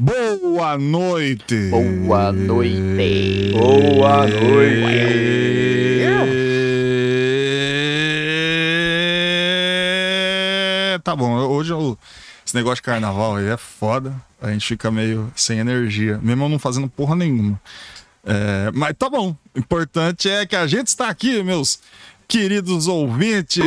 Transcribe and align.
Boa 0.00 0.78
noite! 0.78 1.70
Boa 1.70 2.30
noite. 2.30 3.50
Boa 3.52 4.26
noite. 4.28 4.98
Tá 11.02 11.16
bom, 11.16 11.34
hoje 11.48 11.72
eu- 11.72 11.96
esse 12.46 12.54
negócio 12.54 12.76
de 12.76 12.82
carnaval 12.82 13.36
aí 13.36 13.46
é 13.46 13.56
foda. 13.56 14.14
A 14.40 14.50
gente 14.52 14.66
fica 14.66 14.90
meio 14.90 15.32
sem 15.34 15.58
energia, 15.58 16.18
mesmo 16.22 16.44
eu 16.44 16.48
não 16.48 16.58
fazendo 16.58 16.88
porra 16.88 17.16
nenhuma. 17.16 17.60
É, 18.24 18.70
mas 18.74 18.94
tá 18.98 19.08
bom. 19.08 19.34
O 19.54 19.58
importante 19.58 20.28
é 20.28 20.44
que 20.46 20.54
a 20.54 20.66
gente 20.66 20.88
está 20.88 21.08
aqui, 21.08 21.42
meus 21.42 21.80
queridos 22.26 22.86
ouvintes. 22.86 23.64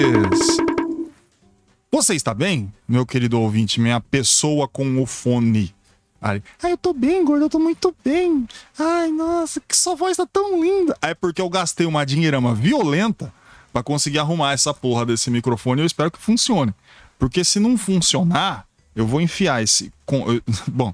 Você 1.92 2.16
está 2.16 2.34
bem, 2.34 2.72
meu 2.88 3.06
querido 3.06 3.40
ouvinte, 3.40 3.82
minha 3.82 4.00
pessoa 4.00 4.68
com 4.68 5.02
o 5.02 5.06
fone? 5.06 5.74
Aí, 6.22 6.44
ai, 6.62 6.74
eu 6.74 6.78
tô 6.78 6.94
bem, 6.94 7.26
gordo, 7.26 7.46
eu 7.46 7.50
tô 7.50 7.58
muito 7.60 7.96
bem. 8.06 8.48
Ai, 8.78 9.10
nossa, 9.12 9.60
que 9.68 9.76
sua 9.76 9.96
voz 9.96 10.16
tá 10.18 10.28
tão 10.32 10.62
linda. 10.64 10.96
Aí, 11.02 11.16
porque 11.16 11.42
eu 11.42 11.50
gastei 11.50 11.86
uma 11.88 12.06
dinheirama 12.06 12.54
violenta 12.54 13.34
pra 13.74 13.82
conseguir 13.82 14.20
arrumar 14.20 14.54
essa 14.54 14.72
porra 14.74 15.06
desse 15.06 15.32
microfone. 15.32 15.82
Eu 15.82 15.86
espero 15.88 16.12
que 16.12 16.20
funcione. 16.20 16.74
Porque 17.18 17.44
se 17.44 17.60
não 17.60 17.76
funcionar, 17.78 18.66
eu 18.96 19.08
vou 19.08 19.20
enfiar 19.20 19.64
esse. 19.64 19.92
com- 20.06 20.32
eu- 20.32 20.42
Bom. 20.68 20.94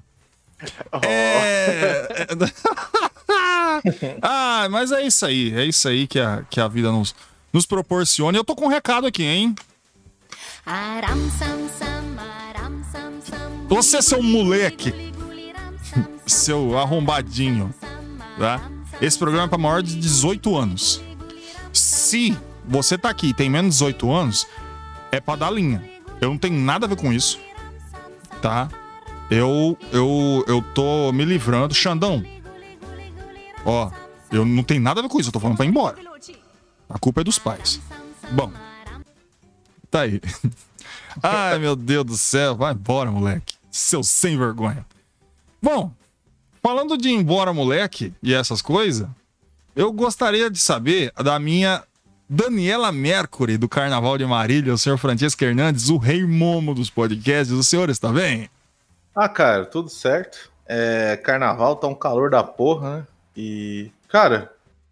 É. 1.04 2.08
ah, 4.24 4.68
mas 4.72 4.92
é 4.92 5.06
isso 5.06 5.26
aí. 5.26 5.54
É 5.54 5.66
isso 5.66 5.88
aí 5.88 6.08
que 6.08 6.20
a, 6.20 6.44
que 6.50 6.60
a 6.60 6.68
vida 6.68 6.92
nos, 6.92 7.14
nos 7.54 7.66
proporciona. 7.66 8.38
E 8.38 8.40
eu 8.40 8.44
tô 8.44 8.56
com 8.56 8.66
um 8.66 8.70
recado 8.70 9.06
aqui, 9.06 9.24
hein? 9.24 9.54
Você, 13.70 14.02
seu 14.02 14.24
moleque, 14.24 14.94
seu 16.26 16.78
arrombadinho, 16.78 17.74
tá? 18.38 18.62
Esse 19.02 19.18
programa 19.18 19.46
é 19.46 19.48
pra 19.48 19.58
maior 19.58 19.84
de 19.84 19.96
18 19.96 20.56
anos. 20.56 21.02
Se 21.72 22.38
você 22.66 22.98
tá 22.98 23.10
aqui 23.10 23.28
e 23.28 23.34
tem 23.34 23.50
menos 23.50 23.76
de 23.76 23.80
18 23.80 24.12
anos, 24.12 24.48
é 25.12 25.20
pra 25.20 25.36
dar 25.36 25.52
linha. 25.52 25.84
Eu 26.20 26.30
não 26.30 26.38
tenho 26.38 26.60
nada 26.60 26.86
a 26.86 26.90
ver 26.90 26.98
com 26.98 27.14
isso, 27.14 27.40
tá? 28.42 28.68
Eu, 29.30 29.78
eu, 29.92 30.44
eu 30.48 30.62
tô 30.74 31.12
me 31.12 31.24
livrando. 31.26 31.74
Xandão, 31.74 32.24
ó, 33.66 33.92
eu 34.32 34.46
não 34.46 34.64
tenho 34.64 34.82
nada 34.82 35.00
a 35.00 35.04
ver 35.04 35.10
com 35.10 35.20
isso, 35.20 35.30
eu 35.30 35.34
tô 35.34 35.40
falando 35.40 35.58
pra 35.58 35.66
ir 35.66 35.70
embora. 35.70 35.98
A 36.90 36.98
culpa 36.98 37.22
é 37.22 37.24
dos 37.24 37.38
pais. 37.38 37.80
Bom, 38.32 38.52
tá 39.92 40.02
aí. 40.02 40.22
Ai, 41.22 41.60
meu 41.60 41.76
Deus 41.76 42.06
do 42.06 42.18
céu, 42.18 42.56
vai 42.56 42.74
embora, 42.74 43.12
moleque. 43.12 43.56
Seu 43.70 44.04
sem 44.04 44.38
vergonha. 44.38 44.86
Bom, 45.62 45.92
falando 46.62 46.98
de 46.98 47.10
embora, 47.10 47.54
moleque, 47.54 48.14
e 48.22 48.34
essas 48.34 48.62
coisas, 48.62 49.08
eu 49.76 49.92
gostaria 49.92 50.50
de 50.50 50.60
saber 50.60 51.12
da 51.16 51.40
minha 51.40 51.84
Daniela 52.30 52.92
Mercury, 52.92 53.58
do 53.58 53.70
Carnaval 53.70 54.18
de 54.18 54.26
Marília, 54.26 54.74
o 54.74 54.78
senhor 54.78 54.98
Francisco 54.98 55.44
Hernandes, 55.44 55.90
o 55.90 55.98
rei 55.98 56.26
momo 56.26 56.76
dos 56.76 56.90
podcasts. 56.90 57.56
O 57.56 57.64
senhor 57.64 57.90
está 57.90 58.10
bem? 58.10 58.50
Ah, 59.16 59.30
cara, 59.30 59.66
tudo 59.66 59.90
certo. 59.90 60.52
É, 60.68 61.18
carnaval 61.18 61.78
tá 61.78 61.88
um 61.88 61.96
calor 61.96 62.30
da 62.30 62.44
porra, 62.44 62.98
né? 62.98 63.08
E, 63.36 63.92
cara, 64.10 64.52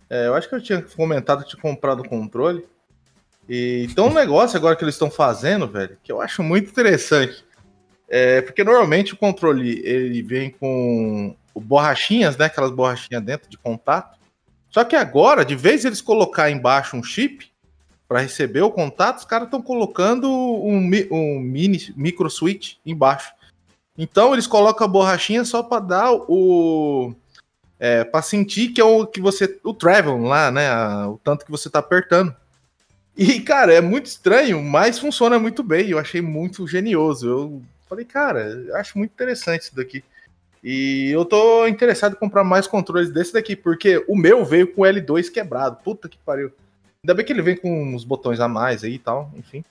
é, 0.09 0.27
eu 0.27 0.33
acho 0.33 0.47
que 0.47 0.55
eu 0.55 0.61
tinha 0.61 0.81
comentado 0.81 1.43
que 1.43 1.49
tinha 1.49 1.61
comprado 1.61 2.01
o 2.01 2.09
controle. 2.09 2.65
E 3.47 3.85
então 3.89 4.07
um 4.07 4.13
negócio 4.13 4.57
agora 4.57 4.75
que 4.75 4.83
eles 4.83 4.95
estão 4.95 5.11
fazendo, 5.11 5.67
velho, 5.67 5.97
que 6.03 6.11
eu 6.11 6.21
acho 6.21 6.41
muito 6.41 6.69
interessante. 6.71 7.44
É, 8.17 8.41
porque 8.41 8.63
normalmente 8.63 9.13
o 9.13 9.17
controle 9.17 9.81
ele 9.83 10.21
vem 10.21 10.49
com 10.49 11.35
borrachinhas, 11.53 12.37
né? 12.37 12.45
Aquelas 12.45 12.71
borrachinhas 12.71 13.21
dentro 13.21 13.49
de 13.49 13.57
contato. 13.57 14.17
Só 14.69 14.85
que 14.85 14.95
agora, 14.95 15.43
de 15.43 15.53
vez 15.53 15.83
eles 15.83 15.99
colocar 15.99 16.49
embaixo 16.49 16.95
um 16.95 17.03
chip 17.03 17.51
para 18.07 18.21
receber 18.21 18.61
o 18.61 18.71
contato, 18.71 19.17
os 19.17 19.25
caras 19.25 19.47
estão 19.47 19.61
colocando 19.61 20.31
um, 20.31 20.89
um 21.11 21.39
mini 21.41 21.93
micro 21.97 22.29
switch 22.29 22.75
embaixo. 22.85 23.33
Então 23.97 24.31
eles 24.31 24.47
colocam 24.47 24.85
a 24.85 24.89
borrachinha 24.89 25.43
só 25.43 25.61
para 25.61 25.81
dar 25.81 26.13
o 26.13 27.13
é, 27.77 28.05
para 28.05 28.21
sentir 28.21 28.69
que 28.69 28.79
é 28.79 28.85
o 28.85 29.05
que 29.05 29.19
você 29.19 29.59
o 29.61 29.73
travel 29.73 30.19
lá, 30.19 30.49
né? 30.51 30.69
a- 30.69 31.09
o 31.09 31.19
tanto 31.21 31.43
que 31.43 31.51
você 31.51 31.69
tá 31.69 31.79
apertando. 31.79 32.33
E 33.17 33.41
cara, 33.41 33.73
é 33.73 33.81
muito 33.81 34.05
estranho, 34.05 34.63
mas 34.63 34.99
funciona 34.99 35.37
muito 35.37 35.61
bem. 35.61 35.89
Eu 35.89 35.99
achei 35.99 36.21
muito 36.21 36.65
genioso. 36.65 37.27
Eu 37.27 37.61
falei, 37.87 38.05
cara, 38.05 38.65
acho 38.75 38.97
muito 38.97 39.11
interessante 39.11 39.63
isso 39.63 39.75
daqui. 39.75 40.03
E 40.63 41.11
eu 41.11 41.23
tô 41.23 41.67
interessado 41.67 42.13
em 42.13 42.19
comprar 42.19 42.43
mais 42.43 42.65
controles 42.65 43.11
desse 43.11 43.33
daqui, 43.33 43.55
porque 43.55 44.03
o 44.07 44.15
meu 44.15 44.43
veio 44.43 44.73
com 44.73 44.81
o 44.81 44.85
L2 44.85 45.31
quebrado. 45.31 45.77
Puta 45.83 46.09
que 46.09 46.17
pariu. 46.17 46.51
Ainda 47.03 47.13
bem 47.13 47.23
que 47.23 47.31
ele 47.31 47.43
vem 47.43 47.55
com 47.55 47.93
uns 47.93 48.03
botões 48.03 48.39
a 48.39 48.47
mais 48.47 48.83
aí 48.83 48.95
e 48.95 48.99
tal, 48.99 49.31
enfim. 49.35 49.63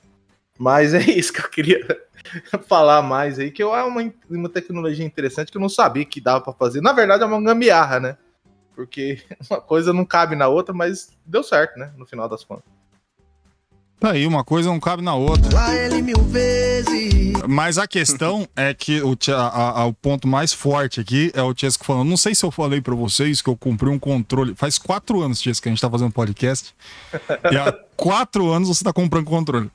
Mas 0.57 0.95
é 0.95 1.01
isso 1.01 1.33
que 1.33 1.41
eu 1.41 1.49
queria 1.51 1.85
falar 2.69 3.03
mais 3.03 3.41
aí, 3.41 3.51
que 3.51 3.61
é 3.61 3.67
uma, 3.67 4.13
uma 4.31 4.49
tecnologia 4.49 5.05
interessante 5.05 5.51
que 5.51 5.59
eu 5.59 5.61
não 5.61 5.69
sabia 5.69 6.05
que 6.05 6.21
dava 6.21 6.41
pra 6.41 6.53
fazer. 6.53 6.81
Na 6.81 6.93
verdade, 6.93 7.25
é 7.25 7.27
uma 7.27 7.43
gambiarra, 7.43 7.99
né? 7.99 8.17
Porque 8.77 9.21
uma 9.51 9.61
coisa 9.61 9.93
não 9.93 10.05
cabe 10.05 10.37
na 10.37 10.47
outra, 10.47 10.73
mas 10.73 11.11
deu 11.27 11.43
certo, 11.43 11.77
né? 11.77 11.93
No 11.97 12.07
final 12.07 12.29
das 12.29 12.45
contas. 12.45 12.65
Tá 14.01 14.11
aí, 14.11 14.27
uma 14.27 14.45
coisa 14.45 14.69
não 14.69 14.79
cabe 14.81 15.03
na 15.03 15.15
outra. 15.15 15.53
Lá 15.55 15.75
ele 15.75 16.03
mil 16.03 16.19
vezes. 16.25 17.33
Mas 17.49 17.79
a 17.79 17.87
questão 17.87 18.47
é 18.57 18.73
que 18.75 19.01
o, 19.03 19.17
a- 19.35 19.81
a- 19.81 19.87
o 19.87 19.93
ponto 19.95 20.27
mais 20.29 20.53
forte 20.53 21.01
aqui 21.01 21.31
é 21.35 21.43
o 21.43 21.55
Tiesco 21.55 21.85
falando. 21.85 22.09
Não 22.09 22.17
sei 22.17 22.35
se 22.35 22.45
eu 22.45 22.51
falei 22.51 22.81
pra 22.81 22.95
vocês 22.95 23.41
que 23.41 23.49
eu 23.49 23.57
comprei 23.57 23.91
um 23.93 23.99
controle. 23.99 24.55
Faz 24.57 24.77
quatro 24.79 25.21
anos, 25.23 25.41
Tiesco, 25.41 25.63
que 25.63 25.69
a 25.69 25.73
gente 25.73 25.81
tá 25.81 25.89
fazendo 25.91 26.11
podcast. 26.13 26.75
E 27.51 27.57
há 27.57 27.73
quatro 27.97 28.51
anos 28.51 28.69
você 28.69 28.85
tá 28.85 28.93
comprando 28.93 29.25
controle. 29.27 29.71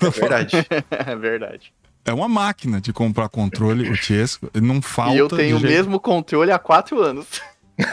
É 0.00 0.10
verdade. 0.10 0.56
É 0.90 1.16
verdade. 1.16 1.72
É 2.04 2.12
uma 2.12 2.28
máquina 2.28 2.80
de 2.80 2.92
comprar 2.92 3.28
controle, 3.28 3.88
o 3.90 3.96
Tiesco. 3.96 4.50
Não 4.54 4.82
falta. 4.82 5.14
e 5.14 5.18
eu 5.18 5.28
tenho 5.28 5.56
o 5.56 5.60
jeito- 5.60 5.72
mesmo 5.72 5.98
controle 5.98 6.52
há 6.52 6.58
quatro 6.58 7.00
anos. 7.02 7.26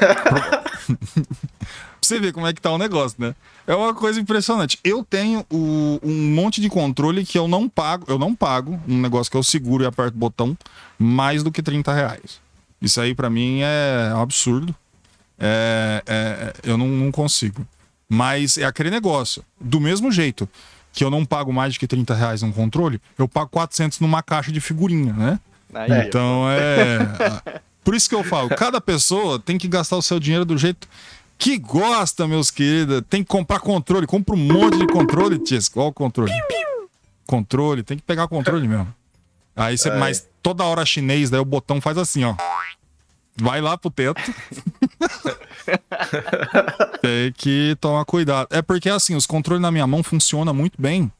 Você 2.15 2.19
ver 2.19 2.33
como 2.33 2.45
é 2.47 2.53
que 2.53 2.61
tá 2.61 2.71
o 2.71 2.77
negócio, 2.77 3.15
né? 3.19 3.33
É 3.65 3.73
uma 3.75 3.93
coisa 3.93 4.19
impressionante. 4.19 4.77
Eu 4.83 5.03
tenho 5.03 5.45
o- 5.51 5.99
um 6.03 6.33
monte 6.33 6.59
de 6.59 6.69
controle 6.69 7.25
que 7.25 7.37
eu 7.37 7.47
não 7.47 7.69
pago. 7.69 8.05
Eu 8.07 8.19
não 8.19 8.35
pago 8.35 8.79
um 8.87 8.99
negócio 8.99 9.31
que 9.31 9.37
eu 9.37 9.43
seguro 9.43 9.83
e 9.83 9.87
aperto 9.87 10.15
o 10.15 10.19
botão 10.19 10.57
mais 10.99 11.41
do 11.43 11.51
que 11.51 11.61
30 11.63 11.93
reais. 11.93 12.39
Isso 12.81 12.99
aí 12.99 13.15
pra 13.15 13.29
mim 13.29 13.59
é 13.61 14.11
absurdo. 14.15 14.75
É, 15.39 16.03
é- 16.05 16.53
eu 16.63 16.77
não, 16.77 16.87
não 16.87 17.11
consigo. 17.11 17.65
Mas 18.09 18.57
é 18.57 18.65
aquele 18.65 18.89
negócio. 18.89 19.43
Do 19.59 19.79
mesmo 19.79 20.11
jeito 20.11 20.47
que 20.93 21.03
eu 21.03 21.09
não 21.09 21.23
pago 21.25 21.53
mais 21.53 21.73
do 21.73 21.79
que 21.79 21.87
30 21.87 22.13
reais 22.13 22.41
num 22.41 22.51
controle, 22.51 22.99
eu 23.17 23.27
pago 23.27 23.49
400 23.49 23.99
numa 24.01 24.21
caixa 24.21 24.51
de 24.51 24.59
figurinha, 24.59 25.13
né? 25.13 25.39
Aí. 25.73 25.89
Então 26.07 26.43
é. 26.49 27.61
Por 27.83 27.95
isso 27.95 28.07
que 28.09 28.13
eu 28.13 28.23
falo, 28.23 28.49
cada 28.49 28.79
pessoa 28.81 29.39
tem 29.39 29.57
que 29.57 29.67
gastar 29.67 29.95
o 29.95 30.01
seu 30.01 30.19
dinheiro 30.19 30.45
do 30.45 30.57
jeito 30.57 30.87
que 31.41 31.57
gosta, 31.57 32.27
meus 32.27 32.51
queridos. 32.51 33.01
Tem 33.09 33.23
que 33.23 33.27
comprar 33.27 33.59
controle. 33.59 34.05
Compra 34.05 34.35
um 34.35 34.37
monte 34.37 34.77
de 34.77 34.85
controle, 34.85 35.39
Ties. 35.39 35.67
Qual 35.67 35.87
o 35.87 35.93
controle? 35.93 36.31
Controle, 37.25 37.81
tem 37.81 37.97
que 37.97 38.03
pegar 38.03 38.27
controle 38.27 38.67
mesmo. 38.67 38.93
Aí 39.55 39.75
você, 39.75 39.89
mas 39.89 40.29
toda 40.43 40.63
hora 40.63 40.85
chinês, 40.85 41.31
daí 41.31 41.39
o 41.39 41.45
botão 41.45 41.81
faz 41.81 41.97
assim, 41.97 42.23
ó. 42.23 42.35
Vai 43.35 43.59
lá 43.59 43.75
pro 43.75 43.89
teto. 43.89 44.21
tem 47.01 47.33
que 47.35 47.75
tomar 47.81 48.05
cuidado. 48.05 48.47
É 48.51 48.61
porque 48.61 48.87
assim, 48.87 49.15
os 49.15 49.25
controles 49.25 49.63
na 49.63 49.71
minha 49.71 49.87
mão 49.87 50.03
funcionam 50.03 50.53
muito 50.53 50.79
bem. 50.79 51.11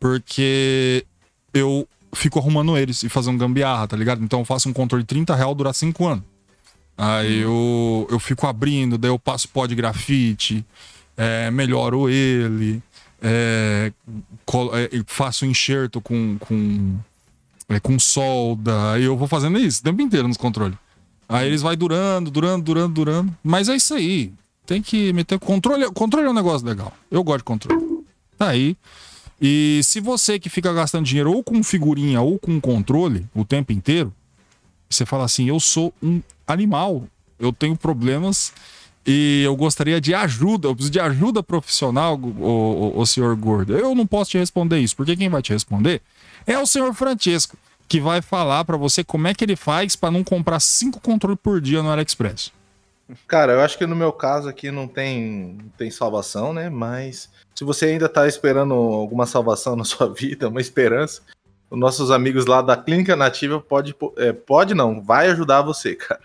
Porque 0.00 1.06
eu 1.52 1.86
fico 2.12 2.40
arrumando 2.40 2.76
eles 2.76 3.04
e 3.04 3.08
fazendo 3.08 3.38
gambiarra, 3.38 3.86
tá 3.86 3.96
ligado? 3.96 4.24
Então 4.24 4.40
eu 4.40 4.44
faço 4.44 4.68
um 4.68 4.72
controle 4.72 5.04
de 5.04 5.08
30 5.08 5.32
real 5.36 5.54
durar 5.54 5.72
5 5.72 6.06
anos. 6.06 6.24
Aí 6.96 7.40
eu, 7.40 8.06
eu 8.10 8.18
fico 8.18 8.46
abrindo, 8.46 8.96
daí 8.96 9.10
eu 9.10 9.18
passo 9.18 9.48
pó 9.48 9.66
de 9.66 9.74
grafite, 9.74 10.64
é, 11.16 11.50
melhoro 11.50 12.08
ele, 12.08 12.80
é, 13.20 13.92
é, 14.74 15.02
faço 15.06 15.44
enxerto 15.44 16.00
com, 16.00 16.36
com, 16.38 16.96
é, 17.68 17.80
com 17.80 17.98
solda, 17.98 18.92
aí 18.92 19.04
eu 19.04 19.16
vou 19.16 19.26
fazendo 19.26 19.58
isso 19.58 19.80
o 19.80 19.84
tempo 19.84 20.02
inteiro 20.02 20.28
nos 20.28 20.36
controles. 20.36 20.76
Aí 21.28 21.48
eles 21.48 21.62
vai 21.62 21.74
durando, 21.74 22.30
durando, 22.30 22.62
durando, 22.62 22.94
durando. 22.94 23.36
Mas 23.42 23.68
é 23.68 23.74
isso 23.74 23.94
aí. 23.94 24.32
Tem 24.66 24.82
que 24.82 25.12
meter 25.12 25.38
controle. 25.38 25.90
Controle 25.92 26.26
é 26.26 26.30
um 26.30 26.34
negócio 26.34 26.66
legal. 26.66 26.92
Eu 27.10 27.24
gosto 27.24 27.38
de 27.38 27.44
controle. 27.44 28.04
Tá 28.38 28.48
aí. 28.48 28.76
E 29.40 29.80
se 29.82 30.00
você 30.00 30.38
que 30.38 30.48
fica 30.48 30.72
gastando 30.72 31.04
dinheiro 31.04 31.32
ou 31.32 31.42
com 31.42 31.62
figurinha 31.62 32.20
ou 32.20 32.38
com 32.38 32.60
controle 32.60 33.26
o 33.34 33.44
tempo 33.44 33.72
inteiro, 33.72 34.12
você 34.88 35.04
fala 35.06 35.24
assim: 35.24 35.48
eu 35.48 35.58
sou 35.60 35.92
um 36.02 36.22
animal, 36.46 37.04
eu 37.38 37.52
tenho 37.52 37.76
problemas 37.76 38.52
e 39.06 39.42
eu 39.44 39.54
gostaria 39.54 40.00
de 40.00 40.14
ajuda, 40.14 40.68
eu 40.68 40.74
preciso 40.74 40.92
de 40.92 41.00
ajuda 41.00 41.42
profissional, 41.42 42.18
o, 42.18 42.94
o, 42.96 43.00
o 43.00 43.06
senhor 43.06 43.36
gordo. 43.36 43.76
Eu 43.76 43.94
não 43.94 44.06
posso 44.06 44.30
te 44.30 44.38
responder 44.38 44.78
isso, 44.78 44.96
porque 44.96 45.16
quem 45.16 45.28
vai 45.28 45.42
te 45.42 45.52
responder 45.52 46.00
é 46.46 46.58
o 46.58 46.66
senhor 46.66 46.92
Francesco, 46.94 47.56
que 47.86 48.00
vai 48.00 48.22
falar 48.22 48.64
pra 48.64 48.76
você 48.76 49.04
como 49.04 49.26
é 49.26 49.34
que 49.34 49.44
ele 49.44 49.56
faz 49.56 49.94
pra 49.94 50.10
não 50.10 50.24
comprar 50.24 50.60
cinco 50.60 51.00
controles 51.00 51.38
por 51.42 51.60
dia 51.60 51.82
no 51.82 51.90
AliExpress. 51.90 52.50
Cara, 53.26 53.52
eu 53.52 53.60
acho 53.60 53.76
que 53.76 53.86
no 53.86 53.94
meu 53.94 54.12
caso 54.12 54.48
aqui 54.48 54.70
não 54.70 54.88
tem, 54.88 55.58
não 55.62 55.68
tem 55.76 55.90
salvação, 55.90 56.54
né? 56.54 56.70
Mas 56.70 57.28
se 57.54 57.62
você 57.62 57.86
ainda 57.86 58.08
tá 58.08 58.26
esperando 58.26 58.72
alguma 58.72 59.26
salvação 59.26 59.76
na 59.76 59.84
sua 59.84 60.08
vida, 60.12 60.48
uma 60.48 60.60
esperança, 60.60 61.20
os 61.74 61.80
nossos 61.80 62.10
amigos 62.12 62.46
lá 62.46 62.62
da 62.62 62.76
Clínica 62.76 63.16
Nativa 63.16 63.60
pode, 63.60 63.94
é, 64.16 64.32
pode 64.32 64.74
não, 64.74 65.02
vai 65.02 65.28
ajudar 65.30 65.60
você, 65.60 65.96
cara. 65.96 66.20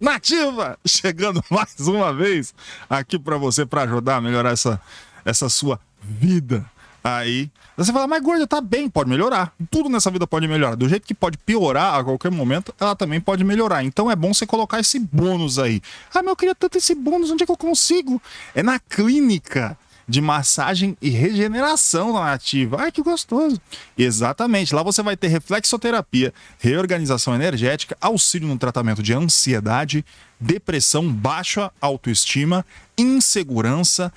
Nativa! 0.00 0.78
Chegando 0.86 1.42
mais 1.50 1.74
uma 1.80 2.14
vez 2.14 2.54
aqui 2.88 3.18
pra 3.18 3.36
você, 3.36 3.66
pra 3.66 3.82
ajudar 3.82 4.16
a 4.16 4.20
melhorar 4.20 4.52
essa, 4.52 4.80
essa 5.26 5.50
sua 5.50 5.78
vida 6.00 6.64
aí. 7.06 7.50
Você 7.76 7.92
fala, 7.92 8.06
mas 8.06 8.22
gorda, 8.22 8.46
tá 8.46 8.60
bem, 8.60 8.88
pode 8.88 9.08
melhorar. 9.08 9.52
Tudo 9.70 9.88
nessa 9.88 10.10
vida 10.10 10.26
pode 10.26 10.48
melhorar. 10.48 10.74
Do 10.74 10.88
jeito 10.88 11.06
que 11.06 11.14
pode 11.14 11.38
piorar 11.38 11.94
a 11.94 12.04
qualquer 12.04 12.30
momento, 12.30 12.74
ela 12.80 12.96
também 12.96 13.20
pode 13.20 13.44
melhorar. 13.44 13.84
Então 13.84 14.10
é 14.10 14.16
bom 14.16 14.32
você 14.32 14.46
colocar 14.46 14.80
esse 14.80 14.98
bônus 14.98 15.58
aí. 15.58 15.82
Ah, 16.12 16.22
mas 16.22 16.28
eu 16.28 16.36
queria 16.36 16.54
tanto 16.54 16.78
esse 16.78 16.94
bônus, 16.94 17.30
onde 17.30 17.42
é 17.42 17.46
que 17.46 17.52
eu 17.52 17.56
consigo? 17.56 18.20
É 18.54 18.62
na 18.62 18.78
clínica 18.78 19.76
de 20.08 20.20
massagem 20.20 20.96
e 21.02 21.10
regeneração 21.10 22.12
nativa. 22.12 22.76
Ai, 22.80 22.92
que 22.92 23.02
gostoso. 23.02 23.60
Exatamente. 23.98 24.74
Lá 24.74 24.82
você 24.82 25.02
vai 25.02 25.16
ter 25.16 25.28
reflexoterapia, 25.28 26.32
reorganização 26.58 27.34
energética, 27.34 27.96
auxílio 28.00 28.46
no 28.46 28.58
tratamento 28.58 29.02
de 29.02 29.12
ansiedade, 29.12 30.04
depressão, 30.38 31.10
baixa 31.10 31.72
autoestima, 31.80 32.64
insegurança, 32.96 34.12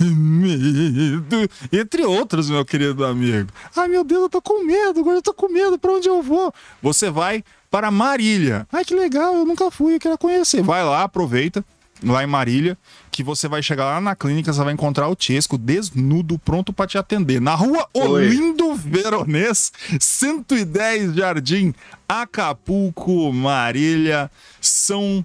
medo, 0.00 1.50
entre 1.70 2.04
outros, 2.04 2.48
meu 2.48 2.64
querido 2.64 3.04
amigo. 3.04 3.50
Ai, 3.76 3.88
meu 3.88 4.04
Deus, 4.04 4.22
eu 4.22 4.28
tô 4.30 4.40
com 4.40 4.64
medo, 4.64 5.00
agora 5.00 5.18
eu 5.18 5.22
tô 5.22 5.34
com 5.34 5.48
medo, 5.48 5.78
pra 5.78 5.92
onde 5.92 6.08
eu 6.08 6.22
vou? 6.22 6.52
Você 6.80 7.10
vai 7.10 7.44
para 7.70 7.90
Marília. 7.90 8.66
Ai, 8.72 8.84
que 8.84 8.94
legal, 8.94 9.34
eu 9.34 9.44
nunca 9.44 9.70
fui, 9.70 9.96
eu 9.96 10.00
quero 10.00 10.16
conhecer. 10.16 10.62
Vai 10.62 10.84
lá, 10.84 11.02
aproveita 11.02 11.64
lá 12.04 12.22
em 12.22 12.26
Marília, 12.26 12.76
que 13.10 13.22
você 13.22 13.48
vai 13.48 13.62
chegar 13.62 13.84
lá 13.84 14.00
na 14.00 14.16
clínica, 14.16 14.52
você 14.52 14.62
vai 14.62 14.72
encontrar 14.72 15.08
o 15.08 15.16
Tiesco 15.16 15.58
desnudo, 15.58 16.38
pronto 16.38 16.72
para 16.72 16.86
te 16.86 16.98
atender. 16.98 17.40
Na 17.40 17.54
rua 17.54 17.88
Oi. 17.94 18.06
Olindo 18.06 18.74
Veronês, 18.74 19.72
110 20.00 21.14
Jardim, 21.14 21.74
Acapulco, 22.08 23.32
Marília, 23.32 24.30
São 24.60 25.24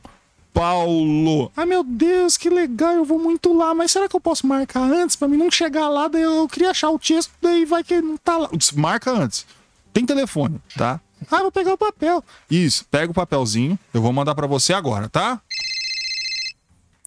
Paulo. 0.53 1.51
Ai 1.55 1.65
meu 1.65 1.83
Deus, 1.83 2.35
que 2.35 2.49
legal, 2.49 2.95
eu 2.95 3.05
vou 3.05 3.19
muito 3.19 3.55
lá, 3.55 3.75
mas 3.75 3.91
será 3.91 4.09
que 4.09 4.15
eu 4.15 4.19
posso 4.19 4.47
marcar 4.47 4.81
antes 4.91 5.15
para 5.15 5.27
mim 5.27 5.37
não 5.37 5.51
chegar 5.51 5.87
lá? 5.87 6.07
Daí 6.07 6.23
eu 6.23 6.47
queria 6.47 6.71
achar 6.71 6.89
o 6.89 6.97
Tiesco, 6.97 7.33
daí 7.41 7.63
vai 7.63 7.83
que 7.83 8.01
não 8.01 8.17
tá 8.17 8.37
lá. 8.37 8.49
Marca 8.75 9.11
antes. 9.11 9.45
Tem 9.93 10.05
telefone, 10.05 10.59
tá? 10.75 10.99
Ah, 11.31 11.41
vou 11.41 11.51
pegar 11.51 11.73
o 11.73 11.77
papel. 11.77 12.23
Isso, 12.49 12.85
pega 12.89 13.11
o 13.11 13.13
papelzinho, 13.13 13.77
eu 13.93 14.01
vou 14.01 14.13
mandar 14.13 14.35
para 14.35 14.47
você 14.47 14.73
agora, 14.73 15.09
tá? 15.09 15.41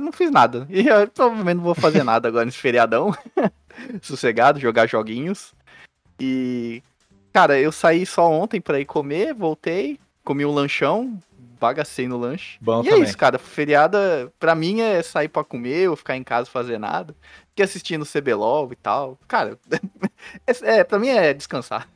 não 0.00 0.12
fiz 0.12 0.30
nada. 0.30 0.66
E 0.70 0.88
eu 0.88 1.06
provavelmente 1.08 1.56
não 1.56 1.64
vou 1.64 1.74
fazer 1.74 2.02
nada 2.04 2.28
agora 2.28 2.44
nesse 2.44 2.58
feriadão. 2.58 3.14
sossegado, 4.00 4.58
jogar 4.58 4.86
joguinhos. 4.86 5.52
E. 6.18 6.82
Cara, 7.32 7.58
eu 7.58 7.72
saí 7.72 8.06
só 8.06 8.30
ontem 8.30 8.60
pra 8.60 8.78
ir 8.78 8.84
comer, 8.84 9.34
voltei, 9.34 9.98
comi 10.22 10.46
um 10.46 10.52
lanchão, 10.52 11.18
bagacei 11.60 12.06
no 12.08 12.16
lanche. 12.18 12.58
Bom 12.60 12.82
e 12.82 12.88
é 12.88 12.90
também. 12.90 13.04
isso, 13.04 13.16
cara. 13.18 13.38
Feriada, 13.38 14.32
pra 14.38 14.54
mim, 14.54 14.80
é 14.80 15.02
sair 15.02 15.28
pra 15.28 15.44
comer 15.44 15.88
ou 15.90 15.96
ficar 15.96 16.16
em 16.16 16.24
casa 16.24 16.50
fazer 16.50 16.78
nada. 16.78 17.14
Fiquei 17.50 17.64
assistindo 17.64 18.04
CBLOL 18.06 18.72
e 18.72 18.76
tal. 18.76 19.18
Cara, 19.28 19.58
é, 20.46 20.78
é, 20.78 20.84
pra 20.84 20.98
mim 20.98 21.08
é 21.08 21.32
descansar. 21.34 21.88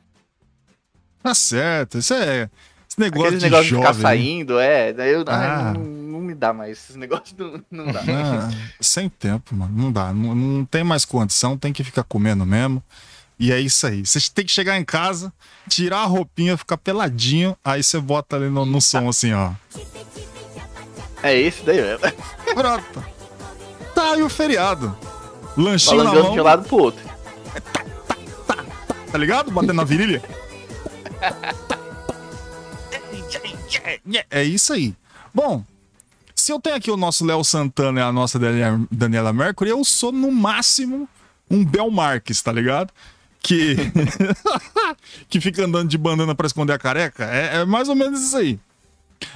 Tá 1.21 1.33
certo, 1.35 1.97
isso 1.97 2.13
é. 2.13 2.49
Esse 2.89 2.99
negócio 2.99 3.25
Aqueles 3.27 3.39
de 3.43 3.45
negócios 3.49 3.69
de 3.69 3.75
ficar 3.75 3.93
saindo, 3.93 4.59
é. 4.59 4.89
Eu, 4.91 5.23
Ah. 5.27 5.73
não, 5.75 5.83
não 5.83 6.19
me 6.21 6.33
dá 6.33 6.51
mais. 6.53 6.71
Esses 6.79 6.95
negócios 6.95 7.35
não, 7.37 7.61
não 7.69 7.91
dá. 7.91 7.99
Ah, 8.01 8.49
sem 8.81 9.07
tempo, 9.09 9.53
mano. 9.55 9.71
Não 9.75 9.91
dá. 9.91 10.11
Não, 10.13 10.33
não 10.33 10.65
tem 10.65 10.83
mais 10.83 11.05
condição, 11.05 11.57
tem 11.57 11.71
que 11.71 11.83
ficar 11.83 12.03
comendo 12.03 12.45
mesmo. 12.45 12.81
E 13.39 13.51
é 13.53 13.59
isso 13.59 13.87
aí. 13.87 14.05
Você 14.05 14.19
tem 14.33 14.45
que 14.45 14.51
chegar 14.51 14.77
em 14.77 14.83
casa, 14.83 15.31
tirar 15.69 15.99
a 15.99 16.05
roupinha, 16.05 16.57
ficar 16.57 16.77
peladinho, 16.77 17.55
aí 17.63 17.81
você 17.81 17.99
bota 17.99 18.35
ali 18.35 18.49
no, 18.49 18.65
no 18.65 18.81
som 18.81 19.07
assim, 19.07 19.31
ó. 19.33 19.51
É 21.23 21.37
esse 21.39 21.63
daí 21.63 21.81
mesmo. 21.81 22.05
Pronto. 22.53 23.05
Tá 23.95 24.13
aí 24.13 24.21
o 24.21 24.29
feriado. 24.29 24.95
Lanchinho 25.57 26.03
na 26.03 26.09
Falando 26.11 26.23
mão, 26.25 26.33
de 26.33 26.39
um 26.39 26.43
lado 26.43 26.67
pro 26.67 26.77
outro. 26.77 27.09
tá 29.11 29.17
ligado? 29.17 29.51
Batendo 29.51 29.73
na 29.73 29.83
virilha. 29.83 30.21
É 34.29 34.43
isso 34.43 34.73
aí. 34.73 34.93
Bom, 35.33 35.63
se 36.35 36.51
eu 36.51 36.59
tenho 36.59 36.75
aqui 36.75 36.89
o 36.91 36.97
nosso 36.97 37.25
Léo 37.25 37.43
Santana 37.43 37.99
e 37.99 38.03
a 38.03 38.11
nossa 38.11 38.39
Daniela- 38.39 38.81
Daniela 38.91 39.33
Mercury, 39.33 39.69
eu 39.69 39.83
sou 39.83 40.11
no 40.11 40.31
máximo 40.31 41.07
um 41.49 41.63
Bel 41.65 41.89
Marques, 41.89 42.41
tá 42.41 42.51
ligado? 42.51 42.91
Que. 43.41 43.75
que 45.29 45.41
fica 45.41 45.65
andando 45.65 45.89
de 45.89 45.97
bandana 45.97 46.35
pra 46.35 46.47
esconder 46.47 46.73
a 46.73 46.79
careca. 46.79 47.25
É, 47.25 47.57
é 47.57 47.65
mais 47.65 47.89
ou 47.89 47.95
menos 47.95 48.21
isso 48.21 48.37
aí. 48.37 48.59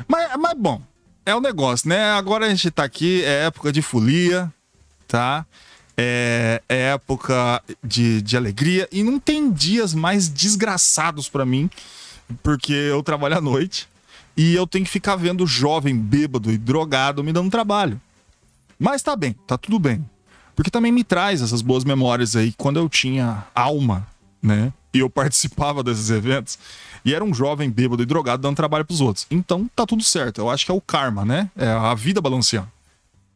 Mas, 0.08 0.36
mas 0.38 0.54
bom, 0.58 0.82
é 1.26 1.36
o 1.36 1.42
negócio, 1.42 1.90
né? 1.90 2.12
Agora 2.12 2.46
a 2.46 2.50
gente 2.50 2.70
tá 2.72 2.84
aqui, 2.84 3.24
é 3.24 3.46
época 3.46 3.72
de 3.72 3.82
folia, 3.82 4.52
tá? 5.08 5.46
É, 5.96 6.62
é 6.68 6.78
época 6.94 7.62
de, 7.84 8.22
de 8.22 8.36
alegria 8.36 8.88
e 8.92 9.04
não 9.04 9.20
tem 9.20 9.52
dias 9.52 9.94
mais 9.94 10.28
desgraçados 10.28 11.30
pra 11.30 11.46
mim, 11.46 11.70
porque 12.42 12.74
eu 12.74 13.04
trabalho 13.04 13.38
à 13.38 13.42
noite 13.42 13.88
e 14.36 14.56
eu 14.56 14.66
tenho 14.66 14.86
que 14.86 14.92
ficar 14.92 15.16
vendo 15.16 15.46
jovem 15.46 15.96
bêbado 15.96 16.52
e 16.52 16.58
drogado 16.58 17.24
me 17.24 17.32
dando 17.32 17.52
trabalho. 17.52 18.02
Mas 18.80 19.04
tá 19.04 19.16
bem, 19.16 19.36
tá 19.46 19.58
tudo 19.58 19.78
bem. 19.78 20.04
Porque 20.56 20.70
também 20.72 20.92
me 20.92 21.04
traz 21.04 21.42
essas 21.42 21.62
boas 21.62 21.84
memórias 21.84 22.36
aí 22.36 22.54
quando 22.58 22.78
eu 22.78 22.88
tinha 22.88 23.46
alma, 23.56 24.06
né? 24.42 24.72
E 24.94 25.00
eu 25.00 25.10
participava 25.10 25.82
desses 25.84 26.10
eventos. 26.12 26.60
E 27.04 27.14
era 27.14 27.24
um 27.24 27.34
jovem 27.34 27.70
bêbado 27.70 28.04
e 28.04 28.06
drogado 28.06 28.42
dando 28.44 28.56
trabalho 28.56 28.86
pros 28.86 29.02
outros. 29.02 29.26
Então 29.32 29.70
tá 29.76 29.86
tudo 29.86 30.04
certo. 30.04 30.40
Eu 30.40 30.50
acho 30.50 30.66
que 30.66 30.72
é 30.72 30.74
o 30.76 30.80
karma, 30.82 31.26
né? 31.26 31.50
É 31.58 31.68
a 31.68 31.94
vida 31.96 32.22
balanceando. 32.22 32.72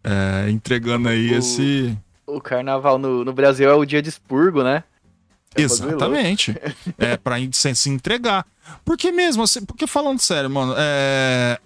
É, 0.03 0.49
entregando 0.49 1.09
aí 1.09 1.31
O- 1.33 1.37
esse. 1.39 1.97
O 2.25 2.39
carnaval 2.41 2.97
no, 2.97 3.23
no 3.25 3.33
Brasil 3.33 3.69
é 3.69 3.73
o 3.73 3.85
dia 3.85 4.01
de 4.01 4.09
expurgo, 4.09 4.63
né? 4.63 4.83
É 5.55 5.61
Exatamente. 5.61 6.55
é 6.99 7.17
pra 7.17 7.37
se, 7.51 7.73
se 7.75 7.89
entregar. 7.89 8.45
Porque 8.85 9.11
mesmo 9.11 9.43
assim, 9.43 9.65
porque 9.65 9.87
falando 9.87 10.19
sério, 10.19 10.49
mano, 10.49 10.73
é. 10.77 11.57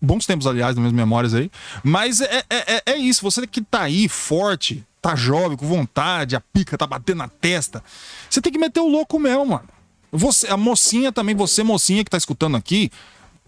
Bons 0.00 0.26
tempos, 0.26 0.46
aliás, 0.46 0.74
nas 0.74 0.82
minhas 0.82 0.92
memórias 0.94 1.32
aí. 1.34 1.50
Mas 1.82 2.20
é, 2.20 2.42
é, 2.50 2.74
é- 2.76 2.82
é 2.86 2.96
isso, 2.96 3.22
você 3.22 3.46
que 3.46 3.60
tá 3.62 3.82
aí 3.82 4.08
forte, 4.08 4.84
tá 5.06 5.14
jovem, 5.14 5.56
com 5.56 5.66
vontade, 5.66 6.34
a 6.34 6.40
pica 6.40 6.76
tá 6.76 6.86
batendo 6.86 7.18
na 7.18 7.28
testa. 7.28 7.82
Você 8.28 8.40
tem 8.40 8.52
que 8.52 8.58
meter 8.58 8.80
o 8.80 8.88
louco 8.88 9.20
mesmo, 9.20 9.46
mano. 9.46 9.68
Você, 10.10 10.48
a 10.48 10.56
mocinha 10.56 11.12
também, 11.12 11.34
você, 11.34 11.62
mocinha 11.62 12.02
que 12.02 12.10
tá 12.10 12.16
escutando 12.16 12.56
aqui, 12.56 12.90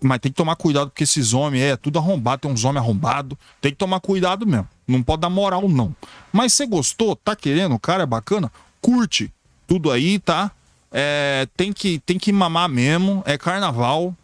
mas 0.00 0.20
tem 0.20 0.30
que 0.30 0.36
tomar 0.36 0.54
cuidado, 0.54 0.90
porque 0.90 1.02
esses 1.02 1.32
homens 1.32 1.64
é 1.64 1.76
tudo 1.76 1.98
arrombado, 1.98 2.42
tem 2.42 2.50
uns 2.50 2.64
homens 2.64 2.84
arrombados. 2.84 3.36
Tem 3.60 3.72
que 3.72 3.78
tomar 3.78 3.98
cuidado 3.98 4.46
mesmo. 4.46 4.68
Não 4.86 5.02
pode 5.02 5.22
dar 5.22 5.30
moral, 5.30 5.68
não. 5.68 5.94
Mas 6.32 6.52
você 6.52 6.64
gostou, 6.64 7.16
tá 7.16 7.34
querendo, 7.34 7.74
o 7.74 7.80
cara 7.80 8.04
é 8.04 8.06
bacana, 8.06 8.52
curte 8.80 9.32
tudo 9.66 9.90
aí, 9.90 10.20
tá? 10.20 10.52
É, 10.92 11.48
tem, 11.56 11.72
que, 11.72 11.98
tem 11.98 12.18
que 12.18 12.32
mamar 12.32 12.68
mesmo. 12.68 13.22
É 13.26 13.36
carnaval. 13.36 14.14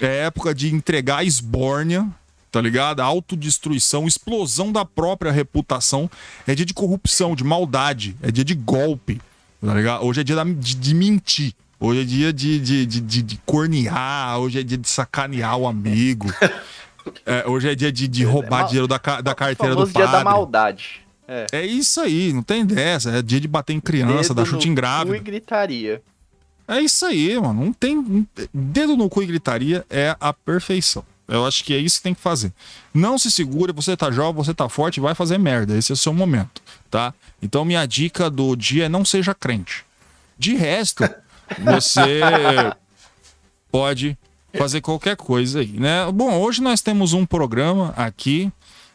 É 0.00 0.24
época 0.26 0.54
de 0.54 0.74
entregar 0.74 1.26
esbórnia, 1.26 2.08
tá 2.58 2.62
ligado? 2.62 3.00
Autodestruição, 3.00 4.06
explosão 4.06 4.72
da 4.72 4.84
própria 4.84 5.30
reputação. 5.30 6.10
É 6.46 6.54
dia 6.54 6.66
de 6.66 6.74
corrupção, 6.74 7.34
de 7.36 7.44
maldade. 7.44 8.16
É 8.20 8.30
dia 8.32 8.44
de 8.44 8.54
golpe, 8.54 9.20
tá 9.64 9.72
ligado? 9.74 10.04
Hoje 10.04 10.20
é 10.20 10.24
dia 10.24 10.36
de, 10.44 10.74
de 10.74 10.94
mentir. 10.94 11.54
Hoje 11.80 12.00
é 12.00 12.04
dia 12.04 12.32
de, 12.32 12.58
de, 12.58 12.86
de, 12.86 13.00
de- 13.22 13.40
cornear. 13.46 14.38
Hoje 14.40 14.58
é 14.58 14.62
dia 14.64 14.76
de 14.76 14.88
sacanear 14.88 15.56
o 15.56 15.66
amigo. 15.66 16.26
É, 17.24 17.48
hoje 17.48 17.70
é 17.70 17.74
dia 17.74 17.90
de, 17.90 18.06
de 18.06 18.22
roubar 18.22 18.58
mal- 18.60 18.66
dinheiro 18.66 18.86
da, 18.86 18.98
da 18.98 19.32
O 19.32 19.34
carteira 19.34 19.74
do 19.74 19.86
famoso 19.86 19.92
dia 19.94 20.04
da 20.04 20.10
padre. 20.12 20.24
maldade. 20.24 21.00
É. 21.26 21.46
É 21.52 21.66
isso 21.66 21.98
aí, 22.02 22.34
não 22.34 22.42
tem 22.42 22.66
dessa. 22.66 23.10
É 23.10 23.22
dia 23.22 23.40
de 23.40 23.48
bater 23.48 23.72
em 23.72 23.80
criança, 23.80 24.34
Dedo 24.34 24.34
dar 24.34 24.44
chute 24.44 24.66
no 24.66 24.72
em 24.72 24.74
cu 24.74 24.76
grávida. 24.76 25.16
E 25.16 25.20
gritaria. 25.20 26.02
É 26.66 26.80
isso 26.82 27.06
aí, 27.06 27.40
mano. 27.40 27.64
Não 27.64 27.72
tem- 27.72 28.26
Dedo 28.52 28.94
no 28.94 29.08
cu 29.08 29.22
e 29.22 29.26
gritaria 29.26 29.86
é 29.88 30.14
a 30.20 30.34
perfeição. 30.34 31.02
Eu 31.28 31.46
acho 31.46 31.62
que 31.62 31.74
é 31.74 31.78
isso 31.78 31.98
que 31.98 32.04
tem 32.04 32.14
que 32.14 32.20
fazer. 32.20 32.52
Não 32.92 33.18
se 33.18 33.30
segure, 33.30 33.72
você 33.72 33.94
tá 33.96 34.10
jovem, 34.10 34.42
você 34.42 34.54
tá 34.54 34.68
forte, 34.68 34.98
vai 34.98 35.14
fazer 35.14 35.36
merda. 35.38 35.76
Esse 35.76 35.92
é 35.92 35.94
o 35.94 35.96
seu 35.96 36.14
momento, 36.14 36.62
tá? 36.90 37.12
Então 37.42 37.64
minha 37.64 37.84
dica 37.84 38.30
do 38.30 38.56
dia 38.56 38.86
é 38.86 38.88
não 38.88 39.04
seja 39.04 39.34
crente. 39.34 39.84
De 40.38 40.54
resto, 40.54 41.04
você 41.60 42.20
pode 43.70 44.16
fazer 44.56 44.80
qualquer 44.80 45.16
coisa 45.16 45.60
aí, 45.60 45.78
né? 45.78 46.10
Bom, 46.10 46.34
hoje 46.40 46.62
nós 46.62 46.80
temos 46.80 47.12
um 47.12 47.26
programa 47.26 47.92
aqui, 47.96 48.50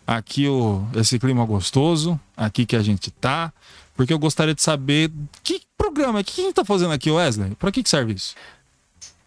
aqui 0.08 0.48
o 0.48 0.86
esse 0.96 1.20
clima 1.20 1.46
gostoso, 1.46 2.20
aqui 2.36 2.66
que 2.66 2.76
a 2.76 2.82
gente 2.82 3.12
tá, 3.12 3.54
porque 3.96 4.12
eu 4.12 4.20
gostaria 4.20 4.56
de 4.56 4.62
saber 4.62 5.12
que 5.44 5.62
programa, 5.78 6.22
o 6.22 6.24
que 6.24 6.42
a 6.42 6.46
gente 6.46 6.56
tá 6.56 6.66
fazendo 6.66 6.94
aqui, 6.94 7.12
Wesley? 7.12 7.56
Pra 7.56 7.72
que 7.72 7.84
que 7.84 7.90
serve 7.90 8.14
isso? 8.14 8.34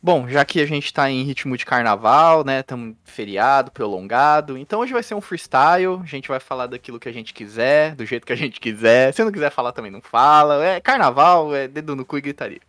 Bom, 0.07 0.29
já 0.29 0.45
que 0.45 0.61
a 0.61 0.67
gente 0.67 0.95
tá 0.95 1.11
em 1.11 1.25
ritmo 1.25 1.57
de 1.57 1.67
carnaval, 1.67 2.45
né? 2.45 2.63
Tamo 2.63 2.91
em 2.91 2.97
feriado, 3.03 3.73
prolongado. 3.73 4.57
Então 4.57 4.79
hoje 4.79 4.93
vai 4.93 5.03
ser 5.03 5.17
um 5.17 5.21
freestyle. 5.21 6.01
A 6.01 6.07
gente 6.07 6.29
vai 6.29 6.39
falar 6.39 6.69
daquilo 6.69 7.01
que 7.01 7.09
a 7.09 7.13
gente 7.13 7.35
quiser, 7.35 7.97
do 7.97 8.07
jeito 8.07 8.25
que 8.25 8.33
a 8.33 8.37
gente 8.37 8.61
quiser. 8.61 9.13
Se 9.13 9.25
não 9.25 9.33
quiser 9.33 9.51
falar 9.51 9.73
também 9.73 9.91
não 9.91 10.01
fala. 10.01 10.65
É 10.65 10.81
carnaval, 10.81 11.53
é 11.53 11.67
dedo 11.67 11.97
no 11.97 12.05
cu 12.05 12.19
e 12.19 12.21
gritaria. 12.21 12.61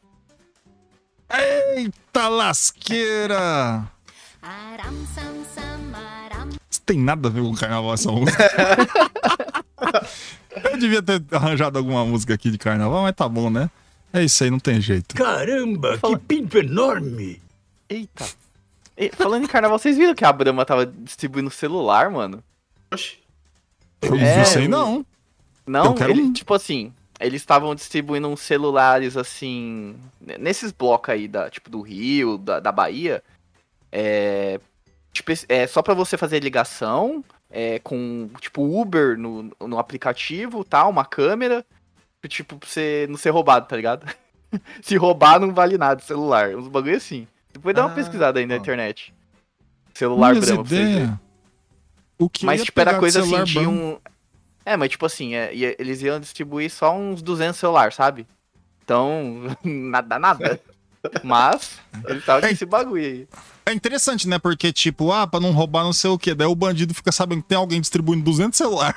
Eita 1.76 2.28
lasqueira! 2.28 3.84
Isso 6.72 6.82
tem 6.82 6.98
nada 6.98 7.28
a 7.28 7.32
ver 7.32 7.44
com 7.44 7.54
carnaval 7.54 7.94
essa 7.94 8.12
música. 8.12 8.50
eu 10.72 10.78
devia 10.80 11.04
ter 11.04 11.24
arranjado 11.32 11.78
alguma 11.78 12.04
música 12.04 12.34
aqui 12.34 12.50
de 12.50 12.58
carnaval, 12.58 13.04
mas 13.04 13.14
tá 13.14 13.30
bom, 13.30 13.52
né? 13.52 13.70
É 14.14 14.24
isso 14.24 14.44
aí, 14.44 14.50
não 14.50 14.60
tem 14.60 14.80
jeito. 14.82 15.16
Caramba, 15.16 15.98
Fala- 15.98 16.18
que 16.18 16.26
pinto 16.26 16.58
enorme! 16.58 17.42
Eita. 17.90 18.26
E, 18.98 19.10
falando 19.10 19.44
em 19.44 19.48
carnaval, 19.48 19.78
vocês 19.78 19.96
viram 19.98 20.16
que 20.16 20.26
a 20.26 20.34
Brahma 20.34 20.66
tava 20.66 20.86
distribuindo 20.86 21.50
celular, 21.52 22.10
mano? 22.10 22.44
Oxi. 22.92 23.20
Eu 24.02 24.12
não 24.12 24.18
É, 24.20 24.36
vi 24.38 24.42
isso 24.44 24.58
aí, 24.60 24.66
o- 24.66 24.70
não. 24.70 25.06
Não, 25.66 25.86
Eu 25.88 25.94
quero 25.94 26.12
ele- 26.12 26.22
um. 26.22 26.34
tipo 26.34 26.54
assim, 26.54 26.94
eles 27.20 27.42
estavam 27.42 27.76
distribuindo 27.76 28.28
uns 28.28 28.40
celulares 28.42 29.18
assim, 29.18 29.96
nesses 30.40 30.72
blocos 30.72 31.10
aí 31.14 31.28
da, 31.28 31.50
tipo 31.50 31.70
do 31.70 31.82
Rio, 31.82 32.38
da, 32.38 32.60
da 32.60 32.72
Bahia, 32.72 33.22
é, 33.92 34.60
tipo, 35.12 35.32
é 35.50 35.68
só 35.68 35.82
pra 35.82 35.94
você 35.94 36.18
fazer 36.18 36.40
ligação, 36.42 37.24
é, 37.52 37.80
com 37.80 38.30
tipo 38.40 38.64
Uber 38.82 39.18
no, 39.18 39.52
no 39.60 39.78
aplicativo, 39.78 40.64
tal, 40.64 40.90
uma 40.90 41.06
câmera, 41.06 41.66
tipo 42.28 42.58
pra 42.58 42.68
você 42.68 43.06
não 43.10 43.18
ser 43.18 43.30
roubado, 43.30 43.68
tá 43.68 43.76
ligado? 43.76 44.06
Se 44.82 44.96
roubar 44.98 45.40
não 45.40 45.54
vale 45.54 45.78
nada, 45.78 46.02
celular, 46.02 46.56
uns 46.56 46.68
bagulho 46.68 46.96
assim. 46.98 47.28
Depois 47.54 47.76
dá 47.76 47.84
uma 47.86 47.92
Ah, 47.92 47.96
pesquisada 47.96 48.40
aí 48.40 48.46
na 48.46 48.56
ó. 48.56 48.58
internet. 48.58 49.14
Celular 49.94 50.34
Brahma 50.36 50.46
pra 50.46 50.56
vocês 50.56 50.70
verem. 50.70 51.20
O 52.20 52.30
que 52.30 52.46
Mas, 52.46 52.60
ia 52.62 52.66
tipo, 52.66 52.80
era 52.80 52.98
coisa 53.00 53.22
assim 53.22 53.68
um. 53.68 53.98
É, 54.66 54.76
mas 54.76 54.90
tipo 54.90 55.06
assim, 55.06 55.34
é, 55.36 55.54
ia- 55.54 55.76
eles 55.80 56.02
iam 56.02 56.20
distribuir 56.20 56.70
só 56.70 56.96
uns 56.96 57.22
200 57.22 57.58
celulares, 57.58 57.96
sabe? 57.96 58.28
Então, 58.84 59.44
nada, 59.64 60.18
nada. 60.20 60.60
Mas, 61.24 61.80
eles 62.06 62.20
estavam 62.20 62.42
com 62.42 62.48
É. 62.48 62.52
esse 62.52 62.66
bagulho 62.66 63.02
aí. 63.04 63.28
É 63.66 63.72
interessante, 63.74 64.28
né? 64.28 64.40
Porque, 64.40 64.74
tipo, 64.74 65.12
ah, 65.12 65.26
pra 65.28 65.40
não 65.40 65.52
roubar 65.52 65.84
não 65.84 65.94
sei 65.94 66.10
o 66.10 66.18
quê. 66.18 66.34
Daí 66.34 66.48
o 66.48 66.56
bandido 66.56 66.94
fica 66.94 67.12
sabendo 67.12 67.44
que 67.44 67.48
tem 67.48 67.58
alguém 67.58 67.80
distribuindo 67.80 68.24
200 68.26 68.58
celular. 68.58 68.96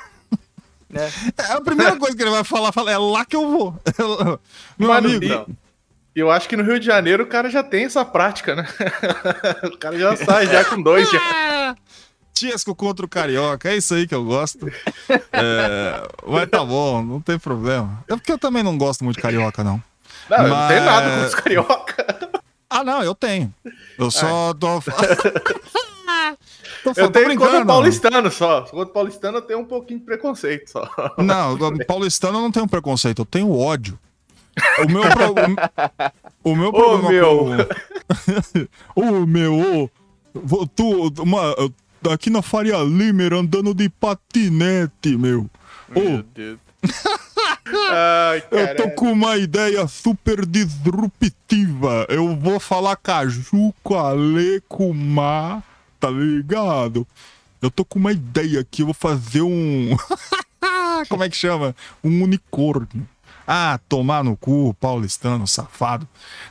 Né? 0.91 1.11
É 1.37 1.53
a 1.53 1.61
primeira 1.61 1.95
coisa 1.97 2.15
que 2.15 2.21
ele 2.21 2.29
vai 2.31 2.43
falar, 2.43 2.71
fala, 2.71 2.91
é 2.91 2.97
lá 2.97 3.23
que 3.25 3.35
eu 3.35 3.49
vou. 3.49 3.75
Meu 4.77 4.89
Mano, 4.89 5.07
amigo. 5.09 5.45
eu 6.15 6.29
acho 6.31 6.47
que 6.49 6.55
no 6.57 6.63
Rio 6.63 6.79
de 6.79 6.85
Janeiro 6.85 7.23
o 7.23 7.27
cara 7.27 7.49
já 7.49 7.63
tem 7.63 7.85
essa 7.85 8.03
prática, 8.05 8.55
né? 8.55 8.67
o 9.73 9.77
cara 9.77 9.97
já 9.97 10.15
sai 10.17 10.47
já 10.47 10.65
com 10.65 10.81
dois 10.81 11.09
já. 11.09 11.19
Ah, 11.19 11.75
Tiesco 12.33 12.73
contra 12.73 13.05
o 13.05 13.09
Carioca, 13.09 13.69
é 13.69 13.77
isso 13.77 13.93
aí 13.93 14.07
que 14.07 14.15
eu 14.15 14.23
gosto. 14.25 14.67
É, 15.31 16.07
mas 16.27 16.49
tá 16.49 16.63
bom, 16.63 17.03
não 17.03 17.21
tem 17.21 17.37
problema. 17.37 18.03
É 18.07 18.15
porque 18.15 18.31
eu 18.31 18.37
também 18.39 18.63
não 18.63 18.77
gosto 18.77 19.03
muito 19.03 19.17
de 19.17 19.21
Carioca, 19.21 19.63
não. 19.63 19.81
Não, 20.29 20.37
eu 20.37 20.47
não 20.47 20.55
Mas- 20.55 20.67
tem 20.73 20.79
nada 20.81 21.09
com 21.19 21.25
os 21.27 21.35
carioca. 21.35 22.31
Ah, 22.69 22.83
não, 22.85 23.03
eu 23.03 23.13
tenho. 23.13 23.53
Eu 23.99 24.09
só 24.09 24.53
tô. 24.53 24.81
Tô 26.83 26.93
Eu 26.95 27.09
tenho 27.09 27.37
contra 27.37 27.61
o 27.61 27.65
paulistano 27.65 28.31
só. 28.31 28.61
Contra 28.61 28.89
o 28.89 28.93
paulistano 28.93 29.37
eu 29.37 29.41
tenho 29.41 29.59
um 29.59 29.65
pouquinho 29.65 29.99
de 29.99 30.05
preconceito 30.05 30.69
só. 30.69 30.89
Não, 31.17 31.53
o 31.55 31.85
paulistano 31.85 32.37
eu 32.37 32.41
não 32.41 32.51
tenho 32.51 32.67
preconceito, 32.67 33.21
eu 33.21 33.25
tenho 33.25 33.55
ódio. 33.55 33.97
O 34.79 34.91
meu, 34.91 35.01
pro... 35.01 35.33
o 36.43 36.55
meu 36.55 36.71
problema 36.73 37.09
meu. 37.09 37.47
com... 38.93 38.99
Ô, 39.01 39.25
meu, 39.25 39.53
ô, 39.53 39.89
vo- 40.33 40.67
tu, 40.67 41.07
uma, 41.21 41.55
aqui 42.11 42.29
na 42.29 42.41
Faria 42.41 42.77
Limer 42.79 43.33
andando 43.33 43.73
de 43.73 43.87
patinete, 43.87 45.15
meu. 45.17 45.49
Ô, 45.95 46.23
Deus. 46.33 46.59
Ai, 47.91 48.43
eu 48.51 48.75
tô 48.75 48.89
com 48.91 49.11
uma 49.11 49.37
ideia 49.37 49.87
super 49.87 50.45
disruptiva. 50.45 52.05
Eu 52.09 52.35
vou 52.35 52.59
falar 52.59 52.95
caju, 52.95 53.73
alê, 53.95 54.61
cumá, 54.67 55.63
tá 56.01 56.09
ligado? 56.09 57.07
Eu 57.61 57.69
tô 57.69 57.85
com 57.85 57.99
uma 57.99 58.11
ideia 58.11 58.59
aqui, 58.59 58.81
eu 58.81 58.87
vou 58.87 58.93
fazer 58.95 59.43
um. 59.43 59.95
Como 61.07 61.23
é 61.23 61.29
que 61.29 61.37
chama? 61.37 61.75
Um 62.03 62.23
unicórnio. 62.23 63.07
Ah, 63.47 63.79
tomar 63.87 64.23
no 64.23 64.35
cu, 64.35 64.73
paulistano, 64.79 65.47
safado. 65.47 66.07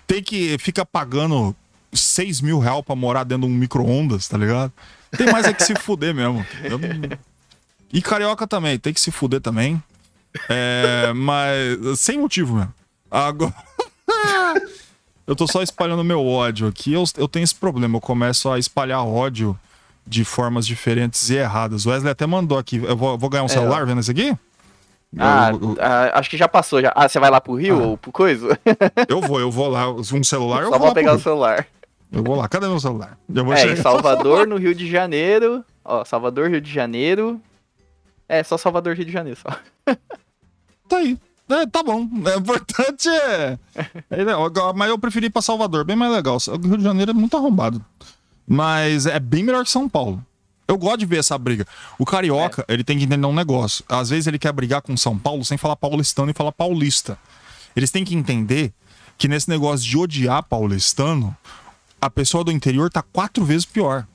Tem 0.06 0.22
que 0.22 0.56
fica 0.58 0.84
pagando 0.86 1.54
6 1.92 2.40
mil 2.40 2.58
reais 2.58 2.82
pra 2.84 2.94
morar 2.94 3.24
dentro 3.24 3.46
de 3.48 3.52
um 3.52 3.56
micro-ondas, 3.56 4.28
tá 4.28 4.38
ligado? 4.38 4.72
Tem 5.16 5.30
mais 5.30 5.46
é 5.46 5.52
que 5.52 5.64
se 5.64 5.74
fuder 5.74 6.14
mesmo. 6.14 6.44
Não- 6.68 7.18
E 7.92 8.00
carioca 8.00 8.46
também, 8.46 8.78
tem 8.78 8.92
que 8.92 9.00
se 9.00 9.10
fuder 9.10 9.40
também. 9.40 9.82
É, 10.48 11.12
mas 11.12 11.98
sem 11.98 12.18
motivo 12.18 12.54
mesmo. 12.56 12.72
Agora, 13.10 13.52
eu 15.30 15.36
tô 15.36 15.46
só 15.46 15.62
espalhando 15.62 16.02
meu 16.02 16.26
ódio 16.26 16.66
aqui. 16.66 16.92
Eu, 16.92 17.04
eu 17.16 17.28
tenho 17.28 17.44
esse 17.44 17.54
problema. 17.54 17.96
Eu 17.96 18.00
começo 18.00 18.50
a 18.50 18.58
espalhar 18.58 19.06
ódio 19.06 19.56
de 20.04 20.24
formas 20.24 20.66
diferentes 20.66 21.30
e 21.30 21.36
erradas. 21.36 21.86
O 21.86 21.90
Wesley 21.90 22.10
até 22.10 22.26
mandou 22.26 22.58
aqui. 22.58 22.78
Eu 22.78 22.96
vou, 22.96 23.16
vou 23.16 23.30
ganhar 23.30 23.44
um 23.44 23.48
celular 23.48 23.86
vendo 23.86 24.00
isso 24.00 24.10
aqui? 24.10 24.36
Ah, 25.16 25.50
eu, 25.52 25.60
eu, 25.60 25.76
ah, 25.78 26.18
acho 26.18 26.28
que 26.28 26.36
já 26.36 26.48
passou. 26.48 26.80
Já. 26.80 26.92
Ah, 26.96 27.08
você 27.08 27.20
vai 27.20 27.30
lá 27.30 27.40
pro 27.40 27.54
Rio 27.54 27.80
Ah. 27.80 27.86
ou 27.86 27.96
pro 27.96 28.10
coisa? 28.10 28.58
eu 29.08 29.20
vou, 29.20 29.38
eu 29.38 29.52
vou 29.52 29.68
lá. 29.68 29.88
Um 29.88 30.24
celular, 30.24 30.62
eu 30.62 30.70
Só 30.70 30.78
vou 30.78 30.86
vou 30.88 30.94
pegar 30.94 31.14
o 31.14 31.20
celular. 31.20 31.64
Eu 32.10 32.24
vou 32.24 32.34
lá. 32.34 32.48
Cadê 32.48 32.66
meu 32.66 32.80
celular? 32.80 33.16
Eu 33.32 33.44
vou 33.44 33.54
É, 33.54 33.66
em. 33.66 33.76
Salvador, 33.76 34.48
no 34.48 34.56
Rio 34.56 34.74
de 34.74 34.90
Janeiro. 34.90 35.64
Ó, 35.84 36.04
Salvador, 36.04 36.50
Rio 36.50 36.60
de 36.60 36.72
Janeiro. 36.72 37.40
É, 38.28 38.42
só 38.42 38.58
Salvador, 38.58 38.96
Rio 38.96 39.04
de 39.04 39.12
Janeiro, 39.12 39.38
só. 39.40 39.56
Tá 40.88 40.96
aí. 40.96 41.16
É, 41.50 41.66
tá 41.66 41.82
bom. 41.82 42.08
É, 42.26 42.36
importante 42.36 43.08
é. 43.08 43.58
é. 44.10 44.72
Mas 44.74 44.88
eu 44.88 44.98
preferi 44.98 45.26
ir 45.26 45.30
pra 45.30 45.42
Salvador, 45.42 45.84
bem 45.84 45.96
mais 45.96 46.12
legal. 46.12 46.38
O 46.48 46.66
Rio 46.66 46.78
de 46.78 46.84
Janeiro 46.84 47.10
é 47.10 47.14
muito 47.14 47.36
arrombado. 47.36 47.84
Mas 48.46 49.06
é 49.06 49.18
bem 49.20 49.42
melhor 49.42 49.64
que 49.64 49.70
São 49.70 49.88
Paulo. 49.88 50.24
Eu 50.66 50.78
gosto 50.78 50.98
de 50.98 51.06
ver 51.06 51.18
essa 51.18 51.36
briga. 51.36 51.66
O 51.98 52.04
carioca, 52.04 52.64
ele 52.68 52.84
tem 52.84 52.96
que 52.96 53.04
entender 53.04 53.26
um 53.26 53.34
negócio. 53.34 53.84
Às 53.88 54.10
vezes 54.10 54.28
ele 54.28 54.38
quer 54.38 54.52
brigar 54.52 54.80
com 54.80 54.96
São 54.96 55.18
Paulo 55.18 55.44
sem 55.44 55.58
falar 55.58 55.74
paulistano 55.74 56.30
e 56.30 56.34
falar 56.34 56.52
paulista. 56.52 57.18
Eles 57.74 57.90
têm 57.90 58.04
que 58.04 58.14
entender 58.14 58.72
que 59.18 59.26
nesse 59.26 59.48
negócio 59.48 59.84
de 59.84 59.98
odiar 59.98 60.44
paulistano, 60.44 61.36
a 62.00 62.08
pessoa 62.08 62.44
do 62.44 62.52
interior 62.52 62.88
tá 62.88 63.02
quatro 63.02 63.44
vezes 63.44 63.64
pior. 63.64 64.06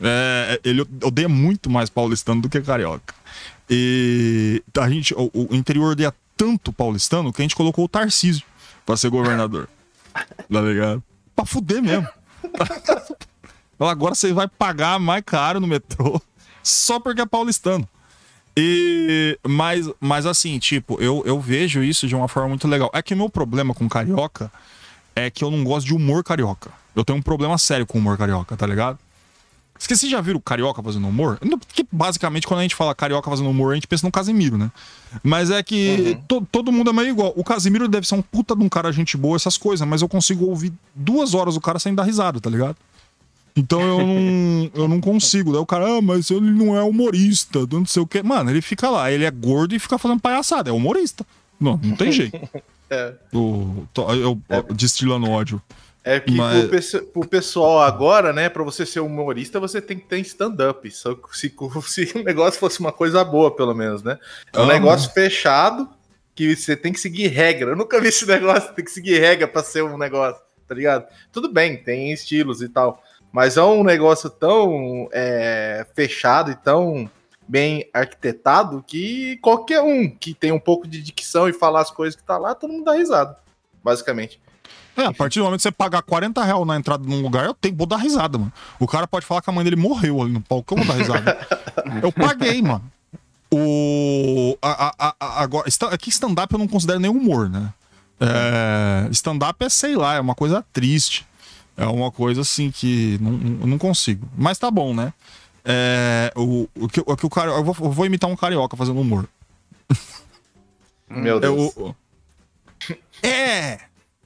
É, 0.00 0.60
ele 0.64 0.82
odeia 1.02 1.28
muito 1.28 1.68
mais 1.68 1.90
paulistano 1.90 2.40
do 2.40 2.48
que 2.48 2.60
carioca. 2.60 3.14
E 3.68 4.62
a 4.78 4.88
gente, 4.88 5.14
o, 5.14 5.30
o 5.34 5.54
interior 5.54 5.92
odeia 5.92 6.14
tanto 6.36 6.72
paulistano 6.72 7.32
que 7.32 7.42
a 7.42 7.44
gente 7.44 7.56
colocou 7.56 7.84
o 7.84 7.88
Tarcísio 7.88 8.44
pra 8.84 8.96
ser 8.96 9.10
governador. 9.10 9.68
tá 10.14 10.60
ligado? 10.60 11.02
Pra 11.34 11.44
fuder 11.44 11.82
mesmo. 11.82 12.08
Fala, 13.78 13.90
Agora 13.92 14.14
você 14.14 14.32
vai 14.32 14.48
pagar 14.48 14.98
mais 14.98 15.22
caro 15.24 15.60
no 15.60 15.66
metrô 15.66 16.20
só 16.62 16.98
porque 16.98 17.20
é 17.20 17.26
paulistano. 17.26 17.88
E, 18.56 19.38
mas, 19.46 19.90
mas 20.00 20.26
assim, 20.26 20.58
tipo, 20.58 21.00
eu, 21.02 21.22
eu 21.26 21.40
vejo 21.40 21.82
isso 21.82 22.06
de 22.06 22.14
uma 22.14 22.28
forma 22.28 22.50
muito 22.50 22.68
legal. 22.68 22.90
É 22.94 23.02
que 23.02 23.12
o 23.12 23.16
meu 23.16 23.28
problema 23.28 23.74
com 23.74 23.88
carioca 23.88 24.50
é 25.14 25.28
que 25.28 25.42
eu 25.42 25.50
não 25.50 25.64
gosto 25.64 25.86
de 25.86 25.94
humor 25.94 26.22
carioca. 26.22 26.70
Eu 26.94 27.04
tenho 27.04 27.18
um 27.18 27.22
problema 27.22 27.58
sério 27.58 27.84
com 27.84 27.98
humor 27.98 28.16
carioca, 28.16 28.56
tá 28.56 28.66
ligado? 28.66 28.98
Esqueci, 29.78 30.08
já 30.08 30.20
viram 30.20 30.40
carioca 30.40 30.82
fazendo 30.82 31.06
humor? 31.08 31.38
Porque 31.66 31.84
basicamente 31.90 32.46
quando 32.46 32.60
a 32.60 32.62
gente 32.62 32.74
fala 32.74 32.94
carioca 32.94 33.28
fazendo 33.28 33.50
humor, 33.50 33.72
a 33.72 33.74
gente 33.74 33.86
pensa 33.86 34.06
no 34.06 34.12
Casimiro, 34.12 34.56
né? 34.56 34.70
Mas 35.22 35.50
é 35.50 35.62
que 35.62 36.16
to- 36.28 36.46
todo 36.50 36.70
mundo 36.72 36.90
é 36.90 36.92
meio 36.92 37.08
igual. 37.08 37.32
O 37.36 37.44
Casimiro 37.44 37.86
deve 37.88 38.06
ser 38.06 38.14
um 38.14 38.22
puta 38.22 38.54
de 38.56 38.62
um 38.62 38.68
cara 38.68 38.92
gente 38.92 39.16
boa, 39.16 39.36
essas 39.36 39.58
coisas, 39.58 39.86
mas 39.86 40.00
eu 40.00 40.08
consigo 40.08 40.46
ouvir 40.46 40.72
duas 40.94 41.34
horas 41.34 41.56
o 41.56 41.60
cara 41.60 41.78
sem 41.78 41.94
dar 41.94 42.04
risada, 42.04 42.40
tá 42.40 42.48
ligado? 42.48 42.76
Então 43.56 43.80
eu 43.80 43.98
não, 44.06 44.70
eu 44.82 44.88
não 44.88 45.00
consigo. 45.00 45.52
Daí 45.52 45.60
o 45.60 45.66
cara, 45.66 45.98
ah, 45.98 46.02
mas 46.02 46.30
ele 46.30 46.50
não 46.50 46.76
é 46.76 46.82
humorista, 46.82 47.66
não 47.70 47.84
sei 47.84 48.02
o 48.02 48.06
quê. 48.06 48.22
Mano, 48.22 48.50
ele 48.50 48.62
fica 48.62 48.88
lá, 48.88 49.10
ele 49.12 49.24
é 49.24 49.30
gordo 49.30 49.74
e 49.74 49.78
fica 49.78 49.98
fazendo 49.98 50.20
palhaçada, 50.20 50.70
é 50.70 50.72
humorista. 50.72 51.26
Não, 51.60 51.78
não 51.82 51.96
tem 51.96 52.10
jeito. 52.12 52.38
É. 52.90 53.14
O, 53.32 53.86
tô- 53.94 54.12
eu, 54.12 54.38
eu 54.50 54.62
destilando 54.74 55.28
ódio. 55.28 55.60
É 56.06 56.20
que 56.20 56.32
Mas- 56.32 56.60
pro, 56.60 56.68
pesso- 56.68 57.02
pro 57.06 57.26
pessoal 57.26 57.80
agora, 57.80 58.30
né, 58.32 58.50
pra 58.50 58.62
você 58.62 58.84
ser 58.84 59.00
humorista, 59.00 59.58
você 59.58 59.80
tem 59.80 59.98
que 59.98 60.04
ter 60.06 60.18
stand-up. 60.20 60.88
Se, 60.90 61.02
se 61.88 62.12
o 62.18 62.22
negócio 62.22 62.60
fosse 62.60 62.78
uma 62.80 62.92
coisa 62.92 63.24
boa, 63.24 63.50
pelo 63.56 63.74
menos, 63.74 64.02
né? 64.02 64.18
É 64.52 64.60
um 64.60 64.64
Ah, 64.64 64.74
negócio 64.74 65.10
fechado 65.12 65.88
que 66.34 66.54
você 66.54 66.76
tem 66.76 66.92
que 66.92 67.00
seguir 67.00 67.28
regra. 67.28 67.70
Eu 67.70 67.76
nunca 67.76 67.98
vi 68.00 68.08
esse 68.08 68.26
negócio, 68.28 68.72
tem 68.74 68.84
que 68.84 68.90
seguir 68.90 69.18
regra 69.18 69.48
pra 69.48 69.62
ser 69.62 69.82
um 69.82 69.96
negócio, 69.96 70.42
tá 70.68 70.74
ligado? 70.74 71.06
Tudo 71.32 71.50
bem, 71.50 71.76
tem 71.82 72.12
estilos 72.12 72.60
e 72.60 72.68
tal. 72.68 73.02
Mas 73.32 73.56
é 73.56 73.62
um 73.62 73.82
negócio 73.82 74.28
tão 74.28 75.08
é, 75.10 75.86
fechado 75.94 76.50
e 76.50 76.54
tão 76.54 77.10
bem 77.48 77.88
arquitetado 77.94 78.84
que 78.86 79.38
qualquer 79.38 79.80
um 79.80 80.08
que 80.08 80.32
tem 80.34 80.52
um 80.52 80.60
pouco 80.60 80.86
de 80.86 81.00
dicção 81.02 81.48
e 81.48 81.52
falar 81.52 81.80
as 81.80 81.90
coisas 81.90 82.14
que 82.14 82.22
tá 82.22 82.36
lá, 82.38 82.54
todo 82.54 82.72
mundo 82.72 82.84
dá 82.84 82.92
risada. 82.92 83.36
Basicamente. 83.82 84.40
É, 84.96 85.06
a 85.06 85.12
partir 85.12 85.38
do 85.40 85.44
momento 85.46 85.58
que 85.58 85.62
você 85.64 85.72
pagar 85.72 86.02
40 86.02 86.42
reais 86.44 86.66
na 86.66 86.76
entrada 86.76 87.02
num 87.04 87.20
lugar, 87.20 87.44
eu 87.46 87.54
tenho, 87.54 87.74
vou 87.76 87.86
dar 87.86 87.96
risada, 87.96 88.38
mano. 88.38 88.52
O 88.78 88.86
cara 88.86 89.06
pode 89.08 89.26
falar 89.26 89.42
que 89.42 89.50
a 89.50 89.52
mãe 89.52 89.64
dele 89.64 89.76
morreu 89.76 90.22
ali 90.22 90.32
no 90.32 90.40
palco, 90.40 90.74
eu 90.74 90.84
vou 90.84 90.86
dar 90.86 91.00
risada. 91.02 91.46
eu 92.02 92.12
paguei, 92.12 92.62
mano. 92.62 92.84
O. 93.52 94.56
A, 94.62 94.94
a, 94.98 95.14
a- 95.20 95.42
agora, 95.42 95.66
aqui 95.92 96.10
stand-up 96.10 96.52
eu 96.52 96.58
não 96.58 96.66
considero 96.68 96.98
nem 97.00 97.10
humor, 97.10 97.48
né? 97.48 97.72
É, 98.20 99.08
stand-up 99.10 99.64
é, 99.64 99.68
sei 99.68 99.96
lá, 99.96 100.14
é 100.14 100.20
uma 100.20 100.34
coisa 100.34 100.64
triste. 100.72 101.26
É 101.76 101.86
uma 101.86 102.10
coisa 102.12 102.42
assim 102.42 102.70
que 102.70 103.18
não, 103.20 103.32
não 103.32 103.78
consigo. 103.78 104.28
Mas 104.36 104.58
tá 104.58 104.70
bom, 104.70 104.94
né? 104.94 105.12
É, 105.64 106.32
o, 106.36 106.68
o, 106.76 106.88
que, 106.88 107.00
o 107.04 107.16
que 107.16 107.26
o 107.26 107.30
cara. 107.30 107.50
Eu 107.50 107.64
vou, 107.64 107.74
eu 107.80 107.90
vou 107.90 108.06
imitar 108.06 108.30
um 108.30 108.36
carioca 108.36 108.76
fazendo 108.76 109.00
humor. 109.00 109.28
Meu 111.08 111.36
É, 111.38 111.40
Deus. 111.40 111.72
o- 111.76 111.94
é. 113.22 113.78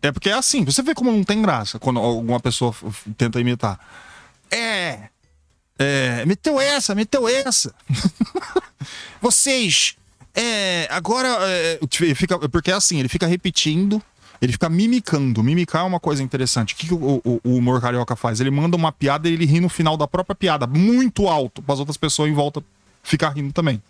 É 0.02 0.12
porque 0.12 0.28
é 0.30 0.34
assim, 0.34 0.64
você 0.64 0.82
vê 0.82 0.94
como 0.94 1.10
não 1.10 1.24
tem 1.24 1.42
graça 1.42 1.78
quando 1.78 1.98
alguma 1.98 2.38
pessoa 2.40 2.74
tenta 3.16 3.40
imitar. 3.40 3.78
É. 4.50 5.08
É. 5.78 6.24
Meteu 6.26 6.60
essa, 6.60 6.94
meteu 6.94 7.28
essa. 7.28 7.74
Vocês. 9.20 9.96
É. 10.34 10.86
Agora. 10.90 11.28
é, 11.42 11.78
ele 12.00 12.14
fica, 12.14 12.38
porque 12.48 12.70
é 12.70 12.74
assim, 12.74 12.98
ele 12.98 13.08
fica 13.08 13.26
repetindo. 13.26 14.02
Ele 14.40 14.52
fica 14.52 14.68
mimicando. 14.68 15.42
Mimicar 15.42 15.82
é 15.82 15.84
uma 15.84 15.98
coisa 15.98 16.22
interessante. 16.22 16.72
O 16.74 16.76
que, 16.76 16.86
que 16.86 16.94
o, 16.94 17.20
o- 17.24 17.40
o 17.42 17.56
humor 17.56 17.80
carioca 17.80 18.14
faz? 18.14 18.40
Ele 18.40 18.52
manda 18.52 18.76
uma 18.76 18.92
piada 18.92 19.28
e 19.28 19.32
ele 19.32 19.44
ri 19.44 19.60
no 19.60 19.68
final 19.68 19.96
da 19.96 20.06
própria 20.06 20.34
piada, 20.36 20.64
muito 20.64 21.26
alto, 21.26 21.60
para 21.60 21.72
as 21.74 21.80
outras 21.80 21.96
pessoas 21.96 22.30
em 22.30 22.34
volta 22.34 22.62
ficar 23.02 23.30
rindo 23.30 23.52
também. 23.52 23.82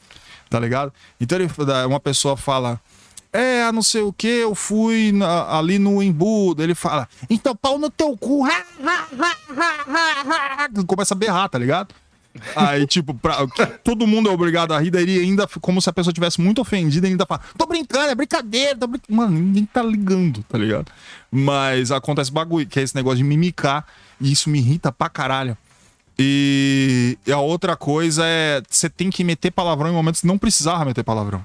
Tá 0.49 0.59
ligado? 0.59 0.91
Então 1.21 1.39
ele, 1.39 1.51
uma 1.87 2.01
pessoa 2.01 2.35
fala. 2.37 2.81
É, 3.33 3.71
não 3.73 3.83
sei 3.83 4.01
o 4.03 4.13
que, 4.13 4.27
eu 4.27 4.55
fui 4.55 5.13
na- 5.13 5.59
ali 5.59 5.79
no 5.79 6.03
Embu. 6.03 6.55
Ele 6.59 6.75
fala, 6.75 7.09
então 7.29 7.55
pau 7.55 7.79
no 7.79 7.91
teu 7.91 8.17
cu. 8.17 8.45
Começa 10.87 11.15
a 11.15 11.17
berrar, 11.17 11.49
tá 11.49 11.59
ligado? 11.59 11.95
Aí, 12.55 12.87
tipo, 12.87 13.15
pra- 13.15 13.47
todo 13.83 14.07
mundo 14.07 14.29
é 14.29 14.33
obrigado 14.33 14.73
a 14.73 14.79
rir, 14.79 14.91
daí 14.91 15.03
ele 15.03 15.19
ainda, 15.21 15.47
como 15.61 15.83
se 15.83 15.91
a 15.91 15.93
pessoa 15.93 16.13
tivesse 16.13 16.41
muito 16.41 16.61
ofendida, 16.61 17.07
ainda 17.07 17.27
fala, 17.27 17.41
tô 17.57 17.67
brincando, 17.67 18.11
é 18.11 18.15
brincadeira, 18.15 18.77
tô 18.77 18.87
brincando. 18.87 19.17
Mano, 19.17 19.39
ninguém 19.39 19.65
tá 19.67 19.83
ligando, 19.83 20.43
tá 20.49 20.57
ligado? 20.57 20.91
Mas 21.31 21.91
acontece 21.91 22.31
bagulho, 22.31 22.67
que 22.67 22.79
é 22.79 22.83
esse 22.83 22.95
negócio 22.95 23.19
de 23.19 23.25
mimicar, 23.25 23.85
e 24.21 24.31
isso 24.31 24.49
me 24.51 24.59
irrita 24.59 24.93
pra 24.93 25.09
caralho. 25.09 25.57
E 26.19 27.19
a 27.33 27.39
outra 27.39 27.77
coisa 27.77 28.23
é, 28.25 28.63
você 28.69 28.89
tem 28.89 29.11
que 29.11 29.25
meter 29.25 29.51
palavrão 29.51 29.91
em 29.91 29.95
momentos 29.95 30.21
que 30.21 30.27
não 30.27 30.39
precisava 30.39 30.85
meter 30.85 31.03
palavrão. 31.05 31.45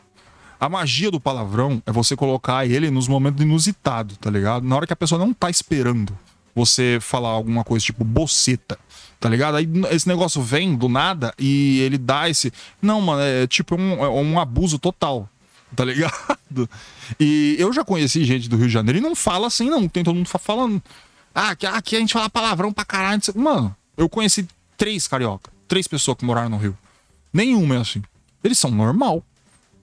A 0.63 0.69
magia 0.69 1.11
do 1.11 1.19
palavrão 1.19 1.83
é 1.85 1.91
você 1.91 2.15
colocar 2.15 2.65
ele 2.65 2.89
nos 2.89 3.05
momentos 3.05 3.43
inusitados, 3.43 4.15
tá 4.17 4.29
ligado? 4.29 4.65
Na 4.65 4.77
hora 4.77 4.87
que 4.87 4.93
a 4.93 4.95
pessoa 4.95 5.19
não 5.19 5.33
tá 5.33 5.49
esperando 5.49 6.17
você 6.55 6.99
falar 7.01 7.31
alguma 7.31 7.65
coisa 7.65 7.83
tipo 7.83 8.05
boceta, 8.05 8.79
tá 9.19 9.27
ligado? 9.27 9.57
Aí 9.57 9.67
esse 9.91 10.07
negócio 10.07 10.41
vem 10.41 10.73
do 10.73 10.87
nada 10.87 11.33
e 11.37 11.81
ele 11.81 11.97
dá 11.97 12.29
esse. 12.29 12.49
Não, 12.81 13.01
mano, 13.01 13.21
é 13.21 13.45
tipo 13.45 13.75
um, 13.75 13.91
é 14.05 14.07
um 14.07 14.39
abuso 14.39 14.79
total, 14.79 15.27
tá 15.75 15.83
ligado? 15.85 16.69
E 17.19 17.57
eu 17.59 17.73
já 17.73 17.83
conheci 17.83 18.23
gente 18.23 18.47
do 18.47 18.55
Rio 18.55 18.67
de 18.67 18.73
Janeiro 18.73 18.99
e 18.99 19.01
não 19.01 19.15
fala 19.15 19.47
assim, 19.47 19.69
não. 19.69 19.89
Tem 19.89 20.01
todo 20.01 20.15
mundo 20.15 20.29
fa- 20.29 20.39
falando. 20.39 20.81
Ah, 21.35 21.49
aqui, 21.49 21.65
aqui 21.65 21.95
a 21.97 21.99
gente 21.99 22.13
fala 22.13 22.29
palavrão 22.29 22.71
pra 22.71 22.85
caralho. 22.85 23.19
Mano, 23.35 23.75
eu 23.97 24.07
conheci 24.07 24.47
três 24.77 25.09
carioca, 25.09 25.51
três 25.67 25.89
pessoas 25.89 26.15
que 26.17 26.23
moraram 26.23 26.47
no 26.47 26.57
Rio. 26.57 26.77
Nenhuma 27.33 27.75
é 27.75 27.79
assim. 27.79 28.01
Eles 28.41 28.57
são 28.57 28.71
normal, 28.71 29.21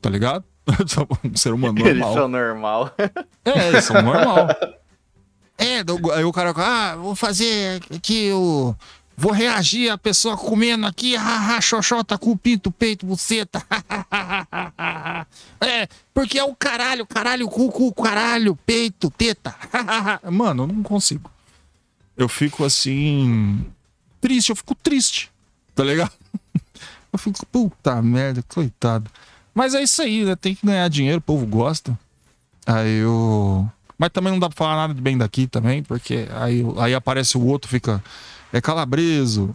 tá 0.00 0.08
ligado? 0.08 0.42
São 0.86 1.06
um 1.24 1.36
ser 1.36 1.52
humano 1.52 1.78
Eles 1.80 1.98
normal. 1.98 2.14
são 2.14 2.28
normal. 2.28 2.94
É, 3.44 3.68
eles 3.68 3.84
são 3.84 4.00
normal. 4.02 4.48
É, 5.56 5.82
do- 5.84 6.10
aí 6.12 6.24
o 6.24 6.32
cara, 6.32 6.52
ah, 6.56 6.96
vou 6.96 7.14
fazer 7.14 7.82
aqui 7.94 8.30
o. 8.32 8.74
Vou 9.16 9.32
reagir 9.32 9.90
a 9.90 9.98
pessoa 9.98 10.34
comendo 10.34 10.86
aqui, 10.86 11.14
haha, 11.14 11.60
xoxota, 11.60 12.16
cu, 12.16 12.36
pinto, 12.38 12.70
peito, 12.70 13.04
buceta. 13.04 13.62
é, 15.60 15.86
porque 16.14 16.38
é 16.38 16.44
o 16.44 16.54
caralho, 16.54 17.06
caralho, 17.06 17.46
cu, 17.48 17.70
cu, 17.70 17.92
caralho, 17.92 18.56
peito, 18.64 19.10
teta. 19.10 19.54
Mano, 20.30 20.62
eu 20.62 20.66
não 20.68 20.82
consigo. 20.82 21.30
Eu 22.16 22.28
fico 22.28 22.64
assim. 22.64 23.66
Triste, 24.20 24.50
eu 24.50 24.56
fico 24.56 24.74
triste, 24.74 25.30
tá 25.74 25.84
ligado? 25.84 26.12
Eu 27.12 27.18
fico, 27.18 27.44
puta 27.46 28.00
merda, 28.00 28.42
coitado. 28.48 29.10
Mas 29.54 29.74
é 29.74 29.82
isso 29.82 30.00
aí, 30.02 30.24
né? 30.24 30.36
Tem 30.36 30.54
que 30.54 30.66
ganhar 30.66 30.88
dinheiro, 30.88 31.18
o 31.18 31.22
povo 31.22 31.46
gosta. 31.46 31.98
Aí 32.66 32.98
eu. 33.00 33.68
Mas 33.98 34.10
também 34.10 34.32
não 34.32 34.38
dá 34.38 34.48
pra 34.48 34.56
falar 34.56 34.76
nada 34.76 34.94
de 34.94 35.00
bem 35.00 35.18
daqui 35.18 35.46
também, 35.46 35.82
porque 35.82 36.26
aí, 36.34 36.64
aí 36.78 36.94
aparece 36.94 37.36
o 37.36 37.44
outro, 37.44 37.70
fica. 37.70 38.02
É 38.52 38.60
calabreso, 38.60 39.54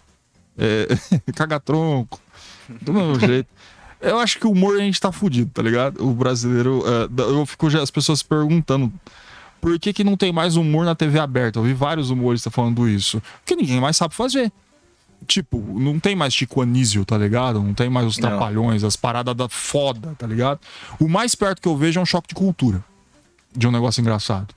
é 0.57 0.87
caga-tronco, 1.35 2.19
do 2.81 2.93
mesmo 2.93 3.19
jeito. 3.19 3.49
Eu 3.99 4.19
acho 4.19 4.37
que 4.39 4.45
o 4.45 4.51
humor 4.51 4.75
a 4.75 4.79
gente 4.79 4.99
tá 5.01 5.11
fudido, 5.11 5.49
tá 5.51 5.61
ligado? 5.61 6.05
O 6.05 6.13
brasileiro. 6.13 6.83
é, 6.85 7.21
eu 7.21 7.45
fico 7.45 7.69
já 7.69 7.81
as 7.81 7.89
pessoas 7.89 8.19
se 8.19 8.25
perguntando. 8.25 8.91
Por 9.59 9.79
que, 9.79 9.91
que 9.91 10.03
não 10.03 10.15
tem 10.15 10.31
mais 10.31 10.55
humor 10.55 10.85
na 10.85 10.93
TV 10.93 11.17
aberta? 11.17 11.57
Eu 11.57 11.63
vi 11.63 11.73
vários 11.73 12.11
humoristas 12.11 12.53
falando 12.53 12.87
isso. 12.87 13.21
Porque 13.39 13.55
ninguém 13.55 13.81
mais 13.81 13.97
sabe 13.97 14.13
fazer. 14.13 14.51
Tipo, 15.27 15.57
não 15.59 15.99
tem 15.99 16.15
mais 16.15 16.33
Chico 16.33 16.61
Anísio, 16.61 17.03
tá 17.03 17.17
ligado? 17.17 17.61
Não 17.61 17.73
tem 17.73 17.89
mais 17.89 18.05
os 18.05 18.17
Não. 18.17 18.29
trapalhões, 18.29 18.83
as 18.83 18.95
paradas 18.95 19.35
da 19.35 19.49
foda, 19.49 20.13
tá 20.17 20.27
ligado? 20.27 20.59
O 20.99 21.07
mais 21.07 21.33
perto 21.33 21.61
que 21.61 21.67
eu 21.67 21.75
vejo 21.75 21.99
é 21.99 22.03
um 22.03 22.05
choque 22.05 22.27
de 22.29 22.35
cultura. 22.35 22.83
De 23.55 23.67
um 23.67 23.71
negócio 23.71 24.01
engraçado. 24.01 24.53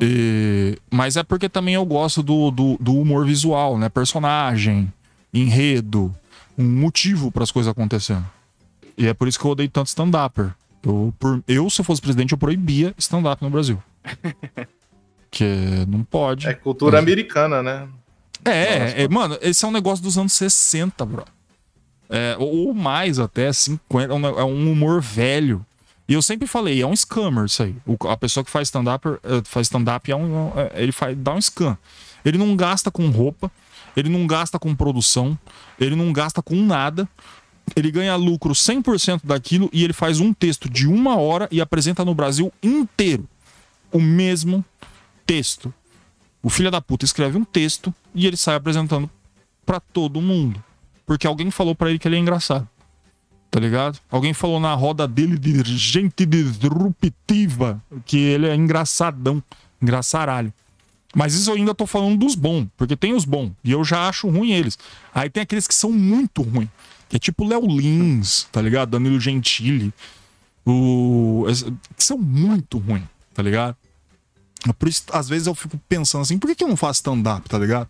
E- 0.00 0.78
mas 0.90 1.16
é 1.16 1.22
porque 1.24 1.48
também 1.48 1.74
eu 1.74 1.84
gosto 1.84 2.22
do, 2.22 2.50
do, 2.52 2.76
do 2.78 2.94
humor 2.94 3.26
visual, 3.26 3.76
né? 3.76 3.88
Personagem, 3.88 4.92
enredo, 5.34 6.14
um 6.56 6.64
motivo 6.64 7.32
para 7.32 7.42
as 7.42 7.50
coisas 7.50 7.70
acontecendo. 7.70 8.24
E 8.96 9.08
é 9.08 9.14
por 9.14 9.26
isso 9.26 9.40
que 9.40 9.44
eu 9.44 9.50
odeio 9.50 9.68
tanto 9.70 9.88
stand-upper. 9.88 10.52
Eu, 10.84 11.12
por- 11.18 11.42
eu, 11.48 11.68
se 11.70 11.80
eu 11.80 11.84
fosse 11.84 12.00
presidente, 12.00 12.30
eu 12.32 12.38
proibia 12.38 12.94
stand-up 12.98 13.42
no 13.42 13.50
Brasil. 13.50 13.82
que 15.30 15.44
não 15.88 16.04
pode. 16.04 16.46
É 16.46 16.54
cultura 16.54 16.98
americana, 16.98 17.62
né? 17.62 17.88
É, 18.44 19.04
é, 19.04 19.08
mano, 19.08 19.38
esse 19.40 19.64
é 19.64 19.68
um 19.68 19.72
negócio 19.72 20.02
dos 20.02 20.18
anos 20.18 20.32
60, 20.32 21.04
bro. 21.06 21.24
É, 22.10 22.36
ou 22.38 22.74
mais 22.74 23.18
até, 23.18 23.52
50. 23.52 24.12
É 24.12 24.16
um, 24.16 24.26
é 24.26 24.44
um 24.44 24.72
humor 24.72 25.00
velho. 25.00 25.64
E 26.08 26.14
eu 26.14 26.20
sempre 26.20 26.46
falei, 26.46 26.82
é 26.82 26.86
um 26.86 26.94
scammer 26.94 27.44
isso 27.46 27.62
aí. 27.62 27.74
O- 27.86 28.08
a 28.08 28.16
pessoa 28.16 28.44
que 28.44 28.50
faz 28.50 28.68
stand-up 28.68 29.06
eh, 29.08 29.42
faz 29.44 29.68
stand-up 29.68 30.10
é 30.10 30.16
um, 30.16 30.48
é- 30.58 30.82
ele 30.82 30.92
faz, 30.92 31.16
dá 31.16 31.32
um 31.32 31.40
scam. 31.40 31.78
Ele 32.24 32.36
não 32.36 32.54
gasta 32.56 32.90
com 32.90 33.08
roupa, 33.08 33.50
ele 33.96 34.08
não 34.08 34.26
gasta 34.26 34.58
com 34.58 34.74
produção, 34.74 35.38
ele 35.80 35.94
não 35.96 36.12
gasta 36.12 36.42
com 36.42 36.54
nada. 36.56 37.08
Ele 37.76 37.90
ganha 37.90 38.14
lucro 38.16 38.52
100% 38.54 39.20
daquilo 39.24 39.70
e 39.72 39.84
ele 39.84 39.92
faz 39.92 40.18
um 40.20 40.34
texto 40.34 40.68
de 40.68 40.86
uma 40.86 41.16
hora 41.16 41.48
e 41.50 41.60
apresenta 41.60 42.04
no 42.04 42.14
Brasil 42.14 42.52
inteiro 42.62 43.26
o 43.92 44.00
mesmo 44.00 44.62
texto. 45.24 45.72
O 46.42 46.50
filho 46.50 46.70
da 46.70 46.80
puta 46.80 47.04
escreve 47.04 47.38
um 47.38 47.44
texto 47.44 47.94
e 48.14 48.26
ele 48.26 48.36
sai 48.36 48.56
apresentando 48.56 49.08
pra 49.64 49.78
todo 49.78 50.20
mundo. 50.20 50.62
Porque 51.06 51.26
alguém 51.26 51.50
falou 51.50 51.74
pra 51.74 51.90
ele 51.90 51.98
que 51.98 52.08
ele 52.08 52.16
é 52.16 52.18
engraçado. 52.18 52.68
Tá 53.50 53.60
ligado? 53.60 53.98
Alguém 54.10 54.32
falou 54.32 54.58
na 54.58 54.74
roda 54.74 55.06
dele 55.06 55.38
de 55.38 55.62
gente 55.76 56.24
disruptiva 56.24 57.82
que 58.06 58.16
ele 58.16 58.48
é 58.48 58.54
engraçadão. 58.54 59.42
Engraçaralho. 59.80 60.52
Mas 61.14 61.34
isso 61.34 61.50
eu 61.50 61.56
ainda 61.56 61.74
tô 61.74 61.86
falando 61.86 62.18
dos 62.18 62.34
bons, 62.34 62.66
porque 62.76 62.96
tem 62.96 63.12
os 63.12 63.26
bons. 63.26 63.52
E 63.62 63.70
eu 63.70 63.84
já 63.84 64.08
acho 64.08 64.28
ruim 64.28 64.52
eles. 64.52 64.78
Aí 65.14 65.28
tem 65.28 65.42
aqueles 65.42 65.66
que 65.66 65.74
são 65.74 65.92
muito 65.92 66.40
ruins. 66.40 66.70
Que 67.08 67.16
é 67.16 67.18
tipo 67.18 67.46
Léo 67.46 67.66
Lins, 67.66 68.44
tá 68.50 68.62
ligado? 68.62 68.92
Danilo 68.92 69.20
Gentili. 69.20 69.92
O... 70.64 71.44
Que 71.94 72.02
são 72.02 72.16
muito 72.16 72.78
ruins, 72.78 73.04
tá 73.34 73.42
ligado? 73.42 73.76
Por 74.78 74.88
isso, 74.88 75.04
às 75.12 75.28
vezes 75.28 75.46
eu 75.46 75.54
fico 75.54 75.78
pensando 75.88 76.22
assim, 76.22 76.38
por 76.38 76.48
que, 76.48 76.54
que 76.54 76.64
eu 76.64 76.68
não 76.68 76.76
faço 76.76 76.98
stand-up, 76.98 77.48
tá 77.48 77.58
ligado? 77.58 77.88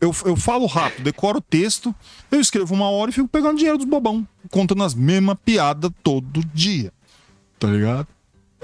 Eu, 0.00 0.14
eu 0.24 0.36
falo 0.36 0.66
rápido, 0.66 1.04
decoro 1.04 1.38
o 1.38 1.40
texto, 1.40 1.94
eu 2.30 2.40
escrevo 2.40 2.74
uma 2.74 2.90
hora 2.90 3.10
e 3.10 3.14
fico 3.14 3.28
pegando 3.28 3.56
dinheiro 3.56 3.78
dos 3.78 3.86
bobão, 3.86 4.26
contando 4.50 4.84
as 4.84 4.94
mesmas 4.94 5.36
piadas 5.42 5.90
todo 6.02 6.44
dia, 6.52 6.92
tá 7.58 7.68
ligado? 7.68 8.06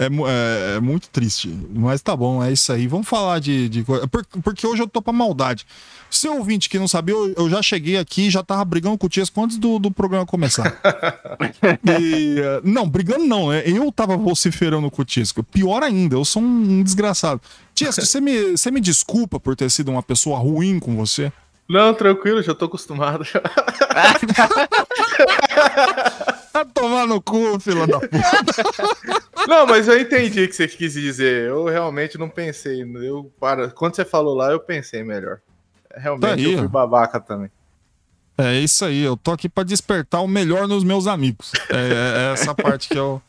É, 0.03 0.07
é- 0.07 0.77
é 0.77 0.81
muito 0.81 1.09
triste, 1.09 1.55
mas 1.75 2.01
tá 2.03 2.17
bom, 2.17 2.43
é 2.43 2.53
isso 2.53 2.73
aí. 2.73 2.87
Vamos 2.87 3.09
falar 3.09 3.39
de, 3.39 3.69
de 3.69 3.83
coisa. 3.85 4.07
por- 4.09 4.25
Porque 4.43 4.67
hoje 4.67 4.83
eu 4.83 4.89
tô 4.89 5.01
pra 5.03 5.13
maldade. 5.13 5.67
Seu 6.11 6.37
ouvinte 6.37 6.69
que 6.69 6.79
não 6.79 6.87
sabia, 6.87 7.15
eu, 7.15 7.33
eu 7.37 7.51
já 7.51 7.63
cheguei 7.63 7.97
aqui 7.97 8.27
e 8.27 8.31
já 8.31 8.43
tava 8.43 8.65
brigando 8.65 8.99
com 8.99 9.07
o 9.07 9.09
Tiesco 9.09 9.43
antes 9.43 9.57
do, 9.57 9.79
do 9.79 9.91
programa 9.91 10.27
começar. 10.27 10.79
E, 12.01 12.39
eh, 12.39 12.61
não, 12.65 12.89
brigando 12.89 13.25
não, 13.25 13.51
né? 13.51 13.63
Eu 13.67 13.91
tava 13.91 14.17
vociferando 14.17 14.91
com 14.91 15.03
o 15.03 15.05
Tiesco. 15.05 15.43
Pior 15.43 15.83
ainda, 15.83 16.15
eu 16.17 16.25
sou 16.25 16.43
um, 16.43 16.79
um 16.79 16.83
desgraçado. 16.83 17.41
Tiesco, 17.75 18.05
você 18.05 18.21
me, 18.21 18.53
você 18.53 18.71
me 18.71 18.81
desculpa 18.81 19.41
por 19.41 19.57
ter 19.57 19.71
sido 19.71 19.91
uma 19.91 20.03
pessoa 20.03 20.39
ruim 20.39 20.79
com 20.79 20.95
você? 20.97 21.33
Não, 21.69 21.95
tranquilo, 21.95 22.43
já 22.43 22.55
tô 22.55 22.67
acostumado. 22.67 23.25
Tomar 26.75 27.07
no 27.07 27.21
cu, 27.21 27.59
fila 27.61 27.87
da 27.87 28.01
puta. 28.01 28.19
Não, 29.49 29.67
mas 29.67 29.89
eu 29.89 30.01
entendi 30.01 30.45
o 30.45 30.49
que 30.49 30.55
você 30.55 30.69
quis 30.69 30.93
dizer. 30.93 31.49
Eu 31.49 31.65
realmente 31.65 32.17
não 32.17 32.29
pensei. 32.29 32.83
Eu, 32.83 33.33
para, 33.41 33.71
quando 33.71 33.97
você 33.97 34.05
falou 34.05 34.37
lá, 34.37 34.51
eu 34.53 34.61
pensei 34.61 35.03
melhor. 35.03 35.41
Realmente 35.95 36.23
Tá 36.23 36.35
aí, 36.35 36.53
eu 36.53 36.59
fui 36.59 36.69
babaca 36.69 37.19
também. 37.19 37.51
É 38.39 38.59
isso 38.59 38.85
aí, 38.85 39.03
eu 39.03 39.17
tô 39.17 39.31
aqui 39.31 39.49
pra 39.49 39.63
despertar 39.63 40.23
o 40.23 40.29
melhor 40.29 40.67
nos 40.67 40.85
meus 40.85 41.07
amigos. 41.07 41.53
É, 41.69 42.31
é 42.31 42.33
essa 42.33 42.55
parte 42.55 42.89
que 42.89 42.99
eu, 42.99 43.21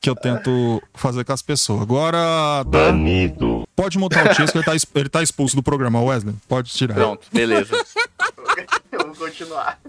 que 0.00 0.10
eu 0.10 0.14
tento 0.14 0.82
fazer 0.94 1.24
com 1.24 1.32
as 1.32 1.40
pessoas. 1.40 1.80
Agora, 1.82 2.18
tá, 2.18 2.64
Banido. 2.64 3.66
pode 3.74 3.98
mutar 3.98 4.26
o 4.26 4.34
Tiesco, 4.34 4.58
ele 4.58 4.64
tá, 4.64 4.72
ele 4.94 5.08
tá 5.08 5.22
expulso 5.22 5.56
do 5.56 5.62
programa, 5.62 6.02
Wesley. 6.02 6.34
Pode 6.46 6.70
tirar. 6.72 6.94
Pronto, 6.94 7.26
beleza. 7.32 7.74
eu 8.92 9.06
vou 9.06 9.14
continuar. 9.14 9.80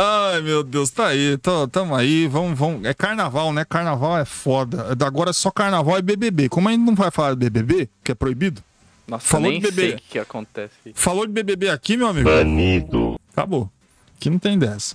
Ai, 0.00 0.40
meu 0.42 0.62
Deus, 0.62 0.90
tá 0.90 1.08
aí, 1.08 1.36
tô, 1.38 1.66
tamo 1.66 1.92
aí, 1.92 2.28
vamos, 2.28 2.56
vamos. 2.56 2.84
É 2.84 2.94
carnaval, 2.94 3.52
né? 3.52 3.64
Carnaval 3.64 4.16
é 4.16 4.24
foda. 4.24 4.96
Agora 5.04 5.30
é 5.30 5.32
só 5.32 5.50
carnaval 5.50 5.98
e 5.98 6.02
BBB. 6.02 6.48
Como 6.48 6.68
a 6.68 6.70
gente 6.70 6.84
não 6.84 6.94
vai 6.94 7.10
falar 7.10 7.34
de 7.34 7.50
BBB, 7.50 7.88
que 8.04 8.12
é 8.12 8.14
proibido? 8.14 8.62
Nossa, 9.08 9.26
Falou 9.26 9.50
nem 9.50 9.60
de 9.60 9.66
bebê. 9.72 9.88
sei 9.88 9.96
o 9.96 10.00
que 10.08 10.18
acontece. 10.20 10.72
Falou 10.94 11.26
de 11.26 11.32
BBB 11.32 11.70
aqui, 11.70 11.96
meu 11.96 12.06
amigo? 12.06 12.30
Banido. 12.30 13.18
Acabou. 13.32 13.68
Aqui 14.16 14.30
não 14.30 14.38
tem 14.38 14.56
dessa. 14.56 14.94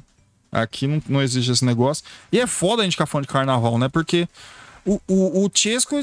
Aqui 0.49 0.87
não, 0.87 1.03
não 1.09 1.21
existe 1.21 1.51
esse 1.51 1.65
negócio. 1.65 2.05
E 2.31 2.39
é 2.39 2.47
foda 2.47 2.81
a 2.81 2.85
gente 2.85 2.93
ficar 2.93 3.05
falando 3.05 3.25
de 3.27 3.33
carnaval, 3.33 3.77
né? 3.77 3.89
Porque 3.89 4.25
o, 4.85 5.01
o, 5.05 5.45
o 5.45 5.51
Chesco, 5.53 6.01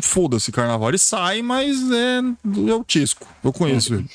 foda-se 0.00 0.52
carnaval. 0.52 0.88
Ele 0.90 0.98
sai, 0.98 1.42
mas 1.42 1.78
é, 1.90 2.18
é 2.70 2.74
o 2.74 2.84
Chesco. 2.86 3.26
Eu 3.42 3.52
conheço 3.52 3.94
ele. 3.94 4.08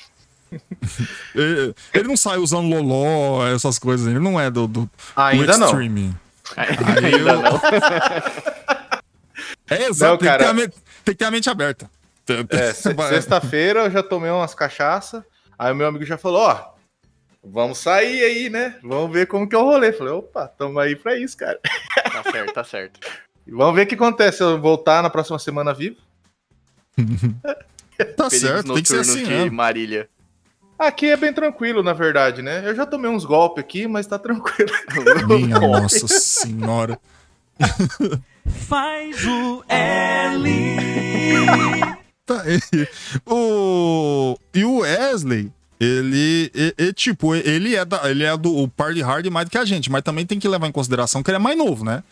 Ele. 1.35 1.75
ele 1.93 2.07
não 2.07 2.17
sai 2.17 2.37
usando 2.37 2.69
loló, 2.69 3.45
essas 3.47 3.77
coisas. 3.79 4.07
Ele 4.07 4.19
não 4.19 4.39
é 4.39 4.49
do, 4.49 4.67
do, 4.67 4.89
Ainda 5.15 5.53
do 5.53 5.57
não. 5.59 5.67
extreme. 5.67 6.15
Ainda 6.57 7.35
não. 7.35 7.61
É 9.71 9.83
exato, 9.87 10.11
Não, 10.13 10.17
tem, 10.17 10.27
cara. 10.27 10.37
que 10.39 10.43
ter 10.45 10.49
a 10.49 10.53
mente, 10.53 10.75
tem 11.05 11.13
que 11.13 11.19
ter 11.19 11.25
a 11.25 11.31
mente 11.31 11.49
aberta. 11.49 11.89
É, 12.49 12.73
se- 12.73 12.93
sexta-feira 12.93 13.81
eu 13.85 13.91
já 13.91 14.01
tomei 14.03 14.29
umas 14.31 14.53
cachaça. 14.55 15.23
Aí 15.57 15.71
o 15.71 15.75
meu 15.75 15.87
amigo 15.87 16.03
já 16.05 16.17
falou, 16.17 16.41
ó, 16.41 16.73
vamos 17.43 17.77
sair 17.77 18.23
aí, 18.23 18.49
né? 18.49 18.75
Vamos 18.83 19.11
ver 19.13 19.27
como 19.27 19.47
que 19.47 19.55
é 19.55 19.59
o 19.59 19.63
rolê. 19.63 19.93
Falei, 19.93 20.13
opa, 20.13 20.47
tamo 20.47 20.79
aí 20.79 20.95
pra 20.95 21.15
isso, 21.17 21.37
cara. 21.37 21.59
Tá 22.11 22.23
certo, 22.31 22.53
tá 22.53 22.63
certo. 22.63 22.99
E 23.45 23.51
vamos 23.51 23.75
ver 23.75 23.83
o 23.83 23.87
que 23.87 23.95
acontece 23.95 24.37
se 24.37 24.43
eu 24.43 24.59
voltar 24.59 25.01
na 25.03 25.09
próxima 25.09 25.37
semana 25.39 25.73
vivo. 25.73 25.97
Tá 28.15 28.29
Perigos 28.29 28.39
certo, 28.39 28.73
tem 28.73 28.81
que 28.81 28.87
ser 28.87 28.99
assim 29.01 29.23
de 29.25 29.29
mesmo. 29.29 29.51
Marília. 29.57 30.09
Aqui 30.79 31.07
é 31.07 31.17
bem 31.17 31.33
tranquilo, 31.33 31.83
na 31.83 31.91
verdade, 31.93 32.41
né? 32.41 32.61
Eu 32.65 32.73
já 32.73 32.85
tomei 32.85 33.11
uns 33.11 33.25
golpes 33.25 33.61
aqui, 33.63 33.85
mas 33.87 34.07
tá 34.07 34.17
tranquilo. 34.17 34.71
Minha 35.27 35.59
nossa 35.59 36.07
senhora. 36.07 36.97
Faz 38.67 39.25
o 39.25 39.63
L. 39.67 40.49
Tá 42.29 42.43
aí. 42.43 42.87
O... 43.25 44.37
E 44.53 44.63
o 44.63 44.77
Wesley, 44.81 45.51
ele, 45.79 46.51
e- 46.53 46.75
e, 46.77 46.93
tipo, 46.93 47.33
ele 47.33 47.75
é, 47.75 47.83
da, 47.83 48.07
ele 48.07 48.23
é 48.23 48.37
do 48.37 48.67
party 48.67 49.01
hard 49.01 49.25
mais 49.31 49.45
do 49.45 49.51
que 49.51 49.57
a 49.57 49.65
gente, 49.65 49.89
mas 49.91 50.03
também 50.03 50.27
tem 50.27 50.37
que 50.39 50.47
levar 50.47 50.67
em 50.67 50.71
consideração 50.71 51.23
que 51.23 51.31
ele 51.31 51.37
é 51.37 51.39
mais 51.39 51.57
novo, 51.57 51.83
né? 51.83 52.03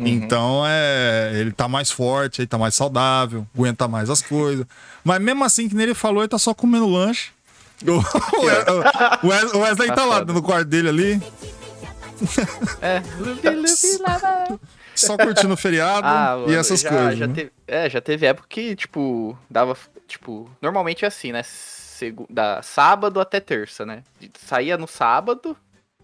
Então 0.00 0.62
é. 0.66 1.30
Ele 1.36 1.52
tá 1.52 1.68
mais 1.68 1.88
forte, 1.90 2.40
ele 2.40 2.48
tá 2.48 2.58
mais 2.58 2.74
saudável, 2.74 3.46
aguenta 3.54 3.86
mais 3.86 4.10
as 4.10 4.20
coisas. 4.20 4.66
Mas 5.04 5.20
mesmo 5.20 5.44
assim, 5.44 5.68
que 5.68 5.74
nem 5.76 5.84
ele 5.84 5.94
falou, 5.94 6.20
ele 6.22 6.28
tá 6.28 6.38
só 6.38 6.52
comendo 6.52 6.88
lanche. 6.88 7.30
O, 7.86 9.24
o 9.24 9.28
Wes- 9.28 9.52
o 9.54 9.58
Wesley 9.60 9.88
tá, 9.88 9.94
Tá 9.94 10.04
lá 10.04 10.24
no 10.24 10.42
quarto 10.42 10.66
dele 10.68 10.88
ali, 10.88 11.22
É, 12.82 13.00
só 14.94 15.16
curtindo 15.16 15.54
o 15.54 15.56
feriado 15.56 16.06
Ah, 16.06 16.36
e 16.36 16.40
mano, 16.42 16.54
essas 16.54 16.80
já, 16.80 16.88
coisas. 16.90 17.18
Já 17.18 17.26
né? 17.26 17.34
teve, 17.34 17.52
é, 17.66 17.88
já 17.88 18.00
teve 18.00 18.26
época 18.26 18.46
que, 18.48 18.76
tipo, 18.76 19.38
dava, 19.48 19.76
tipo, 20.06 20.50
normalmente 20.60 21.04
é 21.04 21.08
assim, 21.08 21.32
né? 21.32 21.42
Segu, 21.42 22.26
da 22.28 22.62
sábado 22.62 23.20
até 23.20 23.40
terça, 23.40 23.84
né? 23.86 24.02
Saía 24.46 24.76
no 24.76 24.86
sábado, 24.86 25.56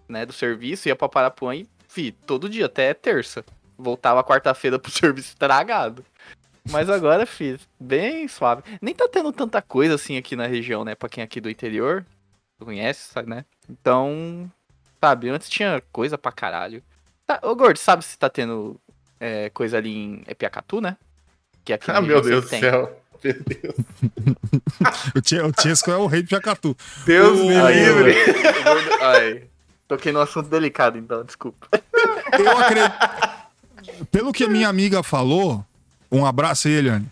né, 0.09 0.25
do 0.27 0.33
serviço, 0.33 0.89
ia 0.89 0.97
pra 0.97 1.09
Parapuã 1.09 1.55
e, 1.55 1.67
fi, 1.89 2.13
todo 2.13 2.49
dia, 2.49 2.67
até 2.67 2.93
terça. 2.95 3.45
Voltava 3.79 4.23
quarta-feira 4.25 4.79
pro 4.79 4.91
serviço 4.93 5.29
estragado. 5.29 6.05
Mas 6.71 6.91
agora, 6.91 7.25
fiz 7.27 7.61
bem 7.79 8.27
suave. 8.29 8.63
Nem 8.81 8.95
tá 8.95 9.09
tendo 9.11 9.33
tanta 9.33 9.63
coisa 9.63 9.95
assim 9.95 10.17
aqui 10.17 10.35
na 10.37 10.47
região, 10.47 10.85
né? 10.85 10.95
Pra 10.95 11.09
quem 11.09 11.23
é 11.23 11.25
aqui 11.25 11.41
do 11.41 11.51
interior, 11.51 12.05
conhece, 12.59 13.13
sabe, 13.13 13.31
né? 13.31 13.45
Então, 13.69 14.51
sabe, 15.01 15.29
antes 15.29 15.49
tinha 15.49 15.83
coisa 15.93 16.17
pra 16.19 16.33
caralho. 16.33 16.83
Tá, 17.27 17.39
ô, 17.43 17.55
Gordo, 17.55 17.79
sabe 17.79 18.05
se 18.05 18.19
tá 18.19 18.29
tendo 18.29 18.79
é, 19.21 19.51
coisa 19.51 19.77
ali 19.79 19.95
em 19.97 20.23
Epiacatu, 20.29 20.81
né? 20.81 20.97
Que 21.65 21.73
aqui 21.73 21.89
na 21.89 21.99
ah, 21.99 22.01
meu 22.01 22.21
Deus 22.21 22.45
do 22.45 22.49
céu. 22.49 23.01
Meu 23.25 23.35
Deus, 23.35 23.75
O 25.17 25.21
Tie- 25.23 25.41
O 25.43 25.53
Tiesco 25.53 25.91
é 25.91 25.97
o 25.97 26.07
rei 26.07 26.23
de 26.23 26.31
Jacatu. 26.31 26.77
Deus 27.05 27.41
me 27.41 27.57
Aí, 27.57 27.75
livre. 27.85 28.15
Ai, 29.01 29.45
toquei 29.89 30.13
num 30.13 30.21
assunto 30.21 30.49
delicado, 30.49 30.99
então, 30.99 31.25
desculpa. 31.25 31.67
Eu 32.39 32.59
acredito. 32.59 34.07
Pelo 34.11 34.33
que 34.33 34.45
a 34.45 34.49
minha 34.49 34.69
amiga 34.69 35.03
falou, 35.03 35.65
um 36.11 36.25
abraço 36.27 36.69
aí, 36.69 36.75
Eliane. 36.75 37.07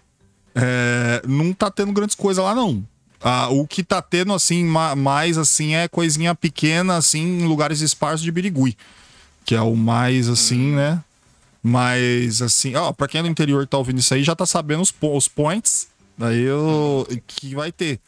é, 0.55 1.23
não 1.27 1.53
tá 1.53 1.71
tendo 1.71 1.93
grandes 1.93 2.15
coisas 2.15 2.43
lá, 2.45 2.55
não. 2.55 2.83
Ah, 3.21 3.49
o 3.49 3.67
que 3.67 3.83
tá 3.83 4.03
tendo, 4.03 4.33
assim, 4.35 4.65
ma- 4.65 4.95
mais, 4.95 5.39
assim, 5.39 5.75
é 5.75 5.89
coisinha 5.89 6.35
pequena, 6.35 6.97
assim, 6.97 7.41
em 7.41 7.47
lugares 7.47 7.81
esparsos 7.81 8.21
de 8.23 8.31
Birigui. 8.31 8.77
Que 9.47 9.55
é 9.55 9.61
o 9.63 9.75
mais, 9.75 10.29
assim, 10.29 10.73
Hum. 10.73 10.77
né? 10.77 11.01
Mas, 11.63 12.43
assim, 12.43 12.75
ó, 12.77 12.93
pra 12.93 13.09
quem 13.09 13.21
é 13.21 13.23
do 13.23 13.29
interior 13.29 13.63
e 13.63 13.67
tá 13.67 13.79
ouvindo 13.79 13.99
isso 13.99 14.13
aí, 14.13 14.23
já 14.23 14.37
tá 14.37 14.45
sabendo 14.45 14.83
os, 14.83 14.91
po- 14.93 15.17
os 15.17 15.27
points. 15.29 15.89
Daí 16.17 16.43
eu, 16.43 17.09
que 17.27 17.55
vai 17.55 17.73
ter. 17.73 17.99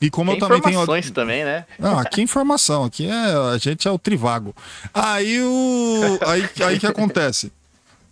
E 0.00 0.10
como 0.10 0.30
Tem 0.32 0.40
eu 0.40 0.40
também 0.40 0.60
tenho. 0.62 0.72
informações 0.72 1.10
também, 1.10 1.44
né? 1.44 1.64
Não, 1.78 1.98
aqui 1.98 2.20
é 2.20 2.24
informação, 2.24 2.84
aqui 2.84 3.06
é 3.06 3.12
a 3.54 3.56
gente 3.58 3.86
é 3.86 3.90
o 3.90 3.98
trivago. 3.98 4.52
Aí 4.92 5.40
o 5.40 6.18
aí 6.26 6.48
aí 6.66 6.78
que 6.80 6.86
acontece? 6.88 7.52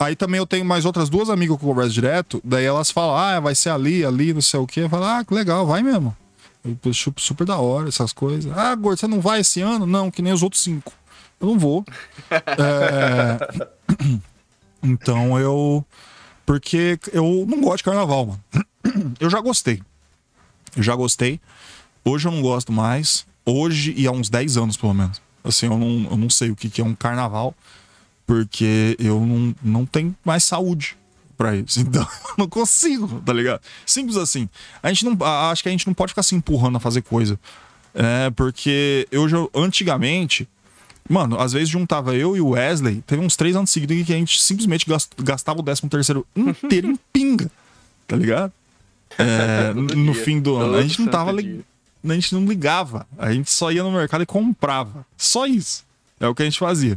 Aí 0.01 0.17
também 0.17 0.39
eu 0.39 0.47
tenho 0.47 0.65
mais 0.65 0.87
outras 0.87 1.11
duas 1.11 1.29
amigas 1.29 1.59
que 1.59 1.63
eu 1.63 1.69
converso 1.69 1.93
direto, 1.93 2.41
daí 2.43 2.65
elas 2.65 2.91
falam: 2.91 3.15
"Ah, 3.15 3.39
vai 3.39 3.55
ser 3.55 3.69
ali, 3.69 4.03
ali, 4.05 4.33
não 4.33 4.41
sei 4.41 4.59
o 4.59 4.67
quê". 4.67 4.81
Eu 4.81 4.89
falo: 4.89 5.05
"Ah, 5.05 5.23
que 5.23 5.35
legal, 5.35 5.67
vai 5.67 5.83
mesmo". 5.83 6.17
Eu 6.65 6.91
acho 6.91 7.13
super 7.19 7.47
da 7.47 7.59
hora 7.59 7.89
essas 7.89 8.13
coisas. 8.13 8.51
Ah, 8.57 8.75
gordo, 8.75 8.99
você 8.99 9.07
não 9.07 9.21
vai 9.21 9.41
esse 9.41 9.61
ano? 9.61 9.87
Não, 9.87 10.11
que 10.11 10.23
nem 10.23 10.33
os 10.33 10.43
outros 10.43 10.63
cinco. 10.63 10.93
Eu 11.39 11.49
não 11.49 11.59
vou. 11.59 11.85
É, 12.31 13.65
Então 14.83 15.39
eu 15.39 15.85
porque 16.47 16.99
eu 17.13 17.45
não 17.47 17.61
gosto 17.61 17.79
de 17.79 17.85
carnaval, 17.85 18.27
mano. 18.27 19.15
Eu 19.21 19.31
já 19.31 19.41
gostei. 19.41 19.83
Eu 20.75 20.83
já 20.83 20.97
gostei. 20.97 21.41
Hoje 22.05 22.27
eu 22.27 22.33
não 22.33 22.43
gosto 22.43 22.73
mais. 22.73 23.27
Hoje 23.45 23.95
e 23.97 24.07
há 24.07 24.11
uns 24.11 24.29
10 24.29 24.57
anos, 24.57 24.77
pelo 24.77 24.95
menos. 24.95 25.21
Assim, 25.45 25.67
eu 25.67 25.79
não, 25.79 26.11
eu 26.11 26.17
não 26.17 26.31
sei 26.31 26.51
o 26.51 26.57
que, 26.57 26.69
que 26.69 26.81
é 26.81 26.85
um 26.85 26.95
carnaval, 26.95 27.55
porque 28.31 28.97
eu 29.01 29.19
não, 29.27 29.55
não 29.61 29.85
tenho 29.85 30.15
mais 30.25 30.45
saúde 30.45 30.97
pra 31.37 31.57
isso. 31.57 31.81
Então, 31.83 32.03
eu 32.03 32.35
não 32.39 32.49
consigo, 32.49 33.21
tá 33.27 33.33
ligado? 33.33 33.61
Simples 33.85 34.17
assim. 34.17 34.49
A 34.81 34.89
gente 34.93 35.05
não. 35.05 35.19
Acho 35.51 35.65
que 35.65 35.69
a 35.69 35.73
gente 35.73 35.85
não 35.85 35.95
pode 35.95 36.13
ficar 36.13 36.23
se 36.23 36.37
empurrando 36.37 36.77
a 36.77 36.81
fazer 36.81 37.03
coisa. 37.03 37.37
É, 37.93 38.31
porque 38.31 39.09
eu 39.11 39.29
já. 39.29 39.37
Antigamente. 39.53 40.49
Mano, 41.09 41.41
às 41.41 41.53
vezes 41.53 41.69
juntava 41.69 42.15
eu 42.15 42.37
e 42.37 42.41
o 42.41 42.51
Wesley, 42.51 43.03
teve 43.05 43.21
uns 43.21 43.35
três 43.35 43.57
anos 43.57 43.71
seguidos 43.71 43.97
em 43.97 44.05
que 44.05 44.13
a 44.13 44.17
gente 44.17 44.41
simplesmente 44.41 44.87
gas- 44.89 45.09
gastava 45.19 45.59
o 45.59 45.63
13 45.65 45.89
terceiro 45.89 46.25
inteiro 46.37 46.87
em 46.89 46.97
pinga, 47.13 47.51
tá 48.07 48.15
ligado? 48.15 48.53
É, 49.19 49.73
no 49.75 50.13
dia, 50.13 50.25
fim 50.25 50.41
do 50.41 50.55
ano. 50.55 50.77
A 50.77 50.83
gente 50.83 51.01
não 51.01 51.09
tava 51.09 51.33
li- 51.33 51.65
a 52.09 52.15
gente 52.15 52.33
não 52.33 52.45
ligava. 52.47 53.09
A 53.19 53.33
gente 53.33 53.51
só 53.51 53.73
ia 53.73 53.83
no 53.83 53.91
mercado 53.91 54.23
e 54.23 54.27
comprava. 54.27 55.05
Só 55.17 55.47
isso. 55.47 55.85
É 56.21 56.29
o 56.29 56.35
que 56.35 56.43
a 56.43 56.45
gente 56.45 56.61
fazia. 56.61 56.97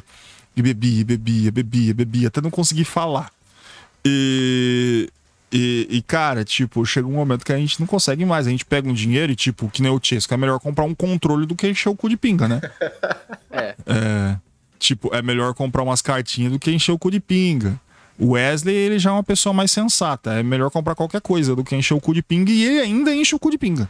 E 0.56 0.62
bebia, 0.62 1.04
bebia, 1.04 1.52
bebia, 1.52 1.94
bebia, 1.94 2.28
até 2.28 2.40
não 2.42 2.52
conseguir 2.52 2.84
falar. 2.86 3.32
E, 4.06 5.10
e, 5.52 5.88
e, 5.90 6.02
cara, 6.02 6.44
tipo, 6.44 6.86
chega 6.86 7.08
um 7.08 7.14
momento 7.14 7.46
que 7.46 7.54
a 7.54 7.58
gente 7.58 7.80
não 7.80 7.88
consegue 7.88 8.26
mais. 8.26 8.46
A 8.48 8.50
gente 8.50 8.66
pega 8.66 8.88
um 8.88 8.94
dinheiro 8.94 9.32
e, 9.32 9.36
tipo, 9.36 9.70
que 9.70 9.82
nem 9.82 9.92
o 9.92 10.00
Chesco, 10.02 10.34
é 10.34 10.38
melhor 10.38 10.60
comprar 10.60 10.84
um 10.84 10.94
controle 10.94 11.46
do 11.46 11.56
que 11.56 11.68
encher 11.68 11.90
o 11.90 11.96
cu 11.96 12.10
de 12.10 12.18
pinga, 12.18 12.48
né? 12.48 12.62
É. 13.56 13.76
É, 13.86 14.36
tipo, 14.80 15.14
é 15.14 15.22
melhor 15.22 15.54
comprar 15.54 15.84
umas 15.84 16.02
cartinhas 16.02 16.52
do 16.52 16.58
que 16.58 16.72
encher 16.72 16.92
o 16.92 16.98
cu 16.98 17.12
de 17.12 17.20
pinga. 17.20 17.80
O 18.18 18.32
Wesley, 18.32 18.76
ele 18.76 18.98
já 18.98 19.12
é 19.12 19.14
uma 19.14 19.24
pessoa 19.24 19.54
mais 19.54 19.72
sensata. 19.72 20.34
É 20.34 20.42
melhor 20.42 20.72
comprar 20.72 20.96
qualquer 20.96 21.22
coisa 21.22 21.56
do 21.56 21.64
que 21.64 21.76
encher 21.76 21.94
o 21.94 22.02
cu 22.02 22.16
de 22.16 22.24
pinga 22.24 22.52
e 22.52 22.64
ele 22.64 22.80
ainda 22.82 23.16
enche 23.16 23.36
o 23.36 23.40
cu 23.40 23.52
de 23.52 23.60
pinga. 23.60 23.88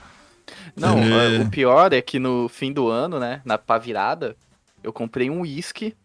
Não, 0.76 0.98
É. 1.00 1.40
o 1.40 1.50
pior 1.50 1.94
é 1.94 2.02
que 2.02 2.20
no 2.20 2.50
fim 2.50 2.74
do 2.74 2.90
ano, 2.90 3.20
né, 3.22 3.40
na 3.46 3.58
pra 3.58 3.78
virada, 3.78 4.36
eu 4.84 4.92
comprei 4.92 5.30
um 5.30 5.40
uísque 5.42 5.96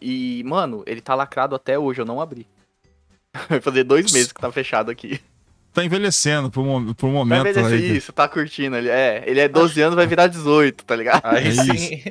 e, 0.00 0.42
mano, 0.44 0.82
ele 0.86 1.00
tá 1.00 1.14
lacrado 1.14 1.54
até 1.54 1.78
hoje, 1.78 2.00
eu 2.00 2.04
não 2.06 2.20
abri. 2.20 2.46
Vai 3.48 3.60
fazer 3.60 3.84
dois 3.84 4.10
meses 4.12 4.32
que 4.32 4.40
tá 4.40 4.50
fechado 4.50 4.90
aqui. 4.90 5.20
Tá 5.72 5.84
envelhecendo 5.84 6.50
por, 6.50 6.62
um- 6.62 6.94
por 6.94 7.06
um 7.06 7.12
Vai 7.24 7.38
momento 7.38 7.54
ver 7.62 7.66
aí. 7.66 7.96
isso, 7.98 8.12
tá 8.12 8.26
curtindo 8.26 8.76
ele. 8.76 8.88
É, 8.88 9.22
ele 9.26 9.40
é 9.40 9.46
12 9.48 9.78
anos, 9.82 9.94
vai 9.94 10.06
virar 10.06 10.26
18, 10.26 10.84
tá 10.84 10.96
ligado? 10.96 11.20
Aí 11.24 11.48
É 11.48 11.50
sim. 11.52 12.02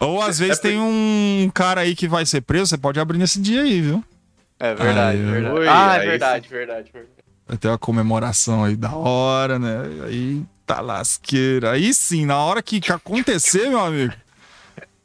Ou 0.00 0.20
às 0.20 0.38
vezes 0.40 0.58
tem 0.58 0.78
um 0.80 1.48
cara 1.54 1.82
aí 1.82 1.94
que 1.94 2.08
vai 2.08 2.26
ser 2.26 2.40
preso, 2.40 2.66
você 2.66 2.78
pode 2.78 2.98
abrir 2.98 3.18
nesse 3.18 3.40
dia 3.40 3.62
aí, 3.62 3.80
viu? 3.80 4.04
É 4.58 4.74
verdade, 4.74 5.18
Ai, 5.18 5.24
verdade. 5.30 5.56
oi, 5.58 5.68
ah, 5.68 5.94
é 5.96 6.00
aí 6.00 6.06
verdade, 6.08 6.48
verdade, 6.48 6.90
verdade. 6.92 7.12
Vai 7.46 7.56
ter 7.56 7.68
uma 7.68 7.78
comemoração 7.78 8.64
aí 8.64 8.74
da 8.76 8.94
hora, 8.94 9.58
né? 9.58 10.04
Aí 10.06 10.42
tá 10.66 10.80
lasqueira. 10.80 11.72
Aí 11.72 11.92
sim, 11.94 12.24
na 12.26 12.38
hora 12.38 12.62
que, 12.62 12.80
que 12.80 12.90
acontecer, 12.92 13.68
meu 13.68 13.80
amigo. 13.80 14.12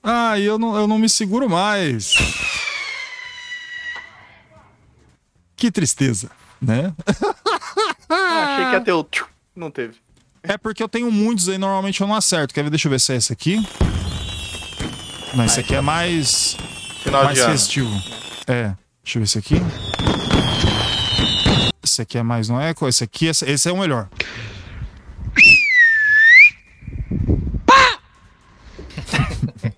Aí 0.03 0.45
eu 0.45 0.57
não, 0.57 0.75
eu 0.75 0.87
não 0.87 0.97
me 0.97 1.09
seguro 1.09 1.49
mais. 1.49 2.13
Que 5.55 5.71
tristeza, 5.71 6.29
né? 6.61 6.93
Ah, 8.09 8.53
achei 8.53 8.65
que 8.67 8.71
ia 8.73 8.81
ter 8.81 8.91
o 8.93 9.05
não 9.55 9.69
teve. 9.69 9.95
É 10.43 10.57
porque 10.57 10.81
eu 10.81 10.87
tenho 10.87 11.11
muitos 11.11 11.49
aí, 11.49 11.57
normalmente 11.57 11.99
eu 11.99 12.07
não 12.07 12.15
acerto. 12.15 12.53
Quer 12.53 12.63
ver? 12.63 12.69
Deixa 12.69 12.87
eu 12.87 12.91
ver 12.91 12.99
se 12.99 13.11
é 13.11 13.15
esse 13.17 13.33
aqui. 13.33 13.67
Não, 15.33 15.43
esse 15.43 15.59
aqui 15.59 15.75
é 15.75 15.81
mais. 15.81 16.55
Final 17.03 17.25
mais 17.25 17.39
festivo. 17.43 17.91
É. 18.47 18.73
Deixa 19.03 19.17
eu 19.17 19.21
ver 19.21 19.23
esse 19.23 19.37
aqui. 19.37 19.55
Esse 21.83 22.01
aqui 22.01 22.17
é 22.17 22.23
mais 22.23 22.47
no 22.47 22.61
eco. 22.61 22.87
Esse 22.87 23.03
aqui, 23.03 23.25
esse, 23.25 23.43
esse 23.49 23.67
é 23.67 23.73
o 23.73 23.77
melhor. 23.77 24.07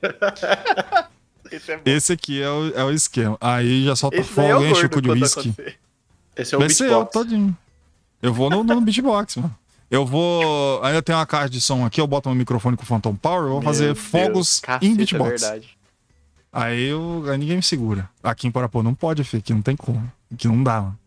Esse 1.51 1.71
é. 1.71 1.81
Esse 1.85 2.13
aqui 2.13 2.41
é 2.41 2.49
o, 2.49 2.69
é 2.75 2.83
o 2.83 2.91
esquema. 2.91 3.37
Aí 3.41 3.83
já 3.85 3.95
solta 3.95 4.17
Esse 4.17 4.29
é 4.29 4.33
fogo, 4.33 4.59
o 4.59 4.67
enche 4.67 4.85
o 4.85 4.89
cu 4.89 5.01
de 5.01 5.09
whisky. 5.09 5.53
Esse 6.35 6.53
é 6.53 6.57
o 6.57 6.61
Vai 6.61 6.69
ser 6.69 6.83
eu 6.85 6.89
beatbox. 6.89 7.11
todinho. 7.13 7.57
Eu 8.21 8.33
vou 8.33 8.49
no, 8.49 8.63
no 8.63 8.81
beatbox, 8.81 9.37
mano. 9.37 9.55
Eu 9.89 10.05
vou. 10.05 10.83
Ainda 10.83 11.01
tem 11.01 11.15
uma 11.15 11.25
caixa 11.25 11.49
de 11.49 11.59
som 11.59 11.83
aqui, 11.85 11.99
eu 11.99 12.05
boto 12.05 12.29
meu 12.29 12.35
microfone 12.35 12.77
com 12.77 12.83
o 12.83 12.85
Phantom 12.85 13.15
Power, 13.15 13.45
eu 13.45 13.49
vou 13.53 13.61
fazer 13.63 13.85
Meu 13.85 13.95
fogos 13.95 14.33
Deus, 14.33 14.59
caceta, 14.59 14.85
em 14.85 14.91
é 14.91 14.95
beatbox. 14.95 15.41
verdade. 15.41 15.77
Aí, 16.53 16.83
eu, 16.85 17.23
aí 17.27 17.37
ninguém 17.37 17.55
me 17.57 17.63
segura. 17.63 18.07
Aqui 18.23 18.47
em 18.47 18.51
Parapô 18.51 18.83
não 18.83 18.93
pode, 18.93 19.23
filho, 19.23 19.39
aqui 19.41 19.53
não 19.53 19.61
tem 19.63 19.75
como. 19.75 20.11
Aqui 20.31 20.47
não 20.47 20.63
dá, 20.63 20.81
mano. 20.81 20.99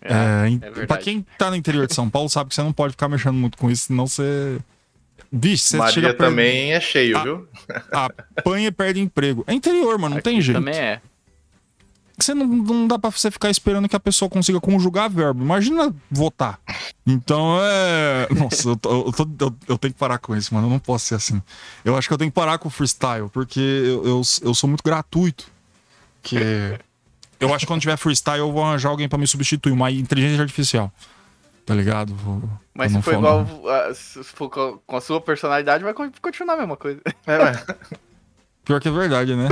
É, 0.00 0.12
É, 0.12 0.48
verdade. 0.58 0.86
pra 0.86 0.98
quem 0.98 1.26
tá 1.38 1.50
no 1.50 1.56
interior 1.56 1.86
de 1.86 1.94
São 1.94 2.08
Paulo 2.10 2.28
sabe 2.28 2.48
que 2.50 2.54
você 2.54 2.62
não 2.62 2.72
pode 2.72 2.92
ficar 2.92 3.08
mexendo 3.08 3.34
muito 3.34 3.58
com 3.58 3.68
isso, 3.70 3.86
senão 3.86 4.06
você. 4.06 4.60
Vixe, 5.30 5.64
você 5.70 5.76
Maria 5.76 5.92
chega 5.94 6.10
a 6.10 6.14
também 6.14 6.72
é 6.72 6.80
cheio, 6.80 7.16
Ah. 7.18 7.22
viu? 7.22 7.48
apanha 8.36 8.68
e 8.68 8.72
perde 8.72 9.00
emprego. 9.00 9.44
É 9.46 9.52
interior, 9.52 9.98
mano, 9.98 10.10
não 10.14 10.18
Aqui 10.18 10.30
tem 10.30 10.40
jeito. 10.40 10.58
Também 10.58 10.74
é. 10.74 11.00
Você 12.18 12.34
não, 12.34 12.46
não 12.46 12.86
dá 12.86 12.98
pra 12.98 13.10
você 13.10 13.30
ficar 13.30 13.50
esperando 13.50 13.88
que 13.88 13.96
a 13.96 14.00
pessoa 14.00 14.28
consiga 14.28 14.60
conjugar 14.60 15.08
verbo. 15.10 15.42
Imagina 15.42 15.92
votar. 16.10 16.60
Então 17.06 17.56
é. 17.60 18.28
Nossa, 18.38 18.68
eu, 18.68 18.76
tô- 18.76 19.06
eu, 19.06 19.12
tô- 19.12 19.28
eu- 19.46 19.56
eu 19.68 19.78
tenho 19.78 19.92
que 19.94 19.98
parar 19.98 20.18
com 20.18 20.36
isso, 20.36 20.54
mano. 20.54 20.66
Eu 20.66 20.70
não 20.70 20.78
posso 20.78 21.06
ser 21.06 21.14
assim. 21.16 21.42
Eu 21.84 21.96
acho 21.96 22.06
que 22.06 22.14
eu 22.14 22.18
tenho 22.18 22.30
que 22.30 22.34
parar 22.34 22.58
com 22.58 22.68
o 22.68 22.70
freestyle, 22.70 23.28
porque 23.32 23.58
eu, 23.58 24.04
eu, 24.06 24.22
eu 24.42 24.54
sou 24.54 24.68
muito 24.68 24.84
gratuito. 24.84 25.46
Que. 26.22 26.78
Eu 27.40 27.48
acho 27.52 27.60
que 27.60 27.66
quando 27.66 27.80
tiver 27.80 27.96
freestyle, 27.96 28.38
eu 28.38 28.52
vou 28.52 28.62
arranjar 28.62 28.90
alguém 28.90 29.08
pra 29.08 29.18
me 29.18 29.26
substituir, 29.26 29.72
uma 29.72 29.90
inteligência 29.90 30.40
artificial. 30.42 30.92
Tá 31.64 31.74
ligado? 31.74 32.14
Vou- 32.14 32.42
Mas 32.74 32.92
se 32.92 33.00
for 33.02 33.14
igual. 33.14 33.46
ah, 33.68 33.94
Se 33.94 34.22
for 34.24 34.48
com 34.50 34.96
a 34.96 35.00
sua 35.00 35.20
personalidade, 35.20 35.84
vai 35.84 35.94
con- 35.94 36.10
continuar 36.20 36.54
a 36.54 36.58
mesma 36.58 36.76
coisa. 36.76 37.00
É, 37.26 37.38
ué. 37.38 37.64
Pior 38.64 38.80
que 38.80 38.88
é 38.88 38.90
verdade, 38.92 39.34
né? 39.36 39.48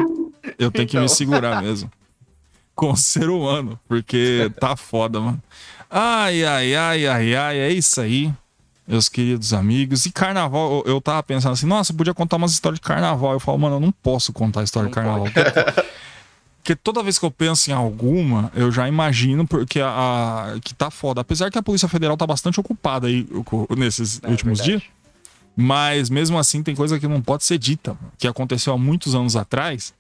Eu 0.58 0.70
tenho 0.70 0.88
que 0.88 0.96
me 0.96 1.04
Então. 1.04 1.14
segurar 1.14 1.62
mesmo. 1.62 1.90
Com 2.74 2.92
o 2.92 2.96
ser 2.96 3.28
humano, 3.28 3.78
porque 3.86 4.50
tá 4.58 4.74
foda, 4.74 5.20
mano. 5.20 5.42
Ai, 5.90 6.42
ai, 6.44 6.74
ai, 6.74 7.06
ai, 7.06 7.34
ai, 7.34 7.58
é 7.58 7.68
isso 7.70 8.00
aí, 8.00 8.32
meus 8.86 9.06
queridos 9.08 9.52
amigos. 9.52 10.06
E 10.06 10.12
carnaval, 10.12 10.82
eu, 10.86 10.94
eu 10.94 11.00
tava 11.00 11.22
pensando 11.22 11.52
assim, 11.52 11.66
nossa, 11.66 11.92
podia 11.92 12.14
contar 12.14 12.36
umas 12.36 12.52
histórias 12.52 12.80
de 12.80 12.86
carnaval. 12.86 13.32
Eu 13.32 13.40
falo, 13.40 13.58
mano, 13.58 13.76
eu 13.76 13.80
não 13.80 13.92
posso 13.92 14.32
contar 14.32 14.62
história 14.62 14.88
de 14.88 14.96
Não 14.96 15.02
carnaval. 15.02 15.26
Porque, 16.62 16.76
toda 16.76 17.02
vez 17.02 17.18
que 17.18 17.24
eu 17.24 17.30
penso 17.30 17.70
em 17.70 17.72
alguma, 17.74 18.52
eu 18.54 18.70
já 18.70 18.86
imagino 18.86 19.46
porque 19.46 19.80
a, 19.80 19.88
a- 20.54 20.60
que 20.60 20.74
tá 20.74 20.90
foda. 20.90 21.22
Apesar 21.22 21.50
que 21.50 21.58
a 21.58 21.62
Polícia 21.62 21.88
Federal 21.88 22.16
tá 22.16 22.26
bastante 22.26 22.60
ocupada 22.60 23.06
aí 23.06 23.26
nesses 23.76 24.20
É 24.22 24.28
últimos 24.28 24.58
verdade. 24.58 24.78
dias. 24.80 24.82
Mas 25.56 26.08
mesmo 26.10 26.38
assim 26.38 26.62
tem 26.62 26.74
coisa 26.76 26.98
que 27.00 27.08
não 27.08 27.20
pode 27.20 27.44
ser 27.44 27.58
dita, 27.58 27.96
que 28.18 28.28
aconteceu 28.28 28.72
há 28.72 28.78
muitos 28.78 29.14
anos 29.14 29.36
atrás 29.36 29.92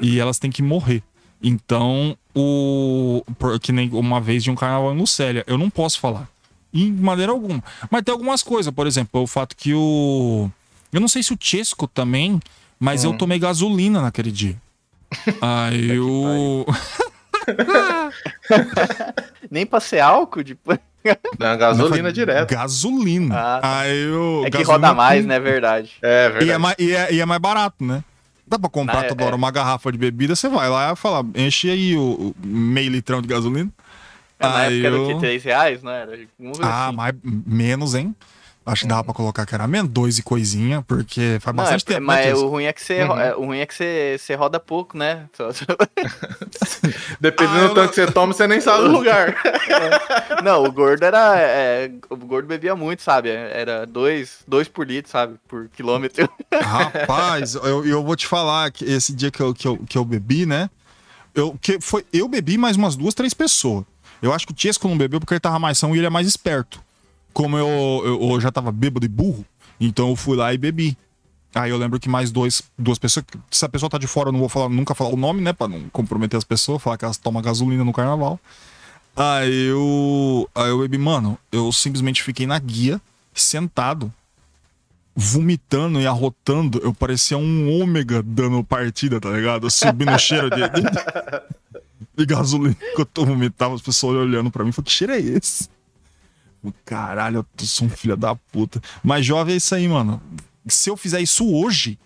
e 0.00 0.18
elas 0.20 0.38
têm 0.38 0.50
que 0.50 0.62
morrer. 0.62 1.02
Então, 1.42 2.16
o 2.34 3.22
que 3.60 3.72
nem 3.72 3.90
uma 3.90 4.20
vez 4.20 4.44
de 4.44 4.50
um 4.50 4.54
carnaval 4.54 4.94
em 4.94 4.98
Lucélia, 4.98 5.44
eu 5.46 5.58
não 5.58 5.68
posso 5.70 5.98
falar. 5.98 6.28
Em 6.72 6.90
maneira 6.92 7.32
alguma. 7.32 7.62
Mas 7.90 8.02
tem 8.02 8.12
algumas 8.12 8.42
coisas, 8.42 8.72
por 8.72 8.86
exemplo, 8.86 9.20
o 9.22 9.26
fato 9.26 9.56
que 9.56 9.74
o 9.74 10.48
eu 10.92 11.00
não 11.00 11.08
sei 11.08 11.22
se 11.22 11.32
o 11.32 11.38
Chesco 11.40 11.86
também, 11.88 12.38
mas 12.78 13.02
eu 13.02 13.14
tomei 13.16 13.38
gasolina 13.38 14.00
naquele 14.02 14.30
dia. 14.30 14.56
Aí 15.40 15.98
o 15.98 16.64
Nem 19.50 19.66
pra 19.66 19.80
ser 19.80 20.00
álcool, 20.00 20.42
tipo. 20.44 20.78
Na 21.38 21.56
gasolina 21.56 22.12
direto. 22.12 22.50
Gasolina. 22.54 23.34
Ah, 23.36 23.80
Aí 23.80 24.08
o 24.10 24.44
É 24.46 24.50
que 24.50 24.62
roda 24.62 24.94
mais, 24.94 25.22
com- 25.22 25.28
né? 25.28 25.40
Verdade. 25.40 25.90
É 26.00 26.06
E 26.06 26.10
é, 26.26 26.28
verdade. 26.30 26.58
mais, 26.58 26.76
e, 26.78 26.92
é, 26.94 27.12
e 27.14 27.20
é 27.20 27.26
mais 27.26 27.40
barato, 27.40 27.84
né? 27.84 28.04
Dá 28.46 28.58
pra 28.58 28.68
comprar 28.70 29.00
Ah, 29.00 29.04
é- 29.04 29.08
toda 29.08 29.24
hora 29.24 29.34
é. 29.34 29.36
uma 29.36 29.50
garrafa 29.50 29.90
de 29.90 29.98
bebida, 29.98 30.36
você 30.36 30.48
vai 30.48 30.68
lá 30.68 30.92
e 30.92 30.96
fala, 30.96 31.26
enche 31.34 31.70
aí 31.70 31.96
o, 31.96 32.34
o 32.40 32.46
meio 32.46 32.90
litrão 32.90 33.20
de 33.20 33.26
gasolina. 33.28 33.70
É, 34.38 34.46
na 34.46 34.56
Aí 34.58 34.80
época 34.84 34.96
eu- 34.96 35.04
era 35.06 35.14
de 35.14 35.20
3 35.20 35.42
reais, 35.44 35.82
não 35.82 35.90
era? 35.90 36.18
Ah, 36.62 36.86
assim. 36.88 36.96
mais, 36.96 37.14
menos, 37.24 37.94
hein? 37.94 38.14
Acho 38.64 38.82
que 38.82 38.88
dava 38.88 39.02
pra 39.04 39.12
colocar 39.14 39.44
que 39.44 39.54
era 39.54 39.66
menos, 39.66 39.90
dois 39.90 40.18
e 40.18 40.22
coisinha, 40.22 40.82
porque 40.86 41.38
faz 41.40 41.56
Não, 41.56 41.64
bastante 41.64 41.82
é, 41.82 41.94
tempo. 41.94 42.06
mas 42.06 42.24
né, 42.26 42.34
o 42.34 42.46
ruim 42.48 42.64
é 42.64 42.72
que 42.72 42.80
você, 42.80 43.02
ro- 43.02 43.14
Uhum. 43.14 43.20
é, 43.20 43.34
o 43.36 43.44
ruim 43.46 43.58
é 43.58 43.66
que 43.66 43.74
você, 43.74 44.16
você 44.18 44.34
roda 44.36 44.60
pouco, 44.60 44.96
né? 44.96 45.26
Dependendo 47.20 47.64
Ah, 47.64 47.68
do 47.68 47.74
tanto 47.74 47.88
que 47.90 47.94
você 47.96 48.10
toma, 48.10 48.32
você 48.32 48.46
nem 48.46 48.60
sabe 48.60 48.84
o 48.84 48.88
lugar. 48.92 49.34
Não, 50.42 50.64
o 50.64 50.72
gordo 50.72 51.02
era. 51.04 51.36
é, 51.38 51.90
o 52.08 52.16
gordo 52.16 52.46
bebia 52.46 52.74
muito, 52.76 53.02
sabe? 53.02 53.30
Era 53.30 53.86
dois, 53.86 54.38
dois 54.46 54.68
por 54.68 54.86
litro, 54.86 55.10
sabe? 55.10 55.34
Por 55.48 55.68
quilômetro. 55.70 56.28
Rapaz, 56.52 57.54
eu, 57.54 57.84
eu 57.84 58.02
vou 58.02 58.16
te 58.16 58.26
falar 58.26 58.70
que 58.70 58.84
esse 58.84 59.12
dia 59.14 59.30
que 59.30 59.40
eu, 59.40 59.54
que 59.54 59.66
eu, 59.66 59.78
que 59.88 59.98
eu 59.98 60.04
bebi, 60.04 60.46
né? 60.46 60.70
Eu, 61.34 61.56
que 61.60 61.80
foi, 61.80 62.04
eu 62.12 62.28
bebi 62.28 62.58
mais 62.58 62.76
umas 62.76 62.94
duas, 62.96 63.14
três 63.14 63.32
pessoas. 63.34 63.84
Eu 64.20 64.32
acho 64.32 64.46
que 64.46 64.52
o 64.52 64.54
Tiesco 64.56 64.86
não 64.86 64.96
bebeu 64.96 65.18
porque 65.18 65.34
ele 65.34 65.40
tava 65.40 65.58
mais 65.58 65.78
são 65.78 65.94
e 65.94 65.98
ele 65.98 66.06
é 66.06 66.10
mais 66.10 66.26
esperto. 66.28 66.80
Como 67.32 67.56
eu, 67.56 68.02
eu, 68.04 68.30
eu 68.30 68.40
já 68.40 68.50
tava 68.50 68.70
bêbado 68.70 69.06
e 69.06 69.08
burro, 69.08 69.44
então 69.80 70.10
eu 70.10 70.16
fui 70.16 70.36
lá 70.36 70.52
e 70.52 70.58
bebi. 70.58 70.96
Aí 71.54 71.70
eu 71.70 71.76
lembro 71.76 72.00
que 72.00 72.08
mais 72.08 72.30
dois, 72.30 72.62
duas 72.78 72.98
pessoas. 72.98 73.26
Se 73.50 73.64
a 73.64 73.68
pessoa 73.68 73.90
tá 73.90 73.98
de 73.98 74.06
fora, 74.06 74.28
eu 74.28 74.32
não 74.32 74.40
vou 74.40 74.48
falar, 74.48 74.68
nunca 74.68 74.94
falar 74.94 75.10
o 75.10 75.16
nome, 75.16 75.42
né? 75.42 75.52
Pra 75.52 75.68
não 75.68 75.88
comprometer 75.90 76.38
as 76.38 76.44
pessoas, 76.44 76.82
falar 76.82 76.96
que 76.96 77.04
elas 77.04 77.18
tomam 77.18 77.42
gasolina 77.42 77.84
no 77.84 77.92
carnaval. 77.92 78.40
Aí 79.14 79.66
eu. 79.66 80.48
Aí 80.54 80.70
eu 80.70 80.78
bebi, 80.78 80.96
mano, 80.96 81.38
eu 81.50 81.70
simplesmente 81.70 82.22
fiquei 82.22 82.46
na 82.46 82.58
guia, 82.58 83.00
sentado, 83.34 84.12
vomitando 85.14 86.00
e 86.00 86.06
arrotando. 86.06 86.80
Eu 86.82 86.94
parecia 86.94 87.36
um 87.36 87.70
ômega 87.82 88.22
dando 88.22 88.64
partida, 88.64 89.20
tá 89.20 89.30
ligado? 89.30 89.70
Subindo 89.70 90.12
o 90.12 90.18
cheiro 90.18 90.48
de, 90.48 90.56
de, 90.56 90.90
de 92.16 92.26
gasolina 92.26 92.74
que 92.74 93.00
eu 93.00 93.06
tô 93.06 93.26
vomitando, 93.26 93.74
as 93.74 93.82
pessoas 93.82 94.16
olhando 94.16 94.50
pra 94.50 94.64
mim. 94.64 94.72
Falei, 94.72 94.86
que 94.86 94.92
cheiro 94.92 95.12
é 95.12 95.20
esse? 95.20 95.68
Caralho, 96.84 97.46
eu 97.58 97.66
sou 97.66 97.86
um 97.86 97.90
filho 97.90 98.16
da 98.16 98.34
puta. 98.34 98.80
Mas 99.02 99.26
jovem 99.26 99.54
é 99.54 99.56
isso 99.56 99.74
aí, 99.74 99.88
mano. 99.88 100.22
Se 100.66 100.88
eu 100.88 100.96
fizer 100.96 101.20
isso 101.20 101.52
hoje, 101.52 101.98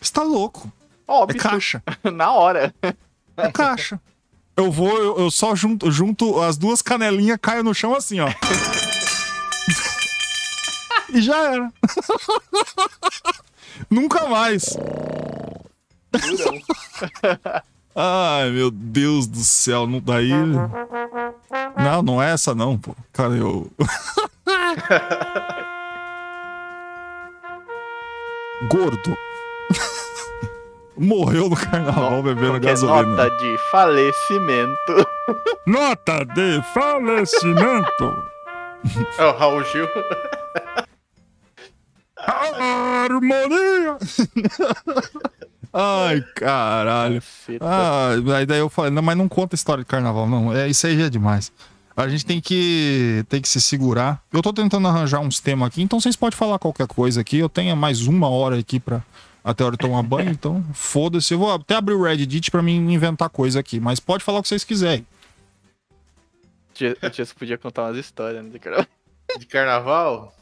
você 0.00 0.12
tá 0.12 0.22
louco. 0.22 0.72
É 1.06 1.12
Óbvio, 1.12 1.40
caixa. 1.40 1.82
na 2.12 2.32
hora. 2.32 2.74
É 3.36 3.50
caixa. 3.52 4.00
Eu 4.56 4.70
vou, 4.70 4.96
eu, 4.98 5.18
eu 5.18 5.30
só 5.30 5.54
junto, 5.54 5.90
junto 5.90 6.40
as 6.40 6.56
duas 6.56 6.80
canelinhas, 6.80 7.38
caio 7.40 7.64
no 7.64 7.74
chão 7.74 7.94
assim, 7.94 8.20
ó. 8.20 8.28
e 11.12 11.20
já 11.20 11.36
era. 11.52 11.72
Nunca 13.90 14.26
mais. 14.28 14.76
Ai, 17.94 18.50
meu 18.50 18.70
Deus 18.72 19.26
do 19.28 19.38
céu, 19.38 19.86
não 19.86 20.00
daí. 20.00 20.32
Não, 21.76 22.02
não 22.02 22.20
é 22.22 22.32
essa 22.32 22.52
não, 22.54 22.76
pô. 22.76 22.96
Cara, 23.12 23.34
eu. 23.34 23.70
Gordo. 28.68 29.16
Morreu 30.96 31.48
no 31.48 31.56
carnaval 31.56 32.22
bebendo 32.22 32.60
gasolina. 32.60 33.02
Nota 33.02 33.30
de 33.36 33.58
falecimento. 33.70 35.06
Nota 35.66 36.24
de 36.24 36.62
falecimento. 36.72 38.34
É 39.16 39.24
o 39.24 39.32
Raul 39.32 39.64
Gil. 39.64 39.88
Harmonia! 42.18 43.96
Ai, 45.76 46.20
caralho. 46.36 47.20
Ah, 47.60 48.10
aí 48.36 48.46
daí 48.46 48.60
eu 48.60 48.70
falei, 48.70 48.92
não, 48.92 49.02
mas 49.02 49.16
não 49.18 49.28
conta 49.28 49.54
história 49.56 49.82
de 49.82 49.88
carnaval, 49.88 50.28
não. 50.28 50.52
É, 50.56 50.68
isso 50.68 50.86
aí 50.86 50.96
já 50.96 51.06
é 51.06 51.10
demais. 51.10 51.50
A 51.96 52.08
gente 52.08 52.24
tem 52.24 52.40
que, 52.40 53.24
tem 53.28 53.40
que 53.40 53.48
se 53.48 53.60
segurar. 53.60 54.22
Eu 54.32 54.40
tô 54.40 54.52
tentando 54.52 54.86
arranjar 54.86 55.20
uns 55.20 55.40
temas 55.40 55.68
aqui, 55.68 55.82
então 55.82 55.98
vocês 56.00 56.14
podem 56.16 56.36
falar 56.36 56.58
qualquer 56.58 56.86
coisa 56.86 57.20
aqui. 57.20 57.38
Eu 57.38 57.48
tenho 57.48 57.76
mais 57.76 58.06
uma 58.06 58.28
hora 58.28 58.58
aqui 58.58 58.78
pra 58.78 59.02
até 59.42 59.62
a 59.62 59.66
hora 59.66 59.76
de 59.76 59.80
tomar 59.82 60.02
banho, 60.02 60.30
então 60.30 60.64
foda-se. 60.72 61.34
Eu 61.34 61.38
vou 61.38 61.52
até 61.52 61.74
abrir 61.74 61.94
o 61.94 62.02
Reddit 62.02 62.50
pra 62.50 62.62
mim 62.62 62.76
inventar 62.92 63.28
coisa 63.28 63.60
aqui, 63.60 63.78
mas 63.80 64.00
pode 64.00 64.24
falar 64.24 64.38
o 64.38 64.42
que 64.42 64.48
vocês 64.48 64.64
quiserem. 64.64 65.04
Tia- 66.72 66.96
O 67.02 67.10
Tiesco 67.10 67.38
podia 67.38 67.58
contar 67.58 67.82
umas 67.84 67.96
histórias, 67.96 68.44
né? 68.44 68.58
cara? 68.58 68.88
De 69.38 69.46
carnaval? 69.46 70.34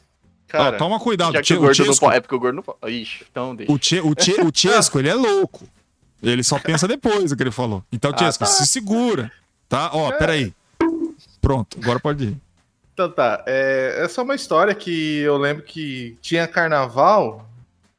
Ó, 0.53 0.57
Cara, 0.57 0.77
toma 0.77 0.99
cuidado, 0.99 1.41
que 1.41 1.53
o 1.53 1.59
gordo 1.59 1.79
não 1.79 1.85
Chesco- 1.85 2.05
pode. 2.05 2.17
É 2.17 2.21
porque 2.21 2.35
o 2.35 2.39
gordo 2.39 2.55
não 2.55 2.63
pode. 2.63 2.93
Ixi, 2.93 3.25
então 3.29 3.55
deixa. 3.55 3.71
O, 3.71 3.79
tche, 3.79 3.99
o, 4.01 4.13
tche, 4.15 4.35
o 4.41 4.51
Chesco, 4.53 4.99
ele 4.99 5.09
é 5.09 5.13
louco. 5.15 5.67
Ele 6.21 6.43
só 6.43 6.57
pensa 6.59 6.87
depois 6.87 7.31
do 7.31 7.35
que 7.35 7.43
ele 7.43 7.51
falou. 7.51 7.83
Então, 7.91 8.11
Ah, 8.13 8.17
Chesco, 8.17 8.43
tá. 8.43 8.49
se 8.49 8.65
segura. 8.67 9.31
Tá? 9.67 9.89
Ó, 9.93 10.11
peraí. 10.11 10.53
Pronto, 11.41 11.77
agora 11.81 11.99
pode 11.99 12.23
ir. 12.25 12.37
Então 12.93 13.09
tá, 13.11 13.43
é, 13.47 14.01
é 14.03 14.07
só 14.07 14.21
uma 14.21 14.35
história 14.35 14.73
que 14.75 15.17
eu 15.19 15.35
lembro 15.37 15.63
que 15.63 16.15
tinha 16.21 16.47
carnaval, 16.47 17.49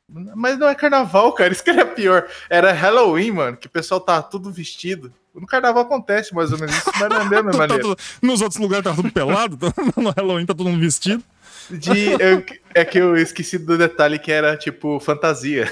mas 0.09 0.57
não 0.57 0.69
é 0.69 0.75
carnaval, 0.77 1.33
cara, 1.33 1.53
isso 1.53 1.65
que 1.65 1.71
era 1.71 1.85
pior. 1.85 2.29
Era 2.49 2.73
Halloween, 2.73 3.33
mano, 3.33 3.57
que 3.57 3.67
o 3.67 3.71
pessoal 3.71 4.01
tá 4.01 4.23
tudo 4.23 4.53
vestido. 4.53 5.13
No 5.35 5.47
carnaval 5.49 5.83
acontece 5.83 6.33
mais 6.33 6.53
ou 6.53 6.59
menos 6.61 6.77
isso, 6.77 6.91
mas 6.99 7.09
não 7.09 7.17
é 7.17 7.21
a 7.21 7.25
mesma 7.25 7.51
Tá 7.67 7.75
nos 8.23 8.41
outros 8.41 8.61
lugares 8.61 8.85
tá 8.85 8.95
tudo 8.95 9.11
pelado, 9.11 9.59
no 9.97 10.11
Halloween 10.11 10.47
tá 10.47 10.55
todo 10.55 10.71
mundo 10.71 10.81
vestido. 10.81 11.23
De, 11.71 12.11
eu- 12.13 12.45
é 12.75 12.85
que 12.85 12.99
eu 12.99 13.17
esqueci 13.17 13.59
do 13.59 13.79
detalhe 13.79 14.19
que 14.19 14.31
era 14.33 14.57
tipo 14.57 14.99
fantasia. 15.01 15.65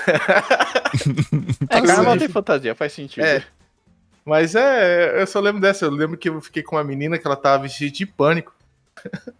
É, 1.69 1.77
Assim, 1.77 1.87
carnaval 1.87 2.17
tem 2.19 2.29
fantasia, 2.29 2.75
faz 2.75 2.93
sentido. 2.93 3.25
É. 3.25 3.45
Mas 4.25 4.55
é, 4.55 5.21
eu 5.21 5.27
só 5.27 5.41
lembro 5.41 5.61
dessa. 5.61 5.85
Eu 5.85 5.91
lembro 5.91 6.17
que 6.17 6.29
eu 6.29 6.41
fiquei 6.41 6.63
com 6.63 6.77
uma 6.77 6.85
menina 6.85 7.19
que 7.19 7.27
ela 7.27 7.37
tava 7.37 7.63
vestida 7.65 7.91
de 7.91 8.07
pânico. 8.07 8.55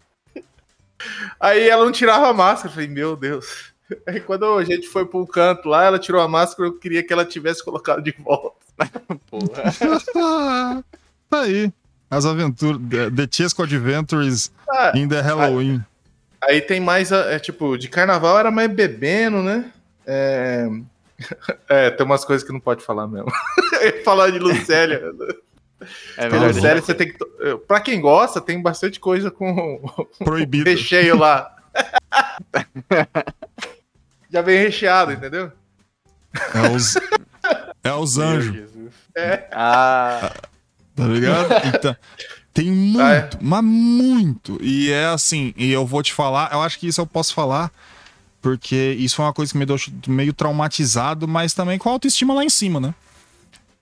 Aí 1.39 1.67
ela 1.69 1.83
não 1.85 1.91
tirava 1.91 2.27
a 2.29 2.33
máscara. 2.33 2.69
Eu 2.69 2.73
falei, 2.73 2.87
meu 2.89 3.15
Deus. 3.15 3.73
Aí 4.07 4.19
quando 4.19 4.45
a 4.57 4.63
gente 4.63 4.87
foi 4.87 5.05
pra 5.05 5.19
um 5.19 5.25
canto 5.25 5.67
lá, 5.69 5.83
ela 5.83 5.99
tirou 5.99 6.21
a 6.21 6.27
máscara, 6.27 6.67
eu 6.69 6.73
queria 6.79 7.03
que 7.05 7.11
ela 7.13 7.25
tivesse 7.25 7.63
colocado 7.63 8.01
de 8.01 8.11
volta. 8.17 8.55
Porra. 9.29 9.63
tá 11.29 11.41
aí. 11.41 11.71
As 12.09 12.25
aventuras. 12.25 12.79
The, 12.89 13.09
the 13.11 13.27
Chesco 13.29 13.63
Adventures 13.63 14.51
Ah, 14.69 14.91
in 14.95 15.07
the 15.07 15.21
Halloween. 15.21 15.83
Aí 16.47 16.61
tem 16.61 16.79
mais, 16.79 17.11
é, 17.11 17.39
tipo, 17.39 17.77
de 17.77 17.87
carnaval 17.89 18.39
era 18.39 18.51
mais 18.51 18.69
bebendo, 18.71 19.41
né? 19.43 19.71
É, 20.05 20.67
é, 21.69 21.89
tem 21.91 22.05
umas 22.05 22.23
coisas 22.25 22.45
que 22.45 22.53
não 22.53 22.59
pode 22.59 22.83
falar 22.83 23.07
mesmo. 23.07 23.31
falar 24.03 24.31
de 24.31 24.39
Lucélia. 24.39 25.01
É 26.15 26.29
melhor. 26.29 26.47
Lucélia, 26.53 26.81
você 26.81 26.93
tem 26.93 27.09
que. 27.11 27.17
to- 27.17 27.59
Pra 27.67 27.81
quem 27.81 27.99
gosta, 27.99 28.39
tem 28.39 28.61
bastante 28.61 29.01
coisa 29.01 29.29
com 29.29 29.81
Proibido. 30.23 30.69
recheio 30.69 31.17
lá. 31.17 31.53
Já 34.31 34.41
vem 34.41 34.59
recheado, 34.59 35.11
entendeu? 35.11 35.51
É 36.55 36.73
os, 36.73 36.95
é 37.83 37.93
os 37.93 38.17
anjos, 38.17 38.55
Jesus. 38.55 38.93
Ah, 39.51 40.31
tá 40.95 41.03
ligado? 41.05 41.49
Então, 41.75 41.95
tem 42.53 42.71
muito, 42.71 43.01
Ah, 43.01 43.13
é? 43.13 43.29
mas 43.41 43.63
muito. 43.63 44.57
E 44.61 44.91
é 44.91 45.05
assim, 45.07 45.53
e 45.57 45.71
eu 45.71 45.85
vou 45.85 46.03
te 46.03 46.13
falar, 46.13 46.51
eu 46.53 46.61
acho 46.61 46.77
que 46.79 46.87
isso 46.87 47.01
eu 47.01 47.05
posso 47.07 47.33
falar, 47.33 47.71
porque 48.41 48.95
isso 48.99 49.15
foi 49.15 49.25
uma 49.25 49.33
coisa 49.33 49.51
que 49.51 49.57
me 49.57 49.65
deixou 49.65 49.93
meio 50.07 50.33
traumatizado, 50.33 51.27
mas 51.27 51.53
também 51.53 51.77
com 51.79 51.89
a 51.89 51.93
autoestima 51.93 52.33
lá 52.33 52.43
em 52.43 52.49
cima, 52.49 52.79
né? 52.79 52.93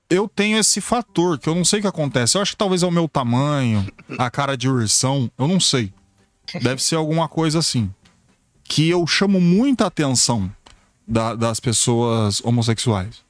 Eu 0.10 0.28
tenho 0.28 0.58
esse 0.58 0.82
fator 0.82 1.40
que 1.40 1.48
eu 1.48 1.56
não 1.56 1.64
sei 1.64 1.80
o 1.80 1.82
que 1.84 1.88
acontece. 1.88 2.38
Eu 2.38 2.42
acho 2.42 2.52
que 2.52 2.58
talvez 2.58 2.84
é 2.84 2.86
o 2.86 2.92
meu 2.92 3.08
tamanho, 3.08 3.88
a 4.18 4.30
cara 4.30 4.58
de 4.58 4.68
ursão, 4.70 5.32
eu 5.38 5.48
não 5.48 5.60
sei. 5.60 5.92
Deve 6.62 6.84
ser 6.84 6.96
alguma 6.96 7.30
coisa 7.30 7.60
assim. 7.60 7.90
Que 8.64 8.90
eu 8.90 9.08
chamo 9.08 9.40
muita 9.40 9.86
atenção 9.88 10.52
da- 11.08 11.34
das 11.34 11.60
pessoas 11.62 12.42
homossexuais. 12.44 13.22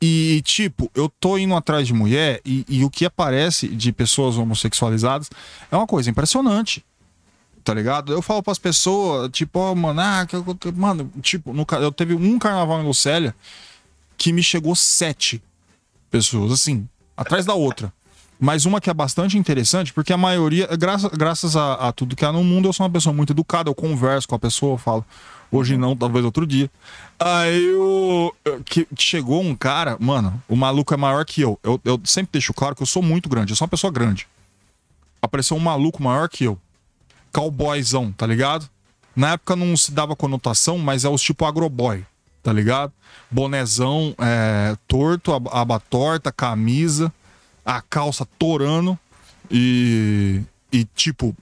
E, 0.00 0.42
tipo, 0.44 0.90
eu 0.94 1.08
tô 1.08 1.38
indo 1.38 1.54
atrás 1.54 1.86
de 1.86 1.94
mulher 1.94 2.40
e, 2.44 2.64
e 2.68 2.84
o 2.84 2.90
que 2.90 3.04
aparece 3.06 3.66
de 3.68 3.92
pessoas 3.92 4.36
homossexualizadas 4.36 5.30
é 5.70 5.76
uma 5.76 5.86
coisa 5.86 6.10
impressionante. 6.10 6.84
Tá 7.64 7.74
ligado? 7.74 8.12
Eu 8.12 8.22
falo 8.22 8.42
pras 8.42 8.58
pessoas, 8.58 9.28
tipo, 9.32 9.58
ó, 9.58 9.74
mano, 9.74 10.00
ah, 10.00 10.24
que 10.26 10.36
que- 10.54 10.72
mano, 10.72 11.10
tipo, 11.20 11.52
no, 11.52 11.66
eu 11.80 11.90
teve 11.90 12.14
um 12.14 12.38
carnaval 12.38 12.80
em 12.80 12.86
Lucélia 12.86 13.34
que 14.16 14.32
me 14.32 14.42
chegou 14.42 14.76
sete 14.76 15.42
pessoas, 16.10 16.52
assim, 16.52 16.86
atrás 17.16 17.44
da 17.44 17.54
outra. 17.54 17.92
Mas 18.38 18.66
uma 18.66 18.80
que 18.80 18.90
é 18.90 18.94
bastante 18.94 19.38
interessante, 19.38 19.92
porque 19.92 20.12
a 20.12 20.16
maioria, 20.16 20.66
graças, 20.76 21.10
graças 21.10 21.56
a, 21.56 21.74
a 21.74 21.92
tudo 21.92 22.14
que 22.14 22.24
há 22.24 22.30
no 22.30 22.44
mundo, 22.44 22.68
eu 22.68 22.72
sou 22.72 22.84
uma 22.84 22.92
pessoa 22.92 23.14
muito 23.14 23.32
educada, 23.32 23.70
eu 23.70 23.74
converso 23.74 24.28
com 24.28 24.34
a 24.34 24.38
pessoa, 24.38 24.74
eu 24.74 24.78
falo, 24.78 25.04
hoje 25.50 25.76
não, 25.76 25.96
talvez 25.96 26.24
outro 26.24 26.46
dia. 26.46 26.70
Aí 27.18 27.64
eu, 27.64 28.34
que 28.64 28.86
chegou 28.98 29.42
um 29.42 29.54
cara, 29.54 29.96
mano, 29.98 30.42
o 30.48 30.54
maluco 30.54 30.92
é 30.92 30.96
maior 30.96 31.24
que 31.24 31.40
eu. 31.40 31.58
eu. 31.62 31.80
Eu 31.84 32.00
sempre 32.04 32.32
deixo 32.32 32.52
claro 32.52 32.76
que 32.76 32.82
eu 32.82 32.86
sou 32.86 33.02
muito 33.02 33.28
grande, 33.28 33.52
eu 33.52 33.56
sou 33.56 33.64
uma 33.64 33.70
pessoa 33.70 33.92
grande. 33.92 34.26
Apareceu 35.20 35.56
um 35.56 35.60
maluco 35.60 36.02
maior 36.02 36.28
que 36.28 36.44
eu. 36.44 36.58
Cowboyzão, 37.32 38.12
tá 38.12 38.26
ligado? 38.26 38.68
Na 39.14 39.32
época 39.32 39.56
não 39.56 39.74
se 39.76 39.92
dava 39.92 40.14
conotação, 40.14 40.78
mas 40.78 41.04
é 41.04 41.08
os 41.08 41.22
tipo 41.22 41.46
agroboy, 41.46 42.04
tá 42.42 42.52
ligado? 42.52 42.92
Bonezão 43.30 44.14
é, 44.18 44.76
torto, 44.86 45.32
aba 45.32 45.80
torta, 45.80 46.30
camisa, 46.30 47.12
a 47.66 47.82
calça 47.82 48.24
torando. 48.38 48.96
E. 49.50 50.40
E 50.72 50.84
tipo. 50.94 51.36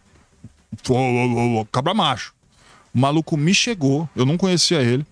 Cabra 1.70 1.95
macho. 1.95 2.35
O 2.95 2.99
maluco 2.99 3.37
me 3.37 3.53
chegou, 3.53 4.09
eu 4.16 4.25
não 4.25 4.39
conhecia 4.39 4.81
ele. 4.81 5.07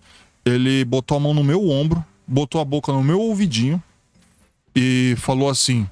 Ele 0.45 0.85
botou 0.85 1.17
a 1.17 1.21
mão 1.21 1.35
no 1.35 1.45
meu 1.45 1.69
ombro, 1.69 2.05
botou 2.27 2.61
a 2.61 2.65
boca 2.65 2.93
no 2.93 3.03
meu 3.03 3.21
ouvidinho 3.21 3.81
e 4.75 5.15
falou 5.19 5.49
assim: 5.49 5.89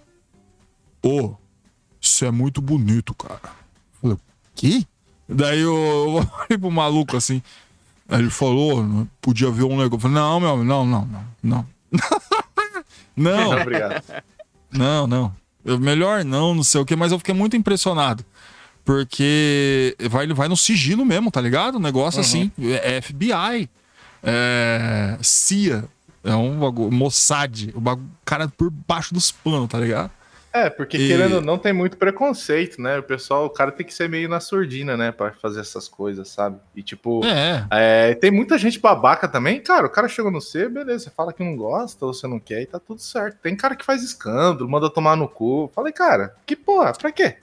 Ô, 1.03 1.35
você 2.01 2.27
é 2.27 2.31
muito 2.31 2.61
bonito, 2.61 3.15
cara. 3.15 3.41
Eu 3.45 4.01
falei, 4.01 4.19
que? 4.55 4.87
Daí 5.29 5.61
eu, 5.61 6.27
eu 6.49 6.59
pro 6.59 6.71
maluco 6.71 7.17
assim. 7.17 7.43
Aí 8.09 8.19
ele 8.19 8.31
falou, 8.31 8.81
"Ô, 8.81 9.07
podia 9.21 9.51
ver 9.51 9.65
um 9.65 9.77
negócio. 9.77 9.95
Eu 9.95 10.01
falei, 10.01 10.17
não, 10.17 10.41
meu, 10.41 10.65
não, 10.65 10.85
não, 10.85 11.07
não, 11.07 11.27
não. 11.43 11.67
não, 13.17 13.61
Obrigado. 13.61 14.03
Não, 14.73 15.07
não. 15.07 15.35
Eu- 15.65 15.79
melhor 15.79 16.25
não, 16.25 16.55
não 16.55 16.63
sei 16.63 16.81
o 16.81 16.85
que, 16.85 16.97
mas 16.97 17.13
eu 17.13 17.19
fiquei 17.19 17.35
muito 17.35 17.57
impressionado. 17.57 18.25
Porque 18.85 19.95
vai, 20.09 20.27
vai 20.29 20.49
no 20.49 20.57
sigilo 20.57 21.05
mesmo, 21.05 21.31
tá 21.31 21.41
ligado? 21.41 21.77
Um 21.77 21.81
negócio 21.81 22.21
assim, 22.21 22.51
é 22.83 23.01
FBI, 23.01 23.69
é 24.23 25.19
CIA, 25.23 25.85
é 26.25 26.35
um 26.35 26.59
bagulho, 26.59 26.91
Mossad, 26.91 27.71
o 27.75 27.81
bagulho, 27.81 28.09
cara 28.25 28.49
por 28.49 28.71
baixo 28.89 29.13
dos 29.15 29.31
panos, 29.31 29.69
tá 29.69 29.79
ligado? 29.79 30.11
É, 30.53 30.69
porque 30.69 30.97
E- 30.97 31.07
querendo 31.07 31.37
ou 31.37 31.41
não, 31.41 31.57
tem 31.57 31.73
muito 31.73 31.97
preconceito, 31.97 32.83
né? 32.83 32.99
O 32.99 33.03
pessoal, 33.05 33.45
o 33.47 33.51
cara 33.51 33.71
tem 33.71 33.87
que 33.87 33.95
ser 33.95 34.09
meio 34.09 34.29
na 34.29 34.41
surdina, 34.41 34.97
né? 34.97 35.13
Pra 35.13 35.31
fazer 35.33 35.61
essas 35.61 35.89
coisas, 35.89 36.29
sabe? 36.29 36.59
E 36.75 36.83
tipo, 36.83 37.25
É, 37.25 37.67
é, 38.11 38.15
tem 38.15 38.31
muita 38.33 38.59
gente 38.59 38.79
babaca 38.81 39.29
também. 39.29 39.61
Cara, 39.61 39.87
o 39.87 39.91
cara 39.91 40.09
chegou 40.09 40.31
no 40.31 40.41
C, 40.41 40.69
beleza, 40.69 41.05
você 41.05 41.11
fala 41.11 41.33
que 41.33 41.45
não 41.45 41.55
gosta 41.57 42.05
ou 42.05 42.13
você 42.13 42.27
não 42.27 42.41
quer 42.41 42.63
e 42.63 42.67
tá 42.67 42.81
tudo 42.81 43.01
certo. 43.01 43.39
Tem 43.41 43.57
cara 43.57 43.77
que 43.77 43.85
faz 43.85 44.03
escândalo, 44.03 44.69
manda 44.69 44.91
tomar 44.91 45.17
no 45.17 45.29
cu. 45.29 45.71
Falei, 45.75 45.93
cara, 45.93 46.35
que 46.45 46.57
porra, 46.57 46.93
pra 46.95 47.13
quê? 47.13 47.37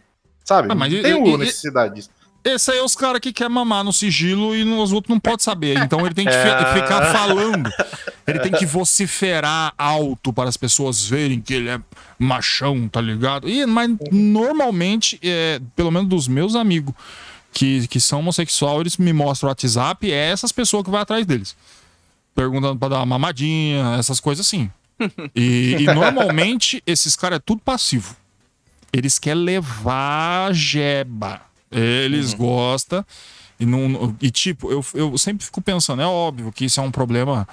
Sabe? 0.43 0.69
Ah, 0.71 0.75
mas 0.75 0.91
tem 1.01 1.25
e- 1.25 1.29
e- 1.33 1.37
necessidade 1.37 1.95
disso. 1.95 2.09
Esse 2.49 2.71
aí 2.71 2.77
é 2.79 2.83
os 2.83 2.95
caras 2.95 3.19
que 3.19 3.33
quer 3.33 3.49
mamar 3.49 3.83
no 3.83 3.91
sigilo 3.91 4.55
e 4.55 4.63
os 4.63 4.91
outros 4.93 5.09
não 5.09 5.19
podem 5.19 5.43
saber. 5.43 5.77
Então 5.79 6.05
ele 6.05 6.13
tem 6.15 6.25
que 6.25 6.31
É. 6.33 6.73
ficar 6.73 7.11
falando. 7.11 7.69
Ele 8.25 8.39
tem 8.39 8.51
que 8.51 8.65
vociferar 8.65 9.73
alto 9.77 10.31
para 10.31 10.47
as 10.49 10.55
pessoas 10.57 11.05
verem 11.05 11.41
que 11.41 11.53
ele 11.53 11.69
é 11.69 11.79
machão, 12.17 12.87
tá 12.87 13.01
ligado? 13.01 13.49
E, 13.49 13.65
mas 13.65 13.89
normalmente, 14.11 15.19
é, 15.23 15.59
pelo 15.75 15.91
menos 15.91 16.07
dos 16.09 16.27
meus 16.27 16.55
amigos 16.55 16.93
que, 17.53 17.87
que 17.87 17.99
são 17.99 18.19
homossexuais, 18.19 18.79
eles 18.81 18.97
me 18.97 19.11
mostram 19.13 19.47
o 19.47 19.51
WhatsApp, 19.51 20.11
é 20.11 20.29
essas 20.29 20.51
pessoas 20.51 20.83
que 20.83 20.89
vai 20.89 21.01
atrás 21.01 21.25
deles. 21.25 21.55
Perguntando 22.35 22.77
pra 22.77 22.89
dar 22.89 22.97
uma 22.97 23.05
mamadinha, 23.05 23.95
essas 23.97 24.19
coisas 24.19 24.45
assim. 24.45 24.69
E, 25.35 25.75
e 25.79 25.85
normalmente 25.93 26.81
esses 26.85 27.15
caras 27.15 27.37
é 27.37 27.41
tudo 27.43 27.61
passivo. 27.61 28.15
Eles 28.93 29.17
querem 29.19 29.43
levar 29.43 30.53
jeba. 30.53 31.41
Eles 31.71 32.33
gostam. 32.33 33.05
E, 33.59 33.65
não, 33.65 34.15
e 34.21 34.29
tipo, 34.31 34.71
eu, 34.71 34.85
eu 34.93 35.17
sempre 35.17 35.43
fico 35.45 35.59
pensando, 35.61 36.01
é 36.01 36.05
óbvio 36.05 36.51
que 36.51 36.65
isso 36.65 36.79
é 36.79 36.83
um 36.83 36.91
problema 36.91 37.47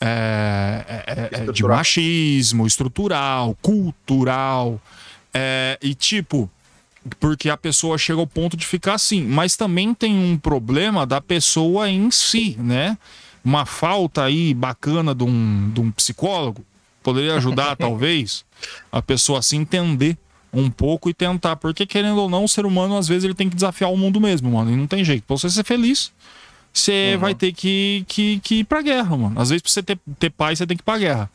é, 0.00 0.84
é- 1.06 1.12
é- 1.12 1.42
é 1.48 1.52
de 1.52 1.62
machismo, 1.62 2.66
estrutural, 2.66 3.56
cultural. 3.60 4.80
é, 5.32 5.78
e 5.82 5.94
tipo, 5.94 6.50
porque 7.20 7.48
a 7.50 7.56
pessoa 7.56 7.96
chega 7.98 8.18
ao 8.20 8.26
ponto 8.26 8.56
de 8.56 8.66
ficar 8.66 8.94
assim. 8.94 9.22
Mas 9.22 9.56
também 9.56 9.94
tem 9.94 10.14
um 10.16 10.36
problema 10.38 11.06
da 11.06 11.20
pessoa 11.20 11.88
em 11.88 12.10
si, 12.10 12.56
né? 12.58 12.98
Uma 13.44 13.64
falta 13.64 14.24
aí 14.24 14.52
bacana 14.52 15.14
de 15.14 15.24
um, 15.24 15.70
de 15.72 15.80
um 15.80 15.90
psicólogo 15.90 16.64
poderia 17.02 17.34
ajudar, 17.36 17.76
talvez, 17.78 18.44
a 18.90 19.00
pessoa 19.00 19.38
a 19.38 19.42
se 19.42 19.56
entender 19.56 20.16
um 20.52 20.70
pouco 20.70 21.08
e 21.10 21.14
tentar. 21.14 21.56
Porque, 21.56 21.86
querendo 21.86 22.18
ou 22.18 22.28
não, 22.28 22.44
o 22.44 22.48
ser 22.48 22.66
humano, 22.66 22.96
às 22.96 23.08
vezes, 23.08 23.24
ele 23.24 23.34
tem 23.34 23.48
que 23.48 23.54
desafiar 23.54 23.92
o 23.92 23.96
mundo 23.96 24.20
mesmo, 24.20 24.50
mano. 24.50 24.70
E 24.70 24.76
não 24.76 24.86
tem 24.86 25.04
jeito. 25.04 25.24
Pra 25.24 25.36
você 25.36 25.48
ser 25.50 25.64
feliz, 25.64 26.12
você 26.72 27.16
vai 27.18 27.34
ter 27.34 27.52
que, 27.52 28.04
que, 28.06 28.40
que 28.40 28.54
ir 28.56 28.64
pra 28.64 28.82
guerra, 28.82 29.16
mano. 29.16 29.40
Às 29.40 29.50
vezes, 29.50 29.62
pra 29.62 29.70
você 29.70 29.82
ter, 29.82 29.98
ter 30.18 30.30
paz, 30.30 30.58
você 30.58 30.66
tem 30.66 30.76
que 30.76 30.82
ir 30.82 30.84
pra 30.84 30.98
guerra. 30.98 31.30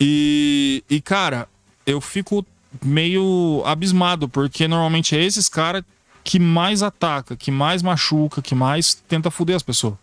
E, 0.00 0.82
e, 0.88 1.00
cara, 1.00 1.48
eu 1.86 2.00
fico 2.00 2.44
meio 2.84 3.62
abismado, 3.64 4.28
porque 4.28 4.68
normalmente 4.68 5.16
é 5.16 5.24
esses 5.24 5.48
caras 5.48 5.82
que 6.22 6.38
mais 6.38 6.82
ataca, 6.82 7.36
que 7.36 7.50
mais 7.50 7.82
machuca, 7.82 8.42
que 8.42 8.54
mais 8.54 8.94
tenta 8.94 9.30
foder 9.30 9.56
as 9.56 9.62
pessoas. 9.62 9.94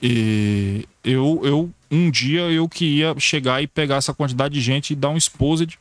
E 0.00 0.86
eu, 1.02 1.40
eu 1.42 1.70
um 1.90 2.10
dia 2.10 2.42
eu 2.42 2.68
queria 2.68 3.14
chegar 3.18 3.62
e 3.62 3.66
pegar 3.66 3.96
essa 3.96 4.14
quantidade 4.14 4.54
de 4.54 4.60
gente 4.60 4.92
e 4.92 4.96
dar 4.96 5.08
um 5.08 5.16
exposed. 5.16 5.78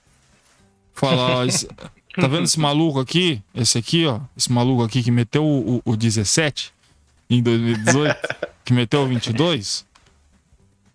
Falar, 0.99 1.47
"Esse- 1.47 1.67
tá 1.67 2.27
vendo 2.27 2.43
esse 2.43 2.59
maluco 2.59 2.99
aqui? 2.99 3.41
Esse 3.53 3.77
aqui, 3.77 4.05
ó. 4.05 4.19
Esse 4.35 4.51
maluco 4.51 4.83
aqui 4.83 5.03
que 5.03 5.11
meteu 5.11 5.43
o, 5.43 5.77
o, 5.85 5.91
o 5.93 5.95
17 5.97 6.73
em 7.29 7.41
2018, 7.41 8.15
que 8.65 8.73
meteu 8.73 9.01
o 9.03 9.07
22. 9.07 9.85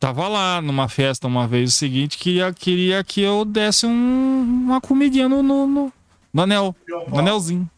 Tava 0.00 0.26
lá 0.26 0.60
numa 0.60 0.88
festa 0.88 1.28
uma 1.28 1.46
vez 1.46 1.70
o 1.70 1.76
seguinte, 1.76 2.18
queria, 2.18 2.52
queria 2.52 3.04
que 3.04 3.20
eu 3.20 3.44
desse 3.44 3.86
um- 3.86 4.62
uma 4.66 4.80
comidinha 4.80 5.28
no, 5.28 5.42
no, 5.42 5.66
no, 5.66 5.92
no 6.34 6.42
anel. 6.42 6.74
No 7.08 7.18
anelzinho. 7.20 7.70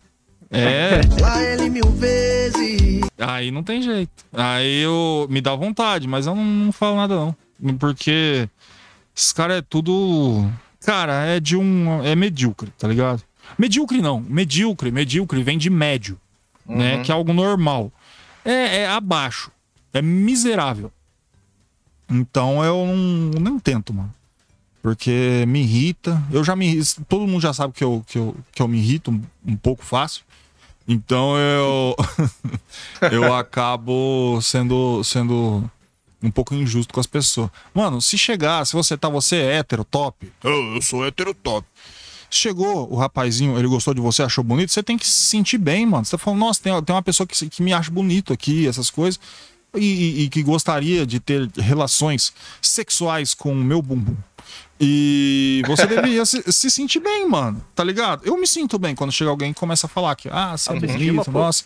É. 0.51 1.01
Aí 3.19 3.51
não 3.51 3.63
tem 3.63 3.83
jeito. 3.83 4.25
Aí 4.33 4.81
eu 4.83 5.27
me 5.29 5.41
dá 5.41 5.55
vontade, 5.55 6.07
mas 6.09 6.27
eu 6.27 6.35
não, 6.35 6.45
não 6.45 6.73
falo 6.73 6.97
nada 6.97 7.15
não. 7.15 7.37
Porque 7.79 8.49
esses 9.15 9.33
caras 9.33 9.59
é 9.59 9.63
tudo. 9.63 10.51
Cara, 10.85 11.25
é 11.25 11.41
de 11.41 11.57
um. 11.57 12.03
É 12.03 12.15
medíocre, 12.15 12.71
tá 12.79 12.87
ligado? 12.87 13.23
Medíocre 13.59 14.01
não. 14.01 14.21
Medíocre, 14.21 14.91
medíocre 14.91 15.43
vem 15.43 15.59
de 15.59 15.71
médio, 15.71 16.19
né? 16.67 17.03
Que 17.03 17.11
é 17.11 17.15
algo 17.15 17.33
normal. 17.33 17.93
É, 18.45 18.79
é 18.79 18.89
abaixo. 18.89 19.51
É 19.93 20.03
miserável. 20.03 20.91
Então 22.09 22.65
eu 22.65 22.87
não, 22.87 23.41
não 23.41 23.59
tento, 23.59 23.95
mano. 23.95 24.13
Porque 24.83 25.45
me 25.49 25.63
irrita. 25.63 26.23
Eu 26.31 26.45
já 26.45 26.55
me. 26.55 26.79
Todo 27.09 27.27
mundo 27.27 27.41
já 27.41 27.55
sabe 27.55 27.73
que 27.73 27.83
eu, 27.83 28.05
que 28.07 28.19
eu, 28.19 28.37
que 28.53 28.61
eu 28.61 28.69
me 28.69 28.79
irrito 28.79 29.11
um, 29.11 29.23
um 29.47 29.57
pouco 29.57 29.83
fácil. 29.83 30.23
Então 30.87 31.39
eu. 31.39 31.97
eu 33.11 33.33
acabo 33.35 34.39
sendo, 34.43 35.03
sendo 35.03 35.71
um 36.27 36.31
pouco 36.31 36.55
injusto 36.55 36.93
com 36.93 37.01
as 37.01 37.07
pessoas. 37.07 37.51
Mano, 37.75 38.01
se 38.01 38.17
chegar, 38.19 38.65
se 38.67 38.73
você 38.73 38.97
tá, 38.97 39.09
você 39.09 39.37
é 39.37 39.57
hétero 39.59 39.85
top. 39.85 40.31
Eu, 40.43 40.75
eu 40.75 40.83
sou 40.83 41.05
hétero 41.07 41.35
top. 41.35 41.67
Chegou 42.31 42.91
o 42.93 42.97
rapazinho, 42.97 43.57
ele 43.59 43.69
gostou 43.69 43.95
de 43.95 44.01
você, 44.01 44.23
achou 44.23 44.43
bonito, 44.43 44.73
você 44.73 44.83
tem 44.83 44.99
que 44.99 45.07
se 45.07 45.13
sentir 45.27 45.59
bem, 45.59 45.87
mano. 45.87 46.05
Você 46.05 46.13
tá 46.13 46.19
falando, 46.19 46.41
nossa, 46.41 46.61
tem, 46.61 46.83
tem 46.83 46.95
uma 46.97 47.03
pessoa 47.03 47.27
que, 47.27 47.49
que 47.49 47.63
me 47.63 47.73
acha 47.73 47.91
bonito 47.91 48.33
aqui, 48.33 48.67
essas 48.67 48.91
coisas. 48.91 49.21
E, 49.77 49.81
e- 49.81 50.23
e 50.23 50.29
que 50.29 50.43
gostaria 50.43 51.05
de 51.07 51.19
ter 51.21 51.49
relações 51.57 52.33
sexuais 52.63 53.35
com 53.35 53.53
o 53.53 53.57
meu 53.57 53.83
bumbum. 53.83 54.17
E 54.81 55.63
você 55.67 55.87
deveria 55.87 56.25
se, 56.27 56.43
se 56.53 56.71
sentir 56.71 57.01
bem, 57.01 57.29
mano. 57.29 57.65
Tá 57.75 57.83
ligado? 57.85 58.23
Eu 58.25 58.37
me 58.37 58.47
sinto 58.47 58.79
bem 58.79 58.95
quando 58.95 59.13
chega 59.13 59.31
alguém 59.31 59.51
e 59.51 59.55
começa 59.55 59.87
a 59.87 59.91
falar 59.91 60.15
que, 60.17 60.29
ah, 60.31 60.57
você 60.57 60.71
é 60.71 60.75
Autoestima, 60.75 61.13
bonito, 61.25 61.31
nossa. 61.33 61.65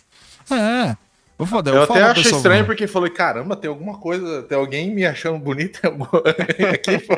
É. 0.51 0.97
Eu, 1.39 1.45
foda, 1.45 1.71
Eu, 1.71 1.87
falo 1.87 2.01
até 2.01 2.11
acho 2.11 2.35
estranho 2.35 2.65
porque 2.65 2.85
falei, 2.85 3.09
caramba, 3.09 3.55
tem 3.55 3.69
alguma 3.69 3.97
coisa, 3.97 4.43
tem 4.43 4.57
alguém 4.57 4.93
me 4.93 5.05
achando 5.05 5.39
bonito 5.39 5.79
aqui, 5.87 6.99
pô. 6.99 7.15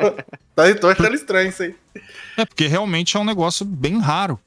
Tá, 0.55 0.76
tô 0.80 0.89
achando 0.89 1.15
estranho 1.15 1.49
isso 1.49 1.63
aí. 1.63 1.76
É, 2.38 2.45
porque 2.45 2.67
realmente 2.67 3.17
é 3.17 3.19
um 3.19 3.24
negócio 3.26 3.65
bem 3.65 3.99
raro. 3.99 4.39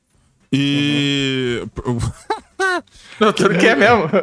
E. 0.53 1.66
Não, 3.18 3.33
tudo 3.33 3.59
que 3.59 3.66
é 3.66 3.75
mesmo. 3.75 4.09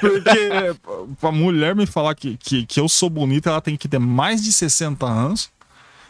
Porque 0.00 0.74
pra 1.20 1.32
mulher 1.32 1.74
me 1.74 1.86
falar 1.86 2.14
que, 2.14 2.36
que, 2.36 2.64
que 2.64 2.78
eu 2.78 2.88
sou 2.88 3.10
bonita, 3.10 3.50
ela 3.50 3.60
tem 3.60 3.76
que 3.76 3.88
ter 3.88 3.98
mais 3.98 4.42
de 4.42 4.52
60 4.52 5.04
anos. 5.04 5.50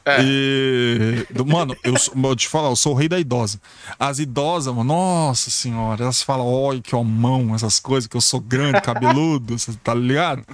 É. 0.07 0.23
E. 0.23 1.27
Mano, 1.45 1.77
eu, 1.83 1.95
eu 2.23 2.37
te 2.37 2.47
falar, 2.47 2.69
eu 2.69 2.77
sou 2.77 2.93
o 2.93 2.97
rei 2.97 3.09
da 3.09 3.19
idosa. 3.19 3.61
As 3.99 4.21
idosas, 4.21 4.73
mano, 4.73 4.95
nossa 4.95 5.51
senhora, 5.51 6.05
elas 6.05 6.23
falam, 6.23 6.47
oi, 6.47 6.81
que 6.81 6.95
mão, 6.95 7.53
essas 7.57 7.81
coisas, 7.81 8.07
que 8.07 8.17
eu 8.17 8.21
sou 8.21 8.39
grande, 8.39 8.81
cabeludo, 8.81 9.57
tá 9.83 9.93
ligado? 9.93 10.45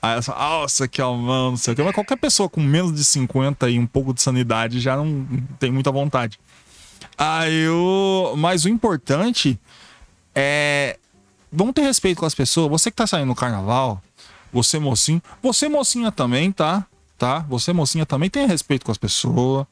Aí 0.00 0.12
elas 0.12 0.26
falam, 0.26 0.60
nossa, 0.60 0.86
que 0.86 1.02
mão, 1.02 1.50
não 1.50 1.56
sei 1.56 1.72
o 1.72 1.76
que. 1.76 1.82
Mas 1.82 1.94
qualquer 1.94 2.16
pessoa 2.16 2.48
com 2.48 2.60
menos 2.60 2.94
de 2.94 3.04
50 3.04 3.68
e 3.70 3.78
um 3.78 3.86
pouco 3.88 4.14
de 4.14 4.22
sanidade 4.22 4.78
já 4.78 4.96
não 4.96 5.26
tem 5.58 5.72
muita 5.72 5.90
vontade. 5.90 6.38
Aí 7.18 7.64
eu. 7.64 8.34
Mas 8.36 8.64
o 8.64 8.68
importante 8.68 9.58
é. 10.32 10.96
Vamos 11.50 11.74
ter 11.74 11.82
respeito 11.82 12.20
com 12.20 12.26
as 12.26 12.34
pessoas. 12.34 12.70
Você 12.70 12.90
que 12.90 12.96
tá 12.96 13.06
saindo 13.06 13.26
no 13.26 13.34
carnaval, 13.34 14.00
você 14.52 14.78
mocinho, 14.78 15.20
você 15.42 15.68
mocinha 15.68 16.10
também, 16.10 16.50
tá? 16.50 16.86
Tá? 17.22 17.38
Você 17.48 17.72
mocinha 17.72 18.04
também 18.04 18.28
tenha 18.28 18.48
respeito 18.48 18.84
com 18.84 18.90
as 18.90 18.98
pessoas, 18.98 19.64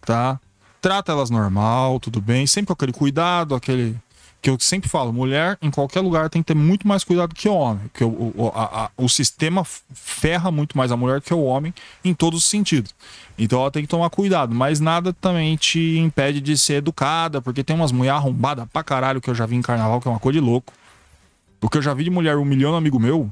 tá? 0.00 0.40
Trata 0.80 1.12
elas 1.12 1.28
normal, 1.28 2.00
tudo 2.00 2.18
bem, 2.18 2.46
sempre 2.46 2.68
com 2.68 2.72
aquele 2.72 2.94
cuidado, 2.94 3.54
aquele 3.54 3.94
que 4.40 4.48
eu 4.48 4.56
sempre 4.58 4.88
falo, 4.88 5.12
mulher 5.12 5.58
em 5.60 5.70
qualquer 5.70 6.00
lugar 6.00 6.30
tem 6.30 6.40
que 6.42 6.46
ter 6.46 6.54
muito 6.54 6.88
mais 6.88 7.04
cuidado 7.04 7.34
que 7.34 7.46
homem. 7.46 7.90
Que 7.92 8.02
o, 8.04 8.32
o, 8.34 8.52
a- 8.54 8.84
a- 8.86 8.90
o 8.96 9.06
sistema 9.06 9.62
ferra 9.92 10.50
muito 10.50 10.78
mais 10.78 10.90
a 10.90 10.96
mulher 10.96 11.20
que 11.20 11.34
o 11.34 11.42
homem 11.44 11.74
em 12.02 12.14
todos 12.14 12.38
os 12.42 12.46
sentidos. 12.48 12.94
Então 13.36 13.60
ela 13.60 13.70
tem 13.70 13.82
que 13.82 13.88
tomar 13.88 14.08
cuidado, 14.08 14.54
mas 14.54 14.80
nada 14.80 15.12
também 15.12 15.56
te 15.56 15.98
impede 15.98 16.40
de 16.40 16.56
ser 16.56 16.76
educada, 16.76 17.42
porque 17.42 17.62
tem 17.62 17.76
umas 17.76 17.92
mulheres 17.92 18.18
arrombadas 18.18 18.66
pra 18.72 18.82
caralho 18.82 19.20
que 19.20 19.28
eu 19.28 19.34
já 19.34 19.44
vi 19.44 19.56
em 19.56 19.62
carnaval, 19.62 20.00
que 20.00 20.08
é 20.08 20.10
uma 20.10 20.18
coisa 20.20 20.40
de 20.40 20.44
louco. 20.46 20.72
O 21.60 21.68
que 21.68 21.76
eu 21.76 21.82
já 21.82 21.92
vi 21.92 22.04
de 22.04 22.10
mulher 22.10 22.36
humilhando 22.38 22.72
um 22.76 22.78
amigo 22.78 22.98
meu 22.98 23.30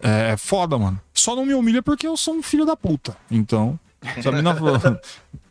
é 0.00 0.36
foda, 0.36 0.76
mano. 0.76 1.00
Só 1.24 1.34
não 1.34 1.46
me 1.46 1.54
humilha 1.54 1.82
porque 1.82 2.06
eu 2.06 2.18
sou 2.18 2.34
um 2.34 2.42
filho 2.42 2.66
da 2.66 2.76
puta. 2.76 3.16
Então, 3.30 3.80
se 4.20 4.28
a 4.28 4.32
mina 4.32 4.54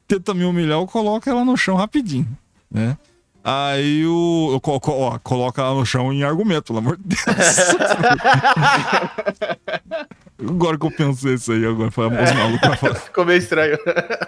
tenta 0.07 0.32
me 0.32 0.45
humilhar, 0.45 0.78
eu 0.78 0.86
coloco 0.86 1.28
ela 1.28 1.43
no 1.43 1.57
chão 1.57 1.76
rapidinho, 1.76 2.28
né? 2.69 2.95
Aí 3.43 4.05
o. 4.05 4.51
Eu 4.53 4.61
coloco, 4.61 4.91
ó, 4.91 5.17
coloca 5.17 5.63
ela 5.63 5.74
no 5.74 5.84
chão 5.84 6.13
em 6.13 6.24
argumento, 6.24 6.65
pelo 6.65 6.78
amor 6.78 6.95
de 6.97 7.05
Deus. 7.05 7.24
agora 10.47 10.78
que 10.78 10.86
eu 10.86 10.91
pensei 10.91 11.34
isso 11.34 11.51
aí, 11.51 11.65
agora 11.65 11.89
foi 11.89 12.07
malucos 12.07 12.69
vai 12.69 12.78
falar 12.78 12.95
Ficou 12.95 13.26
meio 13.26 13.39
estranho. 13.39 13.76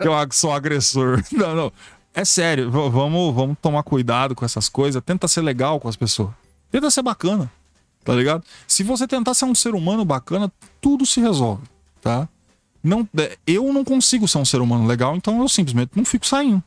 que 0.01 0.07
eu 0.07 0.13
sou 0.31 0.51
agressor. 0.51 1.21
Não, 1.31 1.55
não. 1.55 1.71
É 2.11 2.25
sério, 2.25 2.71
vamos, 2.71 3.35
vamos 3.35 3.55
tomar 3.61 3.83
cuidado 3.83 4.33
com 4.33 4.43
essas 4.43 4.67
coisas. 4.67 4.99
Tenta 5.05 5.27
ser 5.27 5.41
legal 5.41 5.79
com 5.79 5.87
as 5.87 5.95
pessoas. 5.95 6.31
Tenta 6.71 6.89
ser 6.89 7.03
bacana, 7.03 7.51
tá 8.05 8.13
ligado? 8.15 8.43
Se 8.67 8.83
você 8.83 9.05
tentar 9.05 9.33
ser 9.33 9.43
um 9.45 9.53
ser 9.55 9.75
humano 9.75 10.05
bacana, 10.05 10.49
tudo 10.79 11.05
se 11.05 11.19
resolve, 11.19 11.63
tá? 12.01 12.29
Não, 12.81 13.05
é, 13.17 13.37
eu 13.47 13.73
não 13.73 13.83
consigo 13.83 14.27
ser 14.27 14.37
um 14.37 14.45
ser 14.45 14.61
humano 14.61 14.85
legal, 14.87 15.15
então 15.15 15.41
eu 15.41 15.49
simplesmente 15.49 15.91
não 15.95 16.05
fico 16.05 16.25
saindo. 16.25 16.63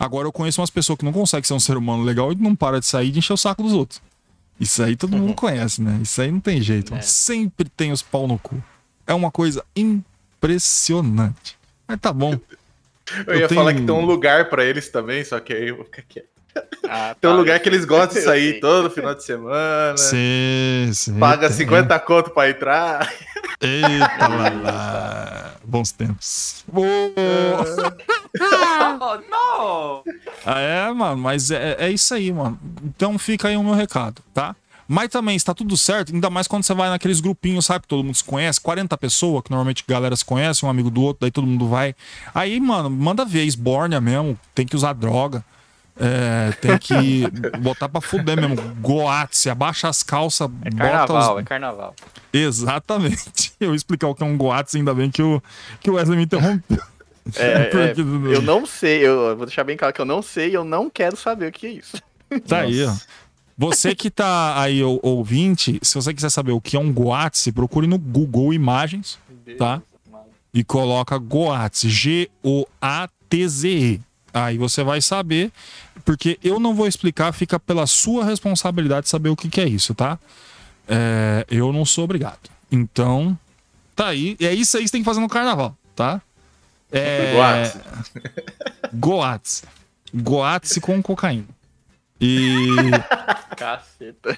Agora 0.00 0.26
eu 0.26 0.32
conheço 0.32 0.60
umas 0.60 0.70
pessoas 0.70 0.98
que 0.98 1.04
não 1.04 1.12
conseguem 1.12 1.44
ser 1.46 1.54
um 1.54 1.60
ser 1.60 1.76
humano 1.76 2.02
legal 2.02 2.32
e 2.32 2.34
não 2.34 2.56
para 2.56 2.80
de 2.80 2.86
sair 2.86 3.08
e 3.08 3.12
de 3.12 3.18
encher 3.20 3.34
o 3.34 3.36
saco 3.36 3.62
dos 3.62 3.74
outros. 3.74 4.02
Isso 4.58 4.82
aí 4.82 4.96
todo 4.96 5.16
mundo 5.16 5.34
conhece, 5.36 5.82
né? 5.82 6.00
Isso 6.02 6.20
aí 6.20 6.32
não 6.32 6.40
tem 6.40 6.60
jeito. 6.62 6.90
mano. 6.92 7.02
Sempre 7.04 7.68
tem 7.68 7.92
os 7.92 8.02
pau 8.02 8.26
no 8.26 8.38
cu. 8.38 8.60
É 9.06 9.12
uma 9.14 9.30
coisa 9.30 9.62
impressionante. 9.76 11.56
Mas 11.86 12.00
tá 12.00 12.12
bom. 12.12 12.32
Eu 13.26 13.34
ia 13.34 13.42
Eu 13.42 13.48
tenho- 13.48 13.60
falar 13.60 13.74
que 13.74 13.82
tem 13.82 13.94
um 13.94 14.06
lugar 14.06 14.48
pra 14.48 14.64
eles 14.64 14.88
também, 14.88 15.22
só 15.24 15.38
que 15.38 15.52
aí 15.52 15.68
eu 15.68 15.76
vou 15.76 15.84
ficar 15.84 16.00
quieto. 16.08 16.26
Ah, 16.88 17.16
Tem 17.20 17.30
um 17.30 17.36
lugar 17.36 17.58
que 17.60 17.68
eles 17.68 17.84
gostam 17.84 18.18
de 18.18 18.24
sair 18.24 18.58
todo 18.60 18.90
final 18.90 19.14
de 19.14 19.24
semana. 19.24 19.96
Sim, 19.96 20.90
sim. 20.92 21.18
Paga 21.18 21.48
tem. 21.48 21.56
50 21.58 21.98
conto 22.00 22.30
pra 22.30 22.50
entrar. 22.50 23.12
Eita 23.60 24.28
lá, 24.28 24.48
lá. 24.50 25.52
Bons 25.64 25.92
tempos. 25.92 26.64
Oh, 28.36 29.20
não! 29.30 30.02
Ah, 30.44 30.58
é, 30.60 30.92
mano, 30.92 31.16
mas 31.22 31.50
é, 31.50 31.76
é 31.78 31.90
isso 31.90 32.12
aí, 32.14 32.32
mano. 32.32 32.58
Então 32.82 33.18
fica 33.18 33.48
aí 33.48 33.56
o 33.56 33.62
meu 33.62 33.74
recado, 33.74 34.22
tá? 34.32 34.56
Mas 34.88 35.08
também 35.08 35.36
está 35.36 35.54
tudo 35.54 35.76
certo, 35.76 36.12
ainda 36.12 36.28
mais 36.28 36.46
quando 36.48 36.64
você 36.64 36.74
vai 36.74 36.88
naqueles 36.88 37.20
grupinhos, 37.20 37.64
sabe? 37.66 37.82
Que 37.82 37.88
todo 37.88 38.02
mundo 38.04 38.14
se 38.14 38.24
conhece, 38.24 38.60
40 38.60 38.96
pessoas, 38.98 39.42
que 39.44 39.50
normalmente 39.50 39.84
a 39.88 39.92
galera 39.92 40.16
se 40.16 40.24
conhece, 40.24 40.64
um 40.64 40.68
amigo 40.68 40.90
do 40.90 41.02
outro, 41.02 41.20
daí 41.22 41.30
todo 41.30 41.46
mundo 41.46 41.68
vai. 41.68 41.94
Aí, 42.34 42.58
mano, 42.60 42.90
manda 42.90 43.24
ver, 43.24 43.44
esbórnia 43.44 44.00
mesmo, 44.00 44.38
tem 44.54 44.66
que 44.66 44.76
usar 44.76 44.92
droga. 44.94 45.44
É, 45.96 46.50
tem 46.60 46.76
que 46.76 47.22
botar 47.60 47.88
pra 47.88 48.00
fuder 48.00 48.36
mesmo. 48.36 48.56
Goatse, 48.80 49.48
abaixa 49.48 49.88
as 49.88 50.02
calças, 50.02 50.48
É 50.64 50.70
bota 50.70 50.76
carnaval, 50.76 51.34
os... 51.36 51.40
é 51.40 51.44
carnaval. 51.44 51.94
Exatamente. 52.32 53.52
Eu 53.60 53.70
ia 53.70 53.76
explicar 53.76 54.08
o 54.08 54.14
que 54.14 54.22
é 54.22 54.26
um 54.26 54.36
Goatse, 54.36 54.76
ainda 54.76 54.92
bem 54.92 55.10
que 55.10 55.22
o, 55.22 55.40
que 55.80 55.88
o 55.90 55.94
Wesley 55.94 56.16
me 56.18 56.24
interrompeu. 56.24 56.82
É, 57.36 57.70
é, 57.72 57.94
eu 58.34 58.42
não 58.42 58.66
sei, 58.66 58.98
eu 59.06 59.34
vou 59.36 59.46
deixar 59.46 59.64
bem 59.64 59.76
claro 59.78 59.94
que 59.94 60.00
eu 60.00 60.04
não 60.04 60.20
sei 60.20 60.50
e 60.50 60.54
eu 60.54 60.62
não 60.64 60.90
quero 60.90 61.16
saber 61.16 61.48
o 61.48 61.52
que 61.52 61.66
é 61.66 61.70
isso. 61.70 61.96
Tá 62.48 62.60
aí, 62.62 62.84
ó. 62.84 62.92
Você 63.56 63.94
que 63.94 64.10
tá 64.10 64.60
aí, 64.60 64.82
ou- 64.82 64.98
ouvinte, 65.02 65.78
se 65.80 65.94
você 65.94 66.12
quiser 66.12 66.28
saber 66.30 66.50
o 66.52 66.60
que 66.60 66.76
é 66.76 66.80
um 66.80 66.92
Goatse, 66.92 67.52
procure 67.52 67.86
no 67.86 67.96
Google 67.96 68.52
Imagens, 68.52 69.16
tá? 69.56 69.80
E 70.52 70.64
coloca 70.64 71.16
Goatse, 71.16 71.88
G-O-A-T-Z-E. 72.84 74.00
Aí 74.34 74.58
você 74.58 74.82
vai 74.82 75.00
saber, 75.00 75.52
porque 76.04 76.40
eu 76.42 76.58
não 76.58 76.74
vou 76.74 76.88
explicar, 76.88 77.32
fica 77.32 77.60
pela 77.60 77.86
sua 77.86 78.24
responsabilidade 78.24 79.08
saber 79.08 79.28
o 79.28 79.36
que, 79.36 79.48
que 79.48 79.60
é 79.60 79.68
isso, 79.68 79.94
tá? 79.94 80.18
É, 80.88 81.46
eu 81.48 81.72
não 81.72 81.84
sou 81.84 82.02
obrigado. 82.02 82.50
Então, 82.70 83.38
tá 83.94 84.08
aí. 84.08 84.36
E 84.40 84.46
é 84.46 84.52
isso 84.52 84.76
aí 84.76 84.82
que 84.82 84.88
você 84.88 84.92
tem 84.92 85.02
que 85.02 85.04
fazer 85.04 85.20
no 85.20 85.28
carnaval, 85.28 85.76
tá? 85.94 86.20
É. 86.90 87.32
Goatse. 88.92 89.62
Goatse 90.12 90.80
com 90.80 91.00
cocaína. 91.00 91.46
E 92.20 92.66
Caceta. 93.56 94.36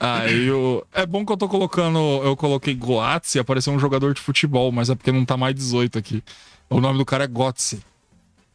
aí 0.00 0.46
eu, 0.46 0.86
é 0.94 1.04
bom 1.04 1.26
que 1.26 1.32
eu 1.32 1.36
tô 1.36 1.46
colocando, 1.46 1.98
eu 2.24 2.34
coloquei 2.36 2.74
Goatse 2.74 3.36
e 3.36 3.40
apareceu 3.40 3.72
um 3.72 3.78
jogador 3.78 4.14
de 4.14 4.20
futebol, 4.20 4.72
mas 4.72 4.88
é 4.88 4.94
porque 4.94 5.12
não 5.12 5.26
tá 5.26 5.36
mais 5.36 5.54
18 5.54 5.98
aqui. 5.98 6.24
O 6.70 6.80
nome 6.80 6.96
do 6.96 7.04
cara 7.04 7.24
é 7.24 7.26
Gotze. 7.26 7.82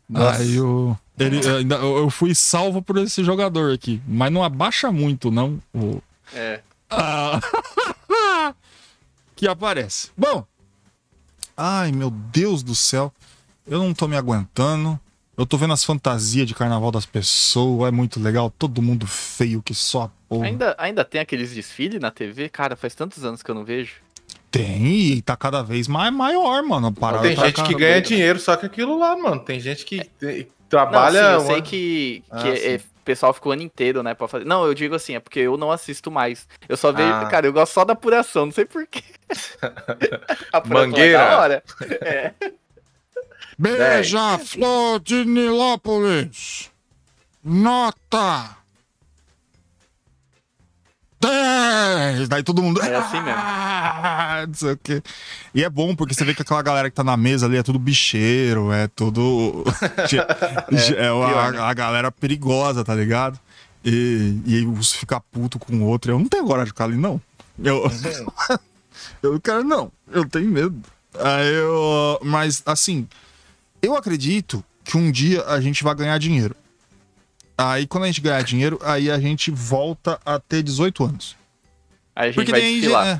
Nossa. 0.09 0.41
Aí 0.41 0.55
eu, 0.55 0.97
ele, 1.19 1.45
ainda- 1.47 1.75
eu 1.75 1.97
eu 1.97 2.09
fui 2.09 2.33
salvo 2.33 2.81
por 2.81 2.97
esse 2.97 3.23
jogador 3.23 3.73
aqui, 3.73 4.01
mas 4.07 4.31
não 4.31 4.43
abaixa 4.43 4.91
muito, 4.91 5.29
não. 5.31 5.61
O, 5.73 6.01
É. 6.33 6.61
Ah, 6.89 7.39
que 9.35 9.47
aparece. 9.47 10.09
Bom. 10.17 10.45
Ai, 11.55 11.91
meu 11.91 12.09
Deus 12.09 12.63
do 12.63 12.75
céu. 12.75 13.11
Eu 13.65 13.79
não 13.79 13.93
tô 13.93 14.07
me 14.07 14.15
aguentando. 14.15 14.99
Eu 15.35 15.45
tô 15.45 15.57
vendo 15.57 15.73
as 15.73 15.83
fantasias 15.83 16.47
de 16.47 16.55
carnaval 16.55 16.91
das 16.91 17.05
pessoas. 17.05 17.89
É 17.89 17.91
muito 17.91 18.19
legal. 18.19 18.49
Todo 18.57 18.81
mundo 18.81 19.05
feio 19.05 19.61
que 19.61 19.73
só 19.73 20.03
a 20.03 20.09
porra. 20.29 20.45
Ainda, 20.45 20.75
ainda 20.77 21.03
tem 21.05 21.19
aqueles 21.21 21.51
desfiles 21.53 21.99
na 21.99 22.09
TV? 22.11 22.49
Cara, 22.49 22.75
faz 22.75 22.95
tantos 22.95 23.23
anos 23.23 23.43
que 23.43 23.51
eu 23.51 23.55
não 23.55 23.63
vejo. 23.65 23.95
Tem 24.49 24.85
e 25.13 25.21
tá 25.21 25.35
cada 25.35 25.61
vez 25.61 25.87
mais 25.87 26.11
maior, 26.13 26.63
mano. 26.63 26.87
A 26.87 26.91
parada 26.91 27.23
Tem 27.23 27.35
tá 27.35 27.45
gente 27.47 27.63
que 27.63 27.75
ganha 27.75 28.01
dinheiro 28.01 28.39
só 28.39 28.55
que 28.55 28.65
aquilo 28.65 28.97
lá, 28.97 29.15
mano. 29.17 29.39
Tem 29.39 29.59
gente 29.59 29.85
que 29.85 30.03
tem- 30.19 30.47
trabalha. 30.69 31.33
não, 31.33 31.39
sim, 31.41 31.45
eu 31.47 31.53
sei 31.53 31.61
que, 31.61 32.23
que 32.41 32.47
Ah, 32.49 32.57
é- 32.75 32.79
pessoal 33.05 33.33
ficou 33.33 33.51
o 33.51 33.53
ano 33.53 33.61
inteiro, 33.61 34.03
né, 34.03 34.13
pra 34.13 34.27
fazer. 34.27 34.43
Não, 34.45 34.65
eu 34.65 34.73
digo 34.73 34.93
assim, 34.95 35.15
é 35.15 35.19
porque 35.21 35.39
eu 35.39 35.55
não 35.57 35.71
assisto 35.71 36.11
mais. 36.11 36.45
Eu 36.67 36.75
só 36.75 36.91
vejo, 36.91 37.09
Ah. 37.09 37.25
cara, 37.27 37.45
eu 37.47 37.53
gosto 37.53 37.71
só 37.73 37.85
da 37.85 37.93
apuração, 37.93 38.45
não 38.47 38.51
sei 38.53 38.65
porquê. 38.65 39.01
A 40.51 40.57
apuração 40.57 40.83
é 40.83 40.87
Mangueira. 40.87 41.17
da 41.17 41.39
hora. 41.39 41.63
É. 42.01 42.33
Beija-flor 43.57 44.99
de 44.99 45.25
Nilópolis. 45.25 46.69
Nota. 47.43 48.57
10. 51.19 52.29
Daí 52.29 52.43
todo 52.43 52.61
mundo. 52.61 52.81
É 52.81 52.95
assim 52.95 53.19
mesmo. 53.21 53.39
Ah, 53.39 54.45
não 54.47 54.53
sei 54.53 54.71
o 54.71 54.77
quê. 54.77 55.01
E 55.53 55.63
é 55.63 55.69
bom 55.69 55.95
porque 55.95 56.13
você 56.13 56.23
vê 56.23 56.33
que 56.33 56.41
aquela 56.41 56.61
galera 56.61 56.89
que 56.89 56.95
tá 56.95 57.03
na 57.03 57.17
mesa 57.17 57.45
ali 57.45 57.57
é 57.57 57.63
tudo 57.63 57.79
bicheiro, 57.79 58.71
é 58.71 58.87
tudo. 58.87 59.63
é, 59.97 61.09
pior, 61.09 61.53
né? 61.53 61.59
a, 61.59 61.69
a 61.69 61.73
galera 61.73 62.11
perigosa, 62.11 62.83
tá 62.83 62.93
ligado? 62.93 63.39
E, 63.83 64.39
e 64.45 64.55
aí 64.55 64.65
uns 64.65 64.93
fica 64.93 65.19
puto 65.19 65.57
com 65.57 65.75
o 65.75 65.83
outro. 65.83 66.11
Eu 66.11 66.19
não 66.19 66.27
tenho 66.27 66.45
coragem 66.45 66.65
de 66.65 66.71
ficar 66.71 66.85
ali, 66.85 66.97
não. 66.97 67.21
Eu, 67.63 67.89
eu 69.23 69.33
não 69.33 69.39
quero, 69.39 69.63
não. 69.63 69.91
Eu 70.11 70.27
tenho 70.27 70.49
medo. 70.49 70.81
Aí 71.19 71.53
eu. 71.53 72.19
Mas, 72.23 72.61
assim, 72.65 73.07
eu 73.81 73.95
acredito 73.95 74.63
que 74.83 74.97
um 74.97 75.11
dia 75.11 75.43
a 75.45 75.59
gente 75.59 75.83
vai 75.83 75.95
ganhar 75.95 76.17
dinheiro. 76.17 76.55
Aí, 77.57 77.87
quando 77.87 78.03
a 78.03 78.07
gente 78.07 78.21
ganhar 78.21 78.41
dinheiro, 78.43 78.79
aí 78.83 79.09
a 79.09 79.19
gente 79.19 79.49
volta 79.51 80.19
a 80.25 80.39
ter 80.39 80.61
18 80.61 81.03
anos. 81.05 81.35
Aí 82.15 82.23
a 82.23 82.31
gente 82.31 82.35
Porque 82.35 82.51
vai 82.51 82.61
desfilar. 82.61 83.07
é, 83.07 83.11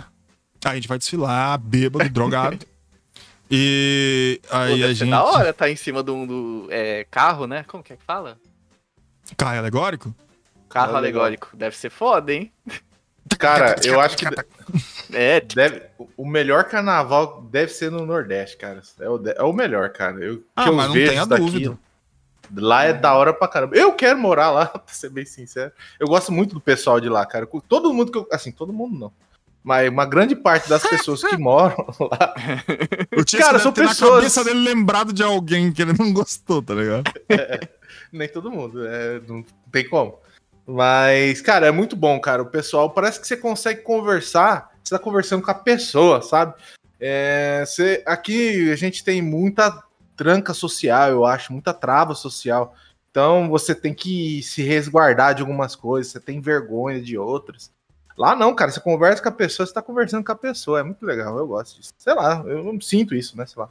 Aí 0.65 0.71
a 0.71 0.75
gente 0.75 0.88
vai 0.88 0.97
desfilar, 0.97 1.57
bêbado, 1.59 2.09
drogado. 2.09 2.59
E 3.49 4.41
Pô, 4.49 4.57
aí 4.57 4.71
deve 4.71 4.83
a 4.83 4.93
gente. 4.93 5.09
da 5.09 5.23
hora 5.23 5.53
tá 5.53 5.69
em 5.69 5.75
cima 5.77 6.03
de 6.03 6.11
um 6.11 6.27
do, 6.27 6.67
é, 6.69 7.05
carro, 7.09 7.47
né? 7.47 7.63
Como 7.65 7.81
que 7.81 7.93
é 7.93 7.95
que 7.95 8.03
fala? 8.03 8.38
Carro 9.38 9.57
alegórico? 9.59 10.13
Carro 10.67 10.97
É 10.97 10.99
legal. 10.99 11.21
alegórico. 11.23 11.55
Deve 11.55 11.77
ser 11.77 11.89
foda, 11.89 12.33
hein? 12.33 12.51
Cara, 13.39 13.77
eu 13.85 14.01
acho 14.01 14.17
que 14.17 14.25
É, 15.13 15.39
deve, 15.55 15.81
o 16.17 16.25
melhor 16.27 16.65
carnaval 16.65 17.41
deve 17.49 17.71
ser 17.71 17.89
no 17.89 18.05
Nordeste, 18.05 18.57
cara. 18.57 18.81
É 18.99 19.07
o, 19.09 19.17
de- 19.17 19.31
é 19.38 19.43
o 19.43 19.53
melhor, 19.53 19.91
cara. 19.93 20.19
Eu, 20.19 20.43
Ah, 20.53 20.63
que 20.63 20.69
eu 20.69 20.73
mas 20.75 20.88
não 20.88 20.93
vejo 20.93 21.09
tenha 21.11 21.25
daqui, 21.25 21.45
dúvida. 21.45 21.79
Lá 22.56 22.84
é 22.86 22.93
da 22.93 23.14
hora 23.16 23.34
pra 23.34 23.48
caramba. 23.48 23.76
Eu 23.76 23.93
quero 23.93 24.18
morar 24.20 24.52
lá, 24.52 24.66
pra 24.68 24.82
ser 24.93 25.10
bem 25.10 25.26
sincero. 25.26 25.72
Eu 26.00 26.08
gosto 26.08 26.32
muito 26.32 26.54
do 26.54 26.62
pessoal 26.62 27.00
de 27.00 27.10
lá, 27.10 27.26
cara. 27.26 27.48
Todo 27.68 27.93
mundo 27.93 28.12
que 28.12 28.18
eu. 28.18 28.28
Assim, 28.32 28.52
todo 28.52 28.72
mundo 28.74 28.98
não. 28.98 29.12
Mas 29.64 29.89
uma 29.89 30.06
grande 30.06 30.34
parte 30.36 30.70
das 30.70 30.82
pessoas 30.88 31.22
que 31.22 31.36
moram 31.38 31.76
lá. 32.00 32.34
O 33.18 33.24
Tia 33.26 33.39
Cara, 33.39 33.60
são 33.60 33.72
ter 33.72 33.82
na 33.82 33.89
pessoas- 33.89 34.16
cabeça 34.16 34.43
dele 34.43 34.62
lembrado 34.62 35.12
de 35.12 35.22
alguém 35.24 35.72
que 35.74 35.82
ele 35.82 35.93
não 35.98 36.14
gostou, 36.14 36.62
tá 36.62 36.74
ligado? 36.74 37.04
Nem 38.12 38.30
todo 38.30 38.50
mundo, 38.50 38.88
é, 38.88 39.20
não 39.28 39.43
tem 39.72 39.88
como. 39.89 40.20
Mas, 40.66 41.41
cara, 41.41 41.68
é 41.68 41.72
muito 41.72 41.95
bom, 41.95 42.20
cara. 42.20 42.41
O 42.41 42.50
pessoal 42.50 42.89
parece 42.89 43.20
que 43.20 43.28
você 43.28 43.36
consegue 43.36 43.82
conversar, 43.82 44.72
você 44.84 44.95
tá 44.95 45.00
conversando 45.00 45.41
com 45.41 45.52
a 45.52 45.56
pessoa, 45.56 46.22
sabe? 46.22 46.54
É, 47.00 47.64
você, 47.66 48.02
aqui 48.06 48.72
a 48.72 48.76
gente 48.76 49.04
tem 49.04 49.22
muita 49.22 49.84
tranca 50.18 50.53
social, 50.53 51.09
eu 51.09 51.26
acho, 51.26 51.53
muita 51.53 51.74
trava 51.74 52.13
social. 52.15 52.76
Então 53.09 53.47
você 53.47 53.74
tem 53.74 53.93
que 53.93 54.41
se 54.43 54.61
resguardar 54.63 55.36
de 55.36 55.41
algumas 55.41 55.76
coisas, 55.76 56.11
você 56.11 56.20
tem 56.20 56.41
vergonha 56.41 56.99
de 56.99 57.18
outras. 57.18 57.72
Lá 58.18 58.36
não, 58.36 58.53
cara, 58.55 58.72
você 58.72 58.80
conversa 58.80 59.22
com 59.22 59.30
a 59.30 59.32
pessoa, 59.32 59.65
você 59.65 59.74
tá 59.74 59.82
conversando 59.82 60.26
com 60.26 60.32
a 60.32 60.36
pessoa, 60.36 60.80
é 60.80 60.84
muito 60.84 61.05
legal, 61.05 61.38
eu 61.38 61.47
gosto 61.47 61.78
disso. 61.78 61.93
Sei 61.97 62.13
lá, 62.15 62.43
eu 62.47 62.63
não 62.63 62.82
sinto 62.82 63.13
isso, 63.13 63.38
né, 63.38 63.45
sei 63.45 63.61
lá. 63.61 63.70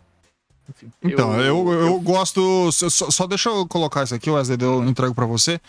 Enfim. 0.68 0.90
Então, 1.02 1.40
eu, 1.40 1.72
eu, 1.72 2.00
gosto. 2.00 2.70
Só, 2.72 3.10
só 3.10 3.26
deixa 3.26 3.48
eu 3.48 3.66
colocar 3.66 4.02
isso 4.02 4.14
aqui, 4.14 4.30
Wesley, 4.30 4.58
eu 4.60 4.82
entrego 4.84 5.14
pra 5.14 5.26
você. 5.26 5.60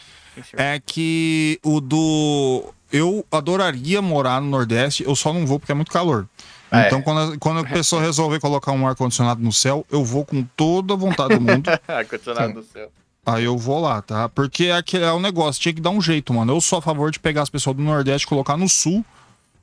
É 0.53 0.79
que 0.79 1.59
o 1.63 1.79
do. 1.79 2.73
Eu 2.91 3.25
adoraria 3.31 4.01
morar 4.01 4.41
no 4.41 4.47
Nordeste, 4.47 5.03
eu 5.03 5.15
só 5.15 5.33
não 5.33 5.45
vou 5.45 5.59
porque 5.59 5.71
é 5.71 5.75
muito 5.75 5.91
calor. 5.91 6.27
É. 6.71 6.87
Então, 6.87 7.01
quando 7.01 7.33
a, 7.33 7.37
quando 7.37 7.59
a 7.59 7.63
pessoa 7.63 8.01
resolver 8.01 8.39
colocar 8.39 8.71
um 8.71 8.87
ar-condicionado 8.87 9.41
no 9.41 9.51
céu, 9.53 9.85
eu 9.91 10.03
vou 10.03 10.25
com 10.25 10.43
toda 10.55 10.93
a 10.93 10.97
vontade 10.97 11.35
do 11.35 11.41
mundo. 11.41 11.69
Ar-condicionado 11.87 12.53
do 12.53 12.63
céu. 12.63 12.91
Aí 13.25 13.43
eu 13.43 13.57
vou 13.57 13.81
lá, 13.81 14.01
tá? 14.01 14.29
Porque 14.29 14.65
é, 14.65 14.81
é 14.99 15.11
um 15.11 15.19
negócio, 15.19 15.61
tinha 15.61 15.73
que 15.73 15.81
dar 15.81 15.89
um 15.89 16.01
jeito, 16.01 16.33
mano. 16.33 16.53
Eu 16.53 16.61
sou 16.61 16.79
a 16.79 16.81
favor 16.81 17.11
de 17.11 17.19
pegar 17.19 17.41
as 17.41 17.49
pessoas 17.49 17.75
do 17.75 17.83
Nordeste 17.83 18.25
e 18.25 18.29
colocar 18.29 18.55
no 18.55 18.69
Sul, 18.69 19.03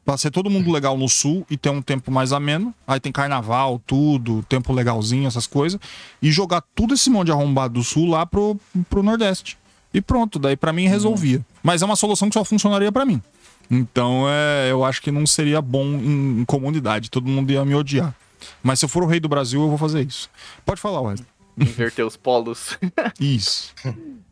pra 0.04 0.18
ser 0.18 0.30
todo 0.30 0.50
mundo 0.50 0.70
legal 0.70 0.98
no 0.98 1.08
Sul 1.08 1.46
e 1.50 1.56
ter 1.56 1.70
um 1.70 1.80
tempo 1.80 2.10
mais 2.10 2.32
ameno. 2.32 2.74
Aí 2.86 3.00
tem 3.00 3.10
carnaval, 3.10 3.80
tudo, 3.86 4.42
tempo 4.42 4.72
legalzinho, 4.72 5.26
essas 5.26 5.46
coisas. 5.46 5.80
E 6.20 6.30
jogar 6.30 6.62
tudo 6.74 6.92
esse 6.92 7.08
monte 7.08 7.26
de 7.26 7.32
arrombado 7.32 7.74
do 7.74 7.82
Sul 7.82 8.10
lá 8.10 8.26
pro, 8.26 8.58
pro 8.90 9.02
Nordeste. 9.02 9.56
E 9.94 10.00
pronto, 10.02 10.38
daí 10.38 10.56
pra 10.56 10.72
mim 10.72 10.88
resolvia. 10.88 11.40
Mas 11.62 11.80
é 11.80 11.84
uma 11.86 11.94
solução 11.96 12.28
que 12.28 12.34
só 12.34 12.44
funcionaria 12.44 12.90
pra 12.92 13.04
mim. 13.06 13.22
Então 13.70 14.26
é, 14.28 14.70
eu 14.70 14.84
acho 14.84 15.00
que 15.00 15.10
não 15.10 15.24
seria 15.26 15.62
bom 15.62 15.84
em, 15.86 16.40
em 16.40 16.44
comunidade, 16.44 17.10
todo 17.10 17.26
mundo 17.28 17.50
ia 17.52 17.64
me 17.64 17.74
odiar. 17.74 18.14
Mas 18.62 18.78
se 18.80 18.84
eu 18.84 18.88
for 18.90 19.02
o 19.02 19.06
rei 19.06 19.20
do 19.20 19.28
Brasil, 19.28 19.62
eu 19.62 19.68
vou 19.68 19.78
fazer 19.78 20.02
isso. 20.06 20.28
Pode 20.66 20.80
falar, 20.80 21.00
Wesley. 21.00 21.26
Inverter 21.56 22.04
os 22.04 22.16
polos. 22.16 22.76
Isso. 23.20 23.72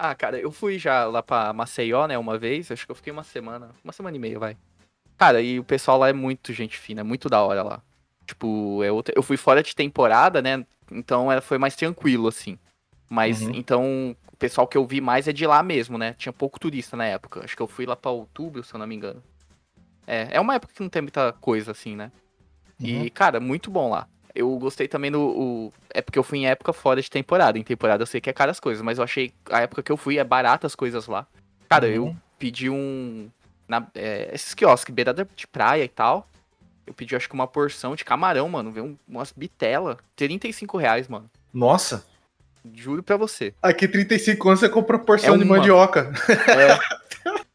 Ah, 0.00 0.14
cara, 0.14 0.38
eu 0.38 0.52
fui 0.52 0.78
já 0.78 1.06
lá 1.06 1.20
pra 1.24 1.52
Maceió, 1.52 2.06
né, 2.06 2.16
uma 2.16 2.38
vez. 2.38 2.70
Acho 2.70 2.86
que 2.86 2.92
eu 2.92 2.94
fiquei 2.94 3.12
uma 3.12 3.24
semana. 3.24 3.70
Uma 3.82 3.92
semana 3.92 4.16
e 4.16 4.20
meia, 4.20 4.38
vai. 4.38 4.56
Cara, 5.16 5.42
e 5.42 5.58
o 5.58 5.64
pessoal 5.64 5.98
lá 5.98 6.08
é 6.08 6.12
muito 6.12 6.52
gente 6.52 6.78
fina, 6.78 7.00
é 7.00 7.02
muito 7.02 7.28
da 7.28 7.42
hora 7.42 7.64
lá. 7.64 7.82
Tipo, 8.24 8.80
é 8.84 8.92
outra... 8.92 9.12
eu 9.16 9.24
fui 9.24 9.36
fora 9.36 9.60
de 9.60 9.74
temporada, 9.74 10.40
né? 10.40 10.64
Então 10.92 11.32
era, 11.32 11.40
foi 11.40 11.58
mais 11.58 11.74
tranquilo, 11.74 12.28
assim. 12.28 12.56
Mas, 13.10 13.42
Uhum. 13.42 13.50
então, 13.56 14.16
pessoal 14.38 14.66
que 14.66 14.76
eu 14.76 14.86
vi 14.86 15.00
mais 15.00 15.26
é 15.28 15.32
de 15.32 15.46
lá 15.46 15.62
mesmo, 15.62 15.98
né? 15.98 16.14
Tinha 16.18 16.32
pouco 16.32 16.58
turista 16.60 16.96
na 16.96 17.04
época. 17.06 17.44
Acho 17.44 17.56
que 17.56 17.62
eu 17.62 17.68
fui 17.68 17.84
lá 17.86 17.96
pra 17.96 18.10
outubro, 18.10 18.62
se 18.62 18.74
eu 18.74 18.78
não 18.78 18.86
me 18.86 18.94
engano. 18.94 19.22
É, 20.06 20.28
é 20.32 20.40
uma 20.40 20.54
época 20.54 20.72
que 20.74 20.82
não 20.82 20.88
tem 20.88 21.02
muita 21.02 21.32
coisa, 21.34 21.72
assim, 21.72 21.94
né? 21.96 22.10
E, 22.80 23.10
cara, 23.10 23.40
muito 23.40 23.70
bom 23.70 23.90
lá. 23.90 24.06
Eu 24.34 24.56
gostei 24.58 24.86
também 24.86 25.10
do. 25.10 25.20
o- 25.20 25.72
É 25.92 26.00
porque 26.00 26.18
eu 26.18 26.22
fui 26.22 26.38
em 26.38 26.46
época 26.46 26.72
fora 26.72 27.02
de 27.02 27.10
temporada. 27.10 27.58
Em 27.58 27.62
temporada 27.62 28.02
eu 28.02 28.06
sei 28.06 28.20
que 28.20 28.30
é 28.30 28.32
caro 28.32 28.50
as 28.50 28.60
coisas, 28.60 28.82
mas 28.82 28.98
eu 28.98 29.04
achei. 29.04 29.32
A 29.50 29.60
época 29.62 29.82
que 29.82 29.90
eu 29.90 29.96
fui 29.96 30.18
é 30.18 30.24
barata 30.24 30.66
as 30.66 30.74
coisas 30.76 31.06
lá. 31.08 31.26
Cara, 31.68 31.88
eu 31.88 32.04
Uhum. 32.06 32.16
pedi 32.38 32.70
um. 32.70 33.28
Na, 33.66 33.86
é, 33.94 34.30
esses 34.32 34.54
quiosques, 34.54 34.94
beirada 34.94 35.28
de 35.34 35.46
praia 35.46 35.82
e 35.84 35.88
tal. 35.88 36.28
Eu 36.86 36.94
pedi, 36.94 37.14
acho 37.16 37.28
que 37.28 37.34
uma 37.34 37.46
porção 37.46 37.94
de 37.96 38.04
camarão, 38.04 38.48
mano. 38.48 38.70
Veio 38.70 38.86
um, 38.86 38.96
umas 39.06 39.30
bitela. 39.32 39.98
35 40.16 40.78
reais, 40.78 41.06
mano. 41.08 41.28
Nossa, 41.52 42.06
Juro 42.74 43.02
pra 43.02 43.16
você. 43.16 43.54
aqui 43.62 43.86
35 43.88 44.48
anos 44.48 44.60
você 44.60 44.68
compra 44.68 44.98
porção 44.98 45.34
É 45.34 45.38
de 45.38 45.44
uma. 45.44 45.56
mandioca. 45.56 46.12
É, 46.28 46.78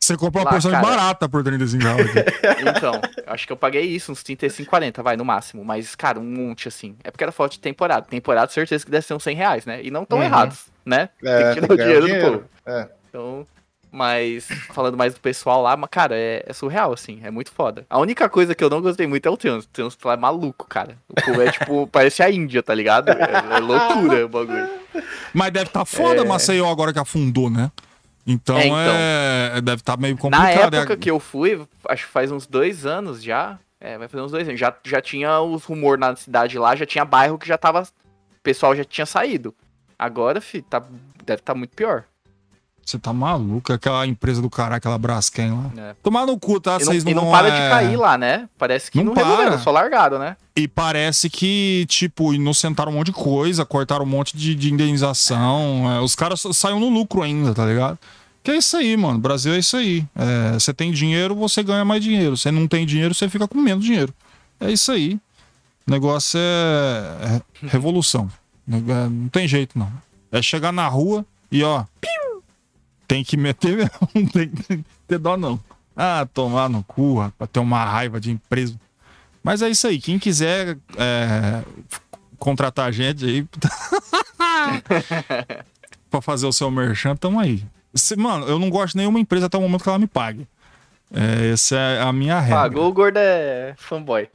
Você 0.00 0.18
compra 0.18 0.40
uma 0.42 0.44
Lá, 0.44 0.50
porção 0.50 0.70
de 0.70 0.76
cara. 0.76 0.86
barata 0.86 1.26
por 1.26 1.42
35 1.42 1.82
reais. 1.82 2.10
então, 2.76 3.00
acho 3.26 3.46
que 3.46 3.52
eu 3.54 3.56
paguei 3.56 3.84
isso, 3.84 4.12
uns 4.12 4.22
35, 4.22 4.68
40, 4.68 5.02
vai, 5.02 5.16
no 5.16 5.24
máximo. 5.24 5.64
Mas, 5.64 5.94
cara, 5.94 6.20
um 6.20 6.24
monte, 6.24 6.68
assim. 6.68 6.94
É 7.02 7.10
porque 7.10 7.24
era 7.24 7.32
foto 7.32 7.52
de 7.52 7.60
temporada. 7.60 8.04
Temporada, 8.06 8.52
certeza 8.52 8.84
que 8.84 8.90
deve 8.90 9.06
ser 9.06 9.14
uns 9.14 9.22
100 9.22 9.34
reais, 9.34 9.64
né? 9.64 9.80
E 9.82 9.90
não 9.90 10.04
tão 10.04 10.18
Uhum. 10.18 10.24
errados, 10.24 10.66
né? 10.84 11.08
É, 11.24 11.36
Tem 11.38 11.46
que 11.46 11.54
tirar 11.54 11.72
o 11.72 11.76
ganhar 11.78 12.00
dinheiro 12.00 12.06
do 12.08 12.32
povo. 12.32 12.44
É. 12.66 12.88
Então, 13.08 13.46
mas 13.94 14.46
falando 14.72 14.96
mais 14.96 15.14
do 15.14 15.20
pessoal 15.20 15.62
lá, 15.62 15.76
mas, 15.76 15.88
cara, 15.88 16.16
é, 16.16 16.42
é 16.44 16.52
surreal, 16.52 16.92
assim, 16.92 17.20
é 17.22 17.30
muito 17.30 17.52
foda. 17.52 17.86
A 17.88 17.98
única 18.00 18.28
coisa 18.28 18.52
que 18.52 18.64
eu 18.64 18.68
não 18.68 18.82
gostei 18.82 19.06
muito 19.06 19.24
é 19.24 19.30
o 19.30 19.36
trânsito. 19.36 19.70
O 19.70 19.72
trânsito 19.72 20.08
lá 20.08 20.14
é 20.14 20.16
maluco, 20.16 20.66
cara. 20.66 20.98
O 21.08 21.14
povo 21.14 21.40
é 21.40 21.52
tipo, 21.52 21.86
parece 21.92 22.20
a 22.20 22.28
Índia, 22.28 22.60
tá 22.60 22.74
ligado? 22.74 23.10
É, 23.10 23.56
é 23.56 23.58
loucura 23.60 24.26
o 24.26 24.28
bagulho. 24.28 24.68
Mas 25.32 25.52
deve 25.52 25.66
estar 25.66 25.84
foda 25.84 26.22
É. 26.22 26.24
Maceió 26.24 26.68
agora 26.68 26.92
que 26.92 26.98
afundou, 26.98 27.48
né? 27.48 27.70
Então 28.26 28.58
É, 28.58 28.66
é, 28.66 29.48
então. 29.52 29.62
deve 29.62 29.80
estar 29.80 29.96
meio 29.96 30.14
Na 30.14 30.20
complicado. 30.20 30.74
época 30.74 30.94
é... 30.94 30.96
que 30.96 31.10
eu 31.10 31.20
fui, 31.20 31.64
acho 31.88 32.06
que 32.06 32.12
faz 32.12 32.32
uns 32.32 32.46
dois 32.48 32.84
anos 32.84 33.22
já. 33.22 33.58
É, 33.80 33.96
vai 33.96 34.08
fazer 34.08 34.24
uns 34.24 34.32
dois 34.32 34.48
anos. 34.48 34.58
Já, 34.58 34.74
já 34.84 35.00
tinha 35.00 35.40
os 35.40 35.64
rumores 35.64 36.00
na 36.00 36.16
cidade 36.16 36.58
lá, 36.58 36.74
já 36.74 36.84
tinha 36.86 37.04
bairro 37.04 37.38
que 37.38 37.46
já 37.46 37.56
tava. 37.56 37.82
O 37.82 38.42
pessoal 38.42 38.74
já 38.74 38.84
tinha 38.84 39.06
saído. 39.06 39.54
Agora, 39.96 40.40
fi, 40.40 40.62
tá, 40.62 40.82
deve 41.24 41.40
estar 41.40 41.54
muito 41.54 41.76
pior. 41.76 42.04
Você 42.84 42.98
tá 42.98 43.12
maluco? 43.12 43.72
Aquela 43.72 44.06
empresa 44.06 44.42
do 44.42 44.50
caralho, 44.50 44.76
aquela 44.76 44.98
Braskem 44.98 45.50
lá. 45.50 45.70
É. 45.76 45.94
Tomar 46.02 46.26
no 46.26 46.38
cu, 46.38 46.60
tá? 46.60 46.78
E 46.80 46.84
não, 46.84 47.14
não 47.14 47.22
vão, 47.22 47.30
para 47.30 47.48
é, 47.48 47.50
de 47.50 47.70
cair 47.70 47.96
lá, 47.96 48.18
né? 48.18 48.48
Parece 48.58 48.90
que 48.90 48.98
Não 48.98 49.06
não, 49.06 49.14
para. 49.14 49.24
resolveram, 49.24 49.58
só 49.58 49.70
largado, 49.70 50.18
né? 50.18 50.36
E 50.56 50.68
parece 50.68 51.28
que, 51.30 51.86
tipo, 51.88 52.32
inocentaram 52.34 52.92
um 52.92 52.96
monte 52.96 53.06
de 53.06 53.12
coisa, 53.12 53.64
cortaram 53.64 54.04
um 54.04 54.08
monte 54.08 54.36
de, 54.36 54.54
de 54.54 54.72
indenização. 54.72 55.90
é, 55.92 56.00
os 56.00 56.14
caras 56.14 56.42
saíram 56.52 56.80
no 56.80 56.88
lucro 56.88 57.22
ainda, 57.22 57.54
tá 57.54 57.64
ligado? 57.64 57.98
Que 58.42 58.50
é 58.50 58.56
isso 58.58 58.76
aí, 58.76 58.96
mano. 58.96 59.18
Brasil 59.18 59.54
é 59.54 59.58
isso 59.58 59.76
aí. 59.76 60.04
É, 60.14 60.52
Você 60.52 60.72
tem 60.74 60.92
dinheiro, 60.92 61.34
você 61.34 61.62
ganha 61.62 61.84
mais 61.84 62.02
dinheiro. 62.02 62.36
Você 62.36 62.50
não 62.50 62.68
tem 62.68 62.84
dinheiro, 62.84 63.14
você 63.14 63.28
fica 63.28 63.48
com 63.48 63.58
menos 63.58 63.84
dinheiro. 63.84 64.12
É 64.60 64.70
isso 64.70 64.92
aí. 64.92 65.18
O 65.86 65.90
negócio 65.90 66.38
é, 66.38 67.40
é 67.62 67.66
revolução. 67.68 68.30
Neg- 68.66 68.88
é, 68.90 69.08
Não 69.08 69.28
tem 69.28 69.48
jeito, 69.48 69.78
não. 69.78 69.90
É 70.30 70.42
chegar 70.42 70.72
na 70.72 70.86
rua 70.88 71.24
e, 71.50 71.62
ó. 71.62 71.84
Tem 73.06 73.22
que 73.24 73.36
meter 73.36 73.76
mesmo. 73.76 73.90
Não 74.14 74.26
tem 74.26 74.48
que 74.48 74.84
ter 75.06 75.18
dó, 75.18 75.36
não. 75.36 75.60
Ah, 75.96 76.26
tomar 76.32 76.68
no 76.68 76.82
cu, 76.82 77.18
rapaz, 77.20 77.48
ter 77.52 77.60
uma 77.60 77.84
raiva 77.84 78.18
de 78.20 78.30
empresa. 78.30 78.74
Mas 79.42 79.62
é 79.62 79.68
isso 79.68 79.86
aí. 79.86 80.00
Quem 80.00 80.18
quiser 80.18 80.76
é, 80.96 81.62
contratar 82.38 82.88
a 82.88 82.90
gente 82.90 83.24
aí 83.24 83.46
pra 86.10 86.20
fazer 86.20 86.46
o 86.46 86.52
seu 86.52 86.70
merchan, 86.70 87.14
tamo 87.16 87.38
aí. 87.40 87.62
Se- 87.94 88.16
mano, 88.16 88.46
eu 88.46 88.58
não 88.58 88.70
gosto 88.70 88.92
de 88.92 88.98
nenhuma 88.98 89.20
empresa 89.20 89.46
até 89.46 89.56
o 89.56 89.60
momento 89.60 89.82
que 89.82 89.88
ela 89.88 89.98
me 89.98 90.06
pague. 90.06 90.46
É, 91.12 91.50
essa 91.52 91.76
é 91.76 92.00
a 92.02 92.12
minha 92.12 92.40
regra. 92.40 92.62
Pagou, 92.62 92.88
o 92.88 92.92
gordo 92.92 93.18
é 93.18 93.74
fanboy. 93.76 94.28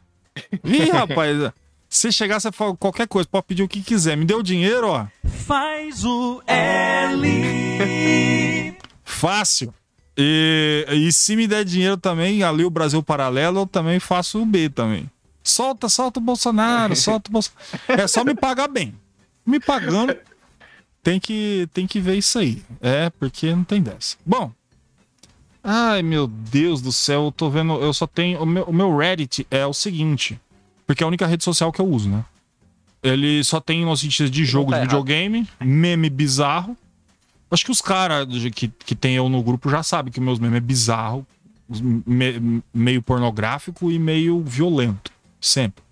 Ih, 0.63 0.89
rapaz, 0.91 1.51
se 1.89 2.11
chegar, 2.11 2.39
você 2.39 2.51
fala 2.51 2.77
qualquer 2.77 3.07
coisa, 3.07 3.27
pode 3.27 3.47
pedir 3.47 3.63
o 3.63 3.67
que 3.67 3.81
quiser. 3.81 4.15
Me 4.15 4.23
deu 4.23 4.43
dinheiro, 4.43 4.87
ó. 4.89 5.07
Faz 5.25 6.05
o 6.05 6.39
L. 6.45 7.29
Fácil. 9.03 9.73
E, 10.15 10.85
e 10.87 11.11
se 11.11 11.35
me 11.35 11.47
der 11.47 11.65
dinheiro 11.65 11.97
também, 11.97 12.43
ali 12.43 12.63
o 12.63 12.69
Brasil 12.69 13.01
Paralelo, 13.01 13.61
eu 13.61 13.65
também 13.65 13.99
faço 13.99 14.39
o 14.39 14.45
B 14.45 14.69
também. 14.69 15.09
Solta, 15.41 15.89
solta 15.89 16.19
o 16.19 16.23
Bolsonaro, 16.23 16.93
solta 16.97 17.29
o 17.29 17.33
Bolsonaro. 17.33 17.63
É 17.87 18.05
só 18.07 18.23
me 18.23 18.35
pagar 18.35 18.67
bem. 18.67 18.93
Me 19.43 19.59
pagando, 19.59 20.15
tem 21.01 21.19
que, 21.19 21.67
tem 21.73 21.87
que 21.87 21.99
ver 21.99 22.17
isso 22.17 22.37
aí. 22.37 22.61
É, 22.81 23.09
porque 23.09 23.51
não 23.55 23.63
tem 23.63 23.81
dessa. 23.81 24.15
Bom. 24.23 24.51
Ai, 25.63 26.03
meu 26.03 26.27
Deus 26.27 26.81
do 26.81 26.91
céu, 26.91 27.25
eu 27.25 27.31
tô 27.31 27.49
vendo. 27.49 27.73
Eu 27.81 27.93
só 27.93 28.05
tenho. 28.05 28.41
O 28.41 28.45
meu, 28.45 28.63
o 28.65 28.73
meu 28.73 28.95
Reddit 28.95 29.47
é 29.49 29.65
o 29.65 29.73
seguinte. 29.73 30.39
Porque 30.89 31.03
é 31.03 31.05
a 31.05 31.07
única 31.07 31.27
rede 31.27 31.43
social 31.43 31.71
que 31.71 31.79
eu 31.79 31.85
uso, 31.85 32.09
né? 32.09 32.25
Ele 33.03 33.43
só 33.43 33.59
tem 33.59 33.85
notícias 33.85 34.31
de 34.31 34.43
jogo 34.43 34.71
tá 34.71 34.77
de 34.79 34.85
videogame, 34.87 35.47
meme 35.61 36.09
bizarro. 36.09 36.75
Acho 37.51 37.63
que 37.63 37.69
os 37.71 37.79
caras 37.79 38.27
que, 38.55 38.67
que 38.69 38.95
tem 38.95 39.13
eu 39.15 39.29
no 39.29 39.43
grupo 39.43 39.69
já 39.69 39.83
sabem 39.83 40.11
que 40.11 40.19
meus 40.19 40.39
memes 40.39 40.57
é 40.57 40.59
bizarro, 40.59 41.27
me- 41.69 42.63
meio 42.73 43.03
pornográfico 43.03 43.91
e 43.91 43.99
meio 43.99 44.41
violento. 44.41 45.11
Sempre. 45.39 45.83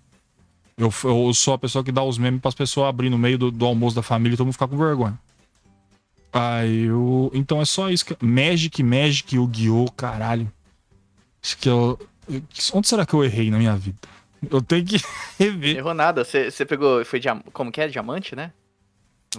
Eu, 0.76 0.92
eu 1.04 1.32
sou 1.32 1.54
a 1.54 1.58
pessoa 1.58 1.84
que 1.84 1.92
dá 1.92 2.02
os 2.02 2.18
memes 2.18 2.40
para 2.40 2.48
as 2.48 2.54
pessoas 2.56 2.88
abrir 2.88 3.08
no 3.08 3.16
meio 3.16 3.38
do, 3.38 3.52
do 3.52 3.66
almoço 3.66 3.94
da 3.94 4.02
família 4.02 4.34
e 4.34 4.36
todo 4.36 4.46
mundo 4.46 4.54
ficar 4.54 4.66
com 4.66 4.76
vergonha. 4.76 5.16
Aí 6.32 6.86
eu. 6.86 7.30
Então 7.32 7.60
é 7.60 7.64
só 7.64 7.88
isso. 7.88 8.04
Que... 8.04 8.16
Magic, 8.20 8.82
Magic, 8.82 9.36
Yu-Gi-Oh! 9.36 9.92
Caralho. 9.92 10.50
Acho 11.40 11.56
que 11.56 11.68
eu- 11.68 11.96
Onde 12.74 12.88
será 12.88 13.06
que 13.06 13.14
eu 13.14 13.24
errei 13.24 13.48
na 13.48 13.58
minha 13.58 13.76
vida? 13.76 13.96
Eu 14.50 14.62
tenho 14.62 14.84
que 14.84 15.00
rever. 15.38 15.76
Errou 15.78 15.94
nada. 15.94 16.24
Você 16.24 16.50
você 16.50 16.64
pegou. 16.64 17.04
Foi 17.04 17.18
diam... 17.20 17.42
Como 17.52 17.72
que 17.72 17.80
é? 17.80 17.88
Diamante, 17.88 18.36
né? 18.36 18.52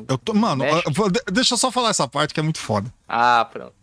Eu 0.08 0.18
tô, 0.18 0.34
mano, 0.34 0.64
eu 0.64 0.84
deixa 1.32 1.56
eu 1.56 1.58
só 1.58 1.72
falar 1.72 1.90
essa 1.90 2.08
parte 2.08 2.34
que 2.34 2.40
é 2.40 2.44
muito 2.44 2.60
foda. 2.60 2.94
Ah, 3.08 3.48
pronto. 3.52 3.74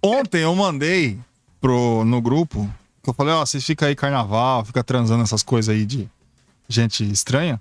Ontem 0.00 0.42
eu 0.42 0.54
mandei 0.54 1.18
pro, 1.60 2.04
no 2.04 2.20
grupo 2.20 2.72
que 3.02 3.10
eu 3.10 3.14
falei, 3.14 3.34
ó, 3.34 3.44
vocês 3.44 3.64
ficam 3.64 3.86
aí 3.86 3.94
carnaval, 3.94 4.64
fica 4.64 4.82
transando 4.82 5.22
essas 5.22 5.42
coisas 5.42 5.74
aí 5.74 5.84
de 5.84 6.08
gente 6.68 7.04
estranha. 7.10 7.60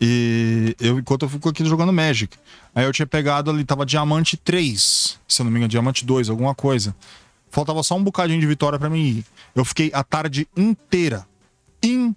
E 0.00 0.76
eu, 0.78 0.98
enquanto 0.98 1.22
eu 1.22 1.28
fico 1.28 1.48
aqui 1.48 1.64
jogando 1.64 1.92
Magic. 1.92 2.36
Aí 2.74 2.84
eu 2.84 2.92
tinha 2.92 3.06
pegado 3.06 3.50
ali, 3.50 3.64
tava 3.64 3.86
diamante 3.86 4.36
3, 4.36 5.18
se 5.26 5.40
eu 5.40 5.44
não 5.44 5.50
me 5.50 5.58
engano, 5.58 5.70
diamante 5.70 6.04
2, 6.04 6.28
alguma 6.28 6.54
coisa. 6.54 6.94
Faltava 7.48 7.82
só 7.82 7.94
um 7.94 8.02
bocadinho 8.02 8.40
de 8.40 8.46
vitória 8.46 8.78
pra 8.78 8.90
mim 8.90 9.18
ir. 9.18 9.24
Eu 9.54 9.64
fiquei 9.64 9.90
a 9.94 10.02
tarde 10.02 10.48
inteira, 10.56 11.26
inteira, 11.82 12.16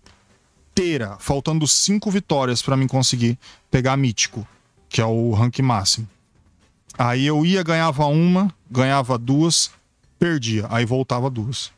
faltando 1.19 1.67
cinco 1.67 2.11
vitórias 2.11 2.61
pra 2.61 2.77
mim 2.77 2.87
conseguir 2.87 3.37
pegar 3.71 3.97
mítico, 3.97 4.47
que 4.89 5.01
é 5.01 5.05
o 5.05 5.31
rank 5.33 5.59
máximo. 5.59 6.07
Aí 6.97 7.25
eu 7.25 7.45
ia, 7.45 7.61
ganhava 7.61 8.05
uma, 8.05 8.53
ganhava 8.69 9.17
duas, 9.17 9.69
perdia. 10.17 10.65
Aí 10.69 10.85
voltava 10.85 11.29
duas. 11.29 11.71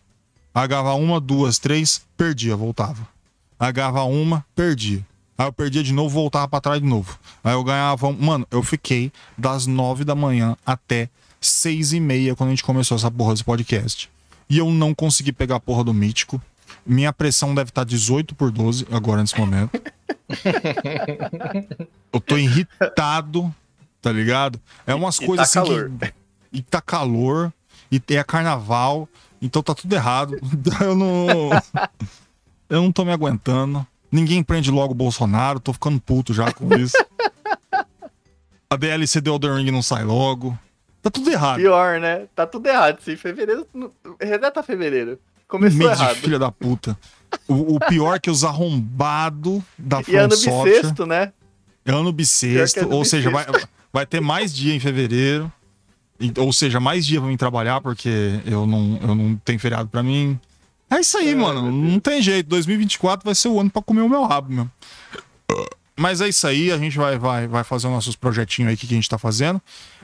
Agava 0.53 0.93
uma, 0.93 1.19
duas, 1.19 1.59
três, 1.59 2.01
perdia, 2.17 2.55
voltava. 2.55 3.07
Agava 3.59 4.03
uma, 4.03 4.45
perdia. 4.55 5.05
Aí 5.37 5.45
eu 5.45 5.53
perdia 5.53 5.83
de 5.83 5.93
novo, 5.93 6.09
voltava 6.09 6.47
pra 6.47 6.61
trás 6.61 6.81
de 6.81 6.87
novo. 6.87 7.17
Aí 7.43 7.53
eu 7.53 7.63
ganhava. 7.63 8.11
Mano, 8.11 8.47
eu 8.51 8.63
fiquei 8.63 9.11
das 9.37 9.65
nove 9.65 10.03
da 10.03 10.15
manhã 10.15 10.57
até 10.65 11.09
seis 11.39 11.93
e 11.93 11.99
meia 11.99 12.35
quando 12.35 12.49
a 12.49 12.51
gente 12.51 12.63
começou 12.63 12.97
essa 12.97 13.09
porra 13.11 13.33
desse 13.33 13.43
podcast. 13.43 14.09
E 14.49 14.57
eu 14.57 14.71
não 14.71 14.93
consegui 14.95 15.31
pegar 15.31 15.57
a 15.57 15.59
porra 15.59 15.83
do 15.83 15.93
mítico. 15.93 16.41
Minha 16.89 17.13
pressão 17.13 17.53
deve 17.53 17.69
estar 17.69 17.83
18 17.83 18.33
por 18.33 18.49
12 18.49 18.87
agora 18.91 19.21
nesse 19.21 19.37
momento. 19.39 19.79
eu 22.11 22.19
tô 22.19 22.35
irritado, 22.35 23.53
tá 24.01 24.11
ligado? 24.11 24.59
É 24.87 24.95
umas 24.95 25.19
E- 25.19 25.23
e 25.23 25.27
coisas 25.27 25.51
tá 25.51 25.61
assim 25.61 25.69
calor. 25.69 25.91
que. 25.99 26.13
E 26.51 26.63
tá 26.63 26.81
calor. 26.81 27.53
E 27.91 28.01
é 28.15 28.23
carnaval. 28.23 29.07
Então 29.39 29.61
tá 29.61 29.75
tudo 29.75 29.93
errado. 29.93 30.35
Eu 30.81 30.95
não. 30.95 31.49
Eu 32.67 32.81
não 32.81 32.91
tô 32.91 33.05
me 33.05 33.11
aguentando. 33.11 33.85
Ninguém 34.11 34.41
prende 34.41 34.71
logo 34.71 34.93
o 34.93 34.95
Bolsonaro. 34.95 35.59
Tô 35.59 35.71
ficando 35.73 36.01
puto 36.01 36.33
já 36.33 36.51
com 36.51 36.73
isso. 36.75 36.97
A 38.67 38.75
DLC 38.75 39.21
do 39.21 39.29
Elden 39.31 39.57
Ring 39.57 39.69
não 39.69 39.83
sai 39.83 40.03
logo. 40.03 40.57
Tá 41.03 41.11
tudo 41.11 41.29
errado. 41.29 41.57
Pior, 41.57 41.99
né? 41.99 42.25
Tá 42.35 42.47
tudo 42.47 42.67
errado. 42.67 42.99
Se 43.01 43.15
fevereiro. 43.15 43.67
tá 44.49 44.63
fevereiro. 44.63 45.19
Começou 45.49 45.77
Meio 45.79 45.91
errado. 45.91 46.15
filha 46.15 46.39
da 46.39 46.51
puta. 46.51 46.97
O, 47.47 47.75
o 47.75 47.79
pior 47.79 48.15
é 48.15 48.19
que 48.19 48.29
os 48.29 48.43
arrombados 48.45 49.61
da 49.77 50.01
E 50.07 50.15
ano 50.15 50.29
From 50.37 50.51
Software- 50.51 50.73
bissexto, 50.75 51.05
né? 51.05 51.33
É 51.85 51.91
ano 51.91 52.11
bissexto, 52.13 52.79
é 52.81 52.85
ou 52.85 53.03
seja, 53.03 53.29
vai, 53.29 53.45
bissexto. 53.45 53.69
vai 53.91 54.05
ter 54.05 54.21
mais 54.21 54.53
dia 54.55 54.73
em 54.75 54.79
fevereiro. 54.79 55.51
Ou 56.37 56.53
seja, 56.53 56.79
mais 56.79 57.05
dia 57.05 57.19
pra 57.19 57.29
mim 57.29 57.37
trabalhar, 57.37 57.81
porque 57.81 58.39
eu 58.45 58.67
não, 58.67 58.99
eu 59.01 59.15
não 59.15 59.35
tenho 59.37 59.57
feriado 59.59 59.89
pra 59.89 60.03
mim. 60.03 60.39
É 60.89 60.99
isso 60.99 61.17
aí, 61.17 61.29
Ai, 61.29 61.35
mano. 61.35 61.71
Não 61.71 61.99
tem 61.99 62.21
jeito. 62.21 62.47
2024 62.47 63.25
vai 63.25 63.33
ser 63.35 63.47
o 63.47 63.59
ano 63.59 63.69
pra 63.69 63.81
comer 63.81 64.01
o 64.01 64.09
meu 64.09 64.23
rabo 64.25 64.51
mesmo. 64.53 64.71
Mas 65.97 66.21
é 66.21 66.29
isso 66.29 66.45
aí, 66.47 66.71
a 66.71 66.77
gente 66.77 66.97
vai, 66.97 67.17
vai, 67.17 67.47
vai 67.47 67.63
fazer 67.63 67.87
os 67.87 67.93
nossos 67.93 68.15
projetinhos 68.15 68.69
aí 68.69 68.77
que 68.77 68.85
a 68.85 68.89
gente 68.89 69.09
tá 69.09 69.17
fazendo. 69.17 69.61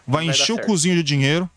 Vai, 0.08 0.26
Vai 0.26 0.34
encher 0.36 0.54
o 0.54 0.62
cozinho 0.62 0.96
de 0.96 1.04
dinheiro. 1.04 1.50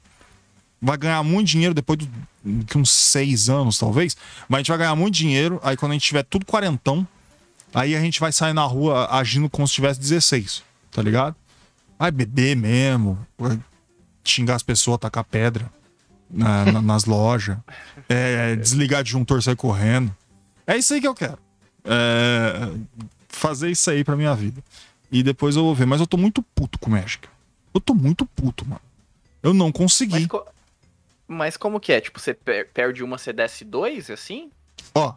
Vai 0.80 0.96
ganhar 0.96 1.22
muito 1.22 1.48
dinheiro 1.48 1.74
depois 1.74 1.98
de 1.98 2.08
de 2.44 2.78
uns 2.78 2.90
seis 2.90 3.50
anos, 3.50 3.78
talvez. 3.78 4.16
Mas 4.48 4.56
a 4.56 4.60
gente 4.60 4.68
vai 4.68 4.78
ganhar 4.78 4.96
muito 4.96 5.14
dinheiro. 5.14 5.60
Aí 5.62 5.76
quando 5.76 5.92
a 5.92 5.94
gente 5.96 6.06
tiver 6.06 6.22
tudo 6.22 6.46
quarentão, 6.46 7.06
aí 7.74 7.94
a 7.94 8.00
gente 8.00 8.18
vai 8.20 8.32
sair 8.32 8.54
na 8.54 8.62
rua 8.64 9.06
agindo 9.10 9.50
como 9.50 9.66
se 9.68 9.74
tivesse 9.74 10.00
16, 10.00 10.62
tá 10.90 11.02
ligado? 11.02 11.36
Vai 11.98 12.10
beber 12.10 12.56
mesmo, 12.56 13.18
vai 13.36 13.58
xingar 14.24 14.54
as 14.54 14.62
pessoas, 14.62 14.98
tacar 14.98 15.24
pedra 15.24 15.70
na- 16.30 16.64
na- 16.72 16.80
nas 16.82 17.04
lojas, 17.04 17.58
é, 18.08 18.56
desligar 18.56 19.02
disjuntor, 19.02 19.42
sair 19.42 19.56
correndo. 19.56 20.14
É 20.66 20.76
isso 20.78 20.94
aí 20.94 21.00
que 21.00 21.08
eu 21.08 21.14
quero. 21.14 21.38
É, 21.84 22.70
fazer 23.28 23.70
isso 23.70 23.90
aí 23.90 24.04
pra 24.04 24.16
minha 24.16 24.34
vida. 24.34 24.62
E 25.10 25.22
depois 25.22 25.56
eu 25.56 25.64
vou 25.64 25.74
ver. 25.74 25.86
Mas 25.86 26.00
eu 26.00 26.06
tô 26.06 26.16
muito 26.16 26.42
puto 26.54 26.78
com 26.78 26.88
o 26.88 26.92
Magic. 26.92 27.28
Eu 27.74 27.80
tô 27.80 27.94
muito 27.94 28.24
puto, 28.24 28.66
mano. 28.66 28.80
Eu 29.42 29.52
não 29.52 29.70
consegui. 29.72 30.26
Mas, 30.32 30.42
Mas 31.28 31.56
como 31.58 31.78
que 31.78 31.92
é? 31.92 32.00
Tipo, 32.00 32.18
você 32.18 32.32
per- 32.32 32.70
perde 32.72 33.04
uma, 33.04 33.18
você 33.18 33.32
desce 33.32 33.64
dois, 33.64 34.10
assim? 34.10 34.50
Ó, 34.94 35.12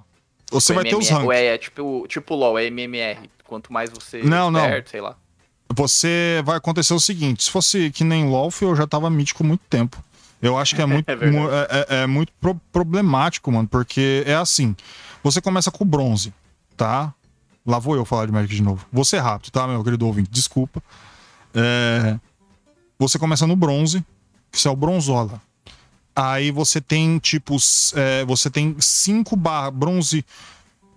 você 0.51 0.73
Ou 0.73 0.75
vai 0.75 0.83
ter 0.83 0.95
os 0.95 1.09
MMR 1.09 1.25
ranks. 1.27 1.41
é 1.53 1.57
tipo, 1.57 2.05
tipo 2.09 2.35
LOL, 2.35 2.59
é 2.59 2.65
MMR. 2.65 3.29
Quanto 3.45 3.71
mais 3.71 3.89
você 3.89 4.21
Não, 4.21 4.51
não. 4.51 4.61
perde, 4.61 4.89
sei 4.89 4.99
lá. 5.01 5.15
Você 5.73 6.41
vai 6.45 6.57
acontecer 6.57 6.93
o 6.93 6.99
seguinte: 6.99 7.43
se 7.43 7.49
fosse 7.49 7.89
que 7.91 8.03
nem 8.03 8.27
LOL, 8.27 8.51
eu 8.61 8.75
já 8.75 8.85
tava 8.85 9.09
mítico 9.09 9.43
muito 9.43 9.61
tempo. 9.69 10.03
Eu 10.41 10.57
acho 10.57 10.75
que 10.75 10.81
é 10.81 10.85
muito, 10.87 11.07
É 11.09 11.13
é, 11.13 11.85
é- 11.99 12.03
é 12.03 12.07
muito 12.07 12.33
pro- 12.41 12.59
problemático, 12.73 13.49
mano, 13.51 13.67
porque 13.67 14.23
é 14.27 14.33
assim: 14.35 14.75
você 15.23 15.39
começa 15.39 15.71
com 15.71 15.83
o 15.85 15.87
bronze, 15.87 16.33
tá? 16.75 17.13
Lá 17.65 17.79
vou 17.79 17.95
eu 17.95 18.03
falar 18.03 18.25
de 18.25 18.31
Magic 18.33 18.53
de 18.55 18.61
novo. 18.61 18.85
Vou 18.91 19.05
ser 19.05 19.19
rápido, 19.19 19.51
tá, 19.51 19.65
meu 19.67 19.81
querido 19.83 20.05
ouvinte? 20.07 20.29
Desculpa. 20.31 20.81
É, 21.53 22.17
Você 22.99 23.17
começa 23.19 23.45
no 23.47 23.55
bronze, 23.55 24.03
que 24.51 24.57
isso 24.57 24.67
é 24.67 24.71
o 24.71 24.75
bronzola. 24.75 25.41
Aí 26.15 26.51
você 26.51 26.81
tem, 26.81 27.17
tipo, 27.19 27.55
s- 27.55 27.93
é, 27.97 28.25
você 28.25 28.49
tem 28.49 28.75
5 28.79 29.35
barra 29.35 29.71
bronze 29.71 30.25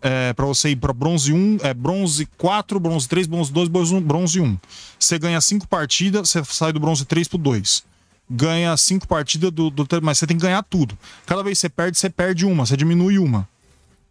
é, 0.03 0.33
para 0.35 0.45
você 0.45 0.71
ir 0.71 0.77
para 0.77 0.93
bronze 0.93 1.33
1, 1.33 1.59
é 1.63 1.73
bronze 1.73 2.27
4, 2.37 2.79
bronze 2.79 3.09
3, 3.09 3.27
bronze 3.27 3.51
2, 3.53 3.69
bronze 3.69 3.95
1, 3.95 4.01
bronze 4.03 4.41
1. 4.41 4.59
Você 4.99 5.19
ganha 5.19 5.41
5 5.41 5.67
partidas, 5.69 6.29
você 6.29 6.45
sai 6.45 6.73
do 6.73 6.81
bronze 6.81 7.05
3 7.05 7.27
pro 7.29 7.39
2. 7.39 7.85
Ganha 8.29 8.77
5 8.77 9.07
partidas 9.09 9.51
do, 9.51 9.71
do. 9.71 9.87
Mas 10.03 10.19
você 10.19 10.27
tem 10.27 10.37
que 10.37 10.43
ganhar 10.43 10.63
tudo. 10.63 10.99
Cada 11.25 11.43
vez 11.43 11.59
que 11.59 11.61
você 11.63 11.69
perde, 11.69 11.97
você 11.99 12.11
perde 12.11 12.45
uma, 12.45 12.67
você 12.67 12.77
diminui 12.77 13.19
uma. 13.19 13.49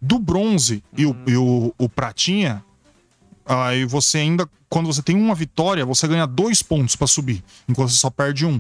Do 0.02 0.18
bronze 0.20 0.84
e, 0.98 1.06
o, 1.06 1.16
e 1.28 1.36
o, 1.38 1.74
o 1.78 1.90
pratinha, 1.90 2.64
aí 3.46 3.86
você 3.86 4.20
ainda. 4.20 4.48
Quando 4.70 4.88
você 4.88 5.02
tem 5.04 5.16
uma 5.16 5.36
vitória, 5.36 5.86
você 5.86 6.08
ganha 6.08 6.26
dois 6.26 6.64
pontos 6.64 6.96
pra 6.96 7.06
subir, 7.06 7.44
enquanto 7.70 7.90
você 7.92 7.98
só 7.98 8.10
perde 8.10 8.46
um. 8.46 8.60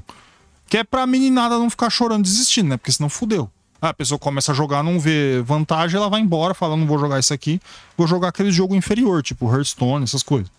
Que 0.67 0.77
é 0.77 0.83
pra 0.83 1.05
meninada 1.05 1.57
não 1.57 1.69
ficar 1.69 1.89
chorando, 1.89 2.23
desistindo, 2.23 2.69
né? 2.69 2.77
Porque 2.77 2.91
senão 2.91 3.09
fudeu. 3.09 3.49
Ah, 3.81 3.89
a 3.89 3.93
pessoa 3.93 4.17
começa 4.17 4.51
a 4.53 4.55
jogar, 4.55 4.81
não 4.81 4.99
vê 4.99 5.41
vantagem, 5.41 5.97
ela 5.97 6.09
vai 6.09 6.21
embora, 6.21 6.53
fala, 6.53 6.77
não 6.77 6.87
vou 6.87 6.97
jogar 6.97 7.19
isso 7.19 7.33
aqui, 7.33 7.59
vou 7.97 8.07
jogar 8.07 8.29
aquele 8.29 8.49
jogo 8.51 8.73
inferior, 8.75 9.21
tipo 9.21 9.51
Hearthstone, 9.53 10.05
essas 10.05 10.23
coisas. 10.23 10.49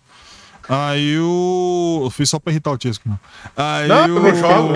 Aí 0.69 1.13
eu. 1.13 2.01
Eu 2.03 2.09
fiz 2.09 2.29
só 2.29 2.39
pra 2.39 2.51
irritar 2.51 2.71
o 2.71 2.77
Tisco, 2.77 3.07
não. 3.07 3.19
Aí 3.55 3.87
Não, 3.87 4.07
eu... 4.07 4.15
eu 4.15 4.21
não 4.23 4.35
jogo. 4.35 4.73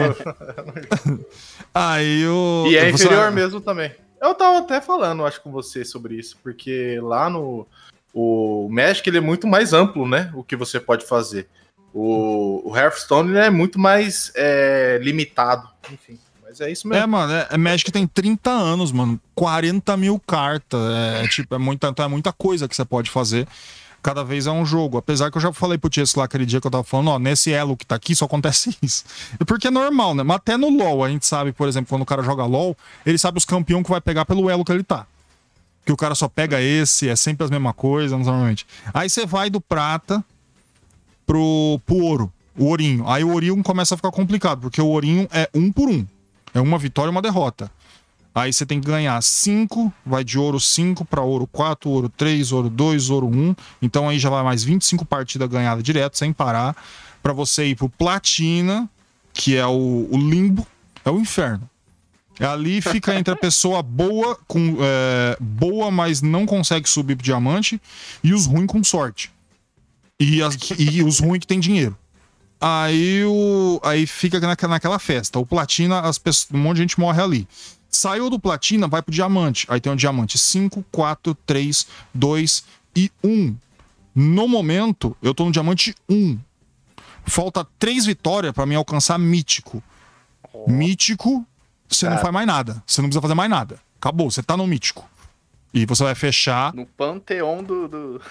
Aí 1.74 2.22
eu. 2.22 2.66
E 2.68 2.76
é 2.76 2.92
você- 2.92 3.06
inferior 3.06 3.32
mesmo 3.32 3.62
também. 3.62 3.92
Eu 4.22 4.36
tava 4.36 4.60
até 4.60 4.82
falando, 4.82 5.26
acho, 5.26 5.42
com 5.42 5.52
você 5.52 5.86
sobre 5.86 6.16
isso, 6.16 6.38
porque 6.44 7.00
lá 7.02 7.30
no. 7.30 7.66
O 8.14 8.68
Magic 8.72 9.08
ele 9.08 9.18
é 9.20 9.22
muito 9.22 9.48
mais 9.48 9.72
amplo, 9.72 10.08
né? 10.08 10.32
O 10.34 10.44
que 10.44 10.56
você 10.56 10.80
pode 10.80 11.06
fazer. 11.06 11.48
O, 11.94 12.70
o 12.70 12.78
Hearthstone 12.78 13.36
é 13.36 13.50
muito 13.50 13.80
mais 13.80 14.32
é, 14.36 15.00
limitado. 15.02 15.68
Enfim, 15.92 16.20
mas 16.44 16.62
é 16.62 16.72
isso 16.72 16.88
É, 16.88 16.92
mesmo. 16.92 17.08
mano, 17.08 17.34
é, 17.34 17.48
é 17.52 17.58
Magic 17.58 17.92
tem 17.92 18.06
30 18.06 18.50
anos, 18.50 18.92
mano. 18.92 19.20
40 19.36 19.98
mil 19.98 20.20
cartas. 20.20 20.80
É, 21.24 21.28
tipo, 21.28 21.56
é 21.56 21.58
muita, 21.58 21.88
então 21.88 22.06
é 22.06 22.08
muita 22.08 22.32
coisa 22.32 22.68
que 22.68 22.76
você 22.76 22.86
pode 22.86 23.10
fazer. 23.10 23.48
Cada 24.02 24.24
vez 24.24 24.48
é 24.48 24.52
um 24.52 24.66
jogo. 24.66 24.98
Apesar 24.98 25.30
que 25.30 25.38
eu 25.38 25.42
já 25.42 25.52
falei 25.52 25.78
pro 25.78 25.90
Tiesco 25.90 26.20
lá 26.20 26.26
aquele 26.26 26.46
dia 26.46 26.62
que 26.62 26.68
eu 26.68 26.72
tava 26.72 26.84
falando, 26.86 27.10
ó, 27.10 27.20
nesse 27.20 27.52
elo 27.52 27.76
que 27.76 27.86
tá 27.86 27.96
aqui 27.96 28.16
só 28.16 28.26
acontece 28.26 28.74
isso. 28.82 29.04
Porque 29.46 29.68
é 29.68 29.72
normal, 29.72 30.16
né? 30.16 30.24
Mas 30.24 30.38
até 30.38 30.56
no 30.56 30.70
LoL, 30.70 31.04
a 31.04 31.10
gente 31.10 31.26
sabe, 31.26 31.52
por 31.52 31.68
exemplo, 31.68 31.90
quando 31.90 32.04
o 32.04 32.06
cara 32.06 32.22
joga 32.24 32.46
LoL, 32.46 32.78
ele 33.06 33.18
sabe 33.18 33.38
os 33.40 33.46
campeões 33.46 33.84
que 33.84 33.90
vai 33.90 34.00
pegar 34.00 34.24
pelo 34.26 34.50
elo 34.50 34.64
que 34.64 34.72
ele 34.72 34.84
tá. 34.84 35.06
Que 35.86 35.92
o 35.92 35.98
cara 35.98 36.14
só 36.16 36.30
pega 36.30 36.62
esse, 36.62 37.10
é 37.10 37.16
sempre 37.16 37.44
as 37.44 37.50
mesmas 37.50 37.74
coisas, 37.76 38.12
normalmente. 38.18 38.66
Aí 38.94 39.10
você 39.10 39.26
vai 39.26 39.50
do 39.50 39.60
prata 39.60 40.24
pro, 41.30 41.80
pro 41.86 41.98
ouro, 41.98 42.34
o 42.58 42.66
ourinho. 42.66 43.08
Aí 43.08 43.24
o 43.24 43.32
ourinho 43.32 43.62
começa 43.62 43.94
a 43.94 43.98
ficar 43.98 44.10
complicado, 44.10 44.62
porque 44.62 44.82
o 44.82 44.88
ourinho 44.88 45.28
é 45.32 45.48
um 45.54 45.72
por 45.72 45.88
um. 45.88 46.04
É 46.56 46.60
uma 46.60 46.80
vitória 46.80 47.10
e 47.10 47.12
uma 47.12 47.22
derrota. 47.22 47.70
Aí 48.34 48.52
você 48.52 48.66
tem 48.66 48.82
que 48.82 48.88
ganhar 48.88 49.22
5, 49.22 49.94
vai 50.04 50.24
de 50.24 50.40
ouro 50.40 50.60
5 50.60 51.06
para 51.06 51.22
ouro 51.22 51.46
4, 51.46 51.88
ouro 51.88 52.10
3, 52.10 52.52
ouro 52.52 52.68
2, 52.68 53.12
ouro 53.12 53.28
1. 53.28 53.56
Então 53.80 54.10
aí 54.10 54.18
já 54.18 54.28
vai 54.32 54.44
mais 54.44 54.64
25 54.64 55.06
partidas 55.06 55.48
ganhadas 55.48 55.84
direto, 55.84 56.18
sem 56.18 56.34
parar. 56.34 56.76
Para 57.22 57.32
você 57.32 57.66
ir 57.68 57.76
pro 57.76 57.90
platina, 57.90 58.90
que 59.32 59.56
é 59.56 59.68
o, 59.68 60.08
o 60.10 60.18
limbo, 60.18 60.66
é 61.06 61.12
o 61.12 61.20
inferno. 61.20 61.70
Ali 62.40 62.82
fica 62.82 63.14
entre 63.14 63.36
a 63.36 63.38
pessoa 63.38 63.84
boa, 63.84 64.36
com 64.48 64.78
é, 64.80 65.38
boa, 65.40 65.92
mas 65.92 66.24
não 66.24 66.48
consegue 66.48 66.90
subir 66.90 67.16
pro 67.16 67.24
diamante, 67.24 67.80
e 68.24 68.34
os 68.34 68.48
ruins 68.48 68.68
com 68.68 68.84
sorte. 68.84 69.30
E, 70.20 70.42
as- 70.44 70.58
e 70.78 71.02
os 71.04 71.20
ruins 71.20 71.40
que 71.40 71.48
tem 71.48 71.60
dinheiro. 71.60 71.98
Aí, 72.62 73.24
o, 73.24 73.80
aí 73.84 74.06
fica 74.06 74.40
naquela, 74.40 74.74
naquela 74.74 75.00
festa. 75.00 75.40
O 75.40 75.46
platina, 75.46 76.02
as 76.02 76.18
pessoas, 76.18 76.50
um 76.54 76.58
monte 76.58 76.76
de 76.78 76.82
gente 76.84 77.00
morre 77.00 77.22
ali. 77.22 77.48
Saiu 77.90 78.30
do 78.30 78.38
platina, 78.40 78.88
vai 78.88 79.02
pro 79.02 79.14
diamante. 79.14 79.66
Aí 79.70 79.80
tem 79.80 79.92
o 79.92 79.96
diamante 79.96 80.38
5, 80.38 80.84
4, 80.92 81.34
3, 81.46 81.88
2 82.14 82.64
e 82.96 83.10
1. 83.24 83.56
No 84.14 84.48
momento, 84.48 85.16
eu 85.22 85.34
tô 85.34 85.46
no 85.46 85.52
diamante 85.52 85.96
1. 86.10 86.38
Falta 87.26 87.66
três 87.78 88.06
vitórias 88.06 88.52
pra 88.54 88.66
mim 88.66 88.76
alcançar 88.76 89.18
mítico. 89.18 89.82
Mítico, 90.68 91.46
você 91.88 92.06
não 92.06 92.12
Cara. 92.14 92.22
faz 92.24 92.34
mais 92.34 92.48
nada. 92.48 92.84
Você 92.86 93.02
não 93.02 93.08
precisa 93.10 93.22
fazer 93.22 93.36
mais 93.36 93.50
nada. 93.50 93.80
Acabou, 94.00 94.30
você 94.30 94.44
tá 94.44 94.58
no 94.58 94.68
mítico. 94.68 95.08
E 95.74 95.86
você 95.86 96.04
vai 96.04 96.16
fechar. 96.16 96.74
No 96.74 96.86
panteão 96.86 97.64
do, 97.64 97.88
do, 97.88 98.22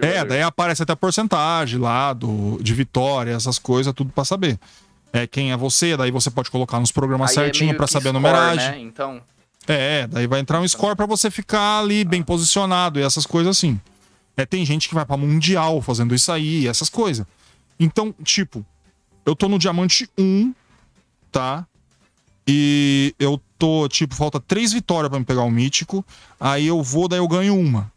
É, 0.00 0.24
daí 0.24 0.42
aparece 0.42 0.82
até 0.82 0.92
a 0.92 0.96
porcentagem 0.96 1.78
lá 1.78 2.12
do, 2.12 2.58
de 2.62 2.72
vitória, 2.74 3.32
essas 3.32 3.58
coisas, 3.58 3.92
tudo 3.92 4.12
pra 4.12 4.24
saber. 4.24 4.58
É 5.12 5.26
quem 5.26 5.52
é 5.52 5.56
você, 5.56 5.96
daí 5.96 6.10
você 6.10 6.30
pode 6.30 6.50
colocar 6.50 6.80
nos 6.80 6.90
programas 6.90 7.30
Aí 7.30 7.36
é 7.36 7.40
certinho 7.44 7.76
pra 7.76 7.86
que 7.86 7.92
saber 7.92 8.08
a 8.08 8.12
score, 8.12 8.22
numeragem. 8.22 8.70
Né? 8.70 8.80
Então, 8.80 9.20
É, 9.68 10.06
daí 10.06 10.26
vai 10.26 10.40
entrar 10.40 10.60
um 10.60 10.66
score 10.66 10.96
pra 10.96 11.06
você 11.06 11.30
ficar 11.30 11.80
ali 11.80 12.04
bem 12.04 12.22
posicionado 12.22 12.98
e 12.98 13.02
essas 13.02 13.24
coisas 13.24 13.56
assim. 13.56 13.80
É, 14.36 14.44
tem 14.44 14.64
gente 14.66 14.88
que 14.88 14.94
vai 14.94 15.04
pra 15.04 15.16
mundial 15.16 15.80
fazendo 15.80 16.14
isso 16.14 16.32
aí, 16.32 16.66
essas 16.66 16.88
coisas. 16.88 17.24
Então, 17.78 18.14
tipo, 18.24 18.64
Eu 19.26 19.34
tô 19.34 19.48
no 19.48 19.58
diamante 19.58 20.06
1, 20.18 20.52
tá? 21.32 21.66
E 22.46 23.14
eu 23.18 23.40
tô, 23.58 23.88
tipo, 23.88 24.14
falta 24.14 24.38
três 24.38 24.72
vitórias 24.72 25.08
pra 25.08 25.18
me 25.18 25.24
pegar 25.24 25.42
o 25.42 25.50
mítico. 25.50 26.04
Aí 26.38 26.66
eu 26.66 26.82
vou, 26.82 27.08
daí 27.08 27.18
eu 27.18 27.26
ganho 27.28 27.58
uma. 27.58 27.90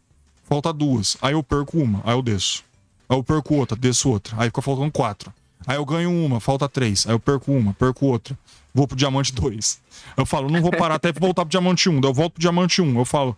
Falta 0.48 0.72
duas. 0.72 1.18
Aí 1.20 1.34
eu 1.34 1.42
perco 1.42 1.78
uma, 1.78 2.00
aí 2.04 2.14
eu 2.14 2.22
desço. 2.22 2.64
Aí 3.06 3.16
eu 3.16 3.22
perco 3.22 3.54
outra, 3.54 3.76
desço 3.76 4.08
outra. 4.08 4.34
Aí 4.38 4.48
fica 4.48 4.62
faltando 4.62 4.90
quatro. 4.90 5.30
Aí 5.66 5.76
eu 5.76 5.84
ganho 5.84 6.10
uma, 6.10 6.40
falta 6.40 6.66
três. 6.66 7.06
Aí 7.06 7.12
eu 7.12 7.20
perco 7.20 7.52
uma, 7.52 7.74
perco 7.74 8.06
outra. 8.06 8.36
Vou 8.72 8.88
pro 8.88 8.96
diamante 8.96 9.32
2. 9.34 9.80
Eu 10.16 10.24
falo, 10.24 10.48
não 10.48 10.62
vou 10.62 10.70
parar 10.70 10.94
até 10.94 11.12
voltar 11.12 11.42
pro 11.44 11.50
diamante 11.50 11.88
1. 11.88 12.00
Daí 12.00 12.10
eu 12.10 12.14
volto 12.14 12.34
pro 12.34 12.40
diamante 12.40 12.80
1. 12.80 12.98
Eu 12.98 13.04
falo, 13.04 13.36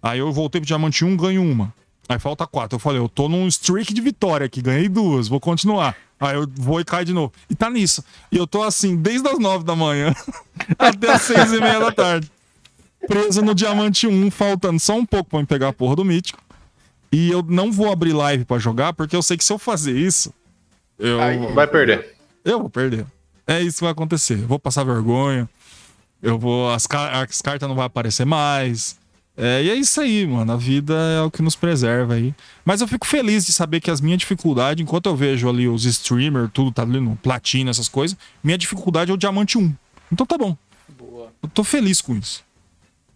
aí 0.00 0.20
eu 0.20 0.32
voltei 0.32 0.60
pro 0.60 0.66
diamante 0.66 1.04
1, 1.04 1.16
ganho 1.16 1.42
uma. 1.42 1.74
Aí 2.08 2.18
falta 2.18 2.46
quatro. 2.46 2.76
Eu 2.76 2.80
falei, 2.80 3.00
eu 3.00 3.08
tô 3.08 3.28
num 3.28 3.48
streak 3.48 3.92
de 3.92 4.00
vitória 4.00 4.46
aqui, 4.46 4.62
ganhei 4.62 4.88
duas, 4.88 5.26
vou 5.26 5.40
continuar. 5.40 5.96
Aí 6.20 6.36
eu 6.36 6.46
vou 6.54 6.80
e 6.80 6.84
cai 6.84 7.04
de 7.04 7.12
novo. 7.12 7.32
E 7.50 7.54
tá 7.54 7.68
nisso. 7.68 8.04
E 8.30 8.36
eu 8.36 8.46
tô 8.46 8.62
assim, 8.62 8.94
desde 8.96 9.26
as 9.28 9.38
nove 9.40 9.64
da 9.64 9.74
manhã 9.74 10.14
até 10.78 11.12
as 11.12 11.22
seis 11.22 11.52
e 11.52 11.60
meia 11.60 11.80
da 11.80 11.90
tarde. 11.90 12.30
Preso 13.06 13.42
no 13.42 13.54
diamante 13.54 14.06
1, 14.06 14.30
faltando 14.30 14.78
só 14.78 14.94
um 14.94 15.04
pouco 15.04 15.30
pra 15.30 15.40
me 15.40 15.46
pegar 15.46 15.68
a 15.68 15.72
porra 15.72 15.96
do 15.96 16.04
mítico. 16.04 16.38
E 17.12 17.30
eu 17.30 17.42
não 17.42 17.70
vou 17.70 17.92
abrir 17.92 18.12
live 18.12 18.44
pra 18.44 18.58
jogar, 18.58 18.92
porque 18.94 19.14
eu 19.14 19.22
sei 19.22 19.36
que 19.36 19.44
se 19.44 19.52
eu 19.52 19.58
fazer 19.58 19.96
isso, 19.96 20.32
eu, 20.98 21.18
Vai 21.54 21.66
perder. 21.66 22.14
eu 22.44 22.58
vou 22.60 22.70
perder. 22.70 23.06
É 23.46 23.60
isso 23.60 23.78
que 23.78 23.84
vai 23.84 23.92
acontecer. 23.92 24.38
Eu 24.38 24.46
vou 24.46 24.58
passar 24.58 24.84
vergonha. 24.84 25.48
Eu 26.22 26.38
vou. 26.38 26.70
As, 26.72 26.86
as 26.90 27.42
cartas 27.42 27.68
não 27.68 27.74
vão 27.76 27.84
aparecer 27.84 28.24
mais. 28.24 28.96
É, 29.36 29.62
e 29.64 29.70
é 29.70 29.74
isso 29.74 30.00
aí, 30.00 30.26
mano. 30.26 30.52
A 30.52 30.56
vida 30.56 30.94
é 30.94 31.20
o 31.22 31.30
que 31.30 31.42
nos 31.42 31.56
preserva 31.56 32.14
aí. 32.14 32.34
Mas 32.64 32.80
eu 32.80 32.88
fico 32.88 33.06
feliz 33.06 33.44
de 33.44 33.52
saber 33.52 33.80
que 33.80 33.90
as 33.90 34.00
minhas 34.00 34.18
dificuldades, 34.20 34.82
enquanto 34.82 35.06
eu 35.06 35.16
vejo 35.16 35.48
ali 35.48 35.66
os 35.66 35.84
streamers, 35.84 36.50
tudo 36.52 36.70
tá 36.70 36.82
ali 36.82 37.00
no 37.00 37.16
platina, 37.16 37.70
essas 37.70 37.88
coisas, 37.88 38.16
minha 38.44 38.56
dificuldade 38.56 39.10
é 39.10 39.14
o 39.14 39.16
diamante 39.16 39.58
1. 39.58 39.74
Então 40.12 40.24
tá 40.24 40.38
bom. 40.38 40.56
Boa. 40.98 41.32
Eu 41.42 41.48
tô 41.48 41.64
feliz 41.64 42.00
com 42.00 42.14
isso. 42.14 42.44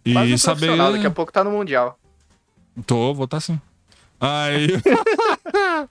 E 0.03 0.13
Quase 0.13 0.33
um 0.33 0.37
saber. 0.37 0.75
daqui 0.75 1.05
a 1.05 1.11
pouco 1.11 1.31
tá 1.31 1.43
no 1.43 1.51
Mundial. 1.51 1.97
Tô, 2.85 3.13
vou 3.13 3.27
tá 3.27 3.39
sim. 3.39 3.59
Aí. 4.19 4.67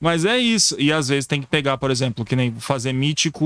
Mas 0.00 0.24
é 0.24 0.36
isso. 0.36 0.76
E 0.78 0.92
às 0.92 1.08
vezes 1.08 1.26
tem 1.26 1.40
que 1.40 1.46
pegar, 1.46 1.78
por 1.78 1.90
exemplo, 1.90 2.24
que 2.24 2.36
nem 2.36 2.52
fazer 2.52 2.92
mítico 2.92 3.44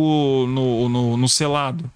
no, 0.49 0.89
no, 0.89 1.17
no 1.17 1.29
selado. 1.29 1.91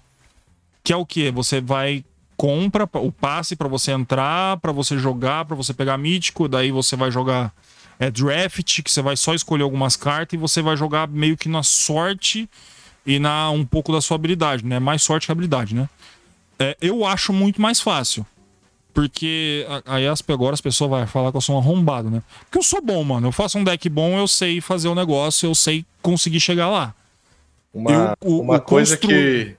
Que 0.83 0.93
é 0.93 0.95
o 0.95 1.05
quê? 1.05 1.31
Você 1.31 1.59
vai, 1.59 2.03
compra 2.37 2.89
o 2.93 3.11
passe 3.11 3.55
pra 3.55 3.67
você 3.67 3.91
entrar, 3.91 4.57
pra 4.57 4.71
você 4.71 4.97
jogar, 4.97 5.45
pra 5.45 5.55
você 5.55 5.73
pegar 5.73 5.97
mítico, 5.97 6.47
daí 6.47 6.71
você 6.71 6.95
vai 6.95 7.11
jogar 7.11 7.53
é, 7.99 8.09
draft, 8.09 8.81
que 8.81 8.91
você 8.91 9.01
vai 9.01 9.15
só 9.15 9.33
escolher 9.33 9.63
algumas 9.63 9.95
cartas 9.95 10.37
e 10.37 10.41
você 10.41 10.61
vai 10.61 10.75
jogar 10.75 11.07
meio 11.07 11.37
que 11.37 11.49
na 11.49 11.63
sorte 11.63 12.49
e 13.05 13.19
na 13.19 13.49
um 13.49 13.65
pouco 13.65 13.91
da 13.91 14.01
sua 14.01 14.15
habilidade, 14.15 14.65
né? 14.65 14.79
Mais 14.79 15.01
sorte 15.03 15.25
que 15.25 15.31
habilidade, 15.31 15.75
né? 15.75 15.89
É, 16.59 16.77
eu 16.81 17.05
acho 17.05 17.33
muito 17.33 17.61
mais 17.61 17.81
fácil. 17.81 18.25
Porque 18.93 19.65
aí 19.85 20.07
as, 20.07 20.21
agora 20.27 20.53
as 20.53 20.61
pessoas 20.61 20.89
vão 20.89 21.07
falar 21.07 21.31
que 21.31 21.37
eu 21.37 21.41
sou 21.41 21.55
um 21.55 21.59
arrombado, 21.59 22.09
né? 22.09 22.21
Porque 22.45 22.59
eu 22.59 22.63
sou 22.63 22.81
bom, 22.81 23.03
mano. 23.03 23.27
Eu 23.27 23.31
faço 23.31 23.57
um 23.57 23.63
deck 23.63 23.89
bom, 23.89 24.17
eu 24.17 24.27
sei 24.27 24.61
fazer 24.61 24.87
o 24.87 24.95
negócio, 24.95 25.47
eu 25.49 25.55
sei 25.55 25.83
conseguir 26.01 26.39
chegar 26.39 26.69
lá. 26.69 26.93
Uma, 27.73 27.91
Eu- 27.91 28.29
o- 28.29 28.41
uma 28.41 28.57
o 28.57 28.61
coisa 28.61 28.95
constru- 28.95 29.09
que. 29.09 29.55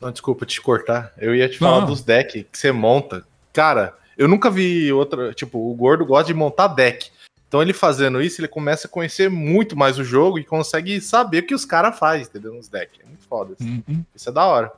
Não, 0.00 0.12
desculpa 0.12 0.46
te 0.46 0.60
cortar. 0.60 1.12
Eu 1.18 1.34
ia 1.34 1.48
te 1.48 1.58
falar 1.58 1.80
Não. 1.80 1.86
dos 1.88 2.02
decks 2.02 2.44
que 2.52 2.58
você 2.58 2.70
monta. 2.70 3.26
Cara, 3.52 3.94
eu 4.16 4.28
nunca 4.28 4.48
vi 4.50 4.92
outra. 4.92 5.32
Tipo, 5.34 5.58
o 5.58 5.74
gordo 5.74 6.04
gosta 6.06 6.26
de 6.26 6.34
montar 6.34 6.68
deck. 6.68 7.10
Então 7.48 7.62
ele 7.62 7.72
fazendo 7.72 8.20
isso, 8.20 8.40
ele 8.40 8.48
começa 8.48 8.86
a 8.86 8.90
conhecer 8.90 9.30
muito 9.30 9.76
mais 9.76 9.98
o 9.98 10.04
jogo 10.04 10.38
e 10.38 10.44
consegue 10.44 11.00
saber 11.00 11.38
o 11.42 11.46
que 11.46 11.54
os 11.54 11.64
caras 11.64 11.98
fazem, 11.98 12.26
entendeu? 12.26 12.52
Nos 12.54 12.68
decks. 12.68 13.00
É 13.02 13.06
muito 13.06 13.24
foda. 13.26 13.54
assim. 13.58 13.82
Uhum. 13.88 14.04
Isso 14.14 14.28
é 14.28 14.32
da 14.32 14.44
hora. 14.44 14.70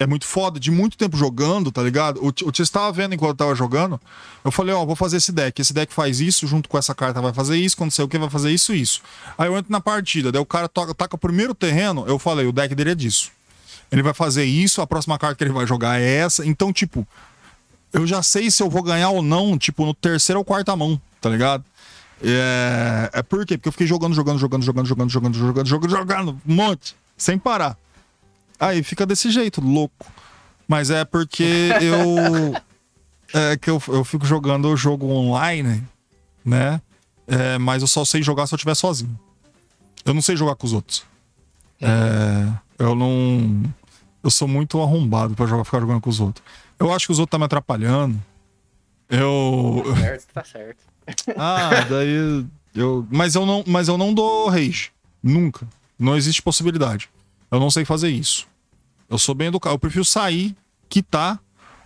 É 0.00 0.06
muito 0.06 0.26
foda, 0.26 0.58
de 0.58 0.70
muito 0.70 0.96
tempo 0.96 1.14
jogando, 1.14 1.70
tá 1.70 1.82
ligado? 1.82 2.24
O, 2.24 2.32
Tia 2.32 2.62
estava 2.62 2.90
vendo 2.90 3.14
enquanto 3.14 3.32
eu 3.32 3.36
tava 3.36 3.54
jogando. 3.54 4.00
Eu 4.42 4.50
falei, 4.50 4.74
ó, 4.74 4.82
vou 4.86 4.96
fazer 4.96 5.18
esse 5.18 5.30
deck. 5.30 5.60
Esse 5.60 5.74
deck 5.74 5.92
faz 5.92 6.20
isso, 6.20 6.46
junto 6.46 6.70
com 6.70 6.78
essa 6.78 6.94
carta 6.94 7.20
vai 7.20 7.34
fazer 7.34 7.58
isso, 7.58 7.76
quando 7.76 7.90
sei 7.90 8.02
o 8.02 8.08
que, 8.08 8.16
vai 8.16 8.30
fazer 8.30 8.50
isso 8.50 8.72
isso. 8.72 9.02
Aí 9.36 9.46
eu 9.46 9.58
entro 9.58 9.70
na 9.70 9.78
partida, 9.78 10.32
daí 10.32 10.40
o 10.40 10.46
cara 10.46 10.70
toca, 10.70 10.94
taca 10.94 11.16
o 11.16 11.18
primeiro 11.18 11.54
terreno, 11.54 12.06
eu 12.08 12.18
falei, 12.18 12.46
o 12.46 12.52
deck 12.52 12.74
dele 12.74 12.92
é 12.92 12.94
disso. 12.94 13.30
Ele 13.92 14.02
vai 14.02 14.14
fazer 14.14 14.44
isso, 14.44 14.80
a 14.80 14.86
próxima 14.86 15.18
carta 15.18 15.36
que 15.36 15.44
ele 15.44 15.52
vai 15.52 15.66
jogar 15.66 16.00
é 16.00 16.16
essa. 16.16 16.46
Então, 16.46 16.72
tipo, 16.72 17.06
eu 17.92 18.06
já 18.06 18.22
sei 18.22 18.50
se 18.50 18.62
eu 18.62 18.70
vou 18.70 18.82
ganhar 18.82 19.10
ou 19.10 19.20
não, 19.20 19.58
tipo, 19.58 19.84
no 19.84 19.92
terceiro 19.92 20.38
ou 20.38 20.44
quarta 20.46 20.74
mão, 20.74 20.98
tá 21.20 21.28
ligado? 21.28 21.62
É, 22.22 23.10
é 23.12 23.22
por 23.22 23.44
quê? 23.44 23.58
Porque 23.58 23.68
eu 23.68 23.72
fiquei 23.72 23.86
jogando, 23.86 24.14
jogando, 24.14 24.38
jogando, 24.38 24.64
jogando, 24.64 24.86
jogando, 24.86 25.10
jogando, 25.10 25.36
jogando, 25.36 25.68
jogando, 25.68 25.90
jogando, 25.90 26.40
um 26.46 26.54
monte, 26.54 26.96
sem 27.18 27.38
parar. 27.38 27.76
Aí 28.60 28.82
fica 28.82 29.06
desse 29.06 29.30
jeito, 29.30 29.60
louco. 29.62 30.06
Mas 30.68 30.90
é 30.90 31.04
porque 31.04 31.42
eu. 31.80 32.54
É 33.32 33.56
que 33.56 33.70
eu, 33.70 33.82
eu 33.88 34.04
fico 34.04 34.26
jogando 34.26 34.68
o 34.68 34.76
jogo 34.76 35.06
online, 35.06 35.82
né? 36.44 36.80
É, 37.26 37.58
mas 37.58 37.80
eu 37.80 37.88
só 37.88 38.04
sei 38.04 38.22
jogar 38.22 38.46
se 38.46 38.54
eu 38.54 38.56
estiver 38.56 38.74
sozinho. 38.74 39.18
Eu 40.04 40.12
não 40.12 40.20
sei 40.20 40.36
jogar 40.36 40.54
com 40.56 40.66
os 40.66 40.72
outros. 40.72 41.04
É, 41.80 42.52
eu 42.78 42.94
não. 42.94 43.62
Eu 44.22 44.30
sou 44.30 44.46
muito 44.46 44.80
arrombado 44.82 45.34
pra 45.34 45.46
jogar, 45.46 45.64
ficar 45.64 45.80
jogando 45.80 46.00
com 46.00 46.10
os 46.10 46.20
outros. 46.20 46.44
Eu 46.78 46.92
acho 46.92 47.06
que 47.06 47.12
os 47.12 47.18
outros 47.18 47.30
tá 47.30 47.38
me 47.38 47.44
atrapalhando. 47.44 48.20
Eu. 49.08 49.82
Certo, 49.98 50.26
tá 50.32 50.44
certo. 50.44 50.84
Ah, 51.36 51.70
daí 51.88 52.44
eu, 52.74 53.06
mas 53.10 53.34
eu 53.34 53.44
não, 53.44 53.64
mas 53.66 53.88
eu 53.88 53.98
não 53.98 54.14
dou 54.14 54.48
rage, 54.48 54.92
nunca. 55.22 55.66
Não 55.98 56.16
existe 56.16 56.40
possibilidade. 56.40 57.10
Eu 57.50 57.58
não 57.58 57.70
sei 57.70 57.84
fazer 57.84 58.10
isso. 58.10 58.46
Eu 59.10 59.18
sou 59.18 59.34
bem 59.34 59.48
educado. 59.48 59.74
Eu 59.74 59.78
prefiro 59.78 60.04
sair, 60.04 60.56
quitar 60.88 61.40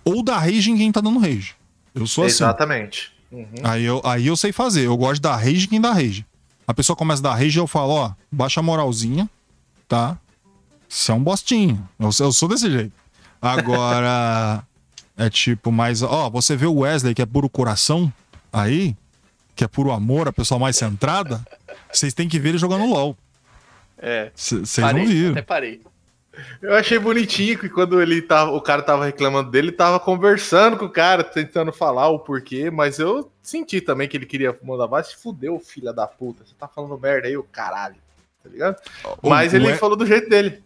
ou 0.05 0.23
dar 0.23 0.39
rage 0.39 0.71
em 0.71 0.77
quem 0.77 0.93
tá 0.93 1.01
dando 1.01 1.19
rage. 1.19 1.55
Eu 1.95 2.07
sou 2.07 2.25
assim. 2.25 2.45
Exatamente. 2.45 3.13
Uhum. 3.33 3.47
Aí 3.63 3.85
eu, 3.85 4.01
aí 4.05 4.27
eu 4.27 4.37
sei 4.37 4.53
fazer. 4.53 4.87
Eu 4.87 4.97
gosto 4.97 5.15
de 5.15 5.23
dar 5.23 5.37
rage 5.37 5.65
em 5.65 5.69
quem 5.69 5.81
dá 5.81 5.93
rage. 5.93 6.27
A 6.67 6.75
pessoa 6.75 6.97
começa 6.97 7.21
a 7.21 7.31
dar 7.31 7.35
rage 7.35 7.59
eu 7.59 7.67
falo, 7.67 7.93
ó, 7.93 8.13
baixa 8.31 8.61
a 8.61 8.63
moralzinha, 8.63 9.29
tá? 9.89 10.19
Você 10.89 11.11
é 11.11 11.15
um 11.15 11.23
bostinho. 11.23 11.89
Eu, 11.99 12.11
eu 12.21 12.33
sou 12.33 12.49
desse 12.49 12.71
jeito. 12.71 12.93
Agora, 13.41 14.63
é 15.17 15.29
tipo, 15.29 15.73
mas, 15.73 16.03
ó, 16.03 16.31
você 16.31 16.57
vê 16.57 16.67
o 16.67 16.81
Wesley, 16.81 17.15
que 17.15 17.23
é 17.23 17.27
puro 17.27 17.49
coração, 17.49 18.13
aí, 18.53 18.97
que 19.57 19.65
é 19.65 19.69
puro 19.69 19.91
amor, 19.91 20.29
a 20.29 20.33
pessoa 20.33 20.59
mais 20.59 20.77
centrada, 20.77 21.45
vocês 21.93 22.15
têm 22.15 22.29
que 22.29 22.39
ver 22.39 22.51
ele 22.51 22.59
jogando 22.59 22.87
LOL. 22.87 23.17
É. 23.99 24.31
Vocês 24.35 24.77
não 24.79 25.07
viram. 25.07 25.33
Até 25.33 25.43
parei. 25.43 25.81
Eu 26.61 26.75
achei 26.75 26.99
bonitinho 26.99 27.59
que 27.59 27.69
quando 27.69 28.01
ele 28.01 28.21
tava, 28.23 28.51
o 28.53 28.61
cara 28.61 28.83
tava 28.83 29.05
reclamando 29.05 29.51
dele, 29.51 29.69
ele 29.69 29.77
tava 29.77 30.01
conversando 30.01 30.77
com 30.77 30.87
o 30.87 30.91
cara, 30.91 31.23
tentando 31.23 31.73
falar 31.73 32.09
o 32.09 32.19
porquê, 32.19 32.71
mas 32.71 32.99
eu 32.99 33.31
senti 33.43 33.81
também 33.81 34.09
que 34.09 34.17
ele 34.17 34.27
queria 34.27 34.57
mandar 34.63 34.87
vai 34.87 35.03
se 35.05 35.17
fudeu, 35.17 35.59
filha 35.61 35.93
da 35.93 36.07
puta. 36.07 36.45
Você 36.45 36.55
tá 36.59 36.67
falando 36.69 36.99
merda 36.99 37.29
aí, 37.29 37.37
o 37.37 37.43
caralho. 37.43 37.97
Tá 38.43 38.51
ligado? 38.51 38.77
O- 39.23 39.29
Mas 39.31 39.53
o 39.53 39.57
ele 39.57 39.67
We- 39.69 39.77
falou 39.79 39.97
do 39.97 40.07
jeito 40.07 40.29
dele. 40.29 40.63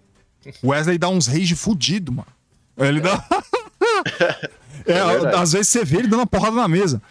Wesley 0.65 0.99
dá 0.99 1.09
uns 1.09 1.27
rage 1.27 1.55
fudido, 1.55 2.13
mano. 2.13 2.29
Ele 2.77 3.01
dá. 3.01 3.23
é, 4.87 4.93
É 4.93 5.37
às 5.37 5.53
vezes 5.53 5.69
você 5.69 5.85
vê 5.85 5.99
ele 5.99 6.09
dando 6.09 6.21
uma 6.21 6.27
porrada 6.27 6.57
na 6.57 6.69
mesa. 6.69 7.03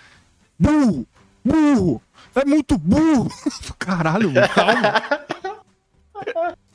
Burro! 0.58 1.06
Burro! 1.44 2.02
É 2.36 2.46
muito 2.46 2.78
burro! 2.78 3.30
Caralho, 3.78 4.32
calma. 4.54 6.58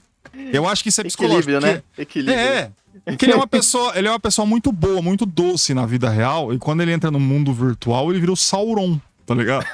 Eu 0.52 0.66
acho 0.66 0.82
que 0.82 0.88
isso 0.88 1.00
é 1.00 1.04
psicológico. 1.04 1.50
Equilíbrio, 1.50 1.74
né? 1.74 1.82
Equilíbrio. 1.96 2.38
É, 2.38 2.70
porque 3.04 3.24
ele 3.24 3.32
é 3.32 3.36
uma 3.36 3.46
pessoa, 3.46 3.96
ele 3.96 4.06
é 4.06 4.10
uma 4.10 4.20
pessoa 4.20 4.46
muito 4.46 4.70
boa, 4.70 5.02
muito 5.02 5.26
doce 5.26 5.74
na 5.74 5.84
vida 5.86 6.08
real, 6.08 6.52
e 6.54 6.58
quando 6.58 6.82
ele 6.82 6.92
entra 6.92 7.10
no 7.10 7.18
mundo 7.18 7.52
virtual, 7.52 8.10
ele 8.10 8.20
vira 8.20 8.32
o 8.32 8.36
Sauron, 8.36 9.00
tá 9.26 9.34
ligado? 9.34 9.66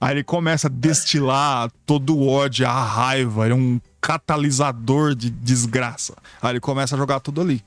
Aí 0.00 0.14
ele 0.14 0.24
começa 0.24 0.66
a 0.66 0.70
destilar 0.70 1.70
todo 1.86 2.14
o 2.14 2.28
ódio, 2.28 2.66
a 2.66 2.84
raiva, 2.84 3.46
ele 3.46 3.54
é 3.54 3.56
um 3.56 3.80
catalisador 4.02 5.14
de 5.14 5.30
desgraça. 5.30 6.14
Aí 6.42 6.50
ele 6.52 6.60
começa 6.60 6.94
a 6.94 6.98
jogar 6.98 7.20
tudo 7.20 7.40
ali. 7.40 7.64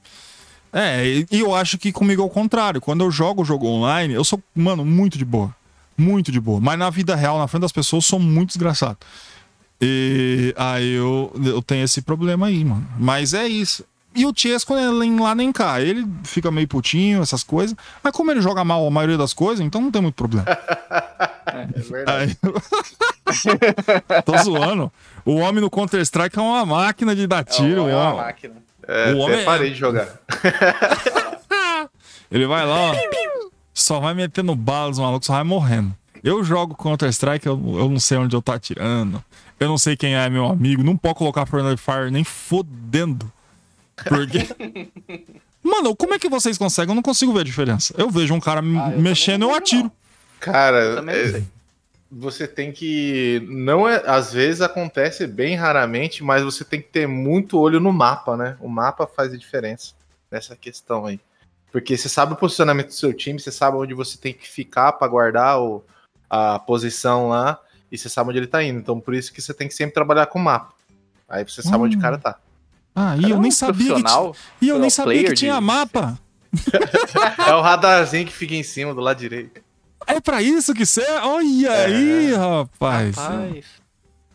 É, 0.71 1.03
e 1.03 1.25
e 1.31 1.39
eu 1.39 1.55
acho 1.55 1.79
que 1.79 1.91
comigo 1.91 2.21
é 2.21 2.25
o 2.25 2.29
contrário. 2.29 2.79
Quando 2.79 3.03
eu 3.03 3.09
jogo 3.09 3.41
o 3.41 3.45
jogo 3.45 3.65
online, 3.65 4.13
eu 4.13 4.23
sou, 4.23 4.39
mano, 4.53 4.85
muito 4.85 5.17
de 5.17 5.25
boa. 5.25 5.55
Muito 5.97 6.31
de 6.31 6.39
boa. 6.39 6.59
Mas 6.59 6.77
na 6.77 6.91
vida 6.91 7.15
real, 7.15 7.39
na 7.39 7.47
frente 7.47 7.63
das 7.63 7.71
pessoas, 7.71 8.03
eu 8.03 8.07
sou 8.07 8.19
muito 8.19 8.49
desgraçado. 8.49 8.97
E 9.79 10.53
aí 10.57 10.93
eu, 10.93 11.31
eu 11.45 11.61
tenho 11.61 11.85
esse 11.85 12.01
problema 12.01 12.47
aí, 12.47 12.65
mano. 12.65 12.87
Mas 12.97 13.33
é 13.33 13.47
isso. 13.47 13.85
E 14.15 14.25
o 14.25 14.33
Chesco 14.35 14.73
é 14.73 14.91
nem 14.91 15.19
lá 15.19 15.35
nem 15.35 15.51
cá. 15.51 15.79
Ele 15.79 16.05
fica 16.23 16.49
meio 16.49 16.67
putinho, 16.67 17.21
essas 17.21 17.43
coisas. 17.43 17.75
Mas 18.03 18.11
como 18.13 18.31
ele 18.31 18.41
joga 18.41 18.63
mal 18.63 18.85
a 18.85 18.89
maioria 18.89 19.17
das 19.17 19.31
coisas, 19.31 19.63
então 19.63 19.79
não 19.79 19.91
tem 19.91 20.01
muito 20.01 20.15
problema. 20.15 20.45
É 21.47 21.79
verdade. 21.79 22.37
Aí... 22.43 24.21
Tô 24.23 24.37
zoando. 24.37 24.91
O 25.25 25.35
homem 25.35 25.61
no 25.61 25.69
Counter-Strike 25.69 26.37
é 26.37 26.41
uma 26.41 26.65
máquina 26.65 27.15
de 27.15 27.25
dar 27.25 27.43
tiro. 27.43 27.87
é 27.87 27.95
uma 27.95 28.13
ó. 28.13 28.17
máquina. 28.17 28.55
É, 28.87 29.13
o 29.13 29.17
homem 29.19 29.39
é- 29.39 29.43
parei 29.45 29.69
de 29.71 29.75
jogar. 29.75 30.07
Ele 32.29 32.45
vai 32.45 32.65
lá, 32.65 32.91
ó, 32.91 32.95
só 33.73 33.99
vai 34.01 34.13
metendo 34.13 34.53
balas, 34.55 34.99
maluco, 34.99 35.25
só 35.25 35.33
vai 35.33 35.43
morrendo. 35.43 35.95
Eu 36.23 36.43
jogo 36.43 36.75
Counter-Strike, 36.75 37.47
eu, 37.47 37.53
eu 37.77 37.89
não 37.89 37.99
sei 37.99 38.17
onde 38.17 38.35
eu 38.35 38.41
tô 38.41 38.51
atirando. 38.51 39.23
Eu 39.59 39.67
não 39.67 39.77
sei 39.77 39.95
quem 39.97 40.15
é 40.15 40.29
meu 40.29 40.45
amigo. 40.45 40.83
Não 40.83 40.95
pode 40.95 41.15
colocar 41.15 41.45
Friendly 41.45 41.77
Fire 41.77 42.11
nem 42.11 42.23
fodendo. 42.23 43.31
Porque. 44.07 44.47
Mano, 45.63 45.95
como 45.95 46.13
é 46.13 46.19
que 46.19 46.29
vocês 46.29 46.57
conseguem? 46.57 46.91
Eu 46.91 46.95
não 46.95 47.01
consigo 47.01 47.33
ver 47.33 47.41
a 47.41 47.43
diferença. 47.43 47.93
Eu 47.97 48.09
vejo 48.09 48.33
um 48.33 48.39
cara 48.39 48.61
Ah, 48.61 48.91
eu 48.91 48.99
mexendo, 49.01 49.41
eu 49.43 49.47
também 49.49 49.49
não 49.49 49.55
atiro. 49.55 49.91
Cara, 50.39 50.95
Também 50.95 51.15
não 51.15 51.21
é, 51.21 51.31
sei. 51.31 51.43
você 52.11 52.47
tem 52.47 52.71
que. 52.71 53.45
Não 53.49 53.89
é. 53.89 54.01
Às 54.05 54.31
vezes 54.31 54.61
acontece 54.61 55.25
bem 55.27 55.55
raramente, 55.55 56.23
mas 56.23 56.43
você 56.43 56.63
tem 56.63 56.81
que 56.81 56.87
ter 56.89 57.07
muito 57.07 57.59
olho 57.59 57.79
no 57.79 57.91
mapa, 57.91 58.37
né? 58.37 58.55
O 58.61 58.69
mapa 58.69 59.07
faz 59.07 59.33
a 59.33 59.37
diferença 59.37 59.93
nessa 60.31 60.55
questão 60.55 61.05
aí. 61.05 61.19
Porque 61.71 61.97
você 61.97 62.07
sabe 62.07 62.33
o 62.33 62.37
posicionamento 62.37 62.87
do 62.87 62.93
seu 62.93 63.13
time, 63.13 63.39
você 63.39 63.51
sabe 63.51 63.77
onde 63.77 63.93
você 63.93 64.17
tem 64.17 64.33
que 64.33 64.47
ficar 64.47 64.93
pra 64.93 65.07
guardar 65.07 65.59
o, 65.59 65.83
a 66.29 66.59
posição 66.59 67.27
lá, 67.29 67.59
e 67.91 67.97
você 67.97 68.09
sabe 68.09 68.29
onde 68.29 68.39
ele 68.39 68.47
tá 68.47 68.63
indo. 68.63 68.79
Então 68.79 68.99
por 68.99 69.13
isso 69.13 69.31
que 69.33 69.41
você 69.41 69.53
tem 69.53 69.67
que 69.67 69.73
sempre 69.73 69.93
trabalhar 69.93 70.25
com 70.27 70.39
o 70.39 70.41
mapa. 70.43 70.73
Aí 71.29 71.43
você 71.43 71.61
sabe 71.61 71.77
onde 71.83 71.95
o 71.95 71.99
Hum. 71.99 72.01
cara 72.01 72.17
tá. 72.17 72.37
Ah, 72.95 73.15
e 73.17 73.29
eu 73.29 73.37
um 73.37 73.41
nem 73.41 73.51
sabia 73.51 73.93
que, 73.95 74.01
e 74.61 74.69
eu 74.69 74.79
nem 74.79 74.89
sabia 74.89 75.23
que 75.25 75.33
tinha 75.35 75.55
de- 75.55 75.61
mapa. 75.61 76.17
É 77.47 77.53
o 77.53 77.61
radarzinho 77.61 78.25
que 78.25 78.33
fica 78.33 78.55
em 78.55 78.63
cima 78.63 78.93
do 78.93 79.01
lado 79.01 79.17
direito. 79.19 79.61
É 80.07 80.19
pra 80.21 80.41
isso 80.41 80.73
que 80.73 80.85
você. 80.85 81.05
Olha 81.21 81.71
aí, 81.71 82.33
rapaz. 82.33 83.15
Rapaz. 83.15 83.65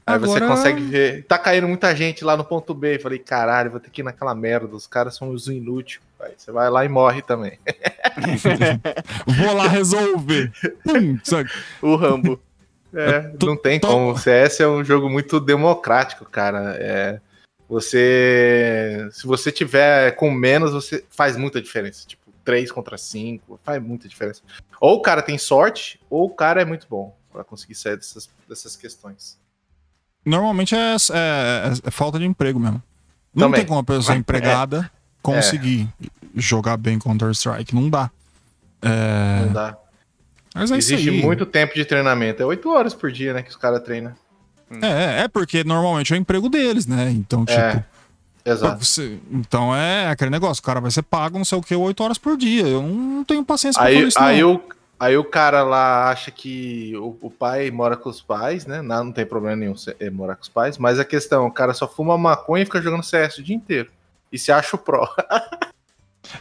Aí 0.05 0.19
você 0.19 0.37
Agora- 0.37 0.49
consegue 0.49 0.83
ver. 0.83 1.25
Tá 1.25 1.39
caindo 1.39 1.67
muita 1.67 1.95
gente 1.97 2.25
lá 2.25 2.37
no 2.37 2.45
ponto 2.45 2.75
B. 2.75 2.99
Falei, 2.99 3.19
caralho, 3.19 3.71
vou 3.71 3.81
ter 3.81 3.89
que 3.89 4.01
ir 4.03 4.05
naquela 4.05 4.35
merda. 4.35 4.75
Os 4.77 4.87
caras 4.87 5.17
são 5.17 5.31
os 5.31 5.47
inúteis. 5.47 6.01
Aí 6.21 6.33
você 6.37 6.53
vai 6.53 6.69
lá 6.69 6.85
e 6.85 6.89
morre 6.89 7.23
também. 7.23 7.59
Vou 9.27 9.55
lá 9.55 9.67
resolver. 9.67 10.53
Pum? 10.85 11.19
O 11.81 11.97
Rambo. 11.97 12.41
É, 12.95 13.33
não 13.43 13.57
tem 13.57 13.81
como. 13.81 14.13
O 14.13 14.19
CS 14.19 14.61
é 14.61 14.69
um 14.69 14.85
jogo 14.85 15.09
muito 15.09 15.41
democrático, 15.41 16.25
cara. 16.25 16.77
É, 16.79 17.21
você. 17.69 19.09
Se 19.13 19.27
você 19.27 19.51
tiver 19.53 20.13
com 20.13 20.31
menos, 20.31 20.73
você 20.73 21.05
faz 21.11 21.37
muita 21.37 21.61
diferença. 21.61 22.07
Tipo, 22.07 22.23
3 22.45 22.71
contra 22.73 22.99
5, 22.99 23.59
faz 23.63 23.83
muita 23.83 24.09
diferença. 24.09 24.43
Ou 24.81 24.97
o 24.97 25.03
cara 25.03 25.23
tem 25.23 25.39
sorte, 25.39 26.01
ou 26.11 26.27
o 26.27 26.31
cara 26.35 26.61
é 26.63 26.65
muito 26.65 26.87
bom 26.91 27.17
pra 27.33 27.45
conseguir 27.45 27.75
sair 27.75 27.97
dessas, 27.97 28.29
dessas 28.49 28.77
questões. 28.77 29.39
Normalmente 30.25 30.75
é, 30.75 30.95
é- 31.13 31.73
é 31.85 31.91
falta 31.91 32.19
de 32.19 32.25
emprego 32.25 32.59
mesmo. 32.61 32.83
Não 33.35 33.47
Também. 33.47 33.61
tem 33.61 33.67
como 33.67 33.79
uma 33.79 33.85
pessoa 33.85 34.15
É. 34.17 34.19
empregada 34.19 34.91
conseguir 35.23 35.89
jogar 36.35 36.77
bem 36.77 36.99
Counter-Strike. 36.99 37.75
Não 37.75 37.89
dá. 37.89 38.11
É, 38.83 39.47
Não 39.47 39.53
dá. 39.53 39.79
Mas 40.55 40.71
é 40.71 40.77
Exige 40.77 41.11
muito 41.11 41.47
tempo 41.47 41.75
de 41.75 41.85
treinamento. 41.85 42.43
É 42.43 42.47
8 42.47 42.69
horas 42.71 42.95
por 42.95 43.11
dia, 43.11 43.33
né, 43.33 43.43
que 43.43 43.51
os 43.51 43.57
caras 43.57 43.83
treinam. 43.83 44.13
É, 44.81 45.23
é 45.25 45.29
porque 45.29 45.63
normalmente 45.65 46.13
é 46.13 46.17
o 46.17 46.19
emprego 46.19 46.49
deles, 46.49 46.87
né? 46.87 47.11
Então, 47.11 47.45
tipo. 47.45 47.59
É, 47.61 47.85
Exato. 48.45 48.83
você- 48.85 49.19
então 49.31 49.75
é 49.75 50.09
aquele 50.09 50.31
negócio, 50.31 50.61
o 50.61 50.65
cara 50.65 50.81
vai 50.81 50.91
ser 50.91 51.03
pago 51.03 51.37
não 51.39 51.45
sei 51.45 51.59
o 51.59 51.63
que, 51.63 51.75
8 51.75 52.03
horas 52.03 52.19
por 52.19 52.37
dia. 52.37 52.67
Eu 52.67 52.83
não 52.83 53.23
tenho 53.25 53.45
paciência 53.45 53.79
pra 53.81 53.89
Aí, 53.91 54.03
isso. 54.03 54.19
aí, 54.19 54.41
não. 54.41 54.55
o, 54.55 54.63
aí 54.99 55.17
o 55.17 55.25
cara 55.25 55.63
lá 55.63 56.11
acha 56.11 56.31
que 56.31 56.97
o, 56.97 57.17
o 57.21 57.31
pai 57.31 57.71
mora 57.71 57.97
com 57.97 58.09
os 58.09 58.21
pais, 58.23 58.67
né? 58.67 58.81
Não, 58.83 59.05
não 59.05 59.13
tem 59.13 59.27
problema 59.27 59.57
nenhum 59.57 59.75
é, 60.01 60.11
morar 60.11 60.37
com 60.37 60.43
os 60.43 60.49
pais, 60.49 60.79
mas 60.79 60.99
a 60.99 61.05
questão, 61.05 61.47
o 61.47 61.53
cara 61.53 61.75
só 61.75 61.87
fuma 61.87 62.17
maconha 62.17 62.63
e 62.63 62.67
fica 62.67 62.81
jogando 62.81 63.03
CS 63.03 63.39
o 63.39 63.43
dia 63.43 63.55
inteiro. 63.55 63.91
E 64.33 64.39
se 64.39 64.51
acha 64.51 64.75
o 64.75 64.79
pró. 64.79 65.07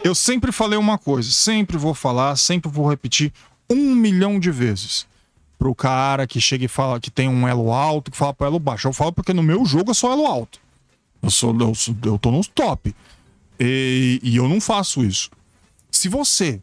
Eu 0.03 0.15
sempre 0.15 0.51
falei 0.51 0.77
uma 0.79 0.97
coisa, 0.97 1.29
sempre 1.31 1.75
vou 1.77 1.93
falar, 1.93 2.35
sempre 2.37 2.71
vou 2.71 2.89
repetir 2.89 3.33
um 3.71 3.95
milhão 3.95 4.39
de 4.39 4.51
vezes. 4.51 5.07
Pro 5.57 5.75
cara 5.75 6.25
que 6.25 6.41
chega 6.41 6.65
e 6.65 6.67
fala 6.67 6.99
que 6.99 7.11
tem 7.11 7.27
um 7.27 7.47
elo 7.47 7.71
alto, 7.71 8.11
que 8.11 8.17
fala 8.17 8.33
pro 8.33 8.47
elo 8.47 8.59
baixo. 8.59 8.87
Eu 8.87 8.93
falo 8.93 9.11
porque 9.11 9.33
no 9.33 9.43
meu 9.43 9.65
jogo 9.65 9.91
eu 9.91 9.95
sou 9.95 10.11
elo 10.11 10.25
alto. 10.25 10.59
Eu, 11.21 11.29
sou, 11.29 11.55
eu, 11.59 11.73
eu 12.05 12.17
tô 12.17 12.31
nos 12.31 12.47
top. 12.47 12.95
E, 13.59 14.19
e 14.23 14.35
eu 14.35 14.47
não 14.49 14.59
faço 14.59 15.03
isso. 15.03 15.29
Se 15.91 16.09
você 16.09 16.59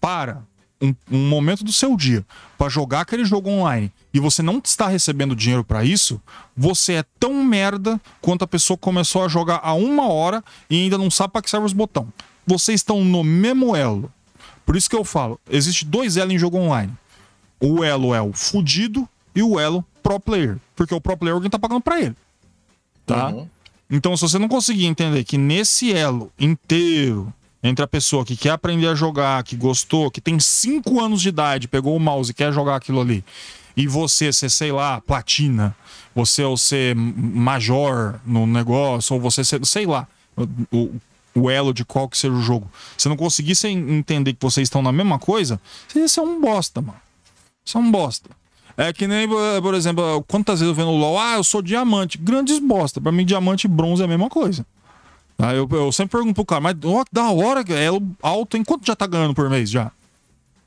para 0.00 0.44
um, 0.80 0.94
um 1.10 1.28
momento 1.28 1.64
do 1.64 1.72
seu 1.72 1.96
dia 1.96 2.24
pra 2.56 2.68
jogar 2.68 3.00
aquele 3.00 3.24
jogo 3.24 3.50
online 3.50 3.90
e 4.12 4.20
você 4.20 4.42
não 4.42 4.60
está 4.62 4.88
recebendo 4.88 5.34
dinheiro 5.34 5.64
pra 5.64 5.84
isso, 5.84 6.20
você 6.56 6.94
é 6.94 7.04
tão 7.18 7.44
merda 7.44 8.00
quanto 8.20 8.44
a 8.44 8.46
pessoa 8.46 8.76
começou 8.76 9.24
a 9.24 9.28
jogar 9.28 9.60
há 9.62 9.74
uma 9.74 10.08
hora 10.08 10.44
e 10.70 10.76
ainda 10.76 10.98
não 10.98 11.10
sabe 11.10 11.32
pra 11.32 11.42
que 11.42 11.50
serve 11.50 11.66
os 11.66 11.72
botões. 11.72 12.08
Vocês 12.46 12.80
estão 12.80 13.04
no 13.04 13.24
mesmo 13.24 13.74
elo. 13.74 14.12
Por 14.66 14.76
isso 14.76 14.90
que 14.90 14.96
eu 14.96 15.04
falo, 15.04 15.40
existe 15.48 15.84
dois 15.84 16.16
elos 16.16 16.34
em 16.34 16.38
jogo 16.38 16.58
online. 16.58 16.92
O 17.60 17.84
elo 17.84 18.12
é 18.12 18.20
o 18.20 18.32
fudido 18.32 19.08
e 19.34 19.42
o 19.42 19.58
elo 19.58 19.84
pro 20.02 20.18
player. 20.18 20.58
Porque 20.74 20.92
o 20.92 21.00
pro 21.00 21.16
player 21.16 21.34
alguém 21.34 21.48
tá 21.48 21.58
pagando 21.58 21.80
pra 21.80 22.00
ele. 22.00 22.16
Tá? 23.06 23.28
Uhum. 23.28 23.48
Então, 23.88 24.16
se 24.16 24.22
você 24.22 24.38
não 24.38 24.48
conseguir 24.48 24.86
entender 24.86 25.22
que 25.22 25.38
nesse 25.38 25.92
elo 25.92 26.32
inteiro, 26.36 27.32
entre 27.62 27.84
a 27.84 27.88
pessoa 27.88 28.24
que 28.24 28.36
quer 28.36 28.50
aprender 28.50 28.88
a 28.88 28.94
jogar, 28.96 29.44
que 29.44 29.54
gostou, 29.54 30.10
que 30.10 30.20
tem 30.20 30.40
5 30.40 31.00
anos 31.00 31.22
de 31.22 31.28
idade, 31.28 31.68
pegou 31.68 31.96
o 31.96 32.00
mouse 32.00 32.32
e 32.32 32.34
quer 32.34 32.52
jogar 32.52 32.74
aquilo 32.74 33.00
ali, 33.00 33.24
e 33.76 33.86
você 33.86 34.32
ser, 34.32 34.50
sei 34.50 34.72
lá, 34.72 35.00
platina, 35.00 35.76
você 36.14 36.42
ou 36.42 36.56
ser 36.56 36.96
major 36.96 38.18
no 38.26 38.46
negócio, 38.46 39.14
ou 39.14 39.20
você 39.20 39.44
ser, 39.44 39.64
sei 39.64 39.86
lá, 39.86 40.08
o, 40.36 40.76
o 40.76 41.00
elo 41.50 41.72
de 41.74 41.84
qual 41.84 42.08
que 42.08 42.16
seja 42.16 42.34
o 42.34 42.40
jogo, 42.42 42.70
você 42.96 43.08
não 43.08 43.16
conseguir 43.16 43.54
se- 43.54 43.68
entender 43.68 44.32
que 44.32 44.42
vocês 44.42 44.66
estão 44.66 44.82
na 44.82 44.90
mesma 44.92 45.18
coisa, 45.18 45.60
você 45.92 46.18
é 46.20 46.22
um 46.22 46.40
bosta, 46.40 46.80
mano. 46.80 46.98
Você 47.64 47.76
é 47.76 47.80
um 47.80 47.90
bosta. 47.90 48.30
É 48.76 48.92
que 48.92 49.06
nem, 49.06 49.26
por 49.62 49.74
exemplo, 49.74 50.22
quantas 50.28 50.60
vezes 50.60 50.68
eu 50.70 50.74
vendo 50.74 50.90
LOL, 50.96 51.18
ah, 51.18 51.34
eu 51.36 51.44
sou 51.44 51.62
diamante. 51.62 52.18
Grandes 52.18 52.58
bosta. 52.58 53.00
Pra 53.00 53.10
mim, 53.10 53.24
diamante 53.24 53.66
e 53.66 53.68
bronze 53.68 54.02
é 54.02 54.04
a 54.04 54.08
mesma 54.08 54.28
coisa. 54.28 54.66
Aí 55.38 55.56
eu, 55.56 55.68
eu 55.72 55.90
sempre 55.92 56.12
pergunto 56.18 56.34
pro 56.34 56.44
cara, 56.44 56.60
mas 56.60 56.74
que 57.04 57.10
da 57.12 57.30
hora, 57.30 57.60
é 57.60 57.88
alto, 58.22 58.56
em 58.56 58.62
quanto 58.64 58.86
já 58.86 58.94
tá 58.94 59.06
ganhando 59.06 59.34
por 59.34 59.48
mês 59.50 59.70
já? 59.70 59.90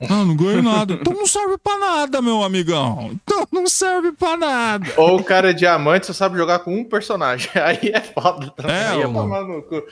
Ah, 0.01 0.23
não 0.23 0.35
ganho 0.35 0.61
nada. 0.63 0.93
Então 0.93 1.13
não 1.13 1.27
serve 1.27 1.57
pra 1.57 1.77
nada, 1.77 2.21
meu 2.21 2.41
amigão. 2.41 3.09
Então 3.11 3.45
não 3.51 3.67
serve 3.67 4.13
pra 4.13 4.37
nada. 4.37 4.89
Ou 4.95 5.17
o 5.19 5.23
cara 5.23 5.49
é 5.49 5.53
diamante 5.53 6.07
só 6.07 6.13
sabe 6.13 6.37
jogar 6.37 6.59
com 6.59 6.73
um 6.73 6.85
personagem. 6.85 7.49
Aí 7.61 7.91
é 7.93 7.99
foda 7.99 8.49
também. 8.51 8.71
É, 8.75 8.87
Aí 8.87 9.01
é 9.01 9.07
ô, 9.07 9.11
tomar 9.13 9.43
no 9.43 9.61
cu. 9.61 9.83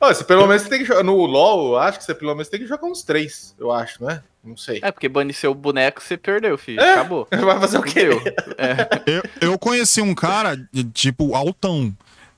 Ó, 0.00 0.08
você 0.14 0.22
pelo 0.22 0.46
menos 0.46 0.62
tem 0.62 0.78
que 0.78 0.84
jogar. 0.84 1.02
No 1.02 1.16
LOL, 1.26 1.72
eu 1.72 1.78
acho 1.78 1.98
que 1.98 2.04
você 2.04 2.14
pelo 2.14 2.32
menos 2.34 2.48
tem 2.48 2.60
que 2.60 2.66
jogar 2.66 2.86
uns 2.86 3.02
três, 3.02 3.54
eu 3.58 3.72
acho, 3.72 4.04
né? 4.04 4.22
Não 4.44 4.56
sei. 4.56 4.78
É, 4.80 4.92
porque 4.92 5.08
banir 5.08 5.34
seu 5.34 5.52
boneco, 5.52 6.00
você 6.00 6.16
perdeu, 6.16 6.56
filho. 6.56 6.80
É? 6.80 6.92
Acabou. 6.94 7.26
Vai 7.34 7.58
fazer 7.58 7.78
o 7.78 7.82
quê? 7.82 8.08
É. 8.56 8.88
Eu, 9.40 9.50
eu 9.52 9.58
conheci 9.58 10.00
um 10.00 10.14
cara, 10.14 10.56
de- 10.72 10.84
tipo, 10.84 11.34
altão, 11.34 11.92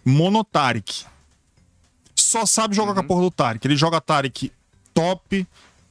monotarik. 0.04 1.04
Só 2.14 2.46
sabe 2.46 2.74
jogar 2.74 2.94
com 2.94 3.00
a 3.00 3.04
porra 3.04 3.22
do 3.22 3.30
Tarik. 3.30 3.66
Ele 3.66 3.76
joga 3.76 4.00
Tarik 4.00 4.52
top, 4.94 5.46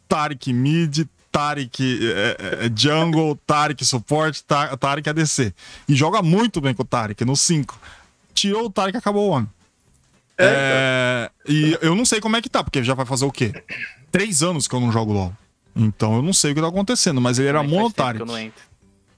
Tarik 0.08 0.54
mid, 0.54 1.06
Tarik 1.32 2.00
é, 2.02 2.66
é, 2.66 2.72
jungle, 2.76 3.38
Tarik 3.46 3.84
suporte, 3.86 4.44
Ta- 4.44 4.76
Tarik 4.78 5.10
ADC. 5.10 5.54
E 5.88 5.96
joga 5.96 6.22
muito 6.22 6.60
bem 6.62 6.74
com 6.74 6.84
o 6.84 6.86
Tarik, 6.86 7.24
no 7.26 7.36
5. 7.36 7.80
Tirou 8.34 8.66
o 8.66 8.70
Tarik 8.70 8.98
acabou 8.98 9.30
o 9.30 9.36
ano. 9.36 9.50
É, 10.38 11.30
e 11.48 11.78
eu 11.82 11.94
não 11.96 12.06
sei 12.06 12.22
como 12.22 12.38
é 12.38 12.42
que 12.42 12.50
tá, 12.50 12.64
porque 12.64 12.82
já 12.84 12.94
vai 12.94 13.06
fazer 13.06 13.26
o 13.26 13.32
quê? 13.32 13.54
Três 14.12 14.42
anos 14.42 14.68
que 14.68 14.74
eu 14.76 14.80
não 14.80 14.92
jogo 14.92 15.12
LOL. 15.12 15.34
Então 15.76 16.16
eu 16.16 16.22
não 16.22 16.34
sei 16.34 16.52
o 16.52 16.56
que 16.56 16.62
tá 16.62 16.68
acontecendo, 16.68 17.20
mas 17.20 17.38
ele 17.40 17.50
era 17.50 17.62
entro. 18.38 18.64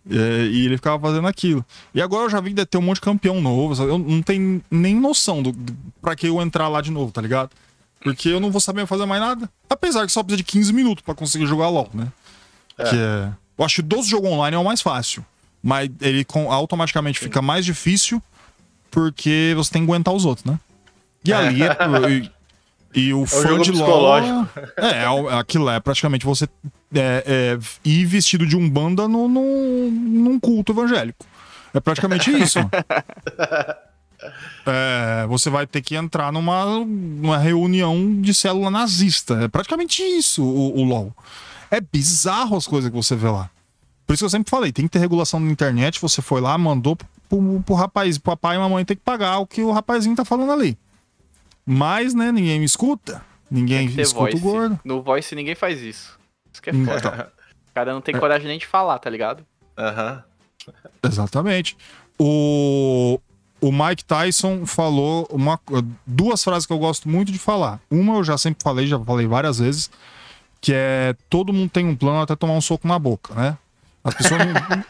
É, 0.10 0.46
e 0.48 0.66
ele 0.66 0.78
ficava 0.78 1.00
fazendo 1.00 1.28
aquilo. 1.28 1.64
E 1.94 2.02
agora 2.02 2.24
eu 2.26 2.30
já 2.30 2.42
vi 2.42 2.50
que 2.50 2.56
deve 2.56 2.66
ter 2.66 2.78
um 2.80 2.82
monte 2.82 2.96
de 2.96 3.02
campeão 3.02 3.40
novo. 3.40 3.76
sabe? 3.76 3.90
Eu 3.90 4.00
não 4.00 4.22
tenho 4.22 4.62
nem 4.70 4.96
noção 4.96 5.44
do, 5.44 5.52
do, 5.52 5.78
pra 6.02 6.16
que 6.16 6.28
eu 6.28 6.42
entrar 6.42 6.68
lá 6.68 6.82
de 6.82 6.90
novo, 6.92 7.12
tá 7.12 7.22
ligado? 7.22 7.52
Porque 8.02 8.30
eu 8.30 8.40
não 8.40 8.52
vou 8.52 8.60
saber 8.60 8.86
fazer 8.88 9.06
mais 9.06 9.22
nada. 9.22 9.50
Apesar 9.70 10.06
que 10.06 10.12
só 10.12 10.24
precisa 10.24 10.38
de 10.38 10.44
15 10.44 10.74
minutos 10.74 11.04
pra 11.04 11.14
conseguir 11.14 11.46
jogar 11.46 11.70
LOL, 11.70 11.90
né? 11.94 12.08
Que 12.78 12.96
é. 12.96 13.30
Eu 13.58 13.66
acho 13.66 13.76
que 13.76 13.82
dos 13.84 14.08
jogos 14.08 14.32
online 14.32 14.56
é 14.56 14.60
o 14.60 14.64
mais 14.64 14.82
fácil. 14.82 15.24
Mas 15.62 15.90
ele 16.02 16.26
automaticamente 16.50 17.20
fica 17.20 17.42
mais 17.42 17.64
difícil 17.64 18.22
porque 18.90 19.54
você 19.56 19.72
tem 19.72 19.86
que 19.86 19.92
aguentar 19.92 20.14
os 20.14 20.26
outros, 20.26 20.46
né? 20.46 20.60
E 21.24 21.32
ali 21.32 21.62
é. 21.64 21.78
E, 22.94 23.08
e 23.08 23.14
o 23.14 23.26
fã 23.28 23.50
jogo 23.50 23.64
de 23.64 23.72
LOL. 23.72 23.86
psicológico. 23.86 24.60
É, 24.78 25.04
é, 25.04 25.40
aquilo 25.40 25.70
é 25.70 25.80
praticamente 25.80 26.26
você 26.26 26.46
é, 26.94 27.24
é, 27.26 27.60
ir 27.86 28.06
vestido 28.06 28.46
de 28.48 28.58
umbanda 28.58 29.08
no, 29.08 29.28
no, 29.28 29.92
num 29.92 30.40
culto 30.40 30.72
evangélico. 30.72 31.26
É 31.74 31.80
praticamente 31.80 32.32
isso. 32.32 32.60
É, 34.66 35.26
você 35.28 35.50
vai 35.50 35.66
ter 35.66 35.82
que 35.82 35.96
entrar 35.96 36.32
numa, 36.32 36.66
numa 36.86 37.38
reunião 37.38 38.22
de 38.22 38.34
célula 38.34 38.70
nazista. 38.70 39.44
É 39.44 39.48
praticamente 39.48 40.02
isso 40.04 40.44
o, 40.44 40.80
o 40.80 40.84
LOL. 40.84 41.14
É 41.70 41.80
bizarro 41.80 42.56
as 42.56 42.68
coisas 42.68 42.90
que 42.90 42.96
você 42.96 43.16
vê 43.16 43.30
lá. 43.30 43.50
Por 44.06 44.14
isso 44.14 44.22
que 44.22 44.26
eu 44.26 44.30
sempre 44.30 44.50
falei, 44.50 44.72
tem 44.72 44.86
que 44.86 44.92
ter 44.92 45.00
regulação 45.00 45.40
na 45.40 45.52
internet. 45.52 46.02
Você 46.02 46.22
foi 46.22 46.42
lá, 46.42 46.58
mandou 46.58 46.98
pro, 47.30 47.64
pro 47.66 47.76
rapaz, 47.76 48.18
pro 48.18 48.32
papai 48.32 48.58
e 48.58 48.60
mamãe 48.60 48.84
tem 48.84 48.98
que 48.98 49.04
pagar 49.04 49.40
o 49.40 49.48
que 49.48 49.62
o 49.62 49.72
rapazinho 49.72 50.16
tá 50.16 50.26
falando 50.26 50.52
ali. 50.52 50.78
Mas, 51.66 52.14
né, 52.14 52.32
ninguém 52.32 52.60
me 52.60 52.66
escuta. 52.66 53.24
Ninguém 53.50 53.86
escuta 54.00 54.32
voice. 54.32 54.38
o 54.38 54.40
gordo. 54.40 54.80
No 54.84 55.02
voice 55.02 55.34
ninguém 55.36 55.56
faz 55.56 55.82
isso. 55.82 56.20
Isso 56.52 56.62
que 56.62 56.70
é 56.70 56.74
Então. 56.74 56.94
foda. 56.94 57.32
O 57.70 57.74
cara 57.74 57.94
não 57.94 58.02
tem 58.02 58.14
coragem 58.18 58.48
nem 58.48 58.60
de 58.60 58.66
falar, 58.68 59.00
tá 59.00 59.10
ligado? 59.10 59.46
Aham. 59.78 60.24
Exatamente. 61.04 61.78
O, 62.20 63.20
o 63.62 63.72
Mike 63.72 64.04
Tyson 64.04 64.66
falou 64.66 65.28
uma, 65.32 65.60
duas 66.06 66.44
frases 66.44 66.66
que 66.66 66.74
eu 66.74 66.80
gosto 66.80 67.08
muito 67.08 67.32
de 67.32 67.38
falar. 67.38 67.80
Uma 67.90 68.16
eu 68.16 68.24
já 68.24 68.38
sempre 68.38 68.64
falei, 68.64 68.88
já 68.88 69.00
falei 69.00 69.28
várias 69.28 69.60
vezes, 69.60 69.90
que 70.60 70.74
é 70.74 71.16
todo 71.30 71.54
mundo 71.54 71.70
tem 71.70 71.86
um 71.86 71.96
plano 71.96 72.22
até 72.22 72.36
tomar 72.36 72.54
um 72.54 72.62
soco 72.62 72.88
na 72.88 72.98
boca, 72.98 73.34
né? 73.36 73.58
As 74.04 74.16
pessoas 74.16 74.42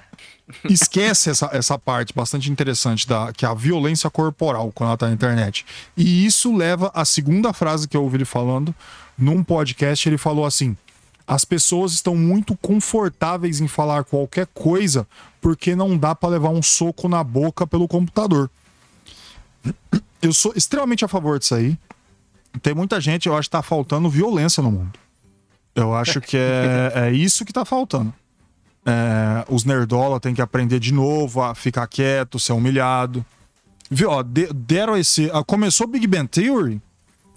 esquece 0.69 1.29
essa, 1.29 1.49
essa 1.51 1.77
parte 1.77 2.13
bastante 2.13 2.49
interessante 2.49 3.05
da 3.05 3.33
que 3.33 3.45
é 3.45 3.47
a 3.49 3.53
violência 3.53 4.09
corporal 4.09 4.71
quando 4.73 4.87
ela 4.89 4.97
tá 4.97 5.07
na 5.07 5.13
internet. 5.13 5.65
E 5.97 6.25
isso 6.25 6.55
leva 6.55 6.89
à 6.93 7.03
segunda 7.03 7.51
frase 7.51 7.89
que 7.89 7.97
eu 7.97 8.03
ouvi 8.03 8.17
ele 8.17 8.25
falando 8.25 8.73
num 9.17 9.43
podcast, 9.43 10.07
ele 10.07 10.17
falou 10.17 10.45
assim: 10.45 10.77
as 11.27 11.43
pessoas 11.43 11.91
estão 11.91 12.15
muito 12.15 12.57
confortáveis 12.57 13.59
em 13.59 13.67
falar 13.67 14.05
qualquer 14.05 14.47
coisa 14.53 15.05
porque 15.41 15.75
não 15.75 15.97
dá 15.97 16.15
para 16.15 16.29
levar 16.29 16.49
um 16.49 16.61
soco 16.61 17.09
na 17.09 17.23
boca 17.23 17.67
pelo 17.67 17.87
computador. 17.87 18.49
Eu 20.21 20.33
sou 20.33 20.53
extremamente 20.55 21.03
a 21.03 21.07
favor 21.07 21.39
disso 21.39 21.55
aí. 21.55 21.77
Tem 22.61 22.73
muita 22.73 22.99
gente, 23.01 23.27
eu 23.27 23.35
acho 23.35 23.47
que 23.47 23.51
tá 23.51 23.61
faltando 23.61 24.09
violência 24.09 24.61
no 24.61 24.71
mundo. 24.71 24.91
Eu 25.73 25.95
acho 25.95 26.19
que 26.19 26.35
é, 26.37 26.91
é 27.07 27.11
isso 27.11 27.45
que 27.45 27.53
tá 27.53 27.63
faltando. 27.63 28.13
É, 28.85 29.45
os 29.47 29.63
nerdola 29.63 30.19
têm 30.19 30.33
que 30.33 30.41
aprender 30.41 30.79
de 30.79 30.93
novo 30.93 31.41
a 31.41 31.55
ficar 31.55 31.87
quieto, 31.87 32.39
ser 32.39 32.53
humilhado. 32.53 33.25
Viu, 33.89 34.09
ó, 34.09 34.21
de- 34.23 34.51
deram 34.53 34.97
esse. 34.97 35.29
ah, 35.33 35.43
Começou 35.43 35.87
Big 35.87 36.05
Bang 36.07 36.27
Theory, 36.27 36.81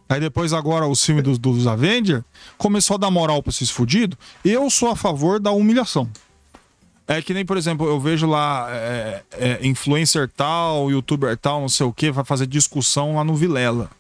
aí 0.09 0.21
depois 0.21 0.53
agora 0.53 0.87
os 0.87 1.05
filmes 1.05 1.23
dos, 1.25 1.39
dos 1.39 1.67
Avengers, 1.67 2.23
começou 2.59 2.95
a 2.95 2.99
dar 2.99 3.11
moral 3.11 3.43
pra 3.43 3.51
esses 3.51 3.71
fudidos. 3.71 4.19
Eu 4.45 4.69
sou 4.71 4.91
a 4.91 4.97
favor 4.97 5.39
da 5.39 5.51
humilhação. 5.53 6.09
É 7.07 7.21
que 7.21 7.35
nem, 7.35 7.45
por 7.45 7.57
exemplo, 7.57 7.87
eu 7.87 8.01
vejo 8.01 8.27
lá 8.27 8.67
é, 8.71 9.23
é, 9.33 9.67
influencer 9.67 10.31
tal, 10.35 10.91
youtuber 10.91 11.37
tal, 11.37 11.61
não 11.61 11.69
sei 11.69 11.85
o 11.85 11.93
que, 11.93 12.11
vai 12.11 12.25
fazer 12.25 12.47
discussão 12.47 13.17
lá 13.17 13.25
no 13.25 13.35
Vilela. 13.35 13.91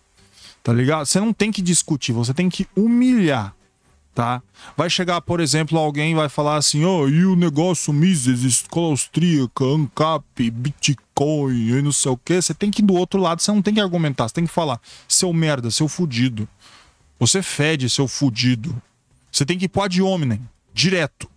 Tá 0.62 0.72
ligado? 0.72 1.04
Você 1.04 1.20
não 1.20 1.32
tem 1.32 1.52
que 1.52 1.60
discutir, 1.60 2.12
você 2.12 2.32
tem 2.32 2.48
que 2.48 2.66
humilhar 2.74 3.54
tá? 4.14 4.40
Vai 4.76 4.88
chegar, 4.88 5.20
por 5.20 5.40
exemplo, 5.40 5.78
alguém 5.78 6.12
e 6.12 6.14
vai 6.14 6.28
falar 6.28 6.56
assim, 6.56 6.84
ó, 6.84 7.08
e 7.08 7.26
o 7.26 7.34
negócio 7.34 7.92
Mises, 7.92 8.42
escola 8.42 8.88
austríaca, 8.88 9.64
ANCAP, 9.64 10.50
Bitcoin, 10.50 11.68
e 11.68 11.82
não 11.82 11.92
sei 11.92 12.12
o 12.12 12.16
que, 12.16 12.40
você 12.40 12.54
tem 12.54 12.70
que 12.70 12.80
ir 12.80 12.84
do 12.84 12.94
outro 12.94 13.20
lado, 13.20 13.42
você 13.42 13.50
não 13.50 13.60
tem 13.60 13.74
que 13.74 13.80
argumentar, 13.80 14.28
você 14.28 14.34
tem 14.34 14.46
que 14.46 14.52
falar, 14.52 14.80
seu 15.08 15.32
merda, 15.32 15.70
seu 15.70 15.88
fudido. 15.88 16.48
Você 17.18 17.42
fede, 17.42 17.90
seu 17.90 18.06
fudido. 18.06 18.80
Você 19.30 19.44
tem 19.44 19.58
que 19.58 19.64
ir 19.64 19.68
pro 19.68 19.82
ad 19.82 20.00
hominem, 20.00 20.40
direto, 20.72 21.28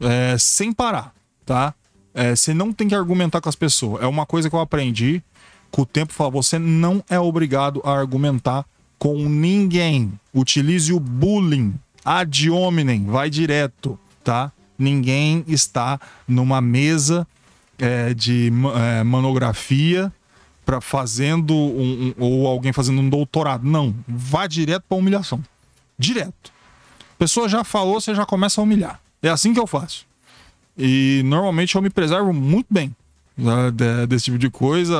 é, 0.00 0.36
sem 0.38 0.72
parar, 0.72 1.12
tá? 1.44 1.74
É, 2.14 2.34
você 2.36 2.54
não 2.54 2.72
tem 2.72 2.88
que 2.88 2.94
argumentar 2.94 3.40
com 3.40 3.48
as 3.48 3.56
pessoas. 3.56 4.02
É 4.02 4.06
uma 4.06 4.24
coisa 4.26 4.48
que 4.48 4.54
eu 4.54 4.60
aprendi 4.60 5.22
com 5.70 5.82
o 5.82 5.86
tempo, 5.86 6.12
falar, 6.12 6.30
você 6.30 6.58
não 6.58 7.02
é 7.10 7.18
obrigado 7.18 7.82
a 7.84 7.92
argumentar 7.92 8.64
com 8.98 9.28
ninguém. 9.28 10.12
Utilize 10.32 10.92
o 10.92 11.00
bullying 11.00 11.74
ad 12.04 12.50
hominem, 12.50 13.04
vai 13.06 13.28
direto, 13.28 13.98
tá? 14.22 14.52
Ninguém 14.78 15.44
está 15.48 15.98
numa 16.28 16.60
mesa 16.60 17.26
é, 17.78 18.14
de 18.14 18.52
é, 18.76 19.02
manografia 19.02 20.12
para 20.64 20.80
fazendo 20.80 21.52
um, 21.54 22.14
um- 22.18 22.22
ou 22.22 22.46
alguém 22.46 22.72
fazendo 22.72 23.00
um 23.00 23.08
doutorado. 23.08 23.66
Não, 23.66 23.94
vá 24.06 24.46
direto 24.46 24.84
para 24.88 24.96
humilhação. 24.96 25.42
Direto. 25.98 26.52
A 27.14 27.16
pessoa 27.18 27.48
já 27.48 27.64
falou, 27.64 28.00
você 28.00 28.14
já 28.14 28.24
começa 28.24 28.60
a 28.60 28.64
humilhar. 28.64 29.00
É 29.24 29.30
assim 29.30 29.52
que 29.54 29.60
eu 29.60 29.66
faço. 29.66 30.06
E 30.76 31.22
normalmente 31.24 31.74
eu 31.74 31.82
me 31.82 31.90
preservo 31.90 32.32
muito 32.32 32.66
bem 32.70 32.94
né, 33.36 33.70
de- 33.72 34.06
desse 34.06 34.26
tipo 34.26 34.38
de 34.38 34.50
coisa, 34.50 34.96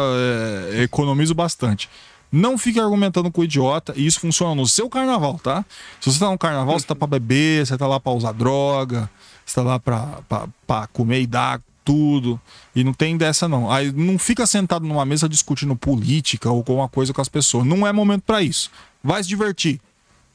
é, 0.72 0.83
economizo 0.83 1.35
bastante. 1.35 1.89
Não 2.33 2.59
fique 2.59 2.81
argumentando 2.81 3.31
com 3.31 3.43
o 3.43 3.45
idiota, 3.45 3.93
e 3.97 4.05
isso 4.07 4.18
funciona 4.18 4.55
no 4.57 4.66
seu 4.66 4.89
carnaval, 4.89 5.39
tá? 5.41 5.64
Se 6.01 6.11
você 6.11 6.18
tá 6.18 6.29
no 6.31 6.39
carnaval, 6.39 6.79
você 6.79 6.85
tá 6.87 6.95
pra 6.95 7.07
beber, 7.07 7.64
você 7.64 7.77
tá 7.79 7.87
lá 7.87 8.01
pra 8.01 8.11
usar 8.12 8.33
droga, 8.33 9.09
você 9.47 9.55
tá 9.55 9.62
lá 9.62 9.79
pra, 9.79 10.18
pra, 10.29 10.49
pra 10.66 10.87
comer 10.89 11.20
e 11.20 11.27
dar 11.29 11.61
tudo. 11.85 12.41
E 12.75 12.83
não 12.83 12.93
tem 12.93 13.16
dessa, 13.16 13.47
não. 13.47 13.70
Aí 13.70 13.93
não 13.93 14.18
fica 14.18 14.47
sentado 14.47 14.85
numa 14.85 15.05
mesa 15.05 15.29
discutindo 15.29 15.77
política 15.77 16.51
ou 16.51 16.57
alguma 16.57 16.89
coisa 16.89 17.12
com 17.12 17.20
as 17.20 17.29
pessoas. 17.29 17.64
Não 17.64 17.87
é 17.87 17.93
momento 17.93 18.22
pra 18.22 18.43
isso. 18.43 18.68
Vai 19.03 19.22
se 19.22 19.29
divertir. 19.29 19.81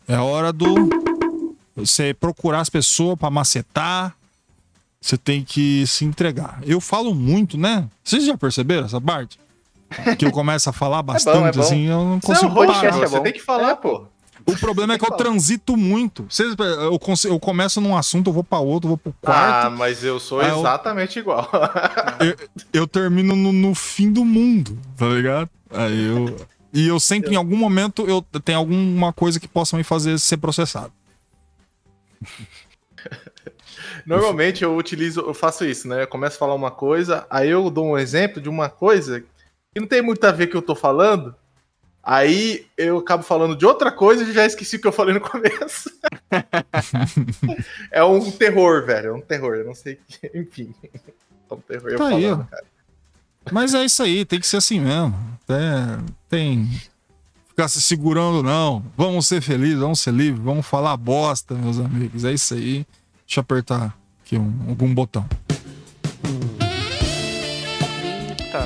É 0.08 0.16
hora 0.18 0.54
do. 0.54 0.88
Você 1.80 2.14
procurar 2.14 2.62
as 2.62 2.70
pessoas 2.70 3.18
pra 3.18 3.30
macetar. 3.30 4.16
Você 5.02 5.18
tem 5.18 5.44
que 5.44 5.88
se 5.88 6.04
entregar. 6.04 6.60
Eu 6.66 6.82
falo 6.82 7.16
muito, 7.16 7.58
né? 7.58 7.88
Vocês 8.04 8.26
já 8.26 8.38
perceberam 8.38 8.86
essa 8.86 9.00
parte? 9.00 9.40
Que 10.18 10.26
eu 10.26 10.32
começo 10.32 10.70
a 10.70 10.74
falar 10.74 11.02
bastante, 11.04 11.56
bom. 11.56 11.62
assim, 11.64 11.86
eu 11.88 11.98
não 12.04 12.18
Isso 12.18 12.32
é 12.32 12.36
consigo 12.36 12.52
um 12.52 12.68
parar. 12.68 12.86
é 12.86 13.08
você 13.08 13.20
tem 13.22 13.34
que 13.34 13.40
falar, 13.42 13.72
É, 13.72 13.76
pô. 13.76 14.04
O 14.46 14.58
problema 14.58 14.94
é 14.94 14.98
que 14.98 15.06
eu 15.06 15.12
transito 15.16 15.78
muito. 15.78 16.26
Vocês, 16.30 16.56
eu, 17.26 17.40
começo 17.40 17.80
num 17.80 17.96
assunto, 17.96 18.28
eu 18.30 18.34
vou 18.34 18.44
pra 18.44 18.58
outro, 18.60 18.88
eu 18.88 18.90
vou 18.90 18.98
pro 18.98 19.14
Ah, 19.24 19.26
quarto. 19.26 19.78
mas 19.78 20.04
eu 20.04 20.20
sou 20.20 20.40
Ah, 20.42 20.48
eu- 20.48 20.60
exatamente 20.60 21.20
igual. 21.20 21.48
eu, 22.20 22.48
eu 22.82 22.88
termino 22.88 23.36
no, 23.36 23.52
no 23.54 23.76
fim 23.76 24.12
do 24.12 24.26
mundo, 24.26 24.78
tá 24.98 25.08
ligado? 25.08 25.50
Aí 25.72 26.08
eu. 26.08 26.36
E 26.74 26.88
eu 26.88 27.00
sempre, 27.00 27.34
em 27.34 27.36
algum 27.36 27.56
momento, 27.58 28.06
eu 28.08 28.22
tenho 28.44 28.58
alguma 28.60 29.12
coisa 29.14 29.40
que 29.40 29.48
possa 29.48 29.76
me 29.78 29.84
fazer 29.84 30.18
ser 30.20 30.38
processado. 30.38 30.92
Normalmente 34.06 34.64
eu 34.64 34.76
utilizo, 34.76 35.22
eu 35.22 35.34
faço 35.34 35.64
isso, 35.66 35.88
né? 35.88 36.04
Eu 36.04 36.08
começo 36.08 36.36
a 36.36 36.40
falar 36.40 36.56
uma 36.56 36.72
coisa, 36.72 37.26
aí 37.30 37.50
eu 37.50 37.70
dou 37.70 37.86
um 37.92 37.98
exemplo 37.98 38.42
de 38.42 38.50
uma 38.50 38.70
coisa 38.70 39.22
que 39.22 39.80
não 39.80 39.88
tem 39.88 40.02
muito 40.02 40.24
a 40.26 40.32
ver 40.32 40.48
com 40.48 40.50
o 40.50 40.52
que 40.52 40.58
eu 40.58 40.62
tô 40.62 40.76
falando. 40.76 41.36
Aí 42.02 42.66
eu 42.78 42.98
acabo 42.98 43.24
falando 43.24 43.56
de 43.56 43.66
outra 43.66 43.92
coisa 43.92 44.24
e 44.24 44.34
já 44.34 44.46
esqueci 44.46 44.78
o 44.78 44.82
que 44.82 44.88
eu 44.88 44.92
falei 44.92 45.14
no 45.14 45.22
começo. 45.22 45.92
é 47.92 48.04
um 48.04 48.32
terror, 48.32 48.86
velho. 48.86 49.08
É 49.10 49.14
um 49.14 49.22
terror. 49.22 49.56
Eu 49.56 49.66
não 49.66 49.76
sei. 49.76 50.00
que- 50.08 50.32
Enfim. 50.38 50.74
É 51.50 51.54
um 51.54 51.58
terror 51.62 51.90
eu 51.92 51.98
Tá 51.98 52.08
aí, 52.08 52.24
falando, 52.24 52.42
ó. 52.42 52.44
cara. 52.46 52.64
Mas 53.52 53.74
é 53.74 53.84
isso 53.84 54.02
aí, 54.04 54.26
tem 54.26 54.40
que 54.40 54.48
ser 54.48 54.58
assim 54.58 54.80
mesmo. 54.80 55.16
É, 55.50 56.04
tem. 56.30 56.70
Ficar 57.60 57.68
se 57.68 57.82
segurando, 57.82 58.42
não. 58.42 58.82
Vamos 58.96 59.28
ser 59.28 59.42
felizes, 59.42 59.80
vamos 59.80 60.00
ser 60.00 60.14
livres, 60.14 60.42
vamos 60.42 60.66
falar 60.66 60.96
bosta, 60.96 61.56
meus 61.56 61.78
amigos. 61.78 62.24
É 62.24 62.32
isso 62.32 62.54
aí. 62.54 62.88
Deixa 63.28 63.40
eu 63.40 63.42
apertar 63.42 63.94
aqui 64.24 64.38
um, 64.38 64.54
algum 64.70 64.94
botão. 64.94 65.28
Tá. 68.50 68.66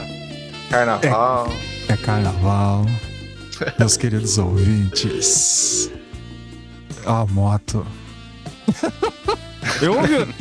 Carnaval. 0.70 1.48
É 1.88 1.98
carnaval. 1.98 2.86
Meus 3.80 3.98
queridos 3.98 4.38
ouvintes. 4.38 5.90
A 7.04 7.26
moto. 7.26 7.84
eu 9.82 9.98
ouvi. 9.98 10.36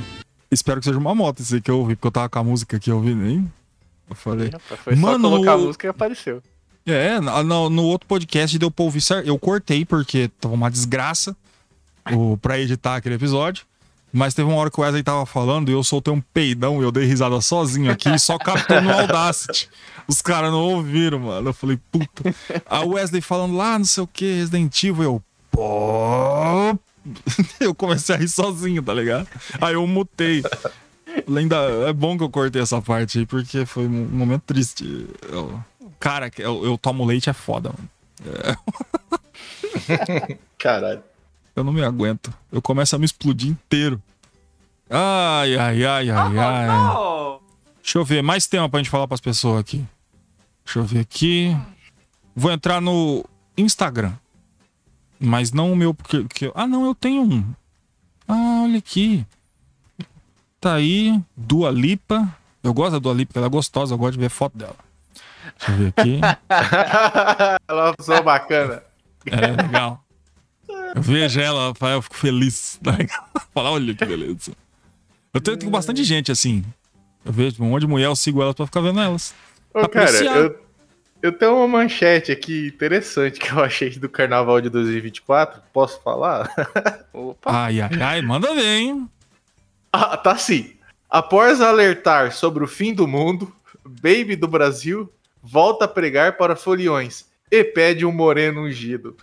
Espero 0.50 0.78
que 0.78 0.84
seja 0.84 0.98
uma 0.98 1.14
moto 1.14 1.40
isso 1.40 1.54
aí 1.54 1.62
que 1.62 1.70
eu 1.70 1.78
ouvi, 1.78 1.96
porque 1.96 2.08
eu 2.08 2.12
tava 2.12 2.28
com 2.28 2.38
a 2.38 2.44
música 2.44 2.76
aqui 2.76 2.92
ouvindo 2.92 3.24
aí. 3.24 3.42
Eu 4.10 4.14
falei. 4.14 4.50
Foi 4.84 4.94
Mano, 4.94 5.30
só 5.30 5.36
colocar 5.36 5.52
a 5.54 5.58
música 5.58 5.86
e 5.86 5.88
apareceu. 5.88 6.42
É, 6.86 7.20
no, 7.20 7.70
no- 7.70 7.84
outro 7.84 8.08
podcast 8.08 8.58
deu 8.58 8.70
pra 8.70 8.84
ouvir. 8.84 9.02
Eu 9.24 9.38
cortei 9.38 9.84
porque 9.84 10.28
tava 10.40 10.54
uma 10.54 10.70
desgraça 10.70 11.36
o, 12.12 12.36
pra 12.38 12.58
editar 12.58 12.96
aquele 12.96 13.14
episódio. 13.14 13.64
Mas 14.14 14.34
teve 14.34 14.46
uma 14.50 14.58
hora 14.58 14.70
que 14.70 14.78
o 14.78 14.82
Wesley 14.82 15.02
tava 15.02 15.24
falando 15.24 15.70
e 15.70 15.72
eu 15.72 15.82
soltei 15.82 16.12
um 16.12 16.20
peidão 16.20 16.80
e 16.80 16.84
eu 16.84 16.92
dei 16.92 17.06
risada 17.06 17.40
sozinho 17.40 17.90
aqui 17.90 18.10
e 18.10 18.18
só 18.18 18.36
captou 18.36 18.78
no 18.82 18.92
Audacity. 18.92 19.70
Os 20.06 20.20
caras 20.20 20.50
não 20.52 20.60
ouviram, 20.60 21.18
mano. 21.20 21.48
Eu 21.48 21.54
falei, 21.54 21.78
puta. 21.90 22.34
O 22.84 22.88
Wesley 22.90 23.22
falando 23.22 23.56
lá, 23.56 23.78
não 23.78 23.86
sei 23.86 24.02
o 24.02 24.06
que, 24.06 24.34
Resident 24.34 24.82
Evil, 24.84 25.02
eu. 25.04 25.22
Pô. 25.50 26.78
Eu 27.58 27.74
comecei 27.74 28.14
a 28.14 28.18
rir 28.18 28.28
sozinho, 28.28 28.82
tá 28.82 28.92
ligado? 28.94 29.26
Aí 29.60 29.74
eu 29.74 29.84
mutei. 29.86 30.42
Falei, 31.24 31.42
Ainda 31.44 31.56
é 31.88 31.92
bom 31.92 32.16
que 32.16 32.22
eu 32.22 32.30
cortei 32.30 32.62
essa 32.62 32.80
parte 32.80 33.18
aí, 33.18 33.26
porque 33.26 33.66
foi 33.66 33.86
um 33.86 34.08
momento 34.08 34.42
triste. 34.46 35.06
Eu- 35.28 35.58
cara, 36.02 36.30
eu, 36.38 36.64
eu 36.64 36.76
tomo 36.76 37.04
leite 37.04 37.30
é 37.30 37.32
foda, 37.32 37.70
mano. 37.70 37.88
Caralho. 40.58 41.02
Eu 41.54 41.62
não 41.62 41.72
me 41.72 41.84
aguento. 41.84 42.32
Eu 42.50 42.60
começo 42.60 42.96
a 42.96 42.98
me 42.98 43.04
explodir 43.04 43.50
inteiro. 43.50 44.02
Ai, 44.90 45.56
ai, 45.56 45.84
ai, 45.84 46.10
ai, 46.10 46.38
ai. 46.38 47.38
Deixa 47.82 47.98
eu 47.98 48.04
ver, 48.04 48.22
mais 48.22 48.46
tema 48.46 48.68
pra 48.68 48.78
gente 48.80 48.90
falar 48.90 49.06
pras 49.06 49.20
pessoas 49.20 49.60
aqui. 49.60 49.84
Deixa 50.64 50.78
eu 50.78 50.84
ver 50.84 51.00
aqui. 51.00 51.56
Vou 52.34 52.50
entrar 52.50 52.80
no 52.80 53.24
Instagram. 53.56 54.12
Mas 55.20 55.52
não 55.52 55.72
o 55.72 55.76
meu, 55.76 55.94
porque. 55.94 56.20
porque- 56.22 56.52
ah, 56.54 56.66
não, 56.66 56.86
eu 56.86 56.94
tenho 56.94 57.22
um. 57.22 57.54
Ah, 58.26 58.62
olha 58.64 58.78
aqui. 58.78 59.24
Tá 60.60 60.74
aí, 60.74 61.20
Dua 61.36 61.70
Lipa. 61.70 62.28
Eu 62.62 62.72
gosto 62.72 62.92
da 62.92 62.98
Dua 62.98 63.14
Lipa, 63.14 63.38
ela 63.38 63.46
é 63.46 63.50
gostosa, 63.50 63.94
eu 63.94 63.98
gosto 63.98 64.14
de 64.14 64.20
ver 64.20 64.30
foto 64.30 64.56
dela. 64.56 64.76
Deixa 65.58 65.72
eu 65.72 65.76
ver 65.76 65.94
aqui. 65.96 66.20
Ela 67.68 67.82
é 67.82 67.84
uma 67.84 67.94
pessoa 67.94 68.22
bacana. 68.22 68.82
É 69.26 69.62
legal. 69.62 70.04
Eu 70.94 71.00
vejo 71.00 71.40
ela, 71.40 71.72
eu 71.80 72.02
fico 72.02 72.16
feliz. 72.16 72.78
Tá? 72.82 72.92
Falar, 73.54 73.70
olha 73.70 73.94
que 73.94 74.04
beleza. 74.04 74.52
Eu 75.32 75.40
tenho, 75.40 75.56
tenho 75.56 75.70
bastante 75.70 76.04
gente 76.04 76.30
assim. 76.30 76.64
Eu 77.24 77.32
vejo 77.32 77.62
um 77.62 77.70
monte 77.70 77.82
de 77.82 77.86
mulher, 77.86 78.06
eu 78.06 78.16
sigo 78.16 78.42
elas 78.42 78.54
pra 78.54 78.66
ficar 78.66 78.80
vendo 78.80 79.00
elas. 79.00 79.34
Ô, 79.72 79.88
cara, 79.88 80.10
eu, 80.10 80.58
eu 81.22 81.32
tenho 81.32 81.56
uma 81.56 81.68
manchete 81.68 82.30
aqui 82.30 82.66
interessante 82.66 83.40
que 83.40 83.50
eu 83.50 83.62
achei 83.62 83.90
do 83.90 84.08
Carnaval 84.08 84.60
de 84.60 84.68
2024. 84.68 85.62
Posso 85.72 86.00
falar? 86.02 86.50
Opa. 87.12 87.50
Ai, 87.50 87.80
ai, 87.80 88.02
ai, 88.02 88.22
manda 88.22 88.54
ver, 88.54 88.80
hein? 88.80 89.08
Ah, 89.92 90.16
tá 90.16 90.36
sim. 90.36 90.74
Após 91.08 91.60
alertar 91.60 92.32
sobre 92.32 92.64
o 92.64 92.68
fim 92.68 92.92
do 92.92 93.06
mundo, 93.06 93.54
Baby 93.84 94.36
do 94.36 94.48
Brasil 94.48 95.10
volta 95.42 95.84
a 95.86 95.88
pregar 95.88 96.36
para 96.36 96.54
foliões 96.56 97.26
e 97.50 97.64
pede 97.64 98.06
um 98.06 98.12
moreno 98.12 98.62
ungido. 98.62 99.16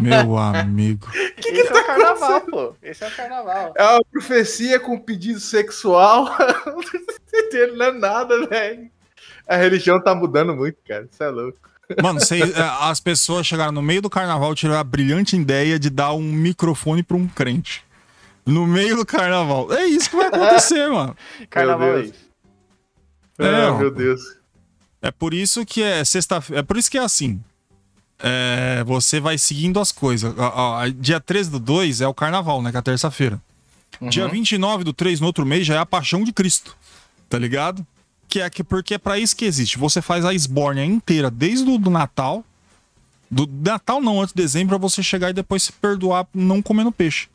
Meu 0.00 0.36
amigo. 0.36 1.08
Esse 1.38 1.72
é 1.72 1.80
o 1.80 1.86
carnaval, 1.86 2.40
pô. 2.42 2.74
Esse 2.82 3.02
é 3.04 3.08
o 3.08 3.10
carnaval. 3.10 3.72
É 3.76 3.82
uma 3.84 4.04
profecia 4.12 4.78
com 4.78 4.98
pedido 4.98 5.40
sexual. 5.40 6.26
não 7.76 7.86
é 7.86 7.92
nada, 7.92 8.46
velho. 8.46 8.90
A 9.48 9.56
religião 9.56 10.00
tá 10.00 10.14
mudando 10.14 10.54
muito, 10.54 10.76
cara. 10.86 11.08
Isso 11.10 11.22
é 11.22 11.28
louco. 11.30 11.58
Mano, 12.00 12.20
cê- 12.20 12.40
é, 12.40 12.62
as 12.82 13.00
pessoas 13.00 13.46
chegaram 13.46 13.72
no 13.72 13.82
meio 13.82 14.00
do 14.02 14.08
carnaval 14.10 14.52
e 14.52 14.54
tiveram 14.54 14.78
a 14.78 14.84
brilhante 14.84 15.34
ideia 15.36 15.78
de 15.78 15.90
dar 15.90 16.12
um 16.12 16.22
microfone 16.22 17.02
pra 17.02 17.16
um 17.16 17.26
crente. 17.26 17.82
No 18.46 18.66
meio 18.66 18.96
do 18.96 19.04
carnaval. 19.06 19.72
É 19.72 19.84
isso 19.86 20.08
que 20.10 20.16
vai 20.16 20.26
acontecer, 20.26 20.86
mano. 20.88 21.16
Carnaval 21.48 21.88
é 21.88 21.94
Deus. 22.02 22.06
isso. 22.06 22.30
É, 23.40 23.64
ah, 23.64 23.72
ó. 23.72 23.78
meu 23.78 23.90
Deus. 23.90 24.20
É 25.02 25.10
por 25.10 25.32
isso 25.32 25.64
que 25.64 25.82
é 25.82 26.04
sexta-feira. 26.04 26.60
É 26.60 26.62
por 26.62 26.76
isso 26.76 26.90
que 26.90 26.98
é 26.98 27.02
assim. 27.02 27.40
É, 28.18 28.84
você 28.84 29.18
vai 29.18 29.38
seguindo 29.38 29.80
as 29.80 29.90
coisas. 29.90 30.34
Ó, 30.36 30.52
ó, 30.54 30.88
dia 30.88 31.18
13 31.18 31.50
do 31.50 31.58
2 31.58 32.00
é 32.02 32.08
o 32.08 32.14
carnaval, 32.14 32.62
né? 32.62 32.70
Que 32.70 32.76
é 32.76 32.80
a 32.80 32.82
terça-feira. 32.82 33.40
Dia 34.08 34.28
29 34.28 34.84
do 34.84 34.92
3, 34.92 35.20
no 35.20 35.26
outro 35.26 35.44
mês, 35.44 35.66
já 35.66 35.74
é 35.74 35.78
a 35.78 35.86
paixão 35.86 36.24
de 36.24 36.32
Cristo. 36.32 36.76
Tá 37.28 37.38
ligado? 37.38 37.86
Que 38.28 38.40
é 38.40 38.48
que, 38.48 38.62
porque 38.62 38.94
é 38.94 38.98
pra 38.98 39.18
isso 39.18 39.36
que 39.36 39.44
existe. 39.44 39.78
Você 39.78 40.00
faz 40.00 40.24
a 40.24 40.32
esbórnia 40.32 40.84
inteira 40.84 41.30
desde 41.30 41.68
o 41.68 41.78
do 41.78 41.90
Natal. 41.90 42.44
Do 43.30 43.46
Natal 43.46 44.00
não, 44.00 44.20
antes 44.20 44.34
de 44.34 44.42
dezembro, 44.42 44.70
pra 44.70 44.78
você 44.78 45.02
chegar 45.02 45.30
e 45.30 45.34
depois 45.34 45.64
se 45.64 45.72
perdoar 45.72 46.26
não 46.32 46.62
comendo 46.62 46.92
peixe. 46.92 47.28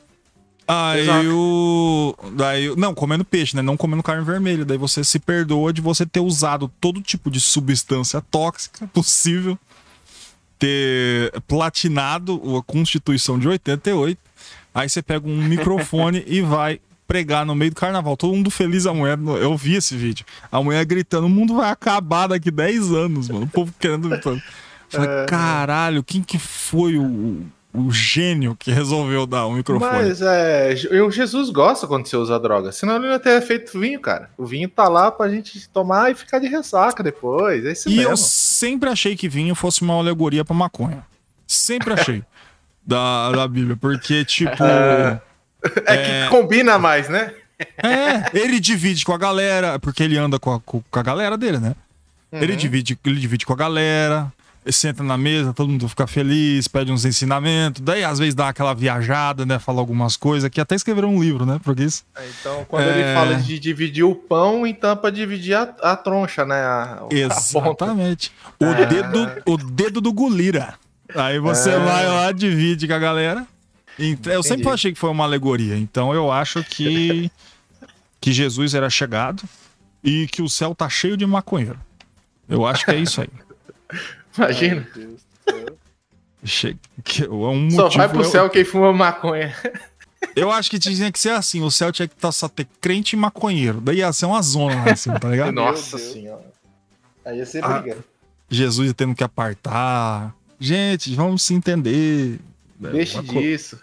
Aí 0.67 1.01
Exato. 1.01 1.29
o. 1.31 2.15
Daí, 2.33 2.75
não, 2.75 2.93
comendo 2.93 3.23
peixe, 3.23 3.55
né? 3.55 3.61
Não 3.61 3.77
comendo 3.77 4.01
carne 4.01 4.23
vermelha. 4.23 4.65
Daí 4.65 4.77
você 4.77 5.03
se 5.03 5.19
perdoa 5.19 5.71
de 5.71 5.81
você 5.81 6.05
ter 6.05 6.19
usado 6.19 6.71
todo 6.81 7.01
tipo 7.01 7.29
de 7.29 7.39
substância 7.39 8.19
tóxica 8.19 8.87
possível, 8.87 9.57
ter 10.57 11.31
platinado 11.47 12.57
a 12.57 12.63
Constituição 12.63 13.37
de 13.37 13.47
88. 13.47 14.19
Aí 14.73 14.89
você 14.89 15.01
pega 15.01 15.27
um 15.27 15.37
microfone 15.37 16.23
e 16.27 16.41
vai 16.41 16.81
pregar 17.07 17.45
no 17.45 17.53
meio 17.53 17.71
do 17.71 17.75
carnaval. 17.75 18.17
Todo 18.17 18.33
mundo 18.35 18.49
feliz, 18.49 18.87
a 18.87 18.93
mulher. 18.93 19.19
Eu 19.39 19.55
vi 19.55 19.75
esse 19.75 19.95
vídeo. 19.95 20.25
A 20.51 20.61
mulher 20.63 20.83
gritando: 20.85 21.27
o 21.27 21.29
mundo 21.29 21.55
vai 21.55 21.69
acabar 21.69 22.27
daqui 22.27 22.49
10 22.49 22.91
anos, 22.91 23.29
mano. 23.29 23.45
O 23.45 23.49
povo 23.49 23.73
querendo. 23.79 24.09
Falei, 24.89 25.25
caralho, 25.27 26.03
quem 26.03 26.21
que 26.21 26.37
foi 26.37 26.97
o, 26.97 27.45
o 27.77 27.91
gênio 27.91 28.55
que 28.57 28.71
resolveu 28.71 29.25
dar 29.25 29.45
o 29.45 29.53
microfone? 29.53 29.91
Mas 29.91 30.21
é, 30.21 30.73
o 31.05 31.11
Jesus 31.11 31.49
gosta 31.49 31.85
quando 31.87 32.07
você 32.07 32.15
usa 32.15 32.39
droga. 32.39 32.71
Senão 32.71 32.95
ele 32.95 33.05
não 33.05 33.13
ia 33.13 33.19
ter 33.19 33.41
feito 33.41 33.79
vinho, 33.79 33.99
cara. 33.99 34.29
O 34.37 34.45
vinho 34.45 34.69
tá 34.69 34.87
lá 34.87 35.11
pra 35.11 35.29
gente 35.29 35.67
tomar 35.69 36.11
e 36.11 36.15
ficar 36.15 36.39
de 36.39 36.47
ressaca 36.47 37.03
depois. 37.03 37.65
É 37.65 37.71
isso 37.71 37.89
E 37.89 37.97
mesmo. 37.97 38.11
eu 38.11 38.17
sempre 38.17 38.89
achei 38.89 39.15
que 39.15 39.27
vinho 39.29 39.55
fosse 39.55 39.81
uma 39.81 39.95
alegoria 39.95 40.43
pra 40.45 40.55
maconha. 40.55 41.05
Sempre 41.47 41.93
achei. 41.93 42.23
da, 42.85 43.31
da 43.31 43.47
Bíblia. 43.47 43.75
Porque, 43.75 44.23
tipo. 44.23 44.63
É 44.63 45.97
que 45.97 46.29
combina 46.29 46.77
mais, 46.77 47.09
né? 47.09 47.33
É, 47.77 48.37
ele 48.37 48.59
divide 48.59 49.05
com 49.05 49.13
a 49.13 49.17
galera, 49.17 49.79
porque 49.79 50.03
ele 50.03 50.17
anda 50.17 50.37
com 50.37 50.53
a, 50.53 50.59
com 50.59 50.83
a 50.91 51.01
galera 51.01 51.37
dele, 51.37 51.57
né? 51.57 51.75
Uhum. 52.31 52.41
Ele, 52.41 52.55
divide, 52.55 52.99
ele 53.05 53.19
divide 53.19 53.45
com 53.45 53.53
a 53.53 53.55
galera, 53.55 54.31
senta 54.71 55.03
na 55.03 55.17
mesa, 55.17 55.53
todo 55.53 55.69
mundo 55.69 55.87
fica 55.87 56.07
feliz, 56.07 56.67
pede 56.67 56.91
uns 56.91 57.05
ensinamentos, 57.05 57.81
daí 57.81 58.03
às 58.03 58.17
vezes 58.19 58.33
dá 58.33 58.49
aquela 58.49 58.73
viajada, 58.73 59.45
né? 59.45 59.59
Fala 59.59 59.79
algumas 59.79 60.17
coisas, 60.17 60.49
que 60.49 60.59
até 60.59 60.73
escreveram 60.75 61.13
um 61.15 61.21
livro, 61.21 61.45
né? 61.45 61.59
Porque 61.63 61.83
isso. 61.83 62.03
Então, 62.39 62.65
quando 62.67 62.83
É. 62.83 62.99
ele 62.99 63.13
fala 63.13 63.35
de 63.35 63.59
dividir 63.59 64.03
o 64.03 64.15
pão, 64.15 64.65
então 64.65 64.89
é 64.91 64.95
pra 64.95 65.09
dividir 65.09 65.53
a, 65.55 65.63
a 65.81 65.95
troncha, 65.95 66.45
né? 66.45 66.55
A, 66.55 67.03
a. 67.03 67.15
Exatamente. 67.15 68.31
O, 68.59 68.65
dedo, 68.87 69.31
o 69.45 69.57
dedo 69.57 70.01
do 70.01 70.11
Gulira. 70.11 70.73
Aí 71.13 71.37
você 71.39 71.69
É. 71.69 71.79
vai 71.79 72.07
lá, 72.07 72.31
divide 72.31 72.87
com 72.87 72.93
a 72.93 72.99
galera. 72.99 73.45
Então, 73.99 74.33
eu 74.33 74.43
sempre 74.43 74.67
achei 74.69 74.91
que 74.91 74.99
foi 74.99 75.09
uma 75.09 75.23
alegoria. 75.23 75.77
Então 75.77 76.13
eu 76.13 76.31
acho 76.31 76.63
que, 76.63 77.31
que 78.19 78.33
Jesus 78.33 78.73
era 78.73 78.89
chegado 78.89 79.43
e 80.03 80.27
que 80.27 80.41
o 80.41 80.49
céu 80.49 80.73
tá 80.75 80.89
cheio 80.89 81.15
de 81.15 81.25
maconheiro. 81.25 81.79
Eu 82.49 82.65
acho 82.65 82.83
que 82.83 82.91
é 82.91 82.97
isso 82.97 83.21
aí. 83.21 83.29
Imagina. 84.37 84.87
Meu 84.95 85.07
Deus 85.07 85.21
do 85.45 85.51
céu. 85.51 85.77
Che... 86.43 86.77
que 87.03 87.23
é 87.23 87.29
um 87.29 87.55
motivo, 87.63 87.75
Só 87.81 87.89
vai 87.89 88.09
pro 88.09 88.19
eu- 88.21 88.25
céu 88.25 88.49
quem 88.49 88.63
fuma 88.63 88.93
maconha. 88.93 89.55
Eu, 90.35 90.51
acho 90.51 90.69
que 90.71 90.79
tinha 90.79 91.11
que 91.11 91.19
ser 91.19 91.29
assim: 91.29 91.61
o 91.61 91.69
céu 91.69 91.91
tinha 91.91 92.07
que 92.07 92.15
tá, 92.15 92.31
só 92.31 92.47
ter 92.49 92.67
crente 92.81 93.15
e 93.15 93.19
maconheiro. 93.19 93.79
Daí 93.79 93.97
ia 93.97 94.11
ser 94.11 94.25
uma 94.25 94.41
zona 94.41 94.83
lá 94.83 94.91
assim, 94.91 95.13
tá 95.13 95.29
ligado? 95.29 95.51
Nossa 95.53 95.97
senhora. 95.97 96.51
Aí 97.23 97.37
ia 97.37 97.45
ser 97.45 97.63
Ah. 97.63 97.79
briga. 97.79 97.97
Jesus 98.49 98.91
tendo 98.93 99.13
que 99.15 99.23
apartar. 99.23 100.35
Gente, 100.59 101.13
vamos 101.15 101.43
se 101.43 101.53
entender. 101.53 102.39
Deixe 102.79 103.17
Uma 103.19 103.23
co- 103.33 103.39
disso. 103.39 103.79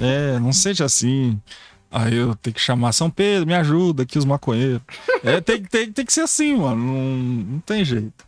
É, 0.00 0.38
não 0.40 0.52
seja 0.52 0.84
assim. 0.84 1.40
Aí 1.90 2.14
eu 2.16 2.34
tenho 2.34 2.52
que 2.54 2.60
chamar 2.60 2.92
São 2.92 3.08
Pedro, 3.08 3.46
me 3.46 3.54
ajuda 3.54 4.02
aqui 4.02 4.18
os 4.18 4.24
maconheiros. 4.24 4.82
É, 5.22 5.40
tem, 5.40 5.62
tem, 5.62 5.92
tem 5.92 6.04
que 6.04 6.12
ser 6.12 6.22
assim, 6.22 6.56
mano. 6.56 6.76
Não, 6.76 7.16
não 7.52 7.60
tem 7.60 7.84
jeito. 7.84 8.25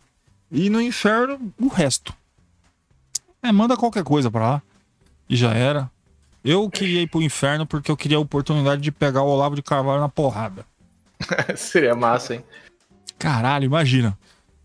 E 0.51 0.69
no 0.69 0.81
inferno, 0.81 1.53
o 1.59 1.67
resto. 1.67 2.13
É, 3.41 3.51
manda 3.51 3.77
qualquer 3.77 4.03
coisa 4.03 4.29
pra 4.31 4.41
lá. 4.41 4.61
E 5.29 5.35
já 5.35 5.53
era. 5.53 5.89
Eu 6.43 6.69
queria 6.69 7.01
ir 7.01 7.07
pro 7.07 7.21
inferno 7.21 7.65
porque 7.65 7.91
eu 7.91 7.97
queria 7.97 8.17
a 8.17 8.21
oportunidade 8.21 8.81
de 8.81 8.91
pegar 8.91 9.21
o 9.21 9.27
Olavo 9.27 9.55
de 9.55 9.61
Carvalho 9.61 10.01
na 10.01 10.09
porrada. 10.09 10.65
Seria 11.55 11.95
massa, 11.95 12.35
hein? 12.35 12.43
Caralho, 13.17 13.65
imagina. 13.65 14.17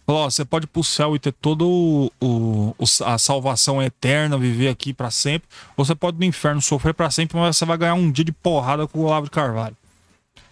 Ó, 0.06 0.28
você 0.30 0.44
pode 0.44 0.64
ir 0.64 0.68
pro 0.68 0.84
céu 0.84 1.16
e 1.16 1.18
ter 1.18 1.32
todo 1.32 1.66
o, 1.68 2.10
o- 2.20 2.74
o- 2.78 3.04
a 3.04 3.16
salvação 3.18 3.82
eterna, 3.82 4.36
viver 4.38 4.68
aqui 4.68 4.92
pra 4.92 5.10
sempre. 5.10 5.48
Ou 5.76 5.84
você 5.84 5.94
pode 5.94 6.16
ir 6.16 6.20
no 6.20 6.24
inferno 6.26 6.60
sofrer 6.62 6.94
pra 6.94 7.10
sempre, 7.10 7.36
mas 7.38 7.56
você 7.56 7.64
vai 7.64 7.76
ganhar 7.78 7.94
um 7.94 8.10
dia 8.10 8.24
de 8.24 8.32
porrada 8.32 8.86
com 8.86 9.00
o 9.00 9.04
Olavo 9.04 9.24
de 9.26 9.30
Carvalho. 9.30 9.76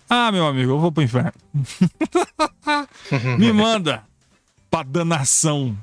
Ah, 0.08 0.32
meu 0.32 0.46
amigo, 0.46 0.72
eu 0.72 0.78
vou 0.78 0.90
pro 0.90 1.02
inferno. 1.02 1.32
Me 3.38 3.52
manda 3.52 4.02
pra 4.72 4.82
danação. 4.82 5.76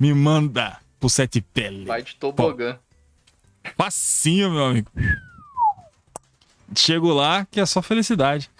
Me 0.00 0.12
manda 0.14 0.78
pro 0.98 1.10
sete 1.10 1.42
pele. 1.42 1.84
Vai 1.84 2.02
de 2.02 2.16
tobogã. 2.16 2.78
Facinho, 3.76 4.50
meu 4.50 4.64
amigo. 4.64 4.90
Chego 6.74 7.12
lá 7.12 7.46
que 7.50 7.60
é 7.60 7.66
só 7.66 7.82
felicidade. 7.82 8.50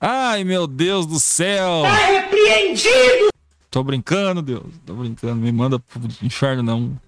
Ai, 0.00 0.44
meu 0.44 0.66
Deus 0.66 1.04
do 1.06 1.20
céu! 1.20 1.82
Tá 1.82 2.06
repreendido! 2.06 3.28
Tô 3.70 3.82
brincando, 3.82 4.40
Deus. 4.40 4.64
Tô 4.86 4.94
brincando. 4.94 5.36
Me 5.36 5.52
manda 5.52 5.78
pro 5.78 6.00
inferno, 6.22 6.62
não. 6.62 6.98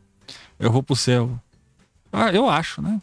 Eu 0.59 0.71
vou 0.71 0.83
pro 0.83 0.95
céu. 0.95 1.41
Ah, 2.13 2.31
eu 2.31 2.49
acho, 2.51 2.83
né? 2.83 3.01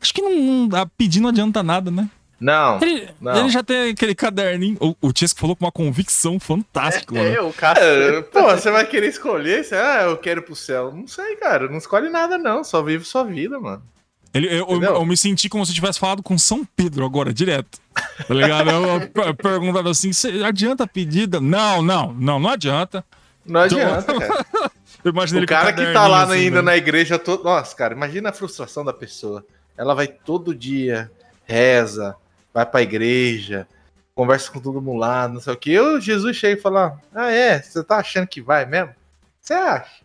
Acho 0.00 0.12
que 0.12 0.20
não, 0.22 0.34
não 0.34 0.68
dá- 0.68 0.86
pedir 0.86 1.20
não 1.20 1.28
adianta 1.28 1.62
nada, 1.62 1.90
né? 1.90 2.10
Não. 2.40 2.78
Ele, 2.80 3.08
Não. 3.20 3.36
ele 3.36 3.48
já 3.48 3.62
tem 3.62 3.90
aquele 3.90 4.14
caderninho. 4.14 4.76
O, 4.80 5.08
o 5.08 5.12
Tiesco 5.12 5.40
falou 5.40 5.56
com 5.56 5.64
uma 5.64 5.72
convicção 5.72 6.38
fantástica, 6.38 7.14
mano. 7.14 7.26
É, 7.28 7.40
o 7.42 7.52
cara. 7.52 7.80
É, 7.80 8.22
Pô, 8.22 8.42
você 8.42 8.70
vai 8.70 8.86
querer 8.86 9.08
escolher? 9.08 9.64
Você, 9.64 9.74
ah, 9.74 10.02
eu 10.04 10.16
quero 10.16 10.40
ir 10.40 10.44
pro 10.44 10.54
céu. 10.54 10.92
Não 10.94 11.08
sei, 11.08 11.34
cara. 11.36 11.68
Não 11.68 11.78
escolhe 11.78 12.08
nada, 12.08 12.38
não. 12.38 12.62
Só 12.62 12.80
vive 12.82 13.04
sua 13.04 13.24
vida, 13.24 13.58
mano. 13.58 13.82
Ele, 14.32 14.46
eu, 14.46 14.66
eu, 14.68 14.82
eu 14.82 15.06
me 15.06 15.16
senti 15.16 15.48
como 15.48 15.64
se 15.66 15.72
eu 15.72 15.74
tivesse 15.74 15.98
falado 15.98 16.22
com 16.22 16.36
São 16.38 16.64
Pedro 16.76 17.04
agora, 17.04 17.32
direto. 17.32 17.78
Tá 18.28 18.34
ligado? 18.34 18.70
Eu, 18.70 18.82
eu 18.86 19.08
per- 19.08 19.34
perguntava 19.34 19.90
assim: 19.90 20.12
"Cê 20.12 20.44
adianta 20.44 20.84
a 20.84 20.86
pedida? 20.86 21.40
Não, 21.40 21.82
não, 21.82 22.12
não, 22.12 22.38
não 22.38 22.50
adianta. 22.50 23.04
Não 23.44 23.60
adianta, 23.62 24.14
cara. 24.18 24.46
Eu 25.04 25.12
imaginei 25.12 25.44
O 25.44 25.46
cara 25.46 25.72
que 25.72 25.92
tá 25.92 26.06
lá 26.08 26.24
assim, 26.24 26.32
ainda 26.32 26.56
né? 26.56 26.62
na 26.72 26.76
igreja 26.76 27.18
todo. 27.18 27.44
Nossa, 27.44 27.74
cara, 27.74 27.94
imagina 27.94 28.30
a 28.30 28.32
frustração 28.32 28.84
da 28.84 28.92
pessoa. 28.92 29.44
Ela 29.76 29.94
vai 29.94 30.08
todo 30.08 30.52
dia, 30.54 31.08
reza, 31.46 32.16
vai 32.52 32.66
pra 32.66 32.82
igreja, 32.82 33.66
conversa 34.14 34.50
com 34.50 34.60
todo 34.60 34.82
mundo 34.82 34.98
lá, 34.98 35.28
não 35.28 35.40
sei 35.40 35.52
o 35.52 35.56
que. 35.56 35.72
Eu, 35.72 36.00
Jesus 36.00 36.36
chega 36.36 36.58
e 36.58 36.62
fala: 36.62 37.00
Ah, 37.14 37.30
é? 37.30 37.62
Você 37.62 37.82
tá 37.84 37.98
achando 37.98 38.26
que 38.26 38.40
vai 38.40 38.66
mesmo? 38.66 38.94
Você 39.40 39.54
acha? 39.54 40.02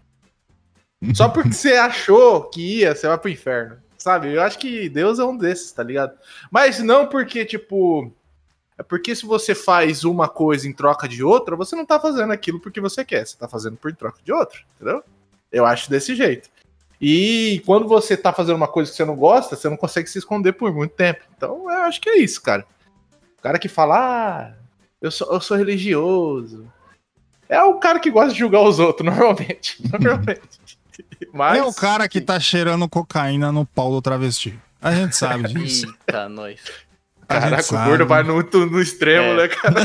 Só 1.15 1.27
porque 1.27 1.51
você 1.51 1.73
achou 1.73 2.43
que 2.49 2.79
ia, 2.79 2.95
você 2.95 3.07
vai 3.07 3.17
pro 3.17 3.29
inferno. 3.29 3.77
Sabe? 3.97 4.33
Eu 4.33 4.41
acho 4.41 4.59
que 4.59 4.89
Deus 4.89 5.17
é 5.17 5.23
um 5.23 5.37
desses, 5.37 5.71
tá 5.71 5.81
ligado? 5.81 6.13
Mas 6.51 6.79
não 6.79 7.07
porque, 7.07 7.45
tipo. 7.45 8.11
É 8.77 8.83
porque 8.83 9.15
se 9.15 9.25
você 9.25 9.53
faz 9.53 10.03
uma 10.03 10.27
coisa 10.27 10.67
em 10.67 10.73
troca 10.73 11.07
de 11.07 11.23
outra, 11.23 11.55
você 11.55 11.75
não 11.75 11.85
tá 11.85 11.99
fazendo 11.99 12.33
aquilo 12.33 12.59
porque 12.59 12.81
você 12.81 13.05
quer, 13.05 13.25
você 13.25 13.37
tá 13.37 13.47
fazendo 13.47 13.77
por 13.77 13.95
troca 13.95 14.17
de 14.23 14.33
outra, 14.33 14.59
entendeu? 14.75 15.03
Eu 15.51 15.63
acho 15.63 15.89
desse 15.89 16.15
jeito. 16.15 16.49
E 17.05 17.61
quando 17.65 17.85
você 17.85 18.15
tá 18.15 18.31
fazendo 18.31 18.55
uma 18.55 18.67
coisa 18.67 18.89
que 18.89 18.95
você 18.95 19.03
não 19.03 19.17
gosta, 19.17 19.57
você 19.57 19.67
não 19.67 19.75
consegue 19.75 20.09
se 20.09 20.19
esconder 20.19 20.53
por 20.53 20.73
muito 20.73 20.95
tempo. 20.95 21.19
Então 21.35 21.69
eu 21.69 21.81
acho 21.83 21.99
que 21.99 22.09
é 22.09 22.17
isso, 22.17 22.41
cara. 22.41 22.65
O 23.37 23.41
cara 23.41 23.59
que 23.59 23.67
fala, 23.67 23.97
ah, 23.97 24.53
eu 25.01 25.11
sou, 25.11 25.29
eu 25.33 25.41
sou 25.41 25.57
religioso. 25.57 26.65
É 27.49 27.61
o 27.61 27.77
cara 27.77 27.99
que 27.99 28.09
gosta 28.09 28.31
de 28.31 28.39
julgar 28.39 28.61
os 28.61 28.79
outros, 28.79 29.03
normalmente. 29.13 29.83
Normalmente. 29.91 30.61
Mas. 31.33 31.57
É 31.57 31.63
o 31.63 31.73
cara 31.73 32.07
que 32.07 32.21
tá 32.21 32.39
cheirando 32.39 32.87
cocaína 32.87 33.51
no 33.51 33.65
pau 33.65 33.91
do 33.91 34.01
travesti. 34.01 34.57
A 34.81 34.95
gente 34.95 35.13
sabe 35.13 35.43
disso. 35.51 35.93
Eita, 36.07 36.29
nós. 36.29 36.61
Caraca, 37.27 37.75
o 37.75 37.85
gordo 37.85 38.05
vai 38.05 38.23
no, 38.23 38.41
no 38.41 38.81
extremo, 38.81 39.27
É. 39.27 39.35
né, 39.35 39.47
cara? 39.47 39.73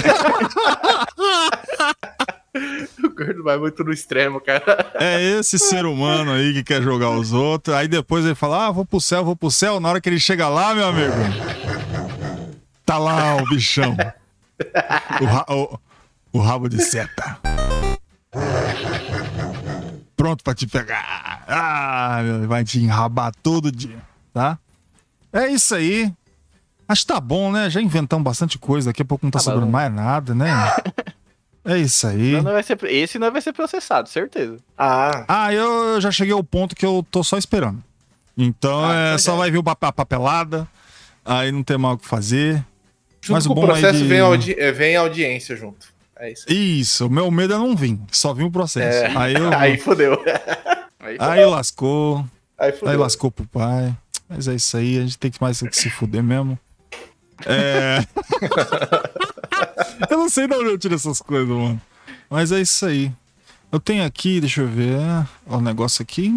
o 3.04 3.10
gordo 3.10 3.42
vai 3.44 3.58
muito 3.58 3.84
no 3.84 3.92
extremo, 3.92 4.40
cara. 4.40 4.90
É 4.94 5.22
esse 5.38 5.58
ser 5.58 5.84
humano 5.86 6.32
aí 6.32 6.52
que 6.52 6.64
quer 6.64 6.82
jogar 6.82 7.10
os 7.10 7.32
outros. 7.32 7.74
Aí 7.76 7.88
depois 7.88 8.24
ele 8.24 8.34
fala: 8.34 8.66
Ah, 8.66 8.70
vou 8.70 8.84
pro 8.84 9.00
céu, 9.00 9.24
vou 9.24 9.36
pro 9.36 9.50
céu. 9.50 9.80
Na 9.80 9.88
hora 9.88 10.00
que 10.00 10.08
ele 10.08 10.20
chega 10.20 10.48
lá, 10.48 10.74
meu 10.74 10.86
amigo, 10.88 11.12
tá 12.84 12.98
lá 12.98 13.36
o 13.36 13.44
bichão. 13.48 13.96
O, 15.20 15.24
ra- 15.24 15.46
o- 15.48 15.78
o 16.32 16.38
rabo 16.40 16.68
de 16.68 16.82
seta. 16.82 17.38
Pronto 20.16 20.42
pra 20.42 20.54
te 20.54 20.66
pegar. 20.66 21.44
Ah, 21.46 22.20
meu, 22.24 22.48
vai 22.48 22.64
te 22.64 22.80
enrabar 22.80 23.32
todo 23.42 23.70
dia, 23.70 23.98
tá? 24.34 24.58
É 25.32 25.46
isso 25.48 25.74
aí. 25.74 26.12
Acho 26.88 27.02
que 27.02 27.12
tá 27.12 27.20
bom, 27.20 27.52
né? 27.52 27.68
Já 27.68 27.80
inventamos 27.82 28.24
bastante 28.24 28.58
coisa. 28.58 28.88
Daqui 28.90 29.02
a 29.02 29.04
pouco 29.04 29.24
não 29.26 29.30
tá 29.30 29.38
Tá 29.38 29.44
sobrando 29.44 29.66
bom. 29.66 29.72
mais 29.72 29.92
nada, 29.92 30.34
né? 30.34 30.48
É 31.64 31.76
isso 31.76 32.06
aí. 32.06 32.32
Não, 32.32 32.42
não 32.44 32.52
vai 32.52 32.62
ser, 32.62 32.78
esse 32.84 33.18
não 33.18 33.30
vai 33.30 33.42
ser 33.42 33.52
processado, 33.52 34.08
certeza. 34.08 34.56
Ah, 34.76 35.24
Ah, 35.28 35.52
eu, 35.52 36.00
já 36.00 36.10
cheguei 36.10 36.32
ao 36.32 36.42
ponto 36.42 36.74
que 36.74 36.86
eu 36.86 37.04
tô 37.10 37.22
só 37.22 37.36
esperando. 37.36 37.84
Então 38.38 38.86
Ah, 38.88 39.10
é 39.14 39.18
só 39.18 39.34
é. 39.34 39.36
vai 39.38 39.50
vir 39.50 39.60
a 39.66 39.92
papelada, 39.92 40.66
aí 41.22 41.52
não 41.52 41.62
tem 41.62 41.76
mais 41.76 41.96
o 41.96 41.98
que 41.98 42.06
fazer. 42.06 42.64
junto 43.20 43.32
Mas 43.34 43.44
o 43.44 43.48
com 43.48 43.52
o 43.52 43.56
bom 43.56 43.62
aí 43.64 43.80
processo 43.82 43.98
de- 43.98 44.04
vem, 44.08 44.20
audi 44.20 44.58
é, 44.58 44.72
vem 44.72 44.96
audiência 44.96 45.54
junto. 45.56 45.88
É 46.16 46.32
isso 46.32 46.46
aí. 46.48 46.80
Isso, 46.80 47.06
o 47.06 47.10
meu 47.10 47.30
medo 47.30 47.52
é 47.52 47.58
não 47.58 47.76
vir, 47.76 47.98
só 48.12 48.32
vir 48.32 48.44
o 48.44 48.50
processo. 48.50 49.04
É. 49.04 49.14
Aí, 49.14 49.34
eu, 49.34 49.52
Aí 49.52 49.76
fodeu. 49.76 50.14
Aí, 51.00 51.16
aí 51.20 51.44
lascou, 51.44 52.24
Aí 52.56 52.72
aí 52.86 52.96
lascou 52.96 53.30
pro 53.30 53.46
pai. 53.46 53.94
Mas 54.28 54.48
é 54.48 54.54
isso 54.54 54.74
aí, 54.76 54.96
a 54.98 55.02
gente 55.02 55.18
tem 55.18 55.30
que 55.30 55.40
mais 55.42 55.60
que 55.60 55.76
se 55.76 55.90
fuder 55.90 56.22
mesmo. 56.22 56.58
É. 57.46 58.04
eu 60.10 60.18
não 60.18 60.28
sei 60.28 60.46
de 60.46 60.54
onde 60.54 60.70
eu 60.70 60.78
tiro 60.78 60.94
essas 60.94 61.20
coisas, 61.20 61.48
mano. 61.48 61.80
Mas 62.28 62.52
é 62.52 62.60
isso 62.60 62.84
aí. 62.86 63.12
Eu 63.70 63.78
tenho 63.78 64.04
aqui, 64.04 64.40
deixa 64.40 64.62
eu 64.62 64.68
ver. 64.68 64.98
Ó, 65.46 65.58
o 65.58 65.60
negócio 65.60 66.02
aqui. 66.02 66.32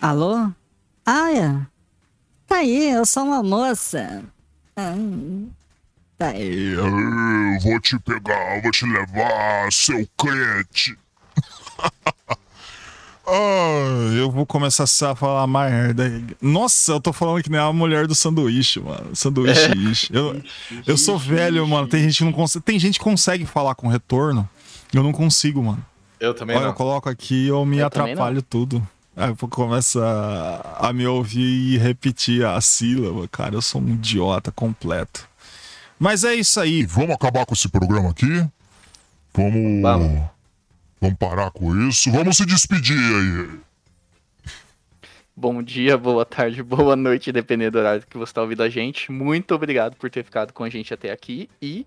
Alô? 0.00 0.50
Aya? 1.04 1.66
Tá 2.46 2.56
aí, 2.56 2.90
eu 2.90 3.06
sou 3.06 3.24
uma 3.24 3.42
moça. 3.42 4.22
Ah, 4.76 4.94
tá 6.18 6.28
aí. 6.28 6.72
Eu 6.72 7.60
vou 7.60 7.80
te 7.80 7.98
pegar, 8.00 8.60
vou 8.62 8.70
te 8.70 8.84
levar, 8.84 9.72
seu 9.72 10.06
crente. 10.16 10.96
Ah, 13.26 14.12
eu 14.16 14.30
vou 14.30 14.44
começar 14.44 14.84
a 14.84 15.14
falar 15.14 15.46
merda. 15.46 16.22
Nossa, 16.42 16.92
eu 16.92 17.00
tô 17.00 17.12
falando 17.12 17.42
que 17.42 17.50
nem 17.50 17.58
a 17.60 17.72
mulher 17.72 18.06
do 18.06 18.14
sanduíche, 18.14 18.80
mano. 18.80 19.14
Sanduíche, 19.14 19.70
ishi. 19.90 20.14
Eu, 20.14 20.42
eu 20.86 20.96
sou 20.98 21.18
velho, 21.18 21.66
mano. 21.66 21.88
Tem 21.88 22.02
gente 22.02 22.18
que 22.18 22.24
não 22.24 22.32
consegue. 22.32 22.64
Tem 22.64 22.78
gente 22.78 22.98
que 22.98 23.04
consegue 23.04 23.46
falar 23.46 23.74
com 23.74 23.88
retorno. 23.88 24.48
Eu 24.92 25.02
não 25.02 25.12
consigo, 25.12 25.62
mano. 25.62 25.84
Eu 26.20 26.34
também 26.34 26.56
Olha, 26.56 26.64
eu 26.64 26.68
não. 26.68 26.74
coloco 26.74 27.08
aqui 27.08 27.46
eu 27.48 27.64
me 27.64 27.78
Eu 27.78 27.86
atrapalho 27.86 28.42
tudo. 28.42 28.86
Aí 29.16 29.28
eu 29.30 29.48
começo 29.48 30.00
a, 30.02 30.88
a 30.88 30.92
me 30.92 31.06
ouvir 31.06 31.74
e 31.74 31.78
repetir 31.78 32.44
a 32.44 32.60
sílaba. 32.60 33.26
Cara, 33.28 33.54
eu 33.54 33.62
sou 33.62 33.80
um 33.80 33.88
idiota 33.88 34.50
completo. 34.52 35.26
Mas 35.98 36.24
é 36.24 36.34
isso 36.34 36.58
E 36.60 36.62
aí. 36.62 36.84
vamos 36.84 37.10
acabar 37.14 37.46
com 37.46 37.54
esse 37.54 37.68
programa 37.68 38.10
aqui? 38.10 38.44
Vamos. 39.32 39.82
Vamos. 39.82 40.33
Vamos 41.00 41.18
parar 41.18 41.50
com 41.50 41.74
isso. 41.88 42.10
Vamos 42.10 42.36
se 42.36 42.46
despedir 42.46 42.96
aí. 42.96 43.60
Bom 45.36 45.62
dia, 45.62 45.98
boa 45.98 46.24
tarde, 46.24 46.62
boa 46.62 46.94
noite, 46.94 47.32
dependendo 47.32 47.72
do 47.72 47.78
horário 47.78 48.06
que 48.08 48.16
você 48.16 48.32
tá 48.32 48.40
ouvindo 48.42 48.62
a 48.62 48.68
gente. 48.68 49.10
Muito 49.10 49.54
obrigado 49.54 49.96
por 49.96 50.08
ter 50.08 50.24
ficado 50.24 50.52
com 50.52 50.62
a 50.62 50.70
gente 50.70 50.94
até 50.94 51.10
aqui 51.10 51.50
e 51.60 51.84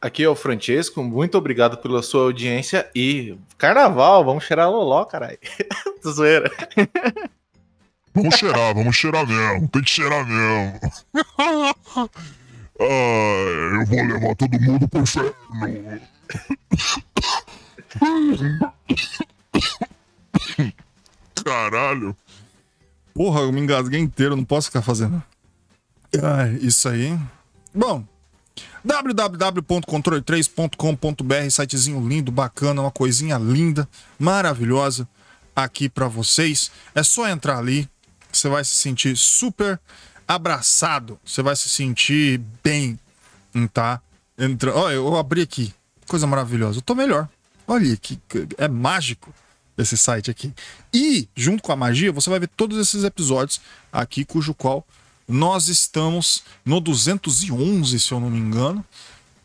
Aqui 0.00 0.22
é 0.22 0.28
o 0.28 0.36
Francesco, 0.36 1.02
muito 1.02 1.36
obrigado 1.36 1.76
pela 1.78 2.02
sua 2.02 2.22
audiência 2.22 2.88
e 2.94 3.36
carnaval, 3.56 4.24
vamos 4.24 4.44
cheirar 4.44 4.70
loló, 4.70 5.04
caralho. 5.04 5.38
Zoeira. 6.06 6.50
Vamos 8.14 8.34
cheirar, 8.36 8.74
vamos 8.74 8.96
cheirar 8.96 9.24
mesmo. 9.24 9.68
Tem 9.68 9.82
que 9.82 9.90
cheirar 9.90 10.26
mesmo. 10.26 10.80
Ah, 12.80 13.80
eu 13.80 13.86
vou 13.86 14.04
levar 14.06 14.36
todo 14.36 14.60
mundo 14.60 14.88
pro 14.88 15.00
inferno. 15.00 15.34
Caralho. 21.44 22.16
Porra, 23.14 23.40
eu 23.40 23.52
me 23.52 23.60
engasguei 23.60 24.00
inteiro, 24.00 24.36
não 24.36 24.44
posso 24.44 24.68
ficar 24.68 24.82
fazendo. 24.82 25.22
Ai, 26.22 26.58
isso 26.62 26.88
aí. 26.88 27.18
Bom, 27.74 28.06
www.controle3.com.br, 28.84 31.50
sitezinho 31.50 32.06
lindo, 32.06 32.30
bacana, 32.30 32.82
uma 32.82 32.90
coisinha 32.90 33.36
linda, 33.36 33.88
maravilhosa 34.18 35.08
aqui 35.54 35.88
pra 35.88 36.08
vocês. 36.08 36.70
É 36.94 37.02
só 37.02 37.28
entrar 37.28 37.58
ali, 37.58 37.88
você 38.32 38.48
vai 38.48 38.64
se 38.64 38.76
sentir 38.76 39.16
super 39.16 39.80
abraçado, 40.26 41.18
você 41.24 41.42
vai 41.42 41.54
se 41.56 41.68
sentir 41.68 42.40
bem, 42.62 42.98
tá? 43.72 44.00
Entra... 44.38 44.74
Olha, 44.74 44.94
eu 44.94 45.16
abri 45.16 45.42
aqui, 45.42 45.74
coisa 46.06 46.26
maravilhosa. 46.26 46.78
Eu 46.78 46.82
tô 46.82 46.94
melhor. 46.94 47.28
Olha 47.68 47.96
que 47.98 48.18
é 48.56 48.66
mágico 48.66 49.32
esse 49.76 49.96
site 49.96 50.30
aqui. 50.30 50.52
E, 50.92 51.28
junto 51.36 51.62
com 51.62 51.70
a 51.70 51.76
magia, 51.76 52.10
você 52.10 52.30
vai 52.30 52.40
ver 52.40 52.48
todos 52.48 52.78
esses 52.78 53.04
episódios 53.04 53.60
aqui, 53.92 54.24
cujo 54.24 54.54
qual 54.54 54.84
nós 55.28 55.68
estamos 55.68 56.42
no 56.64 56.80
211, 56.80 58.00
se 58.00 58.12
eu 58.12 58.18
não 58.18 58.30
me 58.30 58.38
engano. 58.38 58.82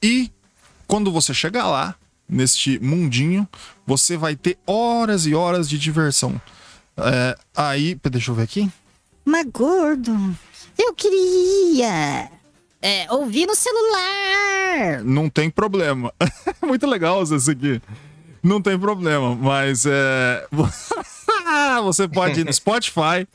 E 0.02 0.32
quando 0.88 1.12
você 1.12 1.34
chegar 1.34 1.68
lá, 1.68 1.96
neste 2.28 2.80
mundinho, 2.80 3.48
você 3.86 4.16
vai 4.16 4.36
ter 4.36 4.58
horas 4.66 5.26
e 5.26 5.36
horas 5.36 5.68
de 5.68 5.78
diversão. 5.78 6.42
É, 6.96 7.38
aí, 7.56 8.00
deixa 8.10 8.32
eu 8.32 8.36
ver 8.36 8.44
aqui. 8.44 8.72
Mas 9.26 9.46
gordo, 9.52 10.36
eu 10.78 10.94
queria 10.94 12.32
é, 12.82 13.12
ouvir 13.12 13.46
no 13.46 13.56
celular. 13.56 15.04
Não 15.04 15.30
tem 15.30 15.50
problema. 15.50 16.14
Muito 16.64 16.88
legal 16.88 17.24
isso 17.24 17.52
aqui. 17.52 17.82
Não 18.44 18.62
tem 18.62 18.78
problema, 18.78 19.34
mas 19.36 19.86
é. 19.86 20.46
você 21.82 22.08
pode 22.10 22.42
ir 22.42 22.46
no 22.46 22.52
Spotify, 22.52 23.26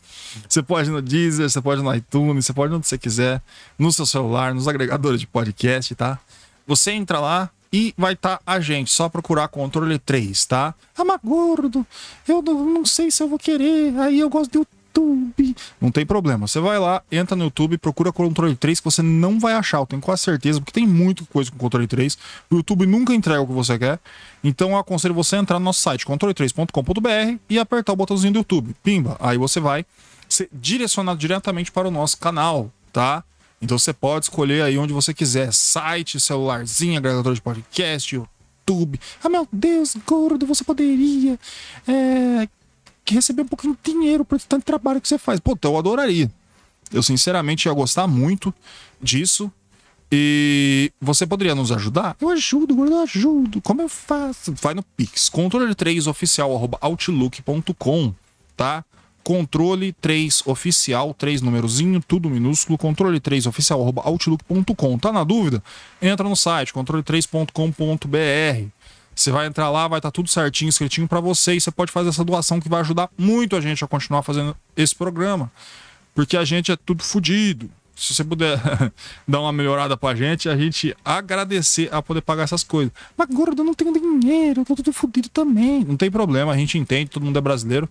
você 0.46 0.62
pode 0.62 0.90
ir 0.90 0.92
no 0.92 1.00
Deezer, 1.00 1.48
você 1.48 1.62
pode 1.62 1.80
ir 1.80 1.84
no 1.84 1.94
iTunes, 1.94 2.44
você 2.44 2.52
pode 2.52 2.72
ir 2.72 2.76
onde 2.76 2.86
você 2.86 2.98
quiser, 2.98 3.40
no 3.78 3.90
seu 3.90 4.04
celular, 4.04 4.54
nos 4.54 4.68
agregadores 4.68 5.18
de 5.18 5.26
podcast, 5.26 5.94
tá? 5.94 6.18
Você 6.66 6.92
entra 6.92 7.20
lá 7.20 7.50
e 7.72 7.94
vai 7.96 8.12
estar 8.12 8.40
a 8.46 8.60
gente, 8.60 8.90
só 8.90 9.08
procurar 9.08 9.48
controle 9.48 9.98
3, 9.98 10.44
tá? 10.44 10.74
Ah, 10.96 11.04
mas 11.04 11.18
gordo, 11.24 11.86
eu 12.26 12.42
não, 12.42 12.64
não 12.66 12.84
sei 12.84 13.10
se 13.10 13.22
eu 13.22 13.28
vou 13.28 13.38
querer, 13.38 13.98
aí 13.98 14.20
eu 14.20 14.28
gosto 14.28 14.52
do 14.52 14.66
YouTube. 14.98 15.56
Não 15.80 15.90
tem 15.90 16.04
problema. 16.04 16.46
Você 16.46 16.60
vai 16.60 16.78
lá, 16.78 17.02
entra 17.10 17.36
no 17.36 17.44
YouTube, 17.44 17.78
procura 17.78 18.12
controle 18.12 18.54
3 18.54 18.80
que 18.80 18.84
você 18.84 19.02
não 19.02 19.38
vai 19.38 19.54
achar, 19.54 19.78
eu 19.78 19.86
tenho 19.86 20.02
quase 20.02 20.22
certeza, 20.22 20.60
porque 20.60 20.72
tem 20.72 20.86
muita 20.86 21.24
coisa 21.26 21.50
com 21.50 21.56
controle 21.56 21.86
3. 21.86 22.18
O 22.50 22.56
YouTube 22.56 22.86
nunca 22.86 23.14
entrega 23.14 23.40
o 23.40 23.46
que 23.46 23.52
você 23.52 23.78
quer. 23.78 23.98
Então 24.42 24.70
eu 24.70 24.78
aconselho 24.78 25.14
você 25.14 25.36
a 25.36 25.38
entrar 25.38 25.58
no 25.58 25.64
nosso 25.64 25.80
site 25.80 26.04
controle3.com.br 26.04 27.38
e 27.48 27.58
apertar 27.58 27.92
o 27.92 27.96
botãozinho 27.96 28.32
do 28.32 28.38
YouTube. 28.40 28.74
Pimba, 28.82 29.16
aí 29.20 29.38
você 29.38 29.60
vai 29.60 29.84
ser 30.28 30.48
direcionado 30.52 31.18
diretamente 31.18 31.72
para 31.72 31.88
o 31.88 31.90
nosso 31.90 32.18
canal, 32.18 32.70
tá? 32.92 33.24
Então 33.60 33.78
você 33.78 33.92
pode 33.92 34.26
escolher 34.26 34.62
aí 34.62 34.78
onde 34.78 34.92
você 34.92 35.12
quiser, 35.12 35.52
site, 35.52 36.20
celularzinho, 36.20 36.98
agregador 36.98 37.34
de 37.34 37.42
podcast, 37.42 38.14
YouTube. 38.14 39.00
Ah, 39.22 39.28
meu 39.28 39.48
Deus, 39.50 39.96
gordo, 40.06 40.46
você 40.46 40.62
poderia 40.62 41.38
é, 41.86 42.48
que 43.08 43.14
receber 43.14 43.42
um 43.42 43.48
pouquinho 43.48 43.76
de 43.82 43.92
dinheiro 43.92 44.24
por 44.24 44.40
tanto 44.40 44.64
trabalho 44.64 45.00
que 45.00 45.08
você 45.08 45.18
faz. 45.18 45.40
Pô, 45.40 45.52
então 45.52 45.72
eu 45.72 45.78
adoraria. 45.78 46.30
Eu 46.92 47.02
sinceramente 47.02 47.66
ia 47.66 47.72
gostar 47.72 48.06
muito 48.06 48.54
disso. 49.00 49.50
E 50.10 50.90
você 51.00 51.26
poderia 51.26 51.54
nos 51.54 51.70
ajudar? 51.70 52.16
Eu 52.20 52.30
ajudo, 52.30 52.86
eu 52.86 53.02
ajudo. 53.02 53.60
Como 53.60 53.82
eu 53.82 53.88
faço? 53.88 54.54
Vai 54.54 54.72
no 54.72 54.82
Pix, 54.82 55.28
controle 55.28 55.74
3 55.74 56.06
oficial 56.06 56.50
outlook.com, 56.80 58.14
tá? 58.56 58.84
Controle 59.22 59.92
3 59.92 60.44
oficial, 60.46 61.12
3 61.12 61.42
numerozinho, 61.42 62.02
tudo 62.06 62.30
minúsculo, 62.30 62.78
controle 62.78 63.20
3 63.20 63.46
oficial 63.46 63.92
outlook.com. 64.02 64.98
Tá 64.98 65.12
na 65.12 65.24
dúvida? 65.24 65.62
Entra 66.00 66.26
no 66.26 66.36
site 66.36 66.72
controle3.com.br. 66.72 68.77
Você 69.18 69.32
vai 69.32 69.48
entrar 69.48 69.68
lá, 69.68 69.88
vai 69.88 69.98
estar 69.98 70.12
tudo 70.12 70.28
certinho, 70.28 70.68
escritinho 70.68 71.08
para 71.08 71.18
você 71.18 71.54
e 71.54 71.60
você 71.60 71.72
pode 71.72 71.90
fazer 71.90 72.10
essa 72.10 72.24
doação 72.24 72.60
que 72.60 72.68
vai 72.68 72.80
ajudar 72.82 73.10
muito 73.18 73.56
a 73.56 73.60
gente 73.60 73.82
a 73.82 73.88
continuar 73.88 74.22
fazendo 74.22 74.56
esse 74.76 74.94
programa. 74.94 75.50
Porque 76.14 76.36
a 76.36 76.44
gente 76.44 76.70
é 76.70 76.76
tudo 76.76 77.02
fudido. 77.02 77.68
Se 77.96 78.14
você 78.14 78.22
puder 78.22 78.60
dar 79.26 79.40
uma 79.40 79.52
melhorada 79.52 79.96
pra 79.96 80.14
gente, 80.14 80.48
a 80.48 80.56
gente 80.56 80.96
agradecer 81.04 81.92
a 81.92 82.00
poder 82.00 82.20
pagar 82.20 82.44
essas 82.44 82.62
coisas. 82.62 82.92
Mas, 83.16 83.26
gordo, 83.28 83.60
eu 83.60 83.64
não 83.64 83.74
tenho 83.74 83.92
dinheiro, 83.92 84.60
eu 84.60 84.64
tô 84.64 84.76
tudo 84.76 84.92
fodido 84.92 85.28
também. 85.30 85.84
Não 85.84 85.96
tem 85.96 86.12
problema, 86.12 86.52
a 86.52 86.56
gente 86.56 86.78
entende, 86.78 87.10
todo 87.10 87.24
mundo 87.24 87.36
é 87.36 87.42
brasileiro. 87.42 87.88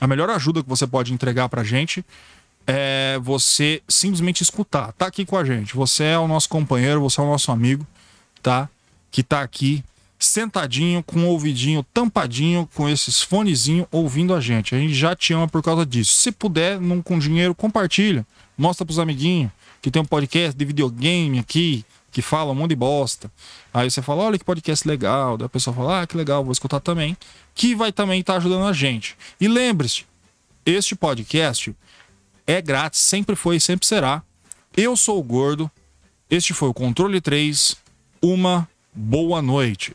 A 0.00 0.06
melhor 0.06 0.30
ajuda 0.30 0.62
que 0.62 0.68
você 0.68 0.86
pode 0.86 1.12
entregar 1.12 1.48
pra 1.48 1.64
gente 1.64 2.04
é 2.68 3.18
você 3.20 3.82
simplesmente 3.88 4.44
escutar. 4.44 4.92
Tá 4.92 5.08
aqui 5.08 5.26
com 5.26 5.36
a 5.36 5.44
gente. 5.44 5.74
Você 5.74 6.04
é 6.04 6.18
o 6.20 6.28
nosso 6.28 6.48
companheiro, 6.48 7.00
você 7.00 7.20
é 7.20 7.24
o 7.24 7.26
nosso 7.26 7.50
amigo, 7.50 7.84
tá? 8.40 8.68
Que 9.10 9.24
tá 9.24 9.42
aqui 9.42 9.82
sentadinho, 10.28 11.02
com 11.02 11.20
o 11.20 11.26
ouvidinho 11.28 11.82
tampadinho, 11.94 12.68
com 12.74 12.88
esses 12.88 13.22
fonezinhos, 13.22 13.86
ouvindo 13.90 14.34
a 14.34 14.40
gente. 14.40 14.74
A 14.74 14.78
gente 14.78 14.94
já 14.94 15.16
te 15.16 15.32
ama 15.32 15.48
por 15.48 15.62
causa 15.62 15.84
disso. 15.84 16.12
Se 16.12 16.30
puder, 16.30 16.80
não 16.80 17.02
com 17.02 17.18
dinheiro, 17.18 17.54
compartilha. 17.54 18.26
Mostra 18.56 18.84
pros 18.84 18.98
amiguinhos 18.98 19.50
que 19.80 19.90
tem 19.90 20.02
um 20.02 20.04
podcast 20.04 20.56
de 20.56 20.64
videogame 20.64 21.38
aqui, 21.38 21.84
que 22.10 22.20
fala 22.20 22.52
um 22.52 22.54
monte 22.54 22.70
de 22.70 22.76
bosta. 22.76 23.30
Aí 23.72 23.90
você 23.90 24.02
fala, 24.02 24.24
olha 24.24 24.38
que 24.38 24.44
podcast 24.44 24.86
legal. 24.86 25.36
Daí 25.36 25.46
a 25.46 25.48
pessoa 25.48 25.74
fala, 25.74 26.02
ah, 26.02 26.06
que 26.06 26.16
legal, 26.16 26.42
vou 26.42 26.52
escutar 26.52 26.80
também. 26.80 27.16
Que 27.54 27.74
vai 27.74 27.92
também 27.92 28.20
estar 28.20 28.36
ajudando 28.36 28.66
a 28.66 28.72
gente. 28.72 29.16
E 29.40 29.48
lembre-se, 29.48 30.04
este 30.66 30.94
podcast 30.94 31.74
é 32.46 32.60
grátis, 32.60 33.00
sempre 33.00 33.36
foi 33.36 33.56
e 33.56 33.60
sempre 33.60 33.86
será. 33.86 34.22
Eu 34.76 34.96
sou 34.96 35.18
o 35.18 35.22
Gordo. 35.22 35.70
Este 36.30 36.52
foi 36.52 36.68
o 36.68 36.74
Controle 36.74 37.20
3. 37.20 37.76
Uma 38.20 38.68
boa 38.92 39.40
noite. 39.40 39.94